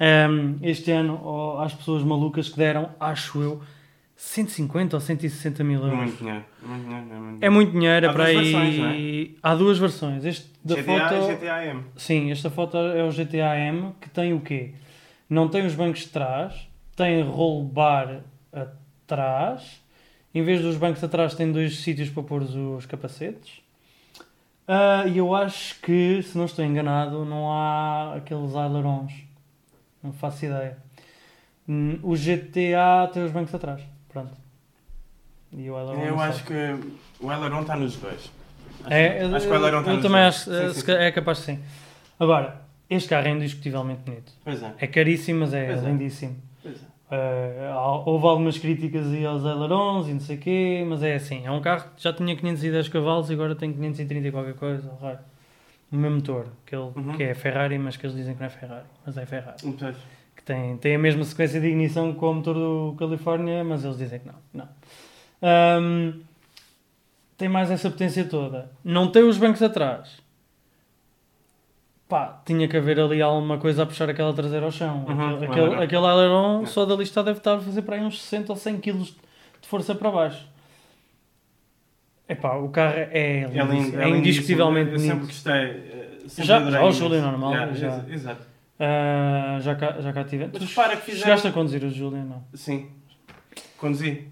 ehm, 0.00 0.54
este 0.62 0.90
ano 0.92 1.58
às 1.60 1.74
pessoas 1.74 2.02
malucas 2.04 2.48
que 2.48 2.56
deram, 2.56 2.90
acho 3.00 3.40
eu, 3.42 3.60
150 4.14 4.96
ou 4.96 5.00
160 5.00 5.62
mil 5.64 5.80
euros. 5.82 5.98
Muito 5.98 6.16
dinheiro. 6.18 6.44
Muito 6.62 6.84
dinheiro, 6.84 7.06
é 7.12 7.18
muito 7.18 7.42
É 7.44 7.50
muito 7.50 7.72
dinheiro, 7.72 8.06
é 8.06 8.08
Há 8.08 8.12
para 8.12 8.24
duas 8.32 8.36
aí. 8.38 8.52
versões, 8.52 8.78
é? 8.78 9.38
Há 9.42 9.54
duas 9.54 9.78
versões. 9.78 10.24
Este 10.24 10.50
da 10.64 10.74
GTA 10.76 10.84
foto. 11.08 11.14
e 11.32 11.34
GTA 11.34 11.64
M. 11.66 11.82
Sim, 11.96 12.30
esta 12.30 12.48
foto 12.50 12.76
é 12.78 13.04
o 13.04 13.10
GTA 13.10 13.58
M 13.58 13.92
que 14.00 14.08
tem 14.08 14.32
o 14.32 14.40
quê? 14.40 14.72
Não 15.28 15.48
tem 15.48 15.66
os 15.66 15.74
bancos 15.74 16.00
de 16.00 16.08
trás, 16.08 16.54
tem 16.94 17.22
roll 17.22 17.64
bar 17.64 18.20
atrás, 18.52 19.82
em 20.34 20.42
vez 20.42 20.62
dos 20.62 20.76
bancos 20.76 21.02
atrás 21.04 21.34
tem 21.34 21.50
dois 21.52 21.80
sítios 21.80 22.08
para 22.08 22.22
pôr 22.22 22.42
os 22.42 22.86
capacetes. 22.86 23.60
Ah, 24.68 25.04
E 25.06 25.18
eu 25.18 25.34
acho 25.34 25.78
que, 25.80 26.22
se 26.22 26.36
não 26.36 26.44
estou 26.46 26.64
enganado, 26.64 27.24
não 27.24 27.52
há 27.52 28.14
aqueles 28.16 28.54
ailerons. 28.54 29.12
Não 30.02 30.12
faço 30.12 30.44
ideia. 30.44 30.76
Hum, 31.68 31.98
O 32.02 32.14
GTA 32.16 33.08
tem 33.12 33.24
os 33.24 33.32
bancos 33.32 33.54
atrás. 33.54 33.80
Pronto. 34.08 34.32
E 35.52 35.68
o 35.70 35.76
aileron 35.76 36.00
Eu 36.02 36.20
acho 36.20 36.44
sei. 36.44 36.46
que 36.46 36.88
o 37.20 37.30
Aileron 37.30 37.62
está 37.62 37.76
nos 37.76 37.96
dois. 37.96 38.30
Acho, 38.84 38.92
É, 38.94 39.22
acho 39.24 39.46
que 39.46 39.52
o 39.52 39.54
Aileron 39.54 39.78
está 39.80 39.90
eu 39.90 39.94
nos 39.96 40.02
também 40.04 40.22
dois. 40.22 40.34
acho, 40.48 40.74
Sim, 40.74 40.80
sim, 40.80 40.92
é 40.92 41.12
capaz 41.12 41.38
de 41.38 41.44
sim. 41.44 41.58
Agora, 42.20 42.60
este 42.90 43.08
carro 43.08 43.26
é 43.26 43.30
indiscutivelmente 43.30 44.00
bonito. 44.02 44.32
Pois 44.44 44.62
é. 44.62 44.74
É 44.78 44.86
caríssimo, 44.86 45.40
mas 45.40 45.54
é 45.54 45.66
Pois 45.66 45.84
é. 45.84 45.88
lindíssimo. 45.88 46.36
Pois 46.62 46.76
é. 46.76 46.86
Há- 47.10 48.02
houve 48.04 48.26
algumas 48.26 48.58
críticas 48.58 49.06
aí 49.12 49.24
aos 49.24 49.44
ailerons 49.46 50.08
e 50.08 50.12
não 50.12 50.20
sei 50.20 50.36
o 50.36 50.40
quê, 50.40 50.84
mas 50.88 51.02
é 51.02 51.14
assim, 51.14 51.46
é 51.46 51.50
um 51.50 51.60
carro 51.60 51.84
que 51.96 52.02
já 52.02 52.12
tinha 52.12 52.34
510 52.36 52.88
cavalos 52.88 53.30
e 53.30 53.34
agora 53.34 53.54
tem 53.54 53.72
530 53.72 54.28
e 54.28 54.32
qualquer 54.32 54.54
coisa. 54.54 54.90
O 55.92 55.96
mesmo 55.96 56.16
motor, 56.16 56.46
aquele 56.66 56.82
Uhum. 56.82 57.16
que 57.16 57.22
é 57.22 57.34
Ferrari, 57.34 57.78
mas 57.78 57.96
que 57.96 58.04
eles 58.06 58.16
dizem 58.16 58.34
que 58.34 58.40
não 58.40 58.46
é 58.46 58.50
Ferrari, 58.50 58.86
mas 59.06 59.16
é 59.16 59.24
Ferrari. 59.24 59.56
Que 60.34 60.42
tem, 60.42 60.76
tem 60.78 60.96
a 60.96 60.98
mesma 60.98 61.22
sequência 61.24 61.60
de 61.60 61.66
ignição 61.68 62.12
com 62.12 62.30
o 62.30 62.34
motor 62.34 62.54
do 62.54 62.96
California, 62.98 63.62
mas 63.62 63.84
eles 63.84 63.96
dizem 63.98 64.18
que 64.18 64.26
não. 64.26 64.34
não. 64.52 64.68
Ahm, 65.42 66.20
tem 67.38 67.48
mais 67.48 67.70
essa 67.70 67.88
potência 67.90 68.24
toda. 68.24 68.70
Não 68.84 69.10
tem 69.10 69.22
os 69.22 69.38
bancos 69.38 69.62
atrás. 69.62 70.20
Pá, 72.08 72.40
tinha 72.44 72.66
que 72.68 72.76
haver 72.76 72.98
ali 73.00 73.20
alguma 73.22 73.58
coisa 73.58 73.82
a 73.82 73.86
puxar 73.86 74.08
aquela 74.10 74.32
traseira 74.32 74.64
ao 74.66 74.72
chão. 74.72 75.04
Uhum, 75.08 75.36
aquele, 75.44 75.74
é 75.74 75.82
aquele, 75.84 76.06
aileron 76.06 76.62
É. 76.62 76.66
só 76.66 76.84
da 76.84 76.94
lista 76.94 77.22
deve 77.22 77.38
estar 77.38 77.54
a 77.56 77.60
fazer 77.60 77.82
para 77.82 77.96
aí 77.96 78.02
uns 78.02 78.22
60 78.22 78.52
ou 78.52 78.56
100 78.56 78.78
kg 78.80 78.92
de 79.02 79.14
força 79.68 79.94
para 79.94 80.10
baixo. 80.10 80.46
Epá, 82.28 82.56
o 82.56 82.68
carro 82.70 82.94
é, 82.96 83.42
É 83.42 83.46
lindo, 83.64 84.00
é, 84.00 84.04
é 84.04 84.08
indiscutivelmente 84.08 84.90
lindíssimo. 84.90 85.20
Eu 85.20 85.26
sempre 85.26 85.26
gostei. 85.26 85.54
eh, 85.54 86.18
sempre 86.28 86.44
Já- 86.44 86.70
já 86.70 86.84
o. 86.84 86.90
Júlio 86.90 87.22
normal, 87.22 87.52
Yeah, 87.52 87.72
já. 87.74 87.96
ex- 87.98 88.10
Exato. 88.10 88.42
Ah, 88.80 89.58
já, 89.60 89.74
cá, 89.76 89.96
já 90.00 90.12
cá 90.12 90.24
tive. 90.24 90.48
Mas 90.52 90.60
Tu 90.62 90.64
repara 90.68 90.96
que 90.96 91.02
fizeram- 91.02 91.22
chegaste 91.22 91.46
a 91.48 91.52
conduzir 91.52 91.84
o 91.84 91.88
Júlio, 91.90 92.24
não? 92.24 92.42
Sim. 92.52 92.90
Conduzi. 93.78 94.26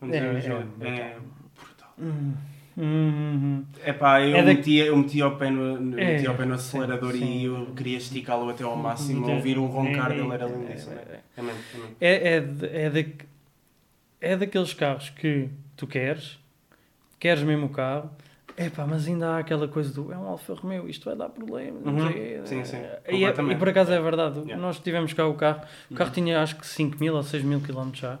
Conduzi 0.00 0.18
É, 0.18 0.22
o 0.22 0.36
é 0.36 0.40
Júlio. 0.40 0.66
brutal. 0.76 0.92
É 0.98 1.16
brutal. 1.56 1.92
Hum, 1.98 2.34
hum, 2.82 2.84
hum. 2.84 3.64
Epá, 3.84 4.20
eu, 4.22 4.36
É 4.38 4.42
da- 4.42 4.54
meti, 4.54 4.76
eu 4.76 4.96
meti 4.96 5.20
ao 5.20 5.36
pé 5.36 5.50
no, 5.50 5.98
É, 5.98 6.12
meti 6.12 6.26
ao 6.26 6.34
pé 6.34 6.44
no 6.44 6.58
sim, 6.58 6.78
acelerador 6.78 7.12
sim. 7.12 7.24
e 7.40 7.44
eu 7.44 7.66
queria 7.76 7.98
esticá-lo 7.98 8.48
até 8.48 8.64
ao 8.64 8.76
máximo. 8.76 9.28
É, 9.28 9.34
Ouvir 9.34 9.58
o 9.58 9.66
roncar 9.66 10.10
é, 10.12 10.14
dele 10.14 10.32
era 10.32 10.44
é, 10.44 10.48
lindíssimo. 10.48 10.92
é, 10.92 10.96
é. 10.96 11.20
É 11.36 11.40
é. 11.40 11.54
É, 12.00 12.28
é, 12.36 12.84
é, 12.86 12.90
da- 12.90 13.24
é 14.20 14.36
daqueles 14.36 14.72
carros 14.74 15.10
que 15.10 15.48
tu 15.76 15.86
queres, 15.86 16.38
queres 17.18 17.42
mesmo 17.42 17.66
o 17.66 17.68
carro, 17.68 18.10
epá, 18.56 18.86
mas 18.86 19.06
ainda 19.06 19.30
há 19.30 19.38
aquela 19.38 19.68
coisa 19.68 19.92
do 19.92 20.12
é 20.12 20.16
um 20.18 20.24
Alfa 20.26 20.54
Romeo, 20.54 20.88
isto 20.88 21.04
vai 21.04 21.16
dar 21.16 21.28
problema. 21.28 21.78
Uhum. 21.84 22.44
Sim, 22.44 22.64
sim, 22.64 22.76
E, 23.08 23.24
é- 23.24 23.52
e 23.52 23.56
por 23.56 23.68
acaso 23.68 23.92
é 23.92 24.00
verdade, 24.00 24.38
Yeah. 24.40 24.56
nós 24.56 24.78
tivemos 24.80 25.12
cá 25.12 25.26
o 25.26 25.34
carro, 25.34 25.62
o 25.90 25.94
carro 25.94 26.08
Uhum. 26.10 26.14
tinha 26.14 26.42
acho 26.42 26.56
que 26.56 26.66
5 26.66 26.98
mil 26.98 27.14
ou 27.14 27.22
6 27.22 27.42
mil 27.44 27.60
quilómetros 27.60 28.00
já, 28.00 28.18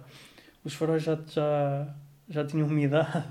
os 0.64 0.74
faróis 0.74 1.02
já, 1.02 1.18
já, 1.28 1.88
já 2.28 2.44
tinham 2.44 2.66
umidade. 2.68 3.24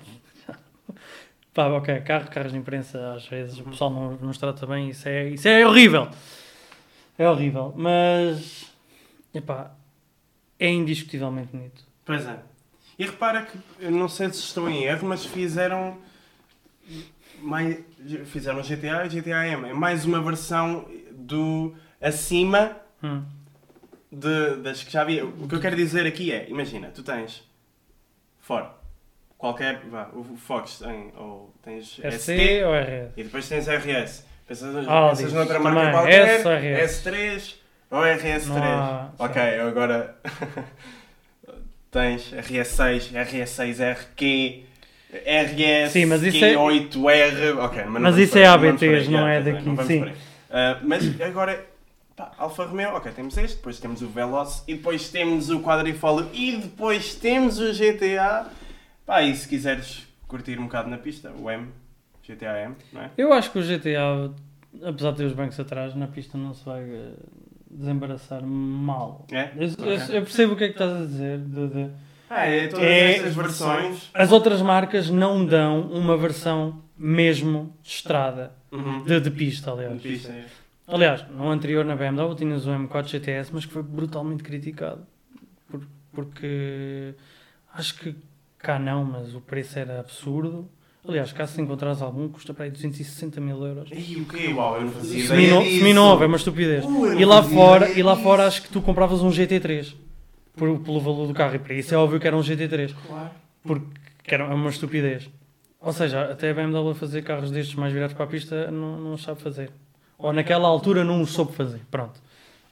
Pá, 1.58 1.70
ok, 1.70 2.02
carro, 2.02 2.30
carros 2.30 2.52
de 2.52 2.58
imprensa, 2.60 3.16
às 3.16 3.26
vezes 3.26 3.58
o 3.58 3.64
pessoal 3.64 3.90
não 3.90 4.12
nos 4.18 4.38
trata 4.38 4.64
bem, 4.68 4.90
isso 4.92 5.10
é, 5.10 5.30
isso 5.30 5.48
é 5.48 5.66
horrível. 5.66 6.08
É 7.18 7.28
horrível, 7.28 7.74
mas 7.76 8.72
epá, 9.34 9.72
é 10.60 10.70
indiscutivelmente 10.70 11.52
bonito. 11.52 11.84
Pois 12.06 12.28
é. 12.28 12.38
E 13.00 13.08
repara 13.08 13.42
que, 13.42 13.58
eu 13.80 13.90
não 13.90 14.08
sei 14.08 14.30
se 14.30 14.42
estou 14.42 14.70
em 14.70 14.84
erro, 14.84 15.08
mas 15.08 15.26
fizeram. 15.26 15.98
Mais, 17.42 17.80
fizeram 18.28 18.62
GTA 18.62 19.08
e 19.08 19.10
GTA 19.10 19.48
M. 19.48 19.70
É 19.70 19.74
mais 19.74 20.06
uma 20.06 20.22
versão 20.22 20.88
do 21.12 21.74
acima 22.00 22.78
Hum. 23.02 23.24
de, 24.12 24.58
das 24.58 24.84
que 24.84 24.92
já 24.92 25.02
havia. 25.02 25.26
O 25.26 25.48
que 25.48 25.56
eu 25.56 25.60
quero 25.60 25.76
dizer 25.76 26.06
aqui 26.06 26.32
é: 26.32 26.48
imagina, 26.52 26.90
tu 26.90 27.02
tens 27.02 27.44
Ford, 28.42 28.70
qualquer. 29.38 29.82
Vá, 29.90 30.10
o 30.14 30.36
Fox 30.38 30.80
tem. 30.80 31.12
Ou 31.18 31.54
tens 31.64 32.00
ST 32.12 32.64
ou 32.66 32.74
RS? 32.74 33.12
e 33.18 33.24
depois 33.24 33.48
tens 33.48 33.68
RS. 33.68 34.26
Pensas, 34.48 34.88
Audi, 34.88 35.18
pensas 35.18 35.34
noutra 35.34 35.58
também. 35.58 35.74
marca 35.74 35.92
qualquer, 35.92 36.28
S 36.30 36.48
ou 36.48 36.54
RS? 36.54 37.06
S3 37.06 37.56
ou 37.92 38.00
RS3. 38.02 38.46
Não 38.48 38.64
há- 38.64 39.10
Ok, 39.20 39.42
agora 39.60 40.16
tens 41.92 42.32
RS6, 42.34 43.12
RS6RQ, 43.14 44.64
RS 45.26 45.92
Sim, 45.92 46.06
mas 46.06 46.22
isso 46.24 46.44
é- 46.44 46.54
Q8R. 46.56 47.58
Ok, 47.60 47.84
mas, 47.86 47.94
não 47.94 48.02
Mas 48.02 48.18
isso 48.18 48.38
é 48.38 48.44
não 48.46 48.54
ABTs, 48.54 48.84
aí, 48.84 49.08
não 49.10 49.28
é 49.28 49.42
daqui, 49.42 49.70
não 49.70 49.86
sim. 49.86 50.12
Ah, 50.50 50.78
mas 50.82 51.22
agora, 51.22 51.66
pá, 52.16 52.32
Alfa 52.38 52.66
Romeo, 52.66 52.92
ok, 52.96 53.12
temos 53.14 53.38
este, 53.38 53.58
depois 53.58 53.80
temos 53.80 54.02
o 54.02 54.08
Veloz, 54.08 54.64
e 54.68 54.76
depois 54.76 55.10
temos 55.10 55.50
o 55.50 55.60
Quadrifoglio, 55.62 56.30
e 56.34 56.58
depois 56.58 57.16
temos 57.16 57.60
o 57.60 57.72
GTA. 57.74 58.48
Pá, 59.08 59.24
e 59.24 59.34
se 59.36 59.48
quiseres 59.48 60.06
curtir 60.28 60.60
um 60.60 60.64
bocado 60.66 60.90
na 60.90 60.98
pista, 60.98 61.32
o 61.32 61.50
M, 61.50 61.70
GTA 62.28 62.60
M, 62.66 62.76
não 62.92 63.02
é? 63.04 63.12
Eu 63.18 63.32
acho 63.34 63.50
que 63.52 63.58
o 63.58 63.64
GTA, 63.64 64.32
apesar 64.86 65.12
de 65.12 65.18
ter 65.18 65.24
os 65.26 65.34
bancos 65.34 65.58
atrás, 65.60 65.96
na 65.96 66.08
pista 66.08 66.38
não 66.38 66.54
se 66.54 66.66
vai 66.66 66.84
eh, 66.84 67.14
desembaraçar 67.72 68.44
mal. 68.46 69.26
É? 69.32 69.52
Eu, 69.56 69.70
Ok. 69.72 69.86
eu- 69.86 70.16
eu 70.16 70.22
percebo 70.24 70.54
o 70.54 70.56
que 70.58 70.66
é 70.66 70.68
que 70.68 70.74
estás 70.74 70.94
a 70.94 71.06
dizer. 71.06 71.40
de- 71.40 71.68
de- 71.70 71.92
Ah, 72.30 72.46
é 72.46 72.68
todas 72.68 72.84
É- 72.86 73.12
estas 73.16 73.34
versões. 73.36 74.10
As 74.14 74.34
outras 74.34 74.62
marcas 74.62 75.10
não 75.10 75.46
dão 75.46 75.80
uma 75.90 76.18
versão 76.18 76.84
mesmo 76.98 77.74
de 77.82 77.90
estrada, 77.90 78.52
Uhum. 78.70 79.04
de, 79.06 79.22
de 79.22 79.32
pista, 79.32 79.72
aliás. 79.72 80.02
Pista, 80.02 80.34
é. 80.34 80.46
Aliás, 80.86 81.26
no 81.30 81.50
anterior 81.50 81.86
na 81.86 81.96
BMW 81.96 82.36
tinhas 82.36 82.66
o 82.68 82.70
M4 82.72 83.08
GTS, 83.08 83.52
mas 83.54 83.66
que 83.66 83.72
foi 83.72 83.82
brutalmente 83.84 84.44
criticado. 84.44 85.08
Por- 85.70 85.88
porque 86.12 87.14
acho 87.74 87.98
que 88.00 88.14
cá 88.58 88.78
não, 88.80 89.04
mas 89.04 89.34
o 89.36 89.42
preço 89.42 89.78
era 89.80 90.00
absurdo. 90.00 90.68
Aliás, 91.08 91.32
cá 91.32 91.48
se 91.48 91.62
encontrares 91.62 92.02
algum, 92.02 92.28
custa 92.28 92.54
para 92.54 92.66
aí 92.66 92.72
260 92.72 93.40
mil 93.40 93.66
euros. 93.66 93.90
E 93.94 94.18
o 94.18 94.26
quê? 94.26 94.52
Uau, 94.54 94.76
eu 94.76 94.82
não 94.86 94.92
fazia 94.92 95.24
ideia 95.24 95.28
Semino- 95.28 95.64
disso. 95.64 95.78
Seminova, 95.78 96.24
é 96.26 96.28
uma 96.28 96.36
estupidez. 96.38 96.84
Uh, 96.84 97.14
E 97.14 97.24
lá 97.26 97.42
fora, 97.42 97.90
e 97.92 98.04
lá 98.04 98.16
fora 98.18 98.46
acho 98.46 98.64
que 98.64 98.70
tu 98.70 98.82
compravas 98.82 99.22
um 99.22 99.30
GT3 99.30 99.96
por, 100.56 100.80
pelo 100.80 101.00
valor 101.00 101.28
do 101.28 101.34
carro. 101.34 101.56
E 101.56 101.60
para 101.60 101.74
isso 101.76 101.94
é 101.94 101.98
óbvio 101.98 102.20
que 102.20 102.28
era 102.28 102.36
um 102.36 102.42
GT3. 102.42 102.94
Claro. 103.08 103.30
Porque 103.64 103.86
que 104.24 104.34
era 104.34 104.54
uma 104.54 104.70
estupidez. 104.70 105.30
Ou 105.80 105.94
seja, 105.94 106.24
até 106.32 106.50
a 106.50 106.54
BMW 106.54 106.94
fazer 106.94 107.22
carros 107.24 107.52
destes 107.52 107.76
mais 107.76 107.94
virados 107.94 108.14
para 108.14 108.26
a 108.26 108.28
pista 108.28 108.70
não, 108.70 109.00
não 109.00 109.18
sabe 109.18 109.42
fazer. 109.42 109.70
Ou 110.18 110.34
naquela 110.34 110.68
altura 110.68 111.06
não 111.06 111.22
o 111.22 111.26
soube 111.28 111.54
fazer. 111.54 111.80
Pronto. 111.90 112.20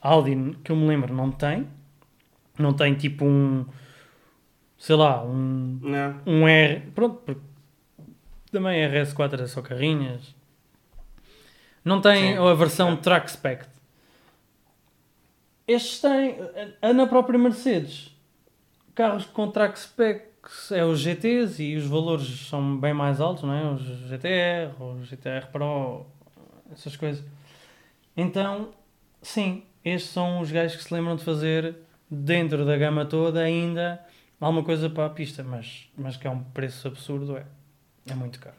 A 0.02 0.10
Audi, 0.10 0.36
que 0.62 0.70
eu 0.70 0.76
me 0.76 0.86
lembro, 0.86 1.14
não 1.14 1.30
tem. 1.30 1.66
Não 2.58 2.74
tem 2.74 2.92
tipo 2.94 3.24
um. 3.24 3.64
Sei 4.78 4.94
lá, 4.96 5.24
um, 5.24 5.78
Não. 5.82 6.20
um 6.26 6.48
R. 6.48 6.80
Pronto, 6.94 7.16
porque 7.24 7.40
também 8.50 8.80
RS4 8.88 9.40
é 9.40 9.46
só 9.46 9.62
carrinhas. 9.62 10.34
Não 11.84 12.00
tem 12.00 12.34
Sim. 12.34 12.38
a 12.38 12.54
versão 12.54 12.92
É. 12.92 12.96
Track 12.96 13.30
Spec. 13.30 13.64
Estes 15.66 16.00
têm. 16.00 16.36
a- 16.82 16.92
Na 16.92 17.06
própria 17.06 17.38
Mercedes, 17.38 18.14
carros 18.94 19.24
com 19.26 19.50
Track 19.50 19.78
Spec 19.78 20.26
é 20.72 20.84
os 20.84 21.00
GTs 21.00 21.60
e 21.62 21.76
os 21.76 21.86
valores 21.86 22.46
são 22.48 22.76
bem 22.78 22.94
mais 22.94 23.20
altos, 23.20 23.42
não 23.42 23.52
é? 23.52 23.64
Os 23.72 23.82
GTR, 24.08 24.72
os 24.80 25.08
GTR 25.08 25.46
Pro, 25.50 26.06
essas 26.72 26.96
coisas. 26.96 27.24
Então, 28.16 28.70
sim, 29.20 29.64
estes 29.84 30.10
são 30.12 30.40
os 30.40 30.52
gajos 30.52 30.76
que 30.76 30.84
se 30.84 30.94
lembram 30.94 31.16
de 31.16 31.24
fazer 31.24 31.74
dentro 32.08 32.64
da 32.64 32.76
gama 32.76 33.04
toda 33.04 33.40
ainda 33.40 34.00
alguma 34.40 34.62
coisa 34.62 34.88
para 34.90 35.06
a 35.06 35.10
pista, 35.10 35.42
mas, 35.42 35.88
mas 35.96 36.16
que 36.16 36.26
é 36.26 36.30
um 36.30 36.40
preço 36.40 36.88
absurdo, 36.88 37.36
é. 37.36 37.44
É 38.08 38.14
muito 38.14 38.38
caro. 38.38 38.56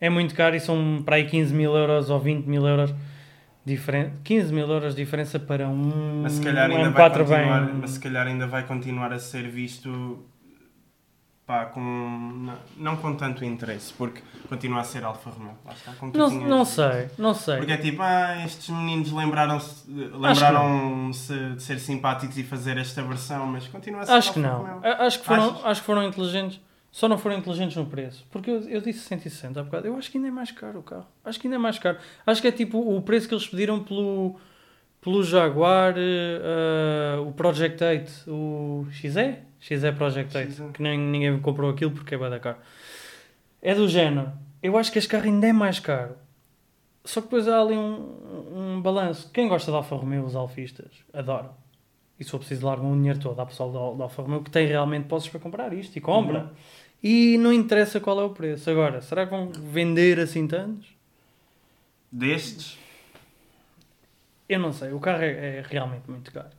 É 0.00 0.10
muito 0.10 0.34
caro 0.34 0.54
e 0.56 0.60
são 0.60 1.02
para 1.04 1.16
aí 1.16 1.26
15 1.26 1.54
mil 1.54 1.74
euros 1.74 2.10
ou 2.10 2.18
20 2.20 2.44
mil 2.46 2.66
euros 2.66 2.94
diferente. 3.64 4.12
15 4.24 4.52
mil 4.52 4.68
euros 4.68 4.94
de 4.94 5.02
diferença 5.02 5.38
para 5.38 5.68
um, 5.68 6.22
Mas 6.22 6.32
se 6.34 6.42
calhar 6.42 6.70
um 6.70 6.76
ainda 6.76 6.90
vai 6.90 7.10
M4 7.10 7.18
continuar, 7.18 7.66
bem. 7.66 7.74
mas 7.80 7.90
se 7.90 8.00
calhar 8.00 8.26
ainda 8.26 8.46
vai 8.46 8.62
continuar 8.64 9.12
a 9.12 9.18
ser 9.18 9.48
visto 9.48 10.24
pá, 11.46 11.66
com 11.66 12.50
não, 12.76 12.96
com 12.96 13.14
tanto 13.14 13.44
interesse, 13.44 13.92
porque 13.92 14.20
continua 14.48 14.80
a 14.80 14.84
ser 14.84 15.04
Alfa 15.04 15.30
Romeo. 15.30 15.56
Lá 15.64 15.72
está, 15.72 15.92
como 15.92 16.10
tu 16.12 16.18
Não, 16.18 16.28
tinhas 16.28 16.48
não 16.48 16.64
sei, 16.64 17.08
não 17.16 17.34
sei. 17.34 17.58
Porque 17.58 17.72
é 17.72 17.76
tipo, 17.76 18.02
ah, 18.02 18.44
estes 18.44 18.68
meninos 18.70 19.12
lembraram-se 19.12 19.84
lembraram-se 19.88 21.32
de 21.54 21.62
ser 21.62 21.78
simpáticos 21.78 22.36
e 22.36 22.42
fazer 22.42 22.76
esta 22.78 23.02
versão, 23.02 23.46
mas 23.46 23.68
continua 23.68 24.00
a 24.00 24.06
ser 24.06 24.12
Acho 24.12 24.32
que 24.32 24.44
Alfa 24.44 24.50
não. 24.50 24.74
Romeo. 24.76 24.92
Acho 25.00 25.18
que, 25.20 25.24
foram, 25.26 25.50
Achas? 25.50 25.64
acho 25.66 25.80
que 25.80 25.86
foram 25.86 26.02
inteligentes. 26.02 26.60
Só 26.90 27.08
não 27.08 27.18
foram 27.18 27.36
inteligentes 27.36 27.76
no 27.76 27.84
preço. 27.84 28.24
Porque 28.30 28.50
eu, 28.50 28.60
eu 28.62 28.80
disse 28.80 29.00
160 29.00 29.60
há 29.60 29.62
bocado. 29.62 29.86
Eu 29.86 29.96
acho 29.98 30.10
que 30.10 30.16
ainda 30.16 30.28
é 30.28 30.32
mais 30.32 30.50
caro 30.50 30.78
o 30.78 30.82
carro. 30.82 31.06
Acho 31.24 31.38
que 31.38 31.46
ainda 31.46 31.56
é 31.56 31.58
mais 31.58 31.78
caro. 31.78 31.98
Acho 32.26 32.40
que 32.40 32.48
é 32.48 32.52
tipo 32.52 32.78
o 32.78 33.02
preço 33.02 33.28
que 33.28 33.34
eles 33.34 33.46
pediram 33.46 33.80
pelo, 33.84 34.36
pelo 35.02 35.22
Jaguar, 35.22 35.92
eh, 35.98 37.18
o 37.20 37.32
Project 37.32 37.84
8, 37.84 38.12
o 38.28 38.86
XE? 38.90 39.36
XE 39.66 39.92
Project 39.92 40.36
8. 40.36 40.52
XE. 40.52 40.62
Que 40.72 40.82
nem, 40.82 40.96
ninguém 40.96 41.40
comprou 41.40 41.70
aquilo 41.70 41.90
porque 41.90 42.14
é 42.14 42.18
da 42.18 42.38
caro. 42.38 42.58
É 43.60 43.74
do 43.74 43.88
género. 43.88 44.32
Eu 44.62 44.78
acho 44.78 44.92
que 44.92 44.98
este 44.98 45.08
carro 45.08 45.24
ainda 45.24 45.48
é 45.48 45.52
mais 45.52 45.80
caro. 45.80 46.14
Só 47.04 47.20
que 47.20 47.26
depois 47.26 47.48
há 47.48 47.60
ali 47.60 47.74
um, 47.74 48.76
um 48.76 48.80
balanço. 48.80 49.28
Quem 49.32 49.48
gosta 49.48 49.70
de 49.70 49.76
Alfa 49.76 49.96
Romeo, 49.96 50.24
os 50.24 50.36
alfistas, 50.36 50.90
adoram. 51.12 51.50
E 52.18 52.24
se 52.24 52.30
for 52.30 52.38
preciso 52.38 52.64
largam 52.64 52.92
o 52.92 52.96
dinheiro 52.96 53.18
todo. 53.18 53.40
Há 53.40 53.46
pessoal 53.46 53.72
da, 53.72 53.98
da 53.98 54.04
Alfa 54.04 54.22
Romeo 54.22 54.42
que 54.42 54.50
tem 54.50 54.66
realmente 54.66 55.06
posses 55.06 55.28
para 55.28 55.40
comprar 55.40 55.72
isto 55.72 55.96
e 55.96 56.00
compra. 56.00 56.44
Uhum. 56.44 56.48
E 57.02 57.38
não 57.38 57.52
interessa 57.52 57.98
qual 57.98 58.20
é 58.20 58.24
o 58.24 58.30
preço. 58.30 58.70
Agora, 58.70 59.00
será 59.00 59.24
que 59.24 59.30
vão 59.30 59.50
vender 59.52 60.20
assim 60.20 60.46
tantos? 60.46 60.94
Destes, 62.10 62.78
Eu 64.48 64.60
não 64.60 64.72
sei. 64.72 64.92
O 64.92 65.00
carro 65.00 65.22
é, 65.22 65.58
é 65.58 65.64
realmente 65.68 66.08
muito 66.08 66.32
caro. 66.32 66.55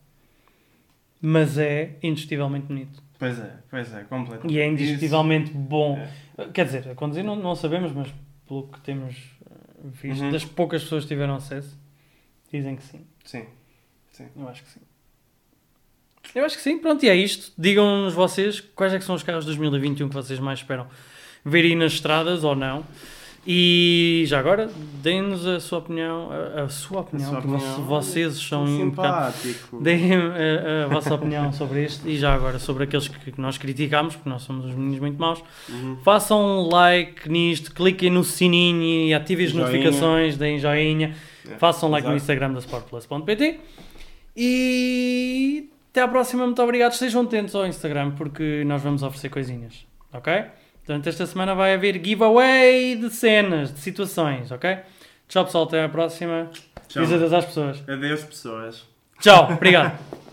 Mas 1.22 1.57
é 1.57 1.95
indiscutivelmente 2.03 2.68
bonito. 2.68 3.02
pois 3.18 3.39
é, 3.39 3.53
pois 3.69 3.94
é, 3.94 4.03
completamente. 4.03 4.53
E 4.53 4.60
é 4.60 4.68
indiscutivelmente 4.68 5.52
bom. 5.52 5.98
É. 6.38 6.45
Quer 6.53 6.65
dizer, 6.65 6.89
a 6.89 6.95
conduzir 6.95 7.23
não, 7.23 7.35
não 7.35 7.56
sabemos, 7.56 7.91
mas 7.91 8.07
pelo 8.48 8.68
que 8.68 8.80
temos 8.81 9.15
eh, 9.49 9.53
visto, 9.84 10.23
Uhum. 10.23 10.31
das 10.31 10.45
poucas 10.45 10.84
pessoas 10.84 11.03
que 11.03 11.10
tiveram 11.10 11.35
acesso, 11.35 11.77
dizem 12.52 12.76
que 12.76 12.84
sim. 12.84 13.02
Sim. 13.26 13.45
Eu 14.35 14.48
acho 14.49 14.64
que 14.64 14.69
sim. 14.69 14.80
Eu 16.35 16.45
acho 16.45 16.57
que 16.57 16.61
sim, 16.64 16.77
pronto, 16.80 17.03
e 17.06 17.10
é 17.10 17.15
isto. 17.15 17.52
Digam-nos 17.57 18.14
vocês 18.14 18.60
quais 18.60 18.94
é 18.94 18.99
que 18.99 19.06
são 19.06 19.15
os 19.15 19.23
carros 19.23 19.45
de 19.45 19.48
2021 19.56 20.10
que 20.10 20.14
vocês 20.15 20.39
mais 20.39 20.60
esperam 20.60 20.88
ver 21.45 21.64
aí 21.65 21.76
nas 21.76 21.94
estradas 21.94 22.44
ou 22.44 22.56
não. 22.56 22.84
E 23.49 24.26
já 24.28 24.40
agora, 24.40 24.69
deem-nos 25.02 25.48
a 25.48 25.57
sua 25.61 25.78
opinião, 25.80 26.30
a, 26.30 26.64
a 26.64 26.69
sua 26.69 26.99
opinião, 26.99 27.30
sua 27.30 27.41
porque 27.41 27.56
opinião. 27.56 27.84
vocês 27.86 28.34
são 28.36 28.68
impecáveis. 28.68 29.36
simpático. 29.36 29.82
Deem 29.82 30.11
a, 30.14 30.84
a 30.84 30.88
vossa 30.90 31.15
opinião 31.15 31.53
sobre 31.53 31.86
isto 31.86 32.06
e 32.10 32.18
já 32.18 32.34
agora 32.34 32.60
sobre 32.60 32.84
aqueles 32.84 33.07
que, 33.07 33.32
que 33.32 33.40
nós 33.40 33.57
criticamos, 33.57 34.18
porque 34.18 34.28
nós 34.30 34.41
somos 34.41 34.65
os 34.65 34.72
meninos 34.74 34.99
muito 34.99 35.18
maus. 35.18 35.41
Uhum. 35.69 35.98
Façam 36.03 36.41
um 36.44 36.68
like 36.69 37.30
nisto, 37.30 37.74
cliquem 37.74 38.10
no 38.10 38.22
sininho 38.22 38.84
e 39.07 39.14
ativem 39.14 39.45
as 39.45 39.53
Joinha. 39.53 39.65
notificações, 39.72 40.36
deem 40.36 40.60
joinha, 40.60 41.15
É, 41.49 41.56
façam 41.56 41.90
like 41.90 42.06
no 42.06 42.15
exato. 42.15 42.24
Instagram 42.24 42.52
da 42.52 42.60
sportplus.pt 42.60 43.60
e 44.36 45.69
até 45.91 46.02
à 46.02 46.07
próxima, 46.07 46.45
muito 46.45 46.61
obrigado. 46.61 46.91
Estejam 46.91 47.22
atentos 47.22 47.56
ao 47.56 47.65
Instagram 47.65 48.11
porque 48.11 48.64
nós 48.65 48.82
vamos 48.84 49.03
oferecer 49.03 49.30
coisinhas, 49.30 49.86
ok? 50.14 50.44
Portanto, 50.88 51.08
esta 51.08 51.26
semana 51.26 51.54
vai 51.54 51.74
haver 51.74 52.02
giveaway 52.02 52.96
de 52.96 53.10
cenas, 53.10 53.74
de 53.74 53.80
situações, 53.82 54.54
ok? 54.54 54.78
Tchau 55.28 55.44
pessoal, 55.44 55.66
até 55.66 55.84
à 55.84 55.90
próxima. 55.90 56.50
Tchau. 56.88 57.04
Diz 57.04 57.12
adeus 57.12 57.34
às 57.34 57.46
pessoas. 57.46 57.84
Adeus, 57.90 58.24
pessoas. 58.24 58.86
Tchau, 59.20 59.52
obrigado. 59.52 60.00